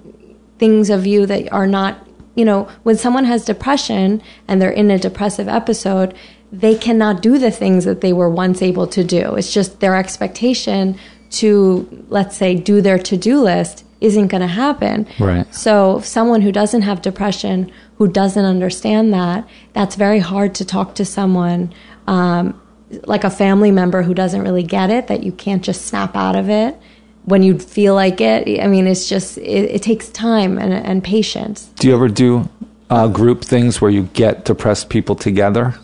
things 0.59 0.89
of 0.89 1.07
you 1.07 1.27
that 1.27 1.53
are 1.53 1.67
not, 1.67 2.07
you 2.37 2.45
know, 2.45 2.69
when 2.85 2.97
someone 2.97 3.25
has 3.25 3.45
depression 3.45 4.23
and 4.49 4.63
they're 4.63 4.71
in 4.71 4.91
a 4.91 4.99
depressive 4.99 5.47
episode, 5.47 6.15
they 6.51 6.75
cannot 6.75 7.21
do 7.21 7.39
the 7.39 7.51
things 7.51 7.85
that 7.85 8.01
they 8.01 8.15
were 8.15 8.31
once 8.31 8.63
able 8.63 8.87
to 8.87 9.05
do. 9.05 9.35
It's 9.35 9.53
just 9.53 9.81
their 9.81 9.95
expectation 9.97 10.97
to, 11.33 12.07
let's 12.09 12.37
say, 12.37 12.55
do 12.55 12.81
their 12.81 12.99
to 12.99 13.17
do 13.17 13.43
list 13.43 13.85
isn't 14.05 14.29
going 14.29 14.43
to 14.43 14.47
happen. 14.47 15.09
Right. 15.19 15.53
So, 15.55 16.01
someone 16.01 16.43
who 16.43 16.53
doesn't 16.53 16.83
have 16.83 17.03
depression, 17.03 17.73
who 17.97 18.07
doesn't 18.07 18.45
understand 18.45 19.13
that, 19.15 19.49
that's 19.73 19.97
very 19.97 20.19
hard 20.19 20.55
to 20.57 20.65
talk 20.65 20.95
to 20.97 21.05
someone, 21.05 21.73
um, 22.07 22.61
like 23.05 23.25
a 23.25 23.31
family 23.31 23.71
member 23.71 24.03
who 24.03 24.15
doesn't 24.15 24.43
really 24.43 24.63
get 24.63 24.91
it, 24.91 25.07
that 25.07 25.23
you 25.23 25.33
can't 25.33 25.63
just 25.63 25.87
snap 25.87 26.15
out 26.15 26.37
of 26.37 26.51
it 26.51 26.77
when 27.25 27.43
you 27.43 27.59
feel 27.59 27.95
like 27.95 28.21
it. 28.21 28.61
I 28.61 28.67
mean, 28.67 28.87
it's 28.87 29.09
just, 29.09 29.39
it, 29.39 29.71
it 29.77 29.83
takes 29.83 30.11
time 30.11 30.59
and, 30.59 30.73
and 30.73 31.03
patience. 31.03 31.71
Do 31.77 31.89
you 31.89 31.95
ever 31.95 32.09
do 32.09 32.49
uh, 32.91 33.09
group 33.09 33.43
things 33.43 33.81
where 33.81 33.91
you 33.91 34.05
get 34.13 34.45
depressed 34.45 34.91
people 34.91 35.17
together? 35.17 35.75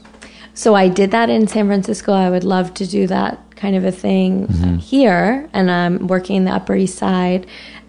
So 0.53 0.75
I 0.75 0.89
did 0.89 1.11
that 1.13 1.31
in 1.31 1.49
San 1.49 1.67
Francisco. 1.69 2.13
I 2.13 2.29
would 2.29 2.45
love 2.45 2.75
to 2.75 2.87
do 2.87 3.07
that 3.07 3.39
kind 3.57 3.77
of 3.77 3.85
a 3.85 3.93
thing 3.93 4.49
here, 4.79 5.49
and 5.53 5.71
I'm 5.71 6.07
working 6.07 6.37
in 6.37 6.45
the 6.45 6.51
Upper 6.51 6.75
East 6.75 6.99
Side. 6.99 7.47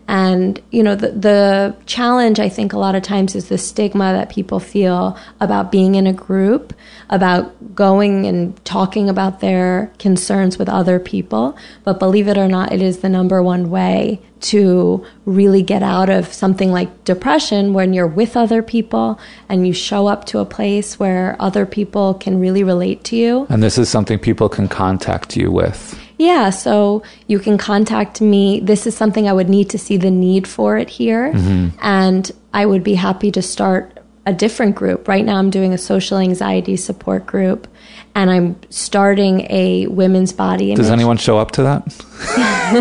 And 0.07 0.61
you 0.71 0.83
know, 0.83 0.95
the 0.95 1.11
the 1.11 1.75
challenge 1.85 2.39
I 2.39 2.49
think 2.49 2.73
a 2.73 2.79
lot 2.79 2.95
of 2.95 3.03
times 3.03 3.35
is 3.35 3.49
the 3.49 3.57
stigma 3.57 4.11
that 4.13 4.29
people 4.29 4.59
feel 4.59 5.17
about 5.39 5.71
being 5.71 5.95
in 5.95 6.07
a 6.07 6.13
group, 6.13 6.73
about 7.09 7.75
going 7.75 8.25
and 8.25 8.63
talking 8.65 9.09
about 9.09 9.39
their 9.39 9.91
concerns 9.99 10.57
with 10.57 10.67
other 10.67 10.99
people. 10.99 11.57
But 11.83 11.99
believe 11.99 12.27
it 12.27 12.37
or 12.37 12.47
not, 12.47 12.71
it 12.71 12.81
is 12.81 12.99
the 12.99 13.09
number 13.09 13.41
one 13.41 13.69
way 13.69 14.21
to 14.41 15.05
really 15.25 15.61
get 15.61 15.83
out 15.83 16.09
of 16.09 16.33
something 16.33 16.71
like 16.71 17.03
depression 17.03 17.73
when 17.73 17.93
you're 17.93 18.07
with 18.07 18.35
other 18.35 18.61
people 18.61 19.19
and 19.47 19.67
you 19.67 19.73
show 19.73 20.07
up 20.07 20.25
to 20.25 20.39
a 20.39 20.45
place 20.45 20.99
where 20.99 21.35
other 21.39 21.65
people 21.65 22.15
can 22.15 22.39
really 22.39 22.63
relate 22.63 23.03
to 23.05 23.15
you. 23.15 23.45
And 23.49 23.61
this 23.61 23.77
is 23.77 23.87
something 23.89 24.19
people 24.19 24.49
can 24.49 24.67
contact 24.67 25.37
you 25.37 25.51
with. 25.51 25.97
Yeah, 26.21 26.51
so 26.51 27.01
you 27.25 27.39
can 27.39 27.57
contact 27.57 28.21
me. 28.21 28.59
This 28.59 28.85
is 28.85 28.95
something 28.95 29.27
I 29.27 29.33
would 29.33 29.49
need 29.49 29.71
to 29.71 29.79
see 29.79 29.97
the 29.97 30.11
need 30.11 30.47
for 30.47 30.77
it 30.77 30.87
here. 30.87 31.33
Mm-hmm. 31.33 31.79
And 31.81 32.31
I 32.53 32.67
would 32.67 32.83
be 32.83 32.93
happy 32.93 33.31
to 33.31 33.41
start 33.41 33.99
a 34.27 34.31
different 34.31 34.75
group. 34.75 35.07
Right 35.07 35.25
now, 35.25 35.37
I'm 35.37 35.49
doing 35.49 35.73
a 35.73 35.79
social 35.79 36.19
anxiety 36.19 36.77
support 36.77 37.25
group, 37.25 37.67
and 38.13 38.29
I'm 38.29 38.55
starting 38.69 39.47
a 39.49 39.87
women's 39.87 40.31
body 40.31 40.67
image. 40.67 40.77
Does 40.77 40.91
anyone 40.91 41.17
show 41.17 41.39
up 41.39 41.53
to 41.53 41.63
that? 41.63 41.87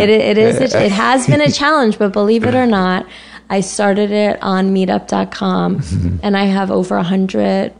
it, 0.00 0.10
it 0.10 0.38
is 0.38 0.56
it, 0.56 0.74
it 0.74 0.90
has 0.90 1.26
been 1.26 1.40
a 1.40 1.50
challenge 1.50 1.98
but 1.98 2.12
believe 2.12 2.44
it 2.44 2.54
or 2.54 2.66
not 2.66 3.06
i 3.48 3.60
started 3.60 4.10
it 4.10 4.38
on 4.42 4.74
meetup.com 4.74 5.78
mm-hmm. 5.78 6.18
and 6.22 6.36
i 6.36 6.44
have 6.44 6.70
over 6.70 6.96
100 6.96 7.72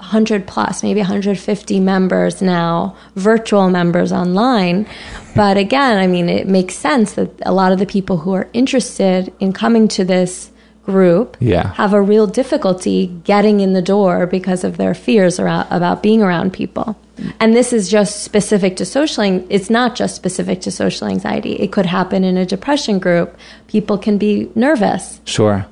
100 0.00 0.46
plus 0.46 0.82
maybe 0.82 1.00
150 1.00 1.80
members 1.80 2.40
now 2.42 2.96
virtual 3.16 3.68
members 3.70 4.12
online 4.12 4.86
but 5.34 5.56
again 5.56 5.98
i 5.98 6.06
mean 6.06 6.28
it 6.28 6.46
makes 6.46 6.74
sense 6.74 7.12
that 7.14 7.28
a 7.44 7.52
lot 7.52 7.72
of 7.72 7.78
the 7.78 7.86
people 7.86 8.18
who 8.18 8.32
are 8.32 8.48
interested 8.52 9.32
in 9.40 9.52
coming 9.52 9.88
to 9.88 10.04
this 10.04 10.50
group 10.84 11.36
Yeah. 11.40 11.74
have 11.74 11.92
a 11.92 12.00
real 12.00 12.26
difficulty 12.26 13.08
getting 13.24 13.60
in 13.60 13.74
the 13.74 13.82
door 13.82 14.26
because 14.26 14.64
of 14.64 14.78
their 14.78 14.94
fears 14.94 15.38
around, 15.38 15.66
about 15.70 16.02
being 16.02 16.22
around 16.22 16.54
people. 16.54 16.96
And 17.40 17.54
this 17.54 17.74
is 17.74 17.90
just 17.90 18.22
specific 18.22 18.76
to 18.76 18.86
social. 18.86 19.44
It's 19.50 19.68
not 19.68 19.96
just 19.96 20.16
specific 20.16 20.62
to 20.62 20.70
social 20.70 21.06
anxiety. 21.06 21.54
It 21.60 21.72
could 21.72 21.84
happen 21.84 22.24
in 22.24 22.38
a 22.38 22.46
depression 22.46 22.98
group. 23.00 23.36
People 23.66 23.98
can 23.98 24.16
be 24.16 24.48
nervous. 24.54 25.20
Sure. 25.26 25.66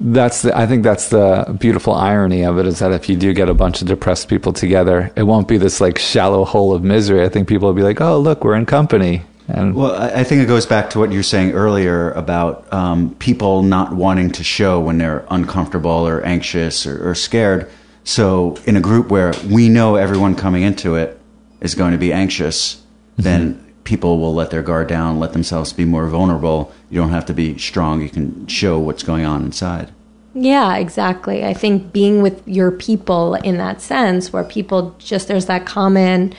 That's 0.00 0.42
the, 0.42 0.56
I 0.56 0.66
think 0.66 0.84
that's 0.84 1.08
the 1.08 1.56
beautiful 1.58 1.92
irony 1.92 2.44
of 2.44 2.58
it 2.58 2.66
is 2.66 2.78
that 2.78 2.92
if 2.92 3.08
you 3.08 3.16
do 3.16 3.32
get 3.32 3.48
a 3.48 3.54
bunch 3.54 3.82
of 3.82 3.88
depressed 3.88 4.28
people 4.28 4.52
together, 4.52 5.12
it 5.16 5.24
won't 5.24 5.48
be 5.48 5.58
this 5.58 5.80
like 5.80 5.98
shallow 5.98 6.44
hole 6.44 6.72
of 6.72 6.84
misery. 6.84 7.24
I 7.24 7.28
think 7.28 7.48
people 7.48 7.66
will 7.66 7.74
be 7.74 7.82
like, 7.82 8.00
"Oh, 8.00 8.18
look, 8.18 8.44
we're 8.44 8.54
in 8.54 8.64
company." 8.64 9.22
And 9.48 9.74
Well, 9.74 9.94
I 9.94 10.24
think 10.24 10.42
it 10.42 10.46
goes 10.46 10.66
back 10.66 10.90
to 10.90 10.98
what 10.98 11.10
you 11.10 11.18
were 11.18 11.22
saying 11.22 11.52
earlier 11.52 12.10
about 12.12 12.70
um, 12.72 13.14
people 13.14 13.62
not 13.62 13.94
wanting 13.94 14.30
to 14.32 14.44
show 14.44 14.78
when 14.78 14.98
they're 14.98 15.24
uncomfortable 15.30 16.06
or 16.06 16.22
anxious 16.22 16.86
or, 16.86 17.10
or 17.10 17.14
scared. 17.14 17.68
So, 18.04 18.58
in 18.66 18.76
a 18.76 18.80
group 18.80 19.10
where 19.10 19.32
we 19.48 19.70
know 19.70 19.96
everyone 19.96 20.34
coming 20.34 20.62
into 20.62 20.96
it 20.96 21.18
is 21.60 21.74
going 21.74 21.92
to 21.92 21.98
be 21.98 22.12
anxious, 22.12 22.82
then 23.16 23.67
people 23.88 24.18
will 24.18 24.34
let 24.34 24.50
their 24.50 24.62
guard 24.62 24.86
down, 24.86 25.18
let 25.18 25.32
themselves 25.32 25.72
be 25.72 25.86
more 25.86 26.06
vulnerable. 26.08 26.70
You 26.90 27.00
don't 27.00 27.08
have 27.08 27.24
to 27.24 27.32
be 27.32 27.56
strong. 27.56 28.02
You 28.02 28.10
can 28.10 28.46
show 28.46 28.78
what's 28.78 29.02
going 29.02 29.24
on 29.24 29.42
inside. 29.42 29.90
Yeah, 30.34 30.76
exactly. 30.76 31.42
I 31.42 31.54
think 31.54 31.90
being 31.90 32.20
with 32.20 32.46
your 32.46 32.70
people 32.70 33.34
in 33.36 33.56
that 33.56 33.80
sense, 33.80 34.30
where 34.30 34.44
people 34.44 34.94
just 34.98 35.26
there's 35.26 35.46
that 35.46 35.64
common 35.64 36.34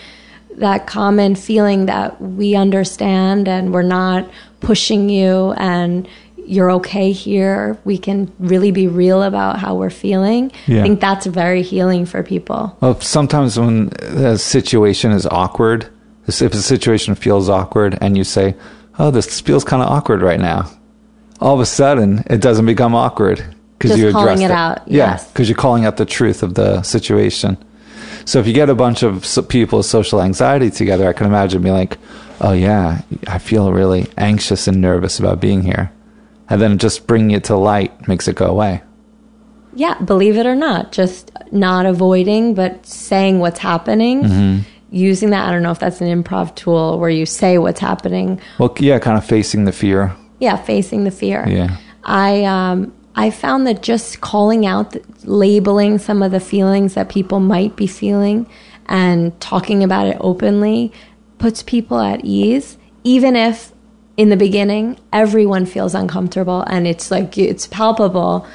that 0.57 0.85
common 0.85 1.33
feeling 1.35 1.87
that 1.87 2.21
we 2.21 2.53
understand 2.53 3.47
and 3.47 3.73
we're 3.73 3.81
not 3.81 4.29
pushing 4.59 5.09
you 5.09 5.53
and 5.53 6.07
you're 6.45 6.69
okay 6.71 7.11
here. 7.11 7.79
We 7.83 7.97
can 7.97 8.31
really 8.37 8.71
be 8.71 8.87
real 8.87 9.23
about 9.23 9.57
how 9.57 9.75
we're 9.75 9.89
feeling. 9.89 10.51
Yeah. 10.67 10.79
I 10.79 10.83
think 10.83 10.99
that's 10.99 11.25
very 11.25 11.61
healing 11.63 12.05
for 12.05 12.21
people. 12.21 12.77
Well, 12.81 12.99
sometimes 13.01 13.57
when 13.57 13.89
a 14.01 14.37
situation 14.37 15.11
is 15.11 15.25
awkward, 15.27 15.87
if 16.41 16.53
a 16.53 16.57
situation 16.57 17.15
feels 17.15 17.49
awkward 17.49 17.97
and 18.01 18.17
you 18.17 18.23
say, 18.23 18.55
oh, 18.97 19.11
this 19.11 19.39
feels 19.41 19.63
kind 19.63 19.81
of 19.81 19.89
awkward 19.89 20.21
right 20.21 20.39
now, 20.39 20.69
all 21.39 21.53
of 21.53 21.59
a 21.59 21.65
sudden 21.65 22.23
it 22.29 22.41
doesn't 22.41 22.65
become 22.65 22.95
awkward 22.95 23.43
because 23.77 23.97
you 23.97 24.11
calling 24.11 24.43
addressed 24.43 24.43
it 24.43 24.51
out, 24.51 24.87
Yeah, 24.87 25.11
yes. 25.11 25.31
because 25.31 25.47
you're 25.47 25.57
calling 25.57 25.85
out 25.85 25.97
the 25.97 26.05
truth 26.05 26.43
of 26.43 26.53
the 26.55 26.81
situation. 26.83 27.57
So 28.25 28.39
if 28.39 28.45
you 28.47 28.53
get 28.53 28.69
a 28.69 28.75
bunch 28.75 29.03
of 29.03 29.25
people 29.47 29.77
with 29.79 29.85
social 29.85 30.21
anxiety 30.21 30.69
together, 30.69 31.07
I 31.07 31.13
can 31.13 31.25
imagine 31.25 31.61
being 31.61 31.73
like, 31.73 31.97
oh, 32.41 32.51
yeah, 32.53 33.01
I 33.27 33.39
feel 33.39 33.71
really 33.71 34.07
anxious 34.17 34.67
and 34.67 34.81
nervous 34.81 35.19
about 35.19 35.39
being 35.39 35.63
here. 35.63 35.91
And 36.49 36.61
then 36.61 36.77
just 36.77 37.07
bringing 37.07 37.31
it 37.31 37.45
to 37.45 37.55
light 37.55 38.07
makes 38.07 38.27
it 38.27 38.35
go 38.35 38.47
away. 38.47 38.81
Yeah, 39.73 39.99
believe 40.01 40.35
it 40.35 40.45
or 40.45 40.55
not, 40.55 40.91
just 40.91 41.31
not 41.51 41.85
avoiding, 41.85 42.53
but 42.55 42.85
saying 42.85 43.39
what's 43.39 43.59
happening. 43.59 44.23
Mm-hmm. 44.23 44.61
Using 44.91 45.29
that, 45.29 45.47
I 45.47 45.51
don't 45.51 45.61
know 45.61 45.71
if 45.71 45.79
that's 45.79 46.01
an 46.01 46.07
improv 46.07 46.55
tool 46.55 46.99
where 46.99 47.09
you 47.09 47.25
say 47.25 47.57
what's 47.57 47.79
happening. 47.79 48.41
Well, 48.57 48.73
yeah, 48.79 48.97
kind 48.99 49.17
of 49.17 49.25
facing 49.25 49.65
the 49.65 49.71
fear. 49.71 50.15
Yeah, 50.39 50.55
facing 50.55 51.03
the 51.03 51.11
fear. 51.11 51.47
Yeah. 51.47 51.77
I 52.03 52.43
um, 52.45 52.93
I 53.15 53.29
found 53.29 53.67
that 53.67 53.83
just 53.83 54.21
calling 54.21 54.65
out, 54.65 54.95
labeling 55.25 55.97
some 55.99 56.23
of 56.23 56.31
the 56.31 56.39
feelings 56.39 56.93
that 56.93 57.09
people 57.09 57.39
might 57.39 57.75
be 57.75 57.85
feeling, 57.85 58.47
and 58.87 59.39
talking 59.39 59.83
about 59.83 60.07
it 60.07 60.17
openly 60.19 60.91
puts 61.37 61.63
people 61.63 61.99
at 61.99 62.23
ease, 62.23 62.77
even 63.03 63.35
if 63.35 63.71
in 64.17 64.29
the 64.29 64.37
beginning 64.37 64.99
everyone 65.13 65.65
feels 65.65 65.95
uncomfortable 65.95 66.61
and 66.67 66.85
it's 66.85 67.09
like 67.09 67.37
it's 67.37 67.67
palpable. 67.67 68.45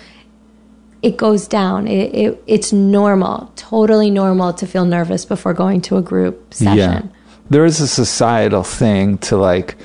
It 1.05 1.19
goes 1.19 1.47
down. 1.47 1.87
It, 1.87 2.15
it 2.15 2.45
it's 2.47 2.73
normal, 2.73 3.53
totally 3.57 4.11
normal 4.11 4.55
to 4.55 4.67
feel 4.67 4.87
nervous 4.87 5.27
before 5.27 5.53
going 5.53 5.83
to 5.83 5.99
a 5.99 6.03
group 6.03 6.55
session. 6.55 6.77
Yeah. 6.77 7.03
There 7.51 7.67
is 7.67 7.81
a 7.81 7.87
societal 7.87 8.63
thing 8.63 9.19
to 9.19 9.37
like 9.37 9.77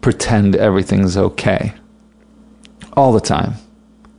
pretend 0.00 0.54
everything's 0.54 1.16
okay 1.16 1.74
all 2.92 3.12
the 3.12 3.20
time. 3.20 3.54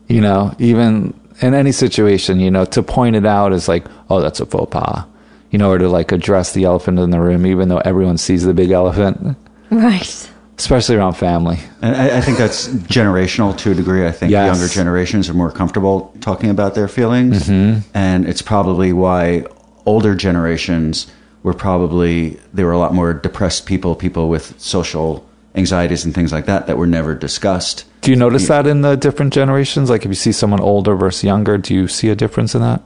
You 0.07 0.19
know, 0.19 0.53
even 0.59 1.13
in 1.41 1.53
any 1.53 1.71
situation, 1.71 2.41
you 2.41 2.51
know, 2.51 2.65
to 2.65 2.83
point 2.83 3.15
it 3.15 3.25
out 3.25 3.53
is 3.53 3.69
like, 3.69 3.85
oh, 4.09 4.19
that's 4.19 4.41
a 4.41 4.45
faux 4.45 4.69
pas. 4.71 5.05
You 5.51 5.57
know, 5.57 5.71
or 5.71 5.77
to 5.77 5.87
like 5.87 6.11
address 6.11 6.53
the 6.53 6.65
elephant 6.65 6.99
in 6.99 7.11
the 7.11 7.19
room, 7.19 7.45
even 7.45 7.69
though 7.69 7.79
everyone 7.79 8.17
sees 8.17 8.43
the 8.43 8.53
big 8.53 8.71
elephant. 8.71 9.37
Right. 9.69 10.30
Especially 10.61 10.95
around 10.95 11.13
family. 11.13 11.59
And 11.81 11.95
I, 11.95 12.17
I 12.17 12.21
think 12.21 12.37
that's 12.37 12.67
generational 12.67 13.57
to 13.57 13.71
a 13.71 13.75
degree. 13.75 14.05
I 14.07 14.11
think 14.11 14.31
Yes. 14.31 14.45
younger 14.55 14.71
generations 14.73 15.29
are 15.29 15.33
more 15.33 15.51
comfortable 15.51 16.13
talking 16.21 16.49
about 16.49 16.75
their 16.75 16.87
feelings, 16.87 17.47
Mm-hmm. 17.47 17.79
and 17.93 18.27
it's 18.27 18.41
probably 18.41 18.93
why 18.93 19.45
older 19.85 20.13
generations 20.15 21.07
were 21.43 21.53
probably 21.55 22.39
there 22.53 22.65
were 22.67 22.71
a 22.71 22.77
lot 22.77 22.93
more 22.93 23.13
depressed 23.13 23.65
people, 23.65 23.95
people 23.95 24.29
with 24.29 24.53
social 24.59 25.25
anxieties 25.55 26.05
and 26.05 26.13
things 26.13 26.31
like 26.31 26.45
that 26.45 26.67
that 26.67 26.77
were 26.77 26.87
never 26.87 27.13
discussed. 27.15 27.85
Do 28.01 28.11
you 28.11 28.15
notice 28.17 28.47
that 28.47 28.67
in 28.67 28.81
the 28.81 28.95
different 28.95 29.33
generations? 29.33 29.89
Like 29.89 30.03
if 30.05 30.09
you 30.09 30.15
see 30.15 30.31
someone 30.31 30.59
older 30.61 30.95
versus 30.95 31.23
younger, 31.23 31.57
do 31.57 31.73
you 31.73 31.87
see 31.87 32.09
a 32.09 32.15
difference 32.15 32.55
in 32.55 32.61
that? 32.61 32.81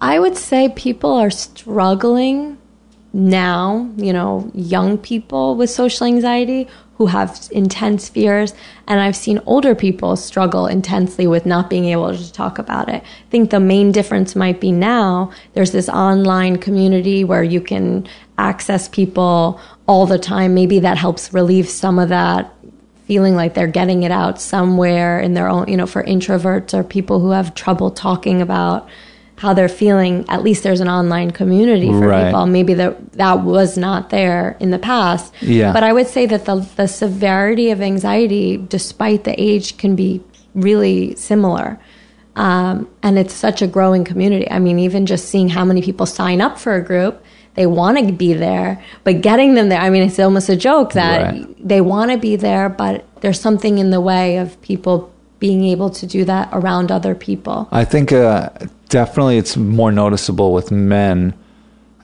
I 0.00 0.18
would 0.18 0.36
say 0.36 0.68
people 0.76 1.12
are 1.12 1.30
struggling 1.30 2.58
now, 3.12 3.88
you 3.96 4.12
know, 4.12 4.50
young 4.54 4.98
people 4.98 5.56
with 5.56 5.70
social 5.70 6.06
anxiety 6.06 6.68
who 6.98 7.06
have 7.06 7.48
intense 7.52 8.08
fears. 8.08 8.52
And 8.88 9.00
I've 9.00 9.14
seen 9.14 9.40
older 9.46 9.76
people 9.76 10.16
struggle 10.16 10.66
intensely 10.66 11.28
with 11.28 11.46
not 11.46 11.70
being 11.70 11.86
able 11.86 12.14
to 12.14 12.32
talk 12.32 12.58
about 12.58 12.88
it. 12.88 13.02
I 13.02 13.30
think 13.30 13.50
the 13.50 13.60
main 13.60 13.92
difference 13.92 14.34
might 14.34 14.60
be 14.60 14.72
now 14.72 15.30
there's 15.54 15.70
this 15.70 15.88
online 15.88 16.58
community 16.58 17.22
where 17.22 17.44
you 17.44 17.60
can 17.60 18.08
access 18.36 18.88
people 18.88 19.60
all 19.86 20.06
the 20.06 20.18
time. 20.18 20.54
Maybe 20.54 20.80
that 20.80 20.98
helps 20.98 21.32
relieve 21.32 21.68
some 21.68 22.00
of 22.00 22.08
that 22.08 22.52
feeling 23.06 23.36
like 23.36 23.54
they're 23.54 23.68
getting 23.68 24.02
it 24.02 24.10
out 24.10 24.40
somewhere 24.40 25.20
in 25.20 25.34
their 25.34 25.48
own, 25.48 25.68
you 25.68 25.76
know, 25.76 25.86
for 25.86 26.02
introverts 26.02 26.74
or 26.74 26.82
people 26.82 27.20
who 27.20 27.30
have 27.30 27.54
trouble 27.54 27.92
talking 27.92 28.42
about 28.42 28.88
how 29.38 29.54
they're 29.54 29.68
feeling. 29.68 30.24
At 30.28 30.42
least 30.42 30.62
there's 30.64 30.80
an 30.80 30.88
online 30.88 31.30
community 31.30 31.88
for 31.88 32.08
Right. 32.08 32.26
people. 32.26 32.46
Maybe 32.46 32.74
that 32.74 33.12
that 33.12 33.44
was 33.44 33.78
not 33.78 34.10
there 34.10 34.56
in 34.60 34.70
the 34.70 34.78
past. 34.78 35.32
Yeah. 35.40 35.72
But 35.72 35.82
I 35.84 35.92
would 35.92 36.08
say 36.08 36.26
that 36.26 36.44
the 36.44 36.56
the 36.76 36.86
severity 36.88 37.70
of 37.70 37.80
anxiety, 37.80 38.56
despite 38.68 39.24
the 39.24 39.34
age, 39.40 39.76
can 39.78 39.94
be 39.94 40.20
really 40.54 41.14
similar. 41.16 41.78
Um, 42.36 42.86
and 43.02 43.18
it's 43.18 43.34
such 43.34 43.62
a 43.62 43.66
growing 43.66 44.04
community. 44.04 44.48
I 44.50 44.58
mean, 44.58 44.78
even 44.78 45.06
just 45.06 45.28
seeing 45.28 45.48
how 45.48 45.64
many 45.64 45.82
people 45.82 46.06
sign 46.06 46.40
up 46.40 46.58
for 46.58 46.74
a 46.74 46.82
group, 46.82 47.22
they 47.54 47.66
want 47.66 47.98
to 47.98 48.12
be 48.12 48.32
there, 48.32 48.80
but 49.02 49.20
getting 49.22 49.54
them 49.54 49.68
there, 49.70 49.80
I 49.80 49.90
mean, 49.90 50.04
it's 50.04 50.18
almost 50.20 50.48
a 50.48 50.54
joke 50.54 50.92
that 50.92 51.22
Right. 51.22 51.68
they 51.68 51.80
want 51.80 52.12
to 52.12 52.18
be 52.18 52.36
there, 52.36 52.68
but 52.68 53.04
there's 53.22 53.40
something 53.40 53.78
in 53.78 53.90
the 53.90 54.00
way 54.00 54.36
of 54.36 54.60
people 54.62 55.10
being 55.40 55.64
able 55.64 55.90
to 55.90 56.06
do 56.06 56.24
that 56.24 56.48
around 56.52 56.92
other 56.92 57.14
people. 57.16 57.66
I 57.72 57.84
think 57.84 58.12
uh, 58.12 58.50
definitely 58.88 59.38
it's 59.38 59.56
more 59.56 59.92
noticeable 59.92 60.52
with 60.52 60.70
men 60.70 61.34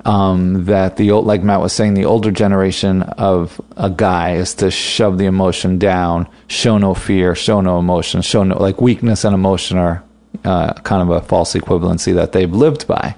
um, 0.05 0.67
that 0.67 0.97
the 0.97 1.11
old, 1.11 1.27
like 1.27 1.43
Matt 1.43 1.61
was 1.61 1.73
saying, 1.73 1.95
the 1.95 2.05
older 2.05 2.31
generation 2.31 3.03
of 3.03 3.61
a 3.77 3.89
guy 3.89 4.35
is 4.35 4.55
to 4.57 4.71
shove 4.71 5.19
the 5.19 5.27
emotion 5.27 5.79
down, 5.79 6.29
show 6.47 6.79
no 6.79 6.95
fear, 6.95 7.35
show 7.35 7.61
no 7.61 7.79
emotion, 7.79 8.21
show 8.21 8.45
no 8.45 8.59
like 8.59 8.81
weakness 8.81 9.25
and 9.25 9.35
emotion 9.35 9.79
are 9.79 10.05
uh, 10.45 10.75
kind 10.75 11.03
of 11.03 11.11
a 11.11 11.23
false 11.23 11.55
equivalency 11.55 12.15
that 12.15 12.33
they've 12.33 12.53
lived 12.53 12.87
by, 12.87 13.15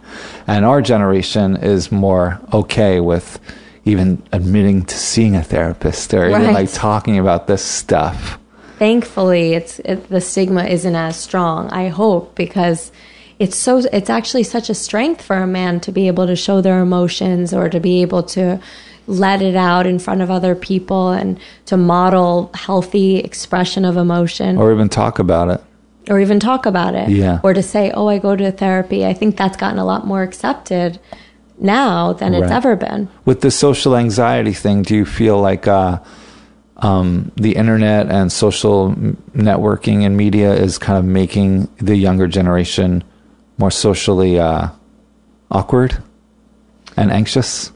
and 0.47 0.65
our 0.65 0.81
generation 0.81 1.57
is 1.57 1.91
more 1.91 2.41
okay 2.53 3.01
with 3.01 3.41
even 3.85 4.23
admitting 4.33 4.85
to 4.85 4.97
seeing 4.97 5.35
a 5.35 5.43
therapist 5.43 6.13
or 6.13 6.29
even 6.29 6.53
like 6.53 6.73
talking 6.73 7.19
about 7.19 7.47
this 7.47 7.63
stuff. 7.65 8.39
thankfully 8.79 9.55
it's 9.55 9.79
it, 9.81 10.09
the 10.09 10.21
stigma 10.21 10.65
isn't 10.65 10.95
as 10.95 11.17
strong 11.17 11.69
i 11.71 11.89
hope 11.89 12.35
because 12.35 12.93
it's 13.39 13.57
so 13.57 13.79
it's 13.93 14.11
actually 14.11 14.43
such 14.43 14.71
a 14.71 14.75
strength 14.75 15.23
for 15.23 15.37
a 15.37 15.47
man 15.47 15.81
to 15.81 15.93
be 15.93 16.07
able 16.07 16.27
to 16.27 16.37
show 16.37 16.61
their 16.61 16.81
emotions 16.81 17.53
or 17.53 17.69
to 17.69 17.81
be 17.81 18.03
able 18.03 18.23
to 18.23 18.61
let 19.07 19.43
it 19.43 19.55
out 19.55 19.87
in 19.87 19.99
front 19.99 20.21
of 20.23 20.31
other 20.31 20.55
people 20.55 21.11
and 21.11 21.39
to 21.67 21.77
model 21.77 22.51
healthy 22.55 23.19
expression 23.19 23.85
of 23.85 23.97
emotion. 23.97 24.57
Or 24.57 24.73
even 24.73 24.89
talk 24.89 25.19
about 25.19 25.49
it. 25.49 25.63
or 26.11 26.19
even 26.21 26.41
talk 26.41 26.67
about 26.67 26.95
it. 26.95 27.09
Yeah. 27.11 27.41
or 27.43 27.53
to 27.53 27.63
say 27.63 27.91
oh 27.91 28.09
i 28.09 28.19
go 28.19 28.37
to 28.37 28.51
therapy. 28.53 29.05
I 29.05 29.13
think 29.13 29.37
that's 29.37 29.57
gotten 29.57 29.79
a 29.79 29.85
lot 29.85 30.07
more 30.07 30.23
accepted 30.23 30.99
now 31.59 32.13
than 32.13 32.35
it's 32.35 32.51
ever 32.51 32.77
been. 32.77 33.09
With 33.25 33.41
the 33.41 33.51
social 33.51 33.97
anxiety 33.97 34.53
thing, 34.53 34.83
do 34.83 34.95
you 34.95 35.05
feel 35.07 35.41
like 35.41 35.67
uh, 35.67 36.01
um, 36.79 37.33
the 37.37 37.57
internet 37.57 38.11
and 38.11 38.31
social 38.31 38.93
networking 39.35 40.05
and 40.05 40.17
media 40.17 40.53
is 40.53 40.79
kind 40.79 40.99
of 40.99 41.05
making 41.05 41.69
the 41.79 41.97
younger 41.97 42.29
generation 42.29 43.03
more 43.59 43.71
socially 43.71 44.39
uh, 44.39 44.69
awkward 45.51 45.97
and 46.97 47.11
anxious? 47.11 47.73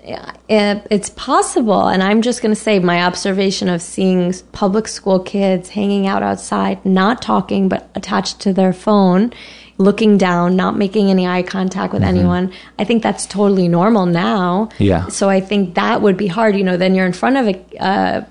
it, 0.49 0.87
it's 0.91 1.11
possible 1.11 1.87
and 1.89 2.03
i'm 2.03 2.23
just 2.23 2.43
going 2.43 2.55
to 2.55 2.61
say 2.61 2.79
my 2.79 3.03
observation 3.03 3.69
of 3.69 3.81
seeing 3.83 4.33
public 4.53 4.89
school 4.89 5.21
kids 5.21 5.69
hanging 5.69 6.07
out 6.07 6.23
outside 6.23 6.85
not 6.85 7.21
talking 7.23 7.69
but 7.69 7.89
attached 7.95 8.41
to 8.41 8.53
their 8.53 8.73
phone 8.73 9.33
looking 9.79 10.19
down 10.19 10.57
not 10.57 10.77
making 10.77 11.09
any 11.11 11.27
eye 11.27 11.43
contact 11.43 11.93
with 11.93 12.03
anyone 12.03 12.53
i 12.79 12.85
think 12.85 13.03
that's 13.03 13.27
totally 13.27 13.69
normal 13.69 14.07
now 14.07 14.69
Yeah. 14.79 15.07
so 15.09 15.29
i 15.29 15.41
think 15.41 15.75
that 15.75 16.03
would 16.03 16.17
be 16.17 16.27
hard 16.27 16.57
you 16.57 16.65
know 16.65 16.77
then 16.77 16.95
you're 16.95 17.07
in 17.07 17.13
front 17.13 17.37
of 17.37 17.47
a 17.49 17.83
uh, 17.83 18.25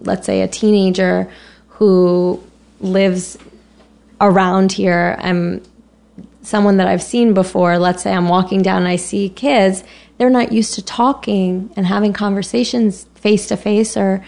let's 0.00 0.26
say 0.26 0.42
a 0.42 0.48
teenager 0.48 1.32
who 1.68 2.42
lives 2.80 3.38
around 4.20 4.72
here 4.72 5.16
and 5.20 5.66
someone 6.46 6.76
that 6.76 6.86
I've 6.86 7.02
seen 7.02 7.34
before, 7.34 7.76
let's 7.76 8.04
say 8.04 8.12
I'm 8.12 8.28
walking 8.28 8.62
down 8.62 8.78
and 8.78 8.88
I 8.88 8.94
see 8.94 9.28
kids, 9.28 9.82
they're 10.16 10.30
not 10.30 10.52
used 10.52 10.74
to 10.74 10.82
talking 10.82 11.70
and 11.74 11.84
having 11.84 12.12
conversations 12.12 13.04
face 13.16 13.48
to 13.48 13.56
face 13.56 13.96
or 13.96 14.24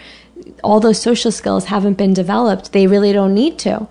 all 0.61 0.81
those 0.81 1.01
social 1.01 1.31
skills 1.31 1.65
haven't 1.65 1.93
been 1.93 2.13
developed. 2.13 2.73
They 2.73 2.87
really 2.87 3.13
don't 3.13 3.33
need 3.33 3.57
to. 3.59 3.87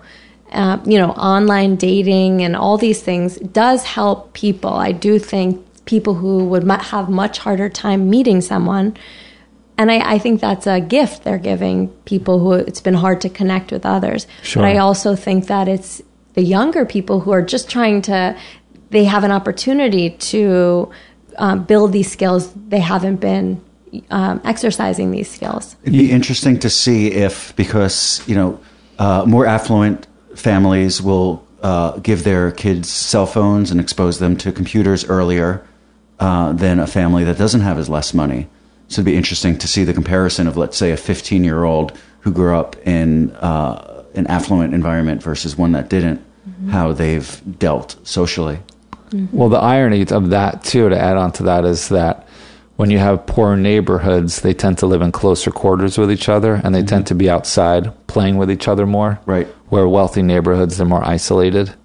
Uh, 0.51 0.77
you 0.85 0.99
know, 0.99 1.09
online 1.11 1.75
dating 1.75 2.43
and 2.43 2.55
all 2.55 2.77
these 2.77 3.01
things 3.01 3.37
does 3.37 3.83
help 3.83 4.33
people. 4.33 4.73
I 4.73 4.91
do 4.91 5.17
think 5.17 5.65
people 5.85 6.13
who 6.13 6.45
would 6.45 6.69
have 6.69 7.09
much 7.09 7.39
harder 7.39 7.67
time 7.67 8.11
meeting 8.11 8.41
someone. 8.41 8.95
And 9.75 9.91
I, 9.91 10.15
I 10.15 10.19
think 10.19 10.39
that's 10.39 10.67
a 10.67 10.79
gift 10.79 11.23
they're 11.23 11.39
giving 11.39 11.87
people 12.05 12.37
who 12.37 12.53
it's 12.53 12.81
been 12.81 12.93
hard 12.93 13.21
to 13.21 13.29
connect 13.29 13.71
with 13.71 13.87
others. 13.87 14.27
Sure. 14.43 14.61
But 14.61 14.69
I 14.69 14.77
also 14.77 15.15
think 15.15 15.47
that 15.47 15.67
it's 15.67 16.03
the 16.33 16.43
younger 16.43 16.85
people 16.85 17.19
who 17.19 17.31
are 17.31 17.41
just 17.41 17.69
trying 17.69 18.01
to, 18.03 18.37
they 18.89 19.05
have 19.05 19.23
an 19.23 19.31
opportunity 19.31 20.11
to 20.11 20.91
um, 21.37 21.63
build 21.63 21.91
these 21.91 22.11
skills. 22.11 22.53
They 22.53 22.79
haven't 22.79 23.17
been 23.17 23.61
um, 24.09 24.41
exercising 24.43 25.11
these 25.11 25.29
skills. 25.29 25.75
It'd 25.83 25.93
be 25.93 26.11
interesting 26.11 26.59
to 26.59 26.69
see 26.69 27.11
if, 27.11 27.55
because 27.55 28.21
you 28.27 28.35
know, 28.35 28.59
uh, 28.99 29.25
more 29.25 29.45
affluent 29.45 30.07
families 30.35 31.01
will 31.01 31.45
uh, 31.61 31.97
give 31.99 32.23
their 32.23 32.51
kids 32.51 32.89
cell 32.89 33.25
phones 33.25 33.71
and 33.71 33.79
expose 33.79 34.19
them 34.19 34.37
to 34.37 34.51
computers 34.51 35.05
earlier 35.05 35.65
uh, 36.19 36.51
than 36.53 36.79
a 36.79 36.87
family 36.87 37.23
that 37.23 37.37
doesn't 37.37 37.61
have 37.61 37.77
as 37.77 37.89
less 37.89 38.13
money. 38.13 38.47
So 38.87 39.01
it'd 39.01 39.05
be 39.05 39.15
interesting 39.15 39.57
to 39.59 39.67
see 39.67 39.83
the 39.83 39.93
comparison 39.93 40.47
of, 40.47 40.57
let's 40.57 40.77
say, 40.77 40.91
a 40.91 40.97
15-year-old 40.97 41.97
who 42.21 42.31
grew 42.31 42.55
up 42.55 42.75
in 42.87 43.31
uh, 43.35 43.88
an 44.19 44.27
affluent 44.27 44.73
environment 44.73 45.23
versus 45.23 45.57
one 45.57 45.71
that 45.71 45.89
didn't, 45.89 46.19
mm-hmm. 46.47 46.69
how 46.69 46.93
they've 46.93 47.41
dealt 47.57 47.95
socially. 48.03 48.59
Mm-hmm. 49.09 49.35
Well, 49.35 49.49
the 49.49 49.57
irony 49.57 50.05
of 50.07 50.29
that, 50.29 50.63
too, 50.63 50.89
to 50.89 50.99
add 50.99 51.17
on 51.17 51.31
to 51.33 51.43
that, 51.43 51.65
is 51.65 51.89
that 51.89 52.27
when 52.75 52.89
you 52.89 52.99
have 52.99 53.25
poor 53.25 53.55
neighborhoods, 53.55 54.41
they 54.41 54.53
tend 54.53 54.77
to 54.77 54.85
live 54.85 55.01
in 55.01 55.11
closer 55.11 55.51
quarters 55.51 55.97
with 55.97 56.11
each 56.11 56.29
other 56.29 56.61
and 56.63 56.73
they 56.73 56.79
mm-hmm. 56.79 56.87
tend 56.87 57.07
to 57.07 57.15
be 57.15 57.29
outside 57.29 57.91
playing 58.07 58.37
with 58.37 58.49
each 58.51 58.67
other 58.67 58.85
more. 58.85 59.19
Right. 59.25 59.47
Where 59.67 59.87
wealthy 59.87 60.21
neighborhoods, 60.21 60.77
they're 60.77 60.85
more 60.85 61.03
isolated. 61.03 61.75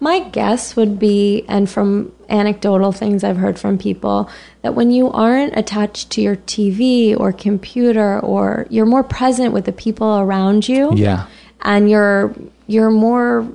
My 0.00 0.20
guess 0.20 0.74
would 0.76 0.98
be, 0.98 1.44
and 1.48 1.68
from 1.68 2.12
anecdotal 2.30 2.92
things 2.92 3.24
I've 3.24 3.36
heard 3.36 3.58
from 3.58 3.76
people, 3.78 4.30
that 4.62 4.74
when 4.74 4.90
you 4.90 5.10
aren't 5.10 5.56
attached 5.56 6.10
to 6.10 6.22
your 6.22 6.36
TV 6.36 7.18
or 7.18 7.32
computer, 7.32 8.20
or 8.20 8.66
you're 8.70 8.86
more 8.86 9.02
present 9.02 9.52
with 9.52 9.64
the 9.64 9.72
people 9.72 10.18
around 10.18 10.68
you, 10.68 10.92
Yeah. 10.94 11.26
and 11.62 11.90
you're 11.90 12.34
you're 12.66 12.90
more 12.90 13.46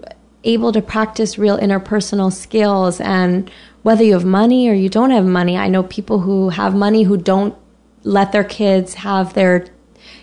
able 0.43 0.71
to 0.73 0.81
practice 0.81 1.37
real 1.37 1.57
interpersonal 1.57 2.31
skills. 2.31 2.99
And 3.01 3.49
whether 3.83 4.03
you 4.03 4.13
have 4.13 4.25
money 4.25 4.67
or 4.69 4.73
you 4.73 4.89
don't 4.89 5.11
have 5.11 5.25
money, 5.25 5.57
I 5.57 5.69
know 5.69 5.83
people 5.83 6.19
who 6.19 6.49
have 6.49 6.75
money 6.75 7.03
who 7.03 7.17
don't 7.17 7.55
let 8.03 8.31
their 8.31 8.43
kids 8.43 8.93
have 8.95 9.33
their 9.33 9.65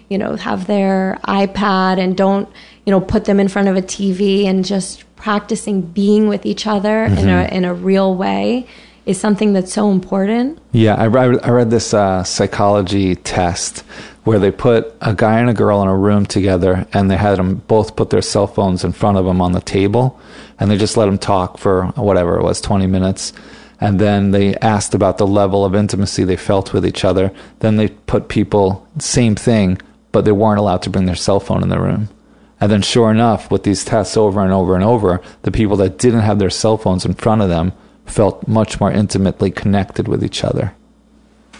you 0.09 0.19
know 0.19 0.37
have 0.37 0.67
their 0.67 1.19
iPad 1.27 1.99
and 1.99 2.17
don't 2.17 2.49
you 2.85 2.91
know 2.91 3.01
put 3.01 3.25
them 3.25 3.39
in 3.39 3.49
front 3.49 3.69
of 3.69 3.77
a 3.77 3.83
TV 3.83 4.45
and 4.45 4.65
just 4.65 5.05
practicing 5.17 5.83
being 5.83 6.29
with 6.29 6.45
each 6.45 6.67
other 6.67 7.05
in 7.05 7.29
a 7.29 7.45
in 7.53 7.65
a 7.65 7.75
real 7.75 8.15
way 8.15 8.67
is 9.05 9.19
something 9.19 9.53
that's 9.53 9.73
so 9.73 9.91
important. 9.91 10.59
Yeah, 10.73 10.95
I, 10.95 11.07
I 11.07 11.25
I 11.39 11.51
read 11.51 11.71
this 11.71 11.93
uh, 11.95 12.23
psychology 12.25 13.17
test 13.17 13.81
where 14.25 14.39
they 14.39 14.53
put 14.53 14.95
a 15.01 15.15
guy 15.15 15.41
and 15.41 15.51
a 15.51 15.55
girl 15.55 15.83
in 15.83 15.89
a 15.89 15.97
room 15.97 16.27
together, 16.27 16.87
and 16.93 17.11
they 17.11 17.17
had 17.17 17.39
them 17.39 17.57
both 17.57 17.97
put 17.97 18.11
their 18.11 18.23
cell 18.23 18.47
phones 18.47 18.85
in 18.85 18.93
front 18.93 19.19
of 19.19 19.25
them 19.25 19.41
on 19.41 19.53
the 19.53 19.61
table, 19.61 20.21
and 20.61 20.71
they 20.71 20.77
just 20.77 20.97
let 20.97 21.07
them 21.07 21.19
talk 21.19 21.59
for 21.59 21.87
whatever 21.97 22.39
it 22.39 22.43
was, 22.43 22.61
twenty 22.61 22.87
minutes, 22.87 23.33
and 23.81 23.99
then 23.99 24.31
they 24.31 24.55
asked 24.57 24.95
about 24.95 25.19
the 25.19 25.27
level 25.27 25.65
of 25.65 25.75
intimacy 25.75 26.25
they 26.25 26.37
felt 26.37 26.73
with 26.73 26.87
each 26.87 27.05
other. 27.05 27.33
Then 27.59 27.77
they 27.77 27.89
put 27.89 28.29
people, 28.29 28.87
same 28.99 29.35
thing, 29.35 29.81
but 30.13 30.25
they 30.25 30.33
weren't 30.33 30.61
allowed 30.61 30.83
to 30.83 30.91
bring 30.91 31.07
their 31.07 31.17
cell 31.17 31.41
phone 31.41 31.63
in 31.63 31.69
the 31.69 31.81
room. 31.81 32.09
And 32.63 32.71
then, 32.71 32.81
sure 32.83 33.11
enough, 33.11 33.51
with 33.51 33.65
these 33.65 33.85
tests 33.85 34.17
over 34.17 34.41
and 34.41 34.53
over 34.53 34.77
and 34.77 34.85
over, 34.85 35.21
the 35.43 35.51
people 35.51 35.77
that 35.79 35.99
didn't 35.99 36.21
have 36.21 36.39
their 36.39 36.49
cell 36.49 36.77
phones 36.79 37.05
in 37.05 37.15
front 37.15 37.43
of 37.43 37.49
them 37.49 37.73
felt 38.07 38.47
much 38.47 38.79
more 38.79 38.93
intimately 38.93 39.51
connected 39.51 40.07
with 40.07 40.23
each 40.23 40.45
other. 40.45 40.73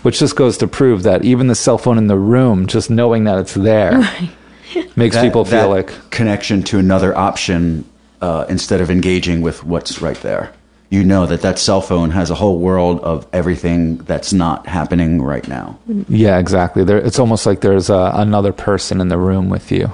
Which 0.03 0.21
just 0.21 0.37
goes 0.37 0.57
to 0.59 0.69
prove 0.69 1.03
that 1.03 1.25
even 1.25 1.49
the 1.49 1.57
cell 1.57 1.77
phone 1.77 1.99
in 1.99 2.07
the 2.07 2.17
room, 2.17 2.69
just 2.69 2.89
knowing 2.89 3.25
that 3.25 3.39
it's 3.41 3.55
there, 3.55 3.99
makes 4.97 5.17
That- 5.17 5.25
people 5.25 5.45
feel 5.45 5.71
that 5.75 5.89
like 5.91 6.11
connection 6.11 6.63
to 6.65 6.79
another 6.79 7.19
option 7.19 7.85
uh, 8.21 8.47
instead 8.49 8.81
of 8.81 8.89
engaging 8.89 9.43
with 9.43 9.65
what's 9.65 10.01
right 10.01 10.21
there. 10.23 10.53
You 10.89 11.03
know 11.03 11.27
that 11.27 11.41
that 11.41 11.59
cell 11.59 11.81
phone 11.81 12.11
has 12.11 12.31
a 12.31 12.35
whole 12.37 12.59
world 12.61 13.01
of 13.01 13.27
everything 13.33 13.97
that's 13.97 14.33
not 14.33 14.69
happening 14.69 15.21
right 15.21 15.49
now. 15.49 15.79
Yeah, 16.09 16.39
exactly. 16.39 16.85
There, 16.85 16.99
it's 16.99 17.19
almost 17.19 17.45
like 17.47 17.61
there's 17.63 17.91
uh, 17.91 18.13
another 18.15 18.53
person 18.53 19.01
in 19.01 19.09
the 19.09 19.19
room 19.19 19.49
with 19.49 19.73
you. 19.73 19.91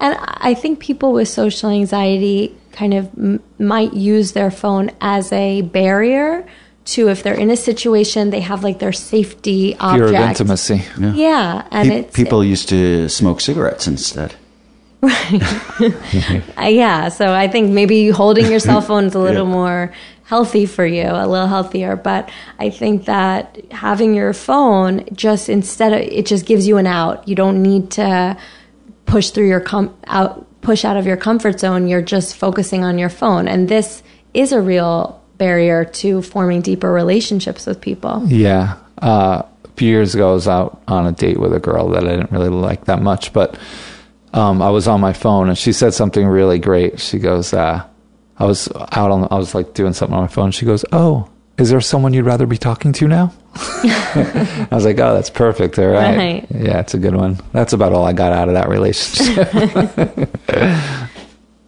And 0.00 0.16
I 0.20 0.54
think 0.54 0.78
people 0.80 1.12
with 1.12 1.28
social 1.28 1.70
anxiety 1.70 2.54
kind 2.72 2.92
of 2.94 3.06
m- 3.16 3.42
might 3.58 3.94
use 3.94 4.32
their 4.32 4.50
phone 4.50 4.90
as 5.00 5.32
a 5.32 5.62
barrier 5.62 6.46
to 6.86 7.08
if 7.08 7.22
they're 7.22 7.34
in 7.34 7.50
a 7.50 7.56
situation 7.56 8.30
they 8.30 8.40
have 8.40 8.62
like 8.62 8.78
their 8.78 8.92
safety 8.92 9.72
Fear 9.72 9.78
object. 9.80 10.12
of 10.14 10.28
intimacy. 10.50 10.82
Yeah, 10.98 11.66
and 11.70 11.88
Pe- 11.88 11.98
it's 12.00 12.14
people 12.14 12.44
used 12.44 12.68
to 12.68 13.08
smoke 13.08 13.40
cigarettes 13.40 13.86
instead. 13.86 14.34
Right. 15.02 15.42
Uh, 16.58 16.62
yeah, 16.68 17.08
so 17.08 17.32
I 17.34 17.48
think 17.48 17.70
maybe 17.70 18.08
holding 18.08 18.46
your 18.50 18.58
cell 18.60 18.80
phone 18.80 19.04
is 19.06 19.14
a 19.14 19.18
little 19.28 19.46
Yeah. 19.46 19.52
more 19.52 19.92
healthy 20.24 20.64
for 20.66 20.86
you, 20.86 21.04
a 21.04 21.26
little 21.28 21.46
healthier. 21.46 21.96
But 21.96 22.30
I 22.58 22.70
think 22.70 23.04
that 23.04 23.58
having 23.70 24.14
your 24.14 24.32
phone 24.32 25.04
just 25.12 25.48
instead 25.48 25.92
of 25.92 26.00
it 26.00 26.26
just 26.26 26.46
gives 26.46 26.66
you 26.66 26.78
an 26.78 26.86
out. 26.86 27.28
You 27.28 27.34
don't 27.34 27.62
need 27.62 27.90
to 27.92 28.36
push 29.06 29.30
through 29.30 29.48
your 29.48 29.60
com- 29.60 29.96
out 30.06 30.46
push 30.60 30.84
out 30.84 30.96
of 30.96 31.06
your 31.06 31.16
comfort 31.16 31.60
zone. 31.60 31.88
You're 31.88 32.02
just 32.02 32.36
focusing 32.36 32.84
on 32.84 32.98
your 32.98 33.08
phone, 33.08 33.48
and 33.48 33.68
this 33.68 34.02
is 34.34 34.52
a 34.52 34.60
real 34.60 35.22
barrier 35.38 35.84
to 35.84 36.22
forming 36.22 36.60
deeper 36.60 36.92
relationships 36.92 37.66
with 37.66 37.80
people. 37.80 38.24
Yeah. 38.26 38.76
Uh, 39.00 39.42
a 39.64 39.68
few 39.76 39.88
years 39.88 40.14
ago, 40.14 40.30
I 40.30 40.34
was 40.34 40.48
out 40.48 40.82
on 40.88 41.06
a 41.06 41.12
date 41.12 41.38
with 41.38 41.52
a 41.52 41.60
girl 41.60 41.88
that 41.90 42.04
I 42.04 42.16
didn't 42.16 42.32
really 42.32 42.48
like 42.48 42.86
that 42.86 43.02
much, 43.02 43.32
but 43.32 43.58
um, 44.32 44.62
I 44.62 44.70
was 44.70 44.88
on 44.88 45.00
my 45.00 45.12
phone 45.12 45.48
and 45.48 45.56
she 45.56 45.72
said 45.72 45.94
something 45.94 46.26
really 46.26 46.58
great. 46.58 47.00
She 47.00 47.18
goes, 47.18 47.52
uh, 47.52 47.86
I 48.38 48.44
was 48.44 48.68
out 48.92 49.10
on, 49.10 49.28
I 49.30 49.36
was 49.36 49.54
like 49.54 49.74
doing 49.74 49.92
something 49.92 50.14
on 50.14 50.22
my 50.22 50.28
phone. 50.28 50.50
She 50.50 50.66
goes, 50.66 50.84
Oh, 50.92 51.28
is 51.58 51.70
there 51.70 51.80
someone 51.80 52.12
you'd 52.12 52.26
rather 52.26 52.46
be 52.46 52.58
talking 52.58 52.92
to 52.94 53.08
now? 53.08 53.32
I 53.54 54.68
was 54.70 54.84
like, 54.84 54.98
Oh, 54.98 55.14
that's 55.14 55.30
perfect. 55.30 55.78
All 55.78 55.86
right. 55.88 56.16
Right. 56.16 56.46
Yeah, 56.50 56.80
it's 56.80 56.94
a 56.94 56.98
good 56.98 57.14
one. 57.14 57.40
That's 57.52 57.72
about 57.72 57.92
all 57.92 58.04
I 58.04 58.12
got 58.12 58.32
out 58.32 58.48
of 58.48 58.54
that 58.54 58.68
relationship. 58.68 59.48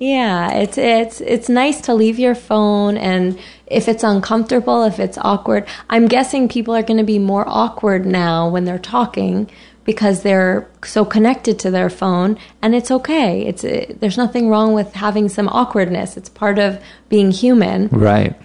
Yeah, 0.00 0.52
it's 0.52 0.78
it's 0.78 1.20
it's 1.20 1.48
nice 1.48 1.80
to 1.82 1.94
leave 1.94 2.20
your 2.20 2.36
phone 2.36 2.96
and 2.96 3.38
if 3.66 3.88
it's 3.88 4.04
uncomfortable, 4.04 4.84
if 4.84 5.00
it's 5.00 5.18
awkward, 5.18 5.66
I'm 5.90 6.06
guessing 6.06 6.48
people 6.48 6.74
are 6.74 6.84
going 6.84 6.98
to 6.98 7.04
be 7.04 7.18
more 7.18 7.44
awkward 7.48 8.06
now 8.06 8.48
when 8.48 8.64
they're 8.64 8.78
talking 8.78 9.50
because 9.84 10.22
they're 10.22 10.68
so 10.84 11.04
connected 11.04 11.58
to 11.60 11.70
their 11.72 11.90
phone 11.90 12.38
and 12.62 12.76
it's 12.76 12.92
okay. 12.92 13.44
It's 13.44 13.64
it, 13.64 14.00
there's 14.00 14.16
nothing 14.16 14.48
wrong 14.48 14.72
with 14.72 14.92
having 14.92 15.28
some 15.28 15.48
awkwardness. 15.48 16.16
It's 16.16 16.28
part 16.28 16.60
of 16.60 16.80
being 17.08 17.32
human 17.32 17.88
right. 17.88 18.36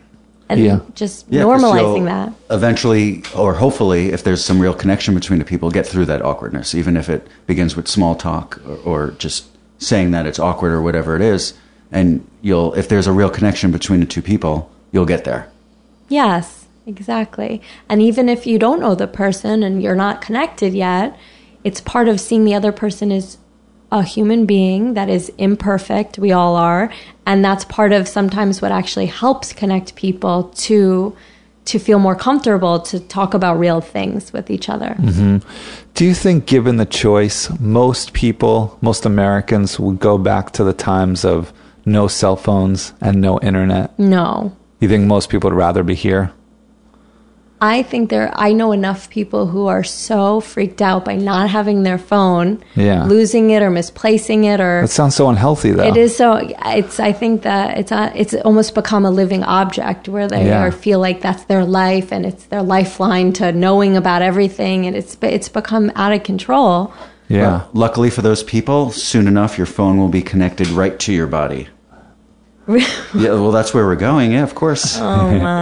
And 0.50 0.60
Yeah. 0.60 0.80
just 0.96 1.30
'cause 1.30 1.40
normalizing 1.40 2.06
that. 2.06 2.34
Eventually, 2.50 3.24
or 3.36 3.56
hopefully, 3.56 4.12
if 4.12 4.24
there's 4.24 4.44
some 4.44 4.60
real 4.60 4.74
connection 4.74 5.14
between 5.14 5.40
the 5.40 5.46
people, 5.46 5.70
get 5.72 5.86
through 5.88 6.06
that 6.06 6.24
awkwardness, 6.24 6.76
even 6.76 6.98
if 6.98 7.10
it 7.10 7.28
begins 7.48 7.76
with 7.76 7.88
small 7.88 8.16
talk 8.16 8.60
or, 8.68 8.78
or 8.86 9.12
just 9.18 9.46
saying 9.80 10.12
that 10.12 10.26
it's 10.26 10.40
awkward 10.40 10.72
or 10.72 10.82
whatever 10.82 11.16
it 11.16 11.22
is. 11.22 11.54
And 11.92 12.26
you'll, 12.42 12.74
if 12.74 12.88
there's 12.90 13.08
a 13.08 13.12
real 13.12 13.30
connection 13.30 13.72
between 13.72 14.00
the 14.00 14.06
two 14.06 14.22
people, 14.22 14.70
you'll 14.92 15.06
get 15.06 15.24
there. 15.26 15.48
Yes, 16.10 16.66
exactly. 16.86 17.62
And 17.90 18.02
even 18.02 18.30
if 18.30 18.46
you 18.48 18.58
don't 18.60 18.80
know 18.80 18.96
the 18.96 19.08
person 19.08 19.64
and 19.64 19.82
you're 19.82 19.96
not 19.96 20.22
connected 20.22 20.74
yet, 20.74 21.18
it's 21.64 21.82
part 21.82 22.08
of 22.08 22.20
seeing 22.20 22.46
the 22.46 22.54
other 22.56 22.72
person 22.72 23.12
as 23.12 23.38
a 23.94 24.02
human 24.02 24.46
being 24.48 24.96
that 24.96 25.08
is 25.08 25.32
imperfect. 25.38 26.18
We 26.18 26.32
all 26.32 26.56
are. 26.56 26.92
And 27.28 27.46
that's 27.46 27.64
part 27.64 27.94
of 27.94 28.08
sometimes 28.08 28.62
what 28.62 28.72
actually 28.72 29.06
helps 29.06 29.54
connect 29.54 29.96
people 29.96 30.46
to 30.66 31.16
to 31.66 31.80
feel 31.80 31.98
more 31.98 32.16
comfortable 32.16 32.82
to 32.82 33.00
talk 33.00 33.34
about 33.34 33.58
real 33.58 33.80
things 33.80 34.34
with 34.34 34.50
each 34.50 34.68
other. 34.68 34.98
Mm-hmm. 35.00 35.38
Do 35.94 36.04
you 36.04 36.14
think, 36.14 36.46
given 36.46 36.76
the 36.76 36.86
choice, 36.86 37.50
most 37.58 38.12
people, 38.12 38.78
most 38.82 39.06
Americans 39.06 39.80
would 39.80 39.98
go 39.98 40.18
back 40.18 40.52
to 40.54 40.66
the 40.66 40.74
times 40.74 41.24
of 41.24 41.54
no 41.86 42.10
cell 42.10 42.36
phones 42.36 42.92
and 43.00 43.22
no 43.22 43.40
internet? 43.40 43.98
No. 43.98 44.54
You 44.82 44.90
think 44.90 45.06
most 45.06 45.30
people 45.30 45.52
would 45.52 45.56
rather 45.56 45.84
be 45.84 45.96
here? 45.96 46.34
I 47.66 47.82
think 47.82 48.10
there 48.10 48.30
I 48.36 48.52
know 48.52 48.74
enough 48.74 49.10
people 49.10 49.48
who 49.48 49.68
are 49.68 49.86
so 49.86 50.42
freaked 50.42 50.82
out 50.82 51.06
by 51.06 51.16
not 51.16 51.50
having 51.50 51.84
their 51.84 51.98
phone, 51.98 52.62
Yeah. 52.76 53.06
losing 53.06 53.52
it 53.52 53.62
or 53.62 53.70
misplacing 53.70 54.44
it 54.44 54.60
or 54.60 54.82
That 54.82 54.90
sounds 54.90 55.16
so 55.16 55.30
unhealthy, 55.30 55.72
though. 55.72 55.88
It 55.88 55.96
is 55.96 56.14
so. 56.18 56.28
It's. 56.66 57.00
I 57.00 57.14
think 57.14 57.44
that 57.44 57.78
it's. 57.78 57.92
A, 57.94 58.12
it's 58.16 58.34
almost 58.34 58.76
become 58.76 59.06
a 59.06 59.12
living 59.12 59.44
object 59.44 60.10
where 60.10 60.28
they 60.28 60.48
Yeah. 60.48 60.62
are, 60.62 60.72
feel 60.72 61.00
like 61.00 61.22
that's 61.22 61.46
their 61.46 61.64
life 61.64 62.12
and 62.12 62.26
it's 62.26 62.44
their 62.46 62.64
lifeline 62.64 63.32
to 63.40 63.54
knowing 63.54 63.96
about 63.96 64.22
everything, 64.22 64.86
and 64.86 64.94
it's. 64.98 65.16
It's 65.22 65.48
become 65.48 65.90
out 65.96 66.12
of 66.12 66.24
control. 66.24 66.92
Yeah. 67.30 67.62
But 67.72 67.76
luckily 67.76 68.10
for 68.10 68.22
those 68.22 68.44
people, 68.44 68.92
soon 68.92 69.26
enough, 69.28 69.58
your 69.58 69.68
phone 69.68 69.98
will 69.98 70.10
be 70.10 70.22
connected 70.22 70.68
right 70.68 71.00
to 71.00 71.14
your 71.14 71.28
body. 71.28 71.70
Yeah, 72.68 73.32
well, 73.34 73.52
that's 73.52 73.74
where 73.74 73.86
we're 73.86 73.96
going. 73.96 74.32
Yeah, 74.32 74.44
of 74.44 74.56
course. 74.56 74.98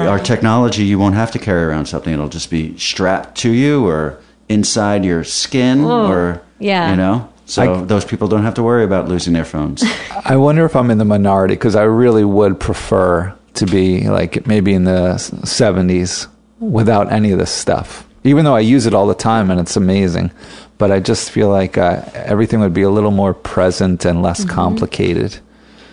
Our 0.07 0.19
technology, 0.19 0.84
you 0.86 0.99
won't 0.99 1.15
have 1.15 1.32
to 1.32 1.40
carry 1.40 1.64
around 1.64 1.86
something. 1.88 2.14
It'll 2.14 2.30
just 2.30 2.49
be 2.49 2.78
strapped 2.78 3.38
to 3.40 3.52
you 3.52 3.86
or 3.88 4.19
inside 4.49 5.03
your 5.06 5.23
skin 5.23 5.82
or, 5.84 6.41
yeah. 6.60 6.91
you 6.91 6.98
know? 6.98 7.30
So 7.45 7.73
I- 7.82 7.84
those 7.84 8.06
people 8.06 8.28
don't 8.28 8.44
have 8.44 8.53
to 8.56 8.64
worry 8.64 8.84
about 8.84 9.07
losing 9.10 9.34
their 9.34 9.45
phones. 9.45 9.84
I 10.26 10.36
wonder 10.38 10.64
if 10.65 10.76
I'm 10.76 10.91
in 10.91 10.98
the 10.98 11.06
minority 11.06 11.56
because 11.56 11.76
I 11.76 11.84
really 11.84 12.23
would 12.23 12.60
prefer 12.60 13.34
to 13.56 13.65
be 13.65 14.07
like 14.10 14.48
maybe 14.48 14.73
in 14.73 14.86
the 14.86 15.15
70s 15.15 16.28
without 16.60 17.11
any 17.11 17.32
of 17.32 17.40
this 17.40 17.52
stuff. 17.52 18.07
Even 18.23 18.45
though 18.45 18.56
I 18.56 18.60
use 18.60 18.86
it 18.86 18.94
all 18.94 19.07
the 19.07 19.15
time 19.15 19.49
and 19.49 19.60
it's 19.60 19.76
amazing, 19.76 20.32
but 20.78 20.91
I 20.91 20.99
just 20.99 21.32
feel 21.32 21.49
like 21.49 21.78
uh, 21.78 22.03
everything 22.14 22.60
would 22.60 22.73
be 22.73 22.84
a 22.84 22.90
little 22.90 23.11
more 23.11 23.34
present 23.34 24.06
and 24.06 24.22
less 24.22 24.45
complicated. 24.45 25.40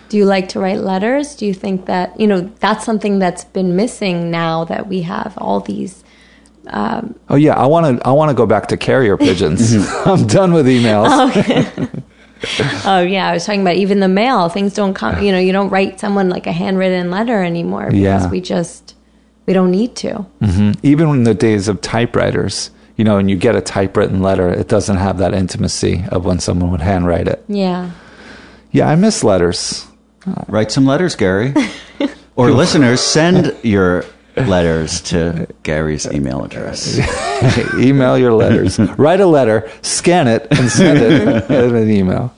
Do 0.09 0.17
you 0.17 0.25
like 0.25 0.49
to 0.51 0.61
write 0.61 0.79
letters? 0.79 1.35
Do 1.37 1.45
you 1.47 1.53
think 1.55 1.87
that 1.87 2.19
you 2.19 2.27
know 2.27 2.41
that's 2.61 2.85
something 2.85 3.19
that's 3.19 3.45
been 3.45 3.77
missing 3.77 4.31
now 4.31 4.65
that 4.65 4.87
we 4.89 5.03
have 5.03 5.35
all 5.39 5.61
these? 5.61 6.03
Um, 6.69 7.15
oh 7.29 7.37
yeah, 7.37 7.55
I 7.55 7.67
want 7.67 7.99
to. 8.01 8.07
I 8.07 8.13
want 8.13 8.31
to 8.31 8.35
go 8.35 8.47
back 8.47 8.69
to 8.69 8.77
carrier 8.77 9.17
pigeons. 9.29 9.75
Mm-hmm. 9.75 10.09
I'm 10.11 10.27
done 10.27 10.53
with 10.53 10.67
emails. 10.67 11.07
Oh, 11.09 12.03
oh 12.87 13.01
yeah, 13.03 13.29
I 13.29 13.33
was 13.35 13.45
talking 13.45 13.61
about 13.63 13.77
even 13.77 14.01
the 14.01 14.09
mail. 14.09 14.49
Things 14.49 14.75
don't 14.75 14.95
come. 14.95 15.23
You 15.23 15.33
know, 15.33 15.39
you 15.39 15.53
don't 15.53 15.71
write 15.71 15.99
someone 16.01 16.29
like 16.29 16.47
a 16.47 16.53
handwritten 16.53 17.11
letter 17.11 17.43
anymore 17.43 17.87
because 17.87 17.99
Yeah. 18.01 18.31
we 18.31 18.41
just 18.41 18.95
we 19.47 19.53
don't 19.53 19.71
need 19.71 19.97
to. 19.97 20.27
Mm-hmm. 20.41 20.73
Even 20.83 21.09
in 21.11 21.25
the 21.25 21.35
days 21.35 21.69
of 21.69 21.81
typewriters, 21.81 22.71
you 22.97 23.05
know, 23.05 23.17
and 23.19 23.31
you 23.31 23.37
get 23.37 23.57
a 23.57 23.61
typewritten 23.63 24.21
letter, 24.23 24.49
it 24.49 24.69
doesn't 24.69 24.97
have 24.99 25.19
that 25.19 25.33
intimacy 25.35 26.05
of 26.13 26.25
when 26.27 26.39
someone 26.39 26.71
would 26.71 26.83
handwrite 26.83 27.29
it. 27.29 27.43
Yeah. 27.49 27.91
Yeah, 28.71 28.89
I 28.91 28.97
miss 28.97 29.25
letters. 29.25 29.87
Write 30.49 30.73
some 30.73 30.87
letters, 30.87 31.17
Gary. 31.17 31.55
Or 32.39 32.53
listeners, 32.53 33.01
send 33.01 33.53
your 33.65 34.05
letters 34.37 35.01
to 35.01 35.49
Gary's 35.65 36.07
email 36.07 36.45
address. 36.45 37.01
email 37.75 38.17
your 38.17 38.33
letters. 38.33 38.79
Write 38.79 39.19
a 39.19 39.27
letter, 39.27 39.69
scan 39.83 40.29
it, 40.29 40.47
and 40.53 40.71
send 40.71 41.01
it 41.01 41.51
in 41.51 41.75
an 41.75 41.91
email. 41.91 42.33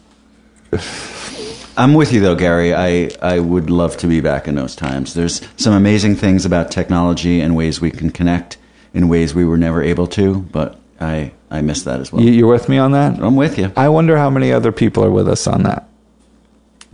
I'm 1.76 1.92
with 1.92 2.14
you 2.14 2.20
though, 2.20 2.34
Gary. 2.34 2.74
I, 2.74 3.10
I 3.20 3.40
would 3.40 3.68
love 3.68 3.98
to 3.98 4.06
be 4.06 4.20
back 4.20 4.48
in 4.48 4.54
those 4.54 4.74
times. 4.74 5.12
There's 5.12 5.46
some 5.56 5.74
amazing 5.74 6.16
things 6.16 6.46
about 6.46 6.70
technology 6.70 7.42
and 7.42 7.54
ways 7.54 7.82
we 7.82 7.90
can 7.90 8.10
connect 8.10 8.56
in 8.94 9.08
ways 9.08 9.34
we 9.34 9.44
were 9.44 9.58
never 9.58 9.82
able 9.82 10.06
to, 10.08 10.36
but 10.50 10.78
I, 10.98 11.32
I 11.50 11.60
miss 11.62 11.82
that 11.82 12.00
as 12.00 12.12
well. 12.12 12.22
You, 12.22 12.32
you 12.32 12.46
with 12.46 12.68
me 12.68 12.78
on 12.78 12.92
that? 12.92 13.18
I'm 13.18 13.36
with 13.36 13.58
you. 13.58 13.72
I 13.76 13.88
wonder 13.88 14.16
how 14.16 14.30
many 14.30 14.52
other 14.52 14.72
people 14.72 15.04
are 15.04 15.10
with 15.10 15.28
us 15.28 15.46
on 15.46 15.62
that. 15.64 15.88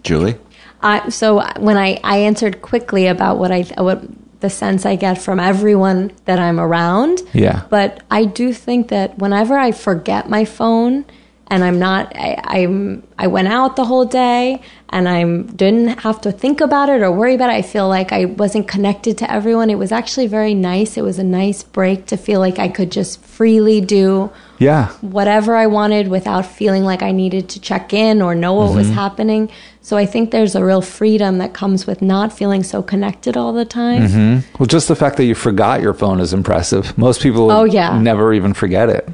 Julie? 0.02 0.38
I, 0.86 1.08
so 1.08 1.42
when 1.58 1.76
I, 1.76 1.98
I 2.04 2.18
answered 2.18 2.62
quickly 2.62 3.08
about 3.08 3.38
what 3.38 3.50
I 3.50 3.62
what 3.76 4.04
the 4.38 4.48
sense 4.48 4.86
I 4.86 4.94
get 4.94 5.20
from 5.20 5.40
everyone 5.40 6.12
that 6.26 6.38
I'm 6.38 6.60
around. 6.60 7.22
Yeah. 7.32 7.64
But 7.70 8.04
I 8.10 8.24
do 8.24 8.52
think 8.52 8.88
that 8.88 9.18
whenever 9.18 9.58
I 9.58 9.72
forget 9.72 10.30
my 10.30 10.44
phone, 10.44 11.04
and 11.48 11.64
I'm 11.64 11.78
not. 11.78 12.14
I, 12.14 12.40
I'm. 12.44 13.02
I 13.18 13.26
went 13.26 13.48
out 13.48 13.74
the 13.76 13.84
whole 13.84 14.04
day, 14.04 14.60
and 14.90 15.08
I 15.08 15.24
didn't 15.42 16.00
have 16.00 16.20
to 16.22 16.32
think 16.32 16.60
about 16.60 16.88
it 16.88 17.02
or 17.02 17.10
worry 17.10 17.34
about 17.34 17.50
it. 17.50 17.54
I 17.54 17.62
feel 17.62 17.88
like 17.88 18.12
I 18.12 18.26
wasn't 18.26 18.68
connected 18.68 19.18
to 19.18 19.30
everyone. 19.30 19.70
It 19.70 19.78
was 19.78 19.90
actually 19.90 20.28
very 20.28 20.54
nice. 20.54 20.96
It 20.96 21.02
was 21.02 21.18
a 21.18 21.24
nice 21.24 21.62
break 21.62 22.06
to 22.06 22.16
feel 22.16 22.40
like 22.40 22.58
I 22.58 22.68
could 22.68 22.92
just 22.92 23.22
freely 23.22 23.80
do 23.80 24.30
Yeah. 24.58 24.88
whatever 25.00 25.54
I 25.54 25.66
wanted 25.66 26.08
without 26.08 26.46
feeling 26.46 26.84
like 26.84 27.02
I 27.02 27.12
needed 27.12 27.48
to 27.50 27.60
check 27.60 27.92
in 27.92 28.22
or 28.22 28.34
know 28.34 28.54
what 28.54 28.68
Mm-hmm. 28.68 28.78
was 28.78 28.88
happening. 28.90 29.50
So 29.82 29.96
I 29.96 30.06
think 30.06 30.30
there's 30.30 30.54
a 30.54 30.64
real 30.64 30.80
freedom 30.80 31.38
that 31.38 31.52
comes 31.54 31.86
with 31.86 32.02
not 32.02 32.32
feeling 32.32 32.62
so 32.64 32.82
connected 32.82 33.36
all 33.36 33.52
the 33.52 33.64
time. 33.64 34.08
Mm-hmm. 34.08 34.56
Well, 34.58 34.66
just 34.66 34.88
the 34.88 34.96
fact 34.96 35.16
that 35.18 35.24
you 35.26 35.34
forgot 35.34 35.80
your 35.80 35.94
phone 35.94 36.18
is 36.20 36.32
impressive. 36.32 36.96
Most 36.98 37.20
people 37.20 37.50
Oh, 37.52 37.64
yeah. 37.64 37.98
never 38.00 38.32
even 38.32 38.52
forget 38.54 38.88
it. 38.88 39.08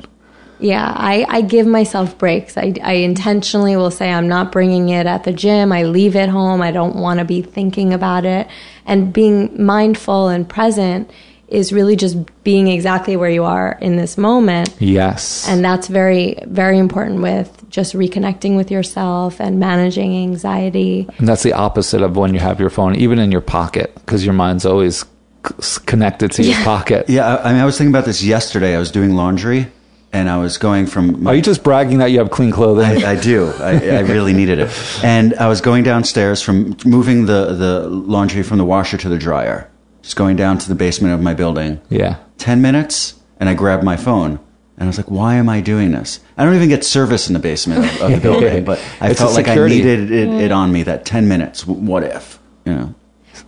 Yeah, 0.61 0.93
I, 0.97 1.27
I 1.29 1.41
give 1.41 1.67
myself 1.67 2.17
breaks. 2.17 2.57
I, 2.57 2.73
I 2.85 2.93
intentionally 2.93 3.75
will 3.77 3.91
say 3.91 4.11
I'm 4.13 4.29
not 4.29 4.53
bringing 4.53 4.91
it 4.91 5.07
at 5.07 5.25
the 5.25 5.33
gym. 5.33 5.73
I 5.73 5.83
leave 5.83 6.15
it 6.15 6.29
home. 6.29 6.63
I 6.63 6.71
don't 6.71 6.95
want 6.95 7.19
to 7.19 7.25
be 7.25 7.43
thinking 7.43 7.93
about 7.93 8.25
it. 8.25 8.47
And 8.87 9.13
being 9.13 9.61
mindful 9.63 10.29
and 10.29 10.49
present 10.49 11.11
is 11.53 11.73
really 11.73 11.97
just 11.97 12.17
being 12.45 12.67
exactly 12.67 13.17
where 13.17 13.31
you 13.31 13.45
are 13.45 13.79
in 13.81 13.97
this 13.97 14.17
moment. 14.17 14.75
Yes. 14.81 15.47
And 15.47 15.63
that's 15.63 15.87
very, 15.87 16.39
very 16.47 16.79
important 16.79 17.21
with 17.21 17.69
just 17.69 17.95
reconnecting 17.95 18.57
with 18.57 18.71
yourself 18.71 19.41
and 19.41 19.61
managing 19.61 20.17
anxiety. 20.17 21.07
And 21.19 21.29
that's 21.29 21.43
the 21.43 21.53
opposite 21.53 22.01
of 22.03 22.17
when 22.17 22.33
you 22.33 22.41
have 22.41 22.59
your 22.59 22.71
phone, 22.71 22.97
even 22.97 23.19
in 23.19 23.31
your 23.31 23.43
pocket, 23.43 23.95
because 23.97 24.25
your 24.25 24.35
mind's 24.35 24.65
always 24.65 25.05
c- 25.47 25.81
connected 25.85 26.33
to 26.33 26.43
your 26.43 26.57
pocket. 26.65 27.09
Yeah, 27.09 27.37
I, 27.37 27.51
I 27.51 27.53
mean, 27.53 27.61
I 27.61 27.67
was 27.67 27.77
thinking 27.77 27.93
about 27.95 28.07
this 28.07 28.23
yesterday. 28.23 28.75
I 28.75 28.79
was 28.79 28.91
doing 28.91 29.15
laundry, 29.15 29.67
and 30.13 30.31
I 30.31 30.39
was 30.39 30.57
going 30.59 30.87
from. 30.87 31.27
Are 31.27 31.35
you 31.35 31.43
just 31.43 31.63
bragging 31.63 31.99
that 31.99 32.11
you 32.11 32.19
have 32.19 32.31
clean 32.31 32.51
clothing? 32.51 33.05
I, 33.05 33.13
I 33.13 33.21
do. 33.21 33.53
I, 33.59 33.73
I 33.73 34.01
really 34.01 34.33
needed 34.33 34.59
it, 34.59 34.71
and 35.05 35.35
I 35.35 35.49
was 35.49 35.61
going 35.61 35.85
downstairs 35.85 36.41
from 36.41 36.77
moving 36.85 37.27
the 37.27 37.53
the 37.55 37.89
laundry 37.89 38.43
from 38.43 38.59
the 38.59 38.65
washer 38.65 38.97
to 38.99 39.09
the 39.09 39.19
dryer. 39.19 39.69
Just 40.03 40.17
going 40.17 40.37
down 40.37 40.59
to 40.59 40.69
the 40.69 40.75
basement 40.75 41.15
of 41.15 41.21
my 41.21 41.35
building. 41.35 41.81
yeah. 41.89 42.17
Ten 42.39 42.61
minutes, 42.61 43.15
and 43.39 43.49
I 43.49 43.55
grabbed 43.55 43.85
my 43.85 43.97
phone. 43.97 44.41
And 44.77 44.85
I 44.85 44.87
was 44.87 44.97
like, 44.97 45.11
why 45.11 45.35
am 45.37 45.49
I 45.49 45.61
doing 45.61 45.93
this? 45.93 46.19
I 46.37 46.45
don't 46.45 46.57
even 46.57 46.69
get 46.69 46.83
service 46.85 47.29
in 47.29 47.35
the 47.35 47.39
basement 47.39 47.85
of, 47.85 48.01
of 48.03 48.11
the 48.11 48.21
building, 48.29 48.65
but 48.65 48.81
I 49.01 49.11
It's 49.11 49.21
felt 49.21 49.35
like 49.35 49.47
I 49.47 49.55
needed 49.69 50.11
it, 50.11 50.29
it 50.29 50.51
on 50.51 50.73
me 50.73 50.83
that 50.83 51.05
10 51.05 51.29
minutes. 51.29 51.65
What 51.67 52.03
if? 52.03 52.39
You 52.65 52.75
know? 52.75 52.95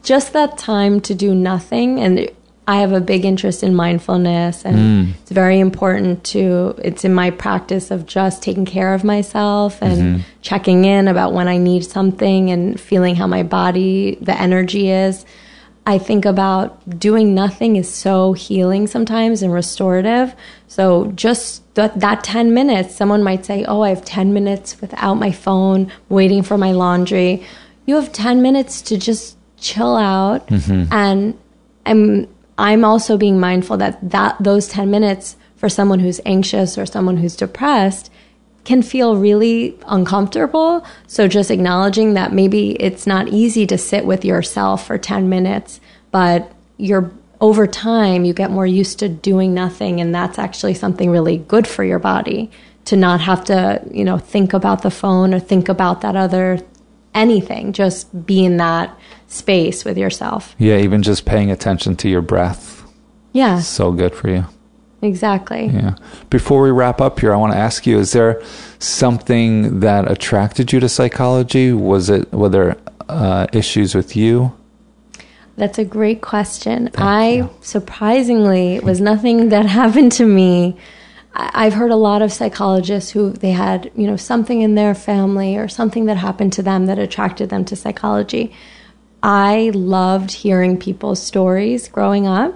just 0.02 0.32
that 0.32 0.56
time 0.59 1.01
to 1.01 1.14
do 1.14 1.35
nothing 1.35 2.01
and 2.01 2.28
i 2.66 2.76
have 2.76 2.93
a 2.93 3.01
big 3.01 3.24
interest 3.24 3.62
in 3.62 3.74
mindfulness 3.74 4.64
and 4.64 4.76
Mm. 4.76 5.12
it's 5.20 5.31
very 5.31 5.60
important 5.60 6.24
to 6.24 6.74
it's 6.82 7.05
in 7.05 7.12
my 7.14 7.31
practice 7.31 7.90
of 7.90 8.06
just 8.06 8.43
taking 8.43 8.64
care 8.64 8.93
of 8.94 9.05
myself 9.05 9.81
and 9.82 9.98
Mm-hmm. 10.01 10.20
checking 10.43 10.85
in 10.86 11.06
about 11.09 11.32
when 11.35 11.48
i 11.48 11.59
need 11.59 11.85
something 11.85 12.51
and 12.51 12.78
feeling 12.81 13.14
how 13.14 13.26
my 13.26 13.43
body 13.43 14.16
the 14.22 14.39
energy 14.40 14.90
is 14.90 15.24
i 15.86 15.98
think 15.98 16.24
about 16.24 16.98
doing 16.98 17.35
nothing 17.35 17.77
is 17.77 17.93
so 17.93 18.32
healing 18.32 18.86
sometimes 18.86 19.43
and 19.43 19.52
restorative. 19.52 20.35
So 20.66 21.12
just 21.12 21.62
that, 21.74 22.01
that 22.01 22.24
10 22.24 22.52
minutes 22.52 22.97
someone 22.97 23.23
might 23.23 23.44
say 23.44 23.65
oh 23.65 23.82
i 23.82 23.90
have 23.90 24.05
10 24.05 24.32
minutes 24.32 24.81
without 24.81 25.15
my 25.15 25.31
phone 25.31 25.90
waiting 26.09 26.43
for 26.43 26.59
my 26.59 26.73
laundry. 26.73 27.47
You 27.86 27.97
have 27.97 28.12
10 28.12 28.43
minutes 28.43 28.82
to 28.82 28.98
just 28.98 29.36
chill 29.59 29.97
out 29.97 30.47
mm-hmm. 30.48 30.93
and 30.93 31.39
I'm 31.86 32.28
I'm 32.56 32.85
also 32.85 33.16
being 33.16 33.40
mindful 33.40 33.77
that 33.78 33.98
that 34.11 34.36
those 34.40 34.69
10 34.69 34.90
minutes 34.90 35.36
for 35.56 35.69
someone 35.69 36.01
who's 36.01 36.20
anxious 36.24 36.77
or 36.77 36.86
someone 36.86 37.16
who's 37.16 37.36
depressed 37.36 38.11
can 38.65 38.82
feel 38.82 39.16
really 39.16 39.78
uncomfortable 39.86 40.85
so 41.07 41.28
just 41.28 41.51
acknowledging 41.51 42.15
that 42.15 42.32
maybe 42.32 42.70
it's 42.82 43.07
not 43.07 43.28
easy 43.28 43.66
to 43.66 43.77
sit 43.77 44.05
with 44.07 44.24
yourself 44.24 44.86
for 44.86 44.97
10 44.99 45.28
minutes 45.28 45.81
but 46.11 46.53
you're 46.77 47.11
over 47.41 47.66
time 47.66 48.24
you 48.24 48.32
get 48.32 48.51
more 48.51 48.66
used 48.66 48.99
to 48.99 49.09
doing 49.09 49.53
nothing 49.53 50.01
and 50.01 50.15
that's 50.15 50.39
actually 50.39 50.74
something 50.74 51.11
really 51.11 51.36
good 51.39 51.66
for 51.66 51.85
your 51.85 51.99
body 51.99 52.51
to 52.85 52.97
not 52.97 53.20
have 53.20 53.45
to 53.45 53.82
you 53.91 54.05
know 54.05 54.19
think 54.19 54.53
about 54.53 54.82
the 54.82 54.91
phone 54.91 55.35
or 55.35 55.41
think 55.41 55.69
about 55.69 56.01
that 56.01 56.16
other 56.16 56.59
anything 57.15 57.73
just 57.73 58.27
be 58.27 58.45
in 58.45 58.57
that 58.57 58.97
space 59.27 59.85
with 59.85 59.99
yourself 59.99 60.55
Yeah. 60.59 60.78
Even 60.78 61.03
just 61.03 61.24
paying 61.24 61.51
attention 61.51 61.97
to 61.97 62.09
your 62.09 62.23
breath. 62.23 62.82
yeah 63.32 63.59
So 63.61 63.93
good 63.93 64.15
for 64.15 64.28
you. 64.31 64.47
Exactly 65.05 65.66
Yeah. 65.66 65.94
Before 66.31 66.62
we 66.62 66.70
wrap 66.70 67.01
up 67.01 67.20
here, 67.20 67.32
I 67.32 67.36
want 67.36 67.52
to 67.52 67.59
ask 67.59 67.86
you: 67.86 67.98
Is 67.98 68.12
there 68.12 68.43
something 68.78 69.81
that 69.81 70.10
attracted 70.10 70.72
you 70.72 70.81
to 70.81 70.89
psychology? 70.89 71.72
Was 71.72 72.10
it 72.10 72.32
were 72.32 72.48
there 72.48 72.76
uh, 73.09 73.47
issues 73.52 73.94
with 73.94 74.16
you? 74.16 74.52
That's 75.56 75.78
a 75.78 75.85
great 75.85 76.20
question. 76.20 76.90
I 76.97 77.48
surprisingly 77.60 78.74
it 78.76 78.82
was 78.82 79.01
nothing 79.01 79.48
that 79.55 79.66
happened 79.66 80.12
to 80.12 80.26
me. 80.26 80.76
I- 81.35 81.51
I've 81.66 81.74
heard 81.74 81.90
a 81.90 81.97
lot 81.97 82.22
of 82.22 82.32
psychologists 82.32 83.10
who 83.10 83.31
they 83.31 83.51
had, 83.52 83.90
you 83.94 84.06
know, 84.06 84.16
something 84.16 84.62
in 84.62 84.74
their 84.74 84.94
family 84.94 85.56
or 85.56 85.68
something 85.68 86.06
that 86.06 86.16
happened 86.16 86.52
to 86.55 86.62
them 86.62 86.86
that 86.86 86.98
attracted 86.98 87.51
them 87.51 87.64
to 87.66 87.76
psychology. 87.76 88.52
I 89.22 89.70
loved 89.74 90.31
hearing 90.32 90.76
people's 90.78 91.22
stories 91.22 91.89
growing 91.89 92.26
up 92.26 92.55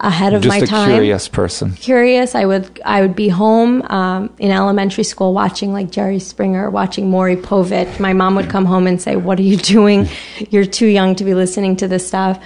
ahead 0.00 0.32
of 0.34 0.42
Just 0.42 0.58
my 0.58 0.64
a 0.64 0.66
time 0.66 0.90
curious 0.90 1.28
person. 1.28 1.72
curious. 1.74 2.34
I 2.34 2.44
would 2.46 2.80
I 2.84 3.00
would 3.02 3.14
be 3.14 3.28
home 3.28 3.82
um, 3.82 4.34
in 4.38 4.50
elementary 4.50 5.04
school 5.04 5.32
watching 5.34 5.72
like 5.72 5.90
Jerry 5.90 6.18
Springer, 6.18 6.70
watching 6.70 7.10
Maury 7.10 7.36
Povich. 7.36 8.00
My 8.00 8.12
mom 8.12 8.34
would 8.36 8.48
come 8.50 8.64
home 8.64 8.86
and 8.86 9.00
say, 9.00 9.16
"What 9.16 9.38
are 9.38 9.42
you 9.42 9.56
doing? 9.76 10.08
You're 10.50 10.64
too 10.64 10.86
young 10.86 11.14
to 11.16 11.24
be 11.24 11.34
listening 11.34 11.76
to 11.76 11.88
this 11.88 12.06
stuff." 12.06 12.42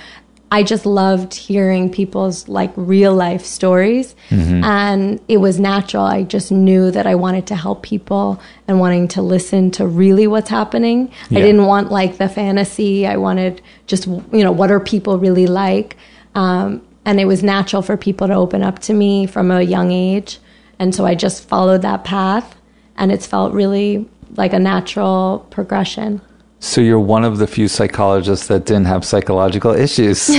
I 0.51 0.63
just 0.63 0.87
loved 0.87 1.35
hearing 1.35 1.91
people's 1.91 2.47
like 2.49 2.71
real 2.77 3.13
life 3.13 3.45
stories, 3.45 4.15
and 4.31 5.19
it 5.27 5.39
was 5.39 5.59
natural. 5.59 6.05
I 6.05 6.23
just 6.23 6.53
knew 6.53 6.93
that 6.93 7.07
I 7.09 7.17
wanted 7.17 7.47
to 7.49 7.57
help 7.57 7.83
people 7.83 8.41
and 8.69 8.79
wanting 8.79 9.09
to 9.09 9.23
listen 9.23 9.73
to 9.73 9.87
really 9.87 10.29
what's 10.29 10.49
happening. 10.51 11.11
I 11.31 11.35
didn't 11.37 11.67
want 11.67 11.91
like 11.91 12.19
the 12.19 12.29
fantasy. 12.29 13.05
I 13.05 13.17
wanted 13.17 13.63
just 13.89 14.07
you 14.07 14.45
know 14.45 14.53
what 14.53 14.71
are 14.71 14.79
people 14.79 15.19
really 15.19 15.49
like. 15.49 15.97
Um, 16.37 16.83
and 17.07 17.21
it 17.21 17.27
was 17.27 17.43
natural 17.43 17.83
for 17.83 17.97
people 17.97 18.27
to 18.27 18.35
open 18.35 18.63
up 18.63 18.79
to 18.81 18.95
me 18.95 19.27
from 19.27 19.51
a 19.51 19.61
young 19.63 19.93
age 19.93 20.39
and 20.79 20.95
so 20.95 21.05
i 21.05 21.15
just 21.15 21.47
followed 21.49 21.83
that 21.83 22.05
path 22.05 22.57
and 22.97 23.11
it's 23.13 23.27
felt 23.27 23.53
really 23.53 24.09
like 24.37 24.53
a 24.53 24.59
natural 24.59 25.47
progression 25.51 26.21
So 26.61 26.81
you're 26.81 26.99
one 27.17 27.25
of 27.25 27.39
the 27.39 27.47
few 27.47 27.69
psychologists 27.69 28.47
that 28.49 28.65
didn't 28.65 28.87
have 28.87 29.05
psychological 29.05 29.73
issues, 29.75 30.31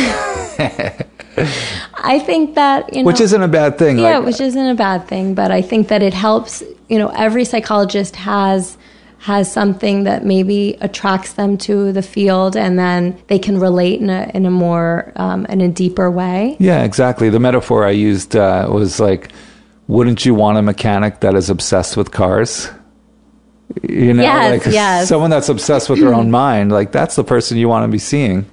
i 2.14 2.20
think 2.20 2.56
that 2.56 2.94
you 2.94 3.02
know 3.02 3.06
which 3.08 3.20
isn't 3.22 3.42
a 3.42 3.48
bad 3.48 3.78
thing. 3.78 3.98
yeah 4.00 4.18
Like, 4.18 4.26
which 4.26 4.40
isn't 4.42 4.68
a 4.68 4.76
bad 4.76 5.08
thing 5.08 5.34
but 5.36 5.52
i 5.52 5.62
think 5.62 5.88
that 5.90 6.02
it 6.02 6.14
helps 6.14 6.64
you 6.88 6.98
know 6.98 7.10
every 7.10 7.46
psychologist 7.46 8.16
has 8.16 8.78
has 9.20 9.52
something 9.52 10.04
that 10.04 10.24
maybe 10.24 10.78
attracts 10.82 11.34
them 11.34 11.58
to 11.58 11.92
the 11.92 12.02
field 12.02 12.56
and 12.56 12.78
then 12.78 13.18
they 13.28 13.40
can 13.40 13.60
relate 13.60 14.00
in 14.00 14.10
a 14.10 14.30
in 14.34 14.46
a 14.46 14.52
more 14.52 15.12
um, 15.16 15.46
in 15.48 15.62
a 15.62 15.68
deeper 15.68 16.12
way 16.12 16.56
yeah, 16.60 16.84
exactly. 16.84 17.30
The 17.30 17.40
metaphor 17.40 17.86
I 17.86 17.92
used 17.92 18.36
uh, 18.36 18.68
was 18.72 19.00
like, 19.00 19.32
wouldn't 19.88 20.26
you 20.26 20.34
want 20.34 20.58
a 20.58 20.62
mechanic 20.62 21.20
that 21.22 21.36
is 21.36 21.50
obsessed 21.50 21.98
with 21.98 22.12
cars? 22.12 22.70
You 23.84 24.14
know, 24.14 24.24
Yes, 24.24 24.66
like 24.66 24.74
yes. 24.74 25.10
someone 25.10 25.30
that's 25.30 25.50
obsessed 25.50 25.90
with 25.90 26.00
their 26.00 26.14
own 26.14 26.32
mind, 26.32 26.72
like 26.72 26.92
that's 26.92 27.16
the 27.16 27.24
person 27.24 27.58
you 27.58 27.68
want 27.68 27.84
to 27.84 27.92
be 27.92 27.98
seeing. 28.00 28.46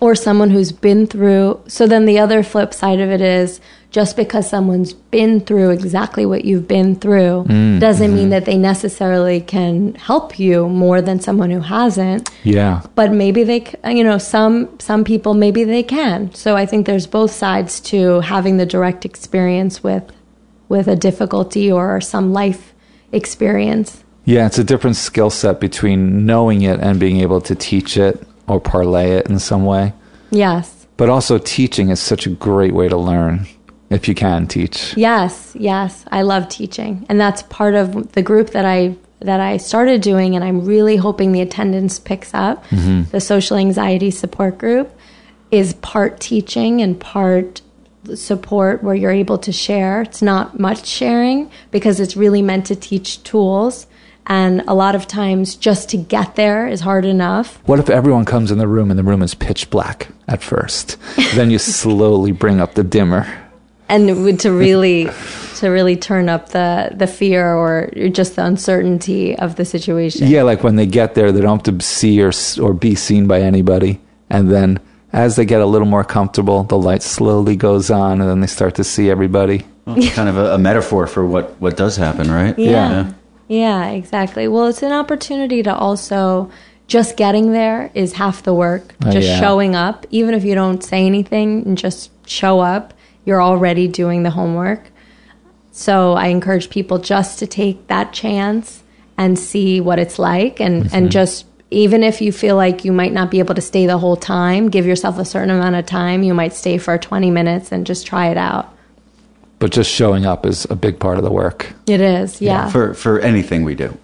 Or 0.00 0.14
someone 0.14 0.50
who's 0.50 0.72
been 0.72 1.06
through. 1.06 1.62
So 1.68 1.86
then 1.86 2.04
the 2.04 2.18
other 2.18 2.42
flip 2.42 2.74
side 2.74 3.00
of 3.00 3.10
it 3.10 3.20
is 3.20 3.60
just 3.90 4.16
because 4.16 4.48
someone's 4.48 4.92
been 4.92 5.40
through 5.40 5.70
exactly 5.70 6.26
what 6.26 6.44
you've 6.44 6.68
been 6.68 6.96
through 6.96 7.44
mm, 7.48 7.80
doesn't 7.80 8.12
mean 8.12 8.24
mm-hmm. 8.24 8.30
that 8.30 8.44
they 8.44 8.58
necessarily 8.58 9.40
can 9.40 9.94
help 9.94 10.38
you 10.38 10.68
more 10.68 11.00
than 11.00 11.18
someone 11.18 11.50
who 11.50 11.60
hasn't. 11.60 12.30
Yeah. 12.44 12.82
But 12.94 13.12
maybe 13.12 13.42
they, 13.42 13.64
you 13.86 14.04
know, 14.04 14.18
some 14.18 14.78
some 14.80 15.02
people 15.02 15.32
maybe 15.32 15.64
they 15.64 15.82
can. 15.82 16.34
So 16.34 16.56
I 16.56 16.66
think 16.66 16.86
there's 16.86 17.06
both 17.06 17.30
sides 17.30 17.80
to 17.92 18.20
having 18.20 18.58
the 18.58 18.66
direct 18.66 19.04
experience 19.06 19.82
with 19.82 20.12
with 20.68 20.88
a 20.88 20.96
difficulty 20.96 21.72
or 21.72 22.00
some 22.00 22.32
life 22.32 22.74
experience. 23.12 24.04
Yeah, 24.26 24.46
it's 24.46 24.58
a 24.58 24.64
different 24.64 24.96
skill 24.96 25.30
set 25.30 25.60
between 25.60 26.26
knowing 26.26 26.62
it 26.62 26.80
and 26.80 26.98
being 26.98 27.20
able 27.20 27.40
to 27.42 27.54
teach 27.54 27.96
it 27.96 28.26
or 28.48 28.60
parlay 28.60 29.10
it 29.10 29.28
in 29.28 29.38
some 29.38 29.64
way. 29.64 29.92
Yes. 30.30 30.86
But 30.96 31.10
also, 31.10 31.38
teaching 31.38 31.90
is 31.90 32.00
such 32.00 32.26
a 32.26 32.30
great 32.30 32.72
way 32.72 32.88
to 32.88 32.96
learn 32.96 33.46
if 33.90 34.08
you 34.08 34.14
can 34.14 34.46
teach. 34.46 34.96
Yes, 34.96 35.54
yes, 35.58 36.04
I 36.10 36.22
love 36.22 36.48
teaching, 36.48 37.04
and 37.08 37.20
that's 37.20 37.42
part 37.42 37.74
of 37.74 38.12
the 38.12 38.22
group 38.22 38.50
that 38.50 38.64
I 38.64 38.96
that 39.20 39.40
I 39.40 39.56
started 39.56 40.02
doing, 40.02 40.34
and 40.34 40.44
I'm 40.44 40.64
really 40.64 40.96
hoping 40.96 41.32
the 41.32 41.40
attendance 41.40 41.98
picks 41.98 42.34
up. 42.34 42.64
Mm-hmm. 42.66 43.10
The 43.10 43.20
social 43.20 43.56
anxiety 43.56 44.10
support 44.10 44.58
group 44.58 44.90
is 45.50 45.74
part 45.74 46.20
teaching 46.20 46.82
and 46.82 46.98
part 46.98 47.62
support 48.14 48.82
where 48.82 48.94
you're 48.94 49.10
able 49.10 49.38
to 49.38 49.52
share. 49.52 50.02
It's 50.02 50.22
not 50.22 50.60
much 50.60 50.86
sharing 50.86 51.50
because 51.70 51.98
it's 51.98 52.16
really 52.16 52.42
meant 52.42 52.66
to 52.66 52.76
teach 52.76 53.22
tools. 53.22 53.86
And 54.28 54.62
a 54.66 54.74
lot 54.74 54.94
of 54.96 55.06
times, 55.06 55.54
just 55.54 55.88
to 55.90 55.96
get 55.96 56.34
there 56.34 56.66
is 56.66 56.80
hard 56.80 57.04
enough. 57.04 57.60
What 57.66 57.78
if 57.78 57.88
everyone 57.88 58.24
comes 58.24 58.50
in 58.50 58.58
the 58.58 58.66
room 58.66 58.90
and 58.90 58.98
the 58.98 59.04
room 59.04 59.22
is 59.22 59.34
pitch 59.34 59.70
black 59.70 60.08
at 60.26 60.42
first? 60.42 60.96
then 61.34 61.50
you 61.50 61.58
slowly 61.58 62.32
bring 62.32 62.60
up 62.60 62.74
the 62.74 62.82
dimmer. 62.82 63.24
and 63.88 64.40
to 64.40 64.50
really 64.52 65.08
to 65.56 65.68
really 65.68 65.96
turn 65.96 66.28
up 66.28 66.48
the 66.50 66.90
the 66.92 67.06
fear 67.06 67.54
or 67.54 67.88
just 68.10 68.34
the 68.34 68.44
uncertainty 68.44 69.36
of 69.38 69.54
the 69.54 69.64
situation. 69.64 70.26
Yeah, 70.26 70.42
like 70.42 70.64
when 70.64 70.74
they 70.76 70.86
get 70.86 71.14
there, 71.14 71.30
they 71.30 71.40
don't 71.40 71.64
have 71.64 71.78
to 71.78 71.84
see 71.84 72.20
or 72.20 72.32
or 72.60 72.74
be 72.74 72.96
seen 72.96 73.28
by 73.28 73.40
anybody, 73.42 74.00
and 74.28 74.50
then 74.50 74.80
as 75.12 75.36
they 75.36 75.44
get 75.44 75.60
a 75.60 75.66
little 75.66 75.86
more 75.86 76.02
comfortable, 76.04 76.64
the 76.64 76.76
light 76.76 77.02
slowly 77.02 77.54
goes 77.54 77.90
on, 77.92 78.20
and 78.20 78.28
then 78.28 78.40
they 78.40 78.48
start 78.48 78.74
to 78.74 78.84
see 78.84 79.08
everybody. 79.08 79.64
Well, 79.86 79.96
it's 79.96 80.12
kind 80.14 80.28
of 80.28 80.36
a, 80.36 80.54
a 80.54 80.58
metaphor 80.58 81.06
for 81.06 81.24
what, 81.24 81.54
what 81.60 81.76
does 81.76 81.96
happen, 81.96 82.28
right? 82.30 82.58
Yeah. 82.58 82.70
Yeah, 82.70 83.12
exactly. 83.48 84.48
Well, 84.48 84.66
it's 84.66 84.82
an 84.82 84.92
opportunity 84.92 85.62
to 85.62 85.74
also 85.74 86.50
just 86.88 87.16
getting 87.16 87.52
there 87.52 87.90
is 87.94 88.12
half 88.14 88.42
the 88.42 88.54
work. 88.54 88.94
Oh, 89.04 89.10
just 89.10 89.26
yeah. 89.28 89.40
showing 89.40 89.74
up, 89.74 90.06
even 90.10 90.34
if 90.34 90.44
you 90.44 90.54
don't 90.54 90.82
say 90.82 91.04
anything 91.06 91.64
and 91.66 91.76
just 91.78 92.10
show 92.28 92.60
up, 92.60 92.94
you're 93.24 93.42
already 93.42 93.88
doing 93.88 94.22
the 94.22 94.30
homework. 94.30 94.90
So 95.72 96.12
I 96.14 96.28
encourage 96.28 96.70
people 96.70 96.98
just 96.98 97.38
to 97.40 97.46
take 97.46 97.88
that 97.88 98.12
chance 98.12 98.82
and 99.18 99.38
see 99.38 99.80
what 99.80 99.98
it's 99.98 100.18
like 100.18 100.60
and, 100.60 100.84
Mm-hmm. 100.84 100.94
and 100.96 101.10
just 101.10 101.44
even 101.70 102.04
if 102.04 102.20
you 102.20 102.30
feel 102.30 102.54
like 102.54 102.84
you 102.84 102.92
might 102.92 103.12
not 103.12 103.30
be 103.30 103.40
able 103.40 103.54
to 103.56 103.60
stay 103.60 103.86
the 103.86 103.98
whole 103.98 104.16
time, 104.16 104.68
give 104.70 104.86
yourself 104.86 105.18
a 105.18 105.24
certain 105.24 105.50
amount 105.50 105.74
of 105.74 105.84
time. 105.84 106.22
You 106.22 106.32
might 106.32 106.52
stay 106.52 106.78
for 106.78 106.96
20 106.96 107.30
minutes 107.32 107.72
and 107.72 107.84
just 107.84 108.06
try 108.06 108.28
it 108.28 108.36
out. 108.36 108.72
But 109.58 109.72
just 109.72 109.90
showing 109.90 110.26
up 110.26 110.44
is 110.44 110.66
a 110.68 110.76
big 110.76 110.98
part 110.98 111.18
of 111.18 111.24
the 111.24 111.30
work. 111.32 111.72
It 111.86 112.00
is, 112.00 112.42
yeah. 112.42 112.68
For, 112.68 112.94
for 112.94 113.18
anything 113.20 113.64
we 113.64 113.74
do, 113.74 113.96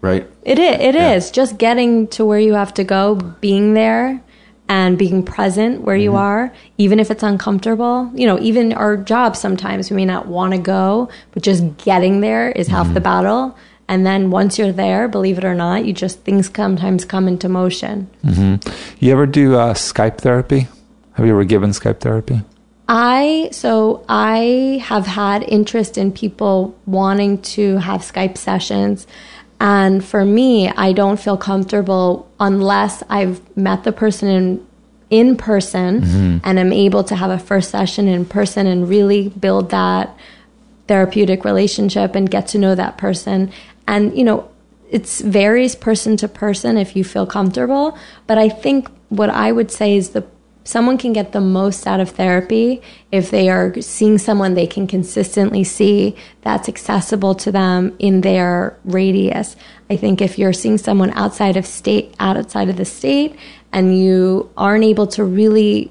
right? 0.00 0.26
It 0.44 0.58
is. 0.58 0.80
It 0.80 0.94
Yeah. 0.94 1.12
is. 1.12 1.30
Just 1.30 1.58
getting 1.58 2.08
to 2.08 2.24
where 2.24 2.38
you 2.38 2.54
have 2.54 2.72
to 2.74 2.84
go, 2.84 3.16
being 3.40 3.74
there, 3.74 4.20
and 4.68 4.98
being 4.98 5.22
present 5.22 5.82
where 5.82 5.96
you 5.96 6.10
mm-hmm. 6.10 6.18
are, 6.18 6.52
even 6.76 7.00
if 7.00 7.10
it's 7.10 7.22
uncomfortable. 7.22 8.10
You 8.14 8.26
know, 8.26 8.38
even 8.40 8.72
our 8.72 8.96
jobs 8.96 9.38
sometimes 9.38 9.90
we 9.90 9.96
may 9.96 10.04
not 10.04 10.26
want 10.26 10.52
to 10.52 10.58
go, 10.58 11.08
but 11.32 11.42
just 11.42 11.76
getting 11.78 12.20
there 12.20 12.50
is 12.50 12.68
half 12.68 12.86
mm-hmm. 12.86 12.94
the 12.94 13.00
battle. 13.00 13.56
And 13.88 14.04
then 14.04 14.30
once 14.30 14.58
you're 14.58 14.72
there, 14.72 15.08
believe 15.08 15.38
it 15.38 15.44
or 15.44 15.54
not, 15.54 15.86
you 15.86 15.94
just 15.94 16.20
things 16.20 16.50
sometimes 16.54 17.06
come 17.06 17.26
into 17.26 17.48
motion. 17.48 18.10
Mm-hmm. 18.22 18.70
You 19.00 19.12
ever 19.12 19.24
do 19.24 19.54
uh, 19.56 19.72
Skype 19.72 20.18
therapy? 20.18 20.68
Have 21.14 21.24
you 21.24 21.32
ever 21.32 21.44
given 21.44 21.70
Skype 21.70 22.00
therapy? 22.00 22.42
I 22.88 23.50
so 23.52 24.04
I 24.08 24.82
have 24.82 25.06
had 25.06 25.42
interest 25.42 25.98
in 25.98 26.10
people 26.10 26.74
wanting 26.86 27.42
to 27.42 27.76
have 27.76 28.00
Skype 28.00 28.38
sessions. 28.38 29.06
And 29.60 30.04
for 30.04 30.24
me, 30.24 30.68
I 30.70 30.92
don't 30.92 31.20
feel 31.20 31.36
comfortable 31.36 32.30
unless 32.40 33.02
I've 33.10 33.40
met 33.56 33.84
the 33.84 33.92
person 33.92 34.28
in 34.28 34.66
in 35.10 35.36
person 35.36 36.02
mm-hmm. 36.02 36.38
and 36.44 36.60
I'm 36.60 36.72
able 36.72 37.02
to 37.04 37.16
have 37.16 37.30
a 37.30 37.38
first 37.38 37.70
session 37.70 38.08
in 38.08 38.24
person 38.26 38.66
and 38.66 38.88
really 38.88 39.28
build 39.30 39.70
that 39.70 40.14
therapeutic 40.86 41.44
relationship 41.44 42.14
and 42.14 42.30
get 42.30 42.48
to 42.48 42.58
know 42.58 42.74
that 42.74 42.98
person. 42.98 43.50
And, 43.86 44.16
you 44.16 44.24
know, 44.24 44.50
it 44.90 45.06
varies 45.06 45.74
person 45.74 46.16
to 46.18 46.28
person 46.28 46.76
if 46.76 46.94
you 46.96 47.04
feel 47.04 47.26
comfortable. 47.26 47.98
But 48.26 48.38
I 48.38 48.48
think 48.48 48.88
what 49.08 49.30
I 49.30 49.52
would 49.52 49.70
say 49.70 49.96
is 49.96 50.10
the 50.10 50.26
someone 50.64 50.98
can 50.98 51.12
get 51.12 51.32
the 51.32 51.40
most 51.40 51.86
out 51.86 52.00
of 52.00 52.10
therapy 52.10 52.82
if 53.10 53.30
they 53.30 53.48
are 53.48 53.80
seeing 53.80 54.18
someone 54.18 54.54
they 54.54 54.66
can 54.66 54.86
consistently 54.86 55.64
see 55.64 56.14
that's 56.42 56.68
accessible 56.68 57.34
to 57.34 57.50
them 57.50 57.96
in 57.98 58.20
their 58.20 58.76
radius. 58.84 59.56
I 59.88 59.96
think 59.96 60.20
if 60.20 60.38
you're 60.38 60.52
seeing 60.52 60.78
someone 60.78 61.10
outside 61.12 61.56
of 61.56 61.66
state, 61.66 62.14
outside 62.20 62.68
of 62.68 62.76
the 62.76 62.84
state, 62.84 63.36
and 63.72 63.98
you 63.98 64.50
aren't 64.56 64.84
able 64.84 65.06
to 65.08 65.24
really 65.24 65.90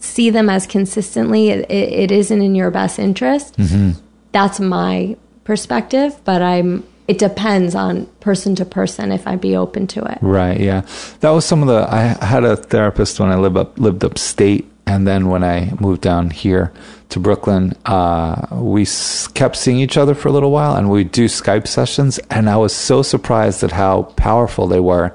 see 0.00 0.30
them 0.30 0.48
as 0.48 0.66
consistently, 0.66 1.48
it, 1.48 1.70
it 1.70 2.10
isn't 2.10 2.42
in 2.42 2.54
your 2.54 2.70
best 2.70 2.98
interest. 2.98 3.56
Mm-hmm. 3.56 4.00
That's 4.32 4.60
my 4.60 5.16
perspective, 5.44 6.20
but 6.24 6.42
I'm. 6.42 6.84
It 7.08 7.18
depends 7.18 7.74
on 7.74 8.04
person 8.20 8.54
to 8.56 8.66
person 8.66 9.12
if 9.12 9.26
I'd 9.26 9.40
be 9.40 9.56
open 9.56 9.86
to 9.88 10.04
it. 10.04 10.18
Right. 10.20 10.60
Yeah. 10.60 10.82
That 11.20 11.30
was 11.30 11.46
some 11.46 11.62
of 11.62 11.68
the. 11.68 11.88
I 11.90 12.00
had 12.24 12.44
a 12.44 12.56
therapist 12.56 13.18
when 13.18 13.30
I 13.30 13.36
lived 13.36 13.56
up 13.56 13.78
lived 13.78 14.04
upstate, 14.04 14.70
and 14.86 15.06
then 15.06 15.28
when 15.28 15.42
I 15.42 15.72
moved 15.80 16.02
down 16.02 16.28
here 16.28 16.70
to 17.08 17.18
Brooklyn, 17.18 17.72
uh, 17.86 18.46
we 18.52 18.86
kept 19.32 19.56
seeing 19.56 19.78
each 19.78 19.96
other 19.96 20.14
for 20.14 20.28
a 20.28 20.32
little 20.32 20.50
while, 20.50 20.76
and 20.76 20.90
we'd 20.90 21.10
do 21.10 21.24
Skype 21.24 21.66
sessions, 21.66 22.18
and 22.30 22.50
I 22.50 22.58
was 22.58 22.74
so 22.74 23.02
surprised 23.02 23.64
at 23.64 23.72
how 23.72 24.02
powerful 24.16 24.66
they 24.68 24.80
were. 24.80 25.14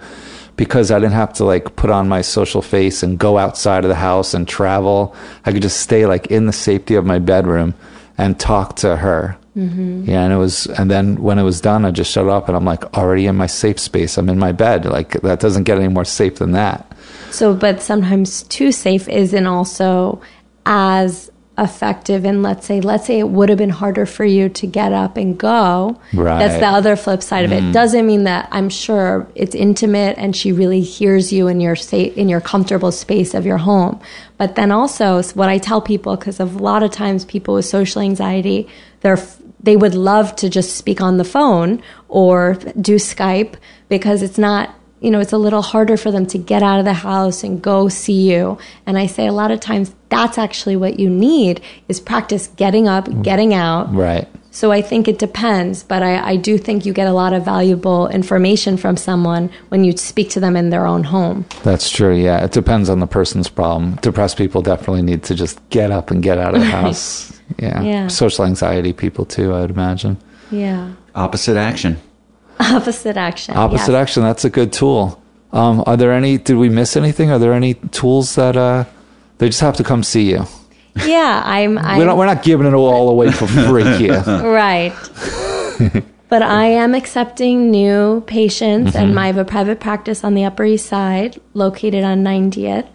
Because 0.56 0.92
I 0.92 1.00
didn't 1.00 1.14
have 1.14 1.34
to 1.34 1.46
like 1.46 1.76
put 1.76 1.90
on 1.90 2.08
my 2.08 2.22
social 2.22 2.62
face 2.62 3.02
and 3.02 3.18
go 3.18 3.40
outside 3.40 3.86
of 3.86 3.90
the 3.90 3.96
house 3.96 4.36
and 4.36 4.48
travel. 4.48 5.16
I 5.46 5.52
could 5.52 5.64
just 5.64 5.82
stay 5.82 6.06
like 6.06 6.28
in 6.28 6.46
the 6.46 6.54
safety 6.54 6.94
of 6.94 7.06
my 7.06 7.18
bedroom 7.18 7.74
and 8.20 8.40
talk 8.40 8.76
to 8.78 8.98
her. 8.98 9.36
Mm-hmm. 9.56 10.06
Yeah, 10.10 10.24
and 10.24 10.34
it 10.34 10.38
was, 10.38 10.66
and 10.66 10.90
then 10.90 11.22
when 11.22 11.38
it 11.38 11.44
was 11.44 11.62
done, 11.62 11.86
I 11.86 11.92
just 11.92 12.12
shut 12.12 12.28
up 12.28 12.48
and 12.48 12.58
I'm 12.58 12.66
like 12.66 12.98
already 12.98 13.28
in 13.28 13.36
my 13.36 13.48
safe 13.48 13.80
space. 13.80 14.18
I'm 14.18 14.30
in 14.30 14.40
my 14.40 14.52
bed. 14.52 14.86
Like 14.86 15.22
that 15.22 15.40
doesn't 15.40 15.64
get 15.64 15.78
any 15.78 15.90
more 15.90 16.06
safe 16.06 16.36
than 16.36 16.54
that. 16.54 16.92
So, 17.30 17.54
but 17.54 17.82
sometimes 17.82 18.44
too 18.44 18.72
safe 18.72 19.08
isn't 19.08 19.46
also 19.46 20.22
as 20.66 21.32
effective. 21.58 22.26
And 22.26 22.42
let's 22.42 22.66
say, 22.66 22.82
let's 22.82 23.06
say 23.06 23.20
it 23.20 23.30
would 23.30 23.50
have 23.50 23.60
been 23.60 23.70
harder 23.70 24.06
for 24.08 24.26
you 24.26 24.50
to 24.50 24.66
get 24.66 24.92
up 24.92 25.18
and 25.18 25.38
go. 25.38 26.00
Right. 26.14 26.40
That's 26.40 26.60
the 26.60 26.68
other 26.68 26.96
flip 26.96 27.22
side 27.22 27.46
of 27.46 27.52
it. 27.52 27.72
Doesn't 27.72 28.08
mean 28.08 28.24
that 28.24 28.48
I'm 28.52 28.70
sure 28.70 29.28
it's 29.36 29.54
intimate 29.54 30.18
and 30.18 30.36
she 30.36 30.52
really 30.52 30.82
hears 30.82 31.32
you 31.32 31.48
in 31.48 31.60
your 31.60 31.76
safe, 31.76 32.18
in 32.18 32.28
your 32.28 32.42
comfortable 32.42 32.92
space 32.92 33.36
of 33.36 33.46
your 33.46 33.60
home. 33.60 34.02
But 34.38 34.56
then 34.56 34.72
also, 34.72 35.22
what 35.34 35.50
I 35.50 35.60
tell 35.60 35.80
people, 35.80 36.16
because 36.16 36.40
a 36.40 36.46
lot 36.46 36.82
of 36.82 36.90
times 36.90 37.24
people 37.24 37.54
with 37.54 37.66
social 37.66 38.02
anxiety, 38.02 38.68
they're 39.02 39.18
they 39.64 39.76
would 39.76 39.96
love 39.96 40.36
to 40.38 40.50
just 40.50 40.76
speak 40.76 41.02
on 41.02 41.18
the 41.18 41.24
phone 41.24 41.82
or 42.10 42.56
do 42.80 42.96
Skype 42.96 43.56
because 43.90 44.22
it's 44.22 44.38
not 44.38 44.76
you 45.04 45.12
know, 45.12 45.20
it's 45.20 45.34
a 45.34 45.38
little 45.38 45.62
harder 45.62 45.98
for 45.98 46.12
them 46.12 46.26
to 46.28 46.38
get 46.38 46.64
out 46.64 46.80
of 46.80 46.86
the 46.86 46.94
house 46.94 47.44
and 47.44 47.62
go 47.62 47.90
see 47.90 48.32
you. 48.32 48.58
And 48.86 48.98
I 48.98 49.08
say 49.08 49.28
a 49.28 49.34
lot 49.34 49.52
of 49.52 49.60
times 49.60 49.94
that's 50.08 50.38
actually 50.38 50.78
what 50.78 50.98
you 50.98 51.10
need 51.10 51.60
is 51.90 52.00
practice 52.00 52.48
getting 52.56 52.88
up, 52.88 53.06
mm. 53.06 53.22
getting 53.22 53.54
out. 53.54 53.94
Right. 53.94 54.30
So 54.52 54.72
I 54.72 54.82
think 54.82 55.10
it 55.10 55.20
depends, 55.20 55.84
but 55.84 56.04
I, 56.04 56.30
I 56.30 56.36
do 56.38 56.58
think 56.58 56.86
you 56.86 56.94
get 56.94 57.08
a 57.08 57.12
lot 57.12 57.34
of 57.34 57.44
valuable 57.44 58.08
information 58.08 58.78
from 58.78 58.96
someone 58.96 59.50
when 59.68 59.84
you 59.84 59.98
speak 59.98 60.30
to 60.32 60.40
them 60.40 60.56
in 60.56 60.70
their 60.70 60.86
own 60.86 61.04
home. 61.04 61.46
That's 61.64 61.90
true. 61.90 62.16
Yeah. 62.16 62.42
It 62.46 62.52
depends 62.52 62.88
on 62.88 63.02
the 63.02 63.08
person's 63.08 63.50
problem. 63.50 63.96
Depressed 63.96 64.38
people 64.38 64.62
definitely 64.62 65.02
need 65.02 65.24
to 65.24 65.36
just 65.36 65.60
get 65.70 65.92
up 65.92 66.12
and 66.12 66.24
get 66.24 66.38
out 66.38 66.56
of 66.56 66.62
the 66.62 66.68
house. 66.80 67.33
Yeah. 67.58 67.82
Yeah. 67.82 68.08
Social 68.08 68.46
anxiety 68.46 68.94
people 68.94 69.26
too, 69.26 69.54
I'd 69.54 69.70
imagine. 69.70 70.18
Yeah. 70.52 70.94
Opposite 71.16 71.58
action. 71.58 72.00
Opposite 72.60 73.18
action. 73.18 73.56
Opposite 73.56 73.92
yes. 73.92 74.02
action. 74.02 74.24
That's 74.24 74.46
a 74.46 74.50
good 74.50 74.72
tool. 74.74 75.22
Um, 75.52 75.84
are 75.86 75.98
there 75.98 76.12
any, 76.12 76.38
did 76.38 76.58
we 76.58 76.70
miss 76.70 76.96
anything? 76.96 77.32
Are 77.32 77.40
there 77.40 77.54
any 77.54 77.76
tools 77.76 78.36
that, 78.36 78.58
uh, 78.58 78.86
they 79.38 79.48
just 79.48 79.62
have 79.62 79.78
to 79.78 79.84
come 79.84 80.04
see 80.04 80.32
you? 80.32 80.46
Yeah, 81.06 81.42
I'm. 81.46 81.78
I'm 81.80 81.98
We're 81.98 82.06
not, 82.06 82.18
we're 82.18 82.26
not 82.26 82.44
giving 82.44 82.68
it 82.68 82.74
all 82.74 83.10
away 83.10 83.32
for 83.32 83.48
free 83.48 83.84
here. 83.98 84.22
Right. 84.22 84.94
but 86.30 86.42
I 86.42 86.66
am 86.66 86.96
accepting 86.96 87.72
new 87.72 88.22
patients, 88.28 88.96
and 88.96 89.20
I 89.20 89.28
have 89.28 89.38
a 89.38 89.46
private 89.46 89.80
practice 89.80 90.24
on 90.24 90.34
the 90.34 90.46
Upper 90.46 90.66
East 90.66 90.88
Side, 90.88 91.40
located 91.54 92.04
on 92.04 92.24
90th, 92.24 92.88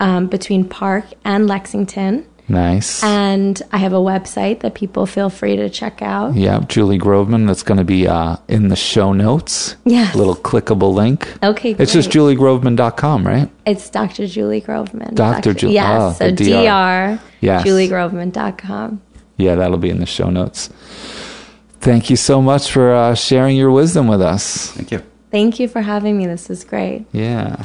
um, 0.00 0.26
between 0.26 0.68
Park 0.68 1.06
and 1.24 1.46
Lexington. 1.46 2.26
Nice. 2.48 3.02
And 3.04 3.60
I 3.72 3.78
have 3.78 3.92
a 3.92 3.96
website 3.98 4.60
that 4.60 4.74
people 4.74 5.04
feel 5.04 5.28
free 5.28 5.56
to 5.56 5.68
check 5.68 6.00
out. 6.00 6.34
Yeah, 6.34 6.60
Julie 6.68 6.98
Groveman. 6.98 7.46
That's 7.46 7.62
going 7.62 7.78
to 7.78 7.84
be 7.84 8.08
uh, 8.08 8.36
in 8.48 8.68
the 8.68 8.76
show 8.76 9.12
notes. 9.12 9.76
Yes. 9.84 10.14
Little 10.14 10.34
clickable 10.36 10.94
link. 10.94 11.28
Okay, 11.42 11.72
It's 11.78 11.92
just 11.92 12.10
great. 12.10 12.38
juliegroveman.com, 12.38 13.26
right? 13.26 13.50
It's 13.66 13.90
Dr. 13.90 14.26
Julie 14.26 14.62
Groveman. 14.62 15.14
Dr. 15.14 15.52
Julie. 15.52 15.74
Yes, 15.74 16.00
oh, 16.00 16.12
so 16.18 16.30
the 16.30 16.44
DR. 16.52 17.16
dr. 17.16 17.22
Yes. 17.40 17.66
juliegroveman.com. 17.66 19.02
Yeah, 19.36 19.54
that'll 19.54 19.76
be 19.78 19.90
in 19.90 20.00
the 20.00 20.06
show 20.06 20.30
notes. 20.30 20.68
Thank 21.80 22.10
you 22.10 22.16
so 22.16 22.42
much 22.42 22.72
for 22.72 22.92
uh, 22.92 23.14
sharing 23.14 23.56
your 23.56 23.70
wisdom 23.70 24.08
with 24.08 24.20
us. 24.20 24.72
Thank 24.72 24.90
you. 24.90 25.02
Thank 25.30 25.60
you 25.60 25.68
for 25.68 25.82
having 25.82 26.16
me. 26.16 26.26
This 26.26 26.50
is 26.50 26.64
great. 26.64 27.04
Yeah. 27.12 27.64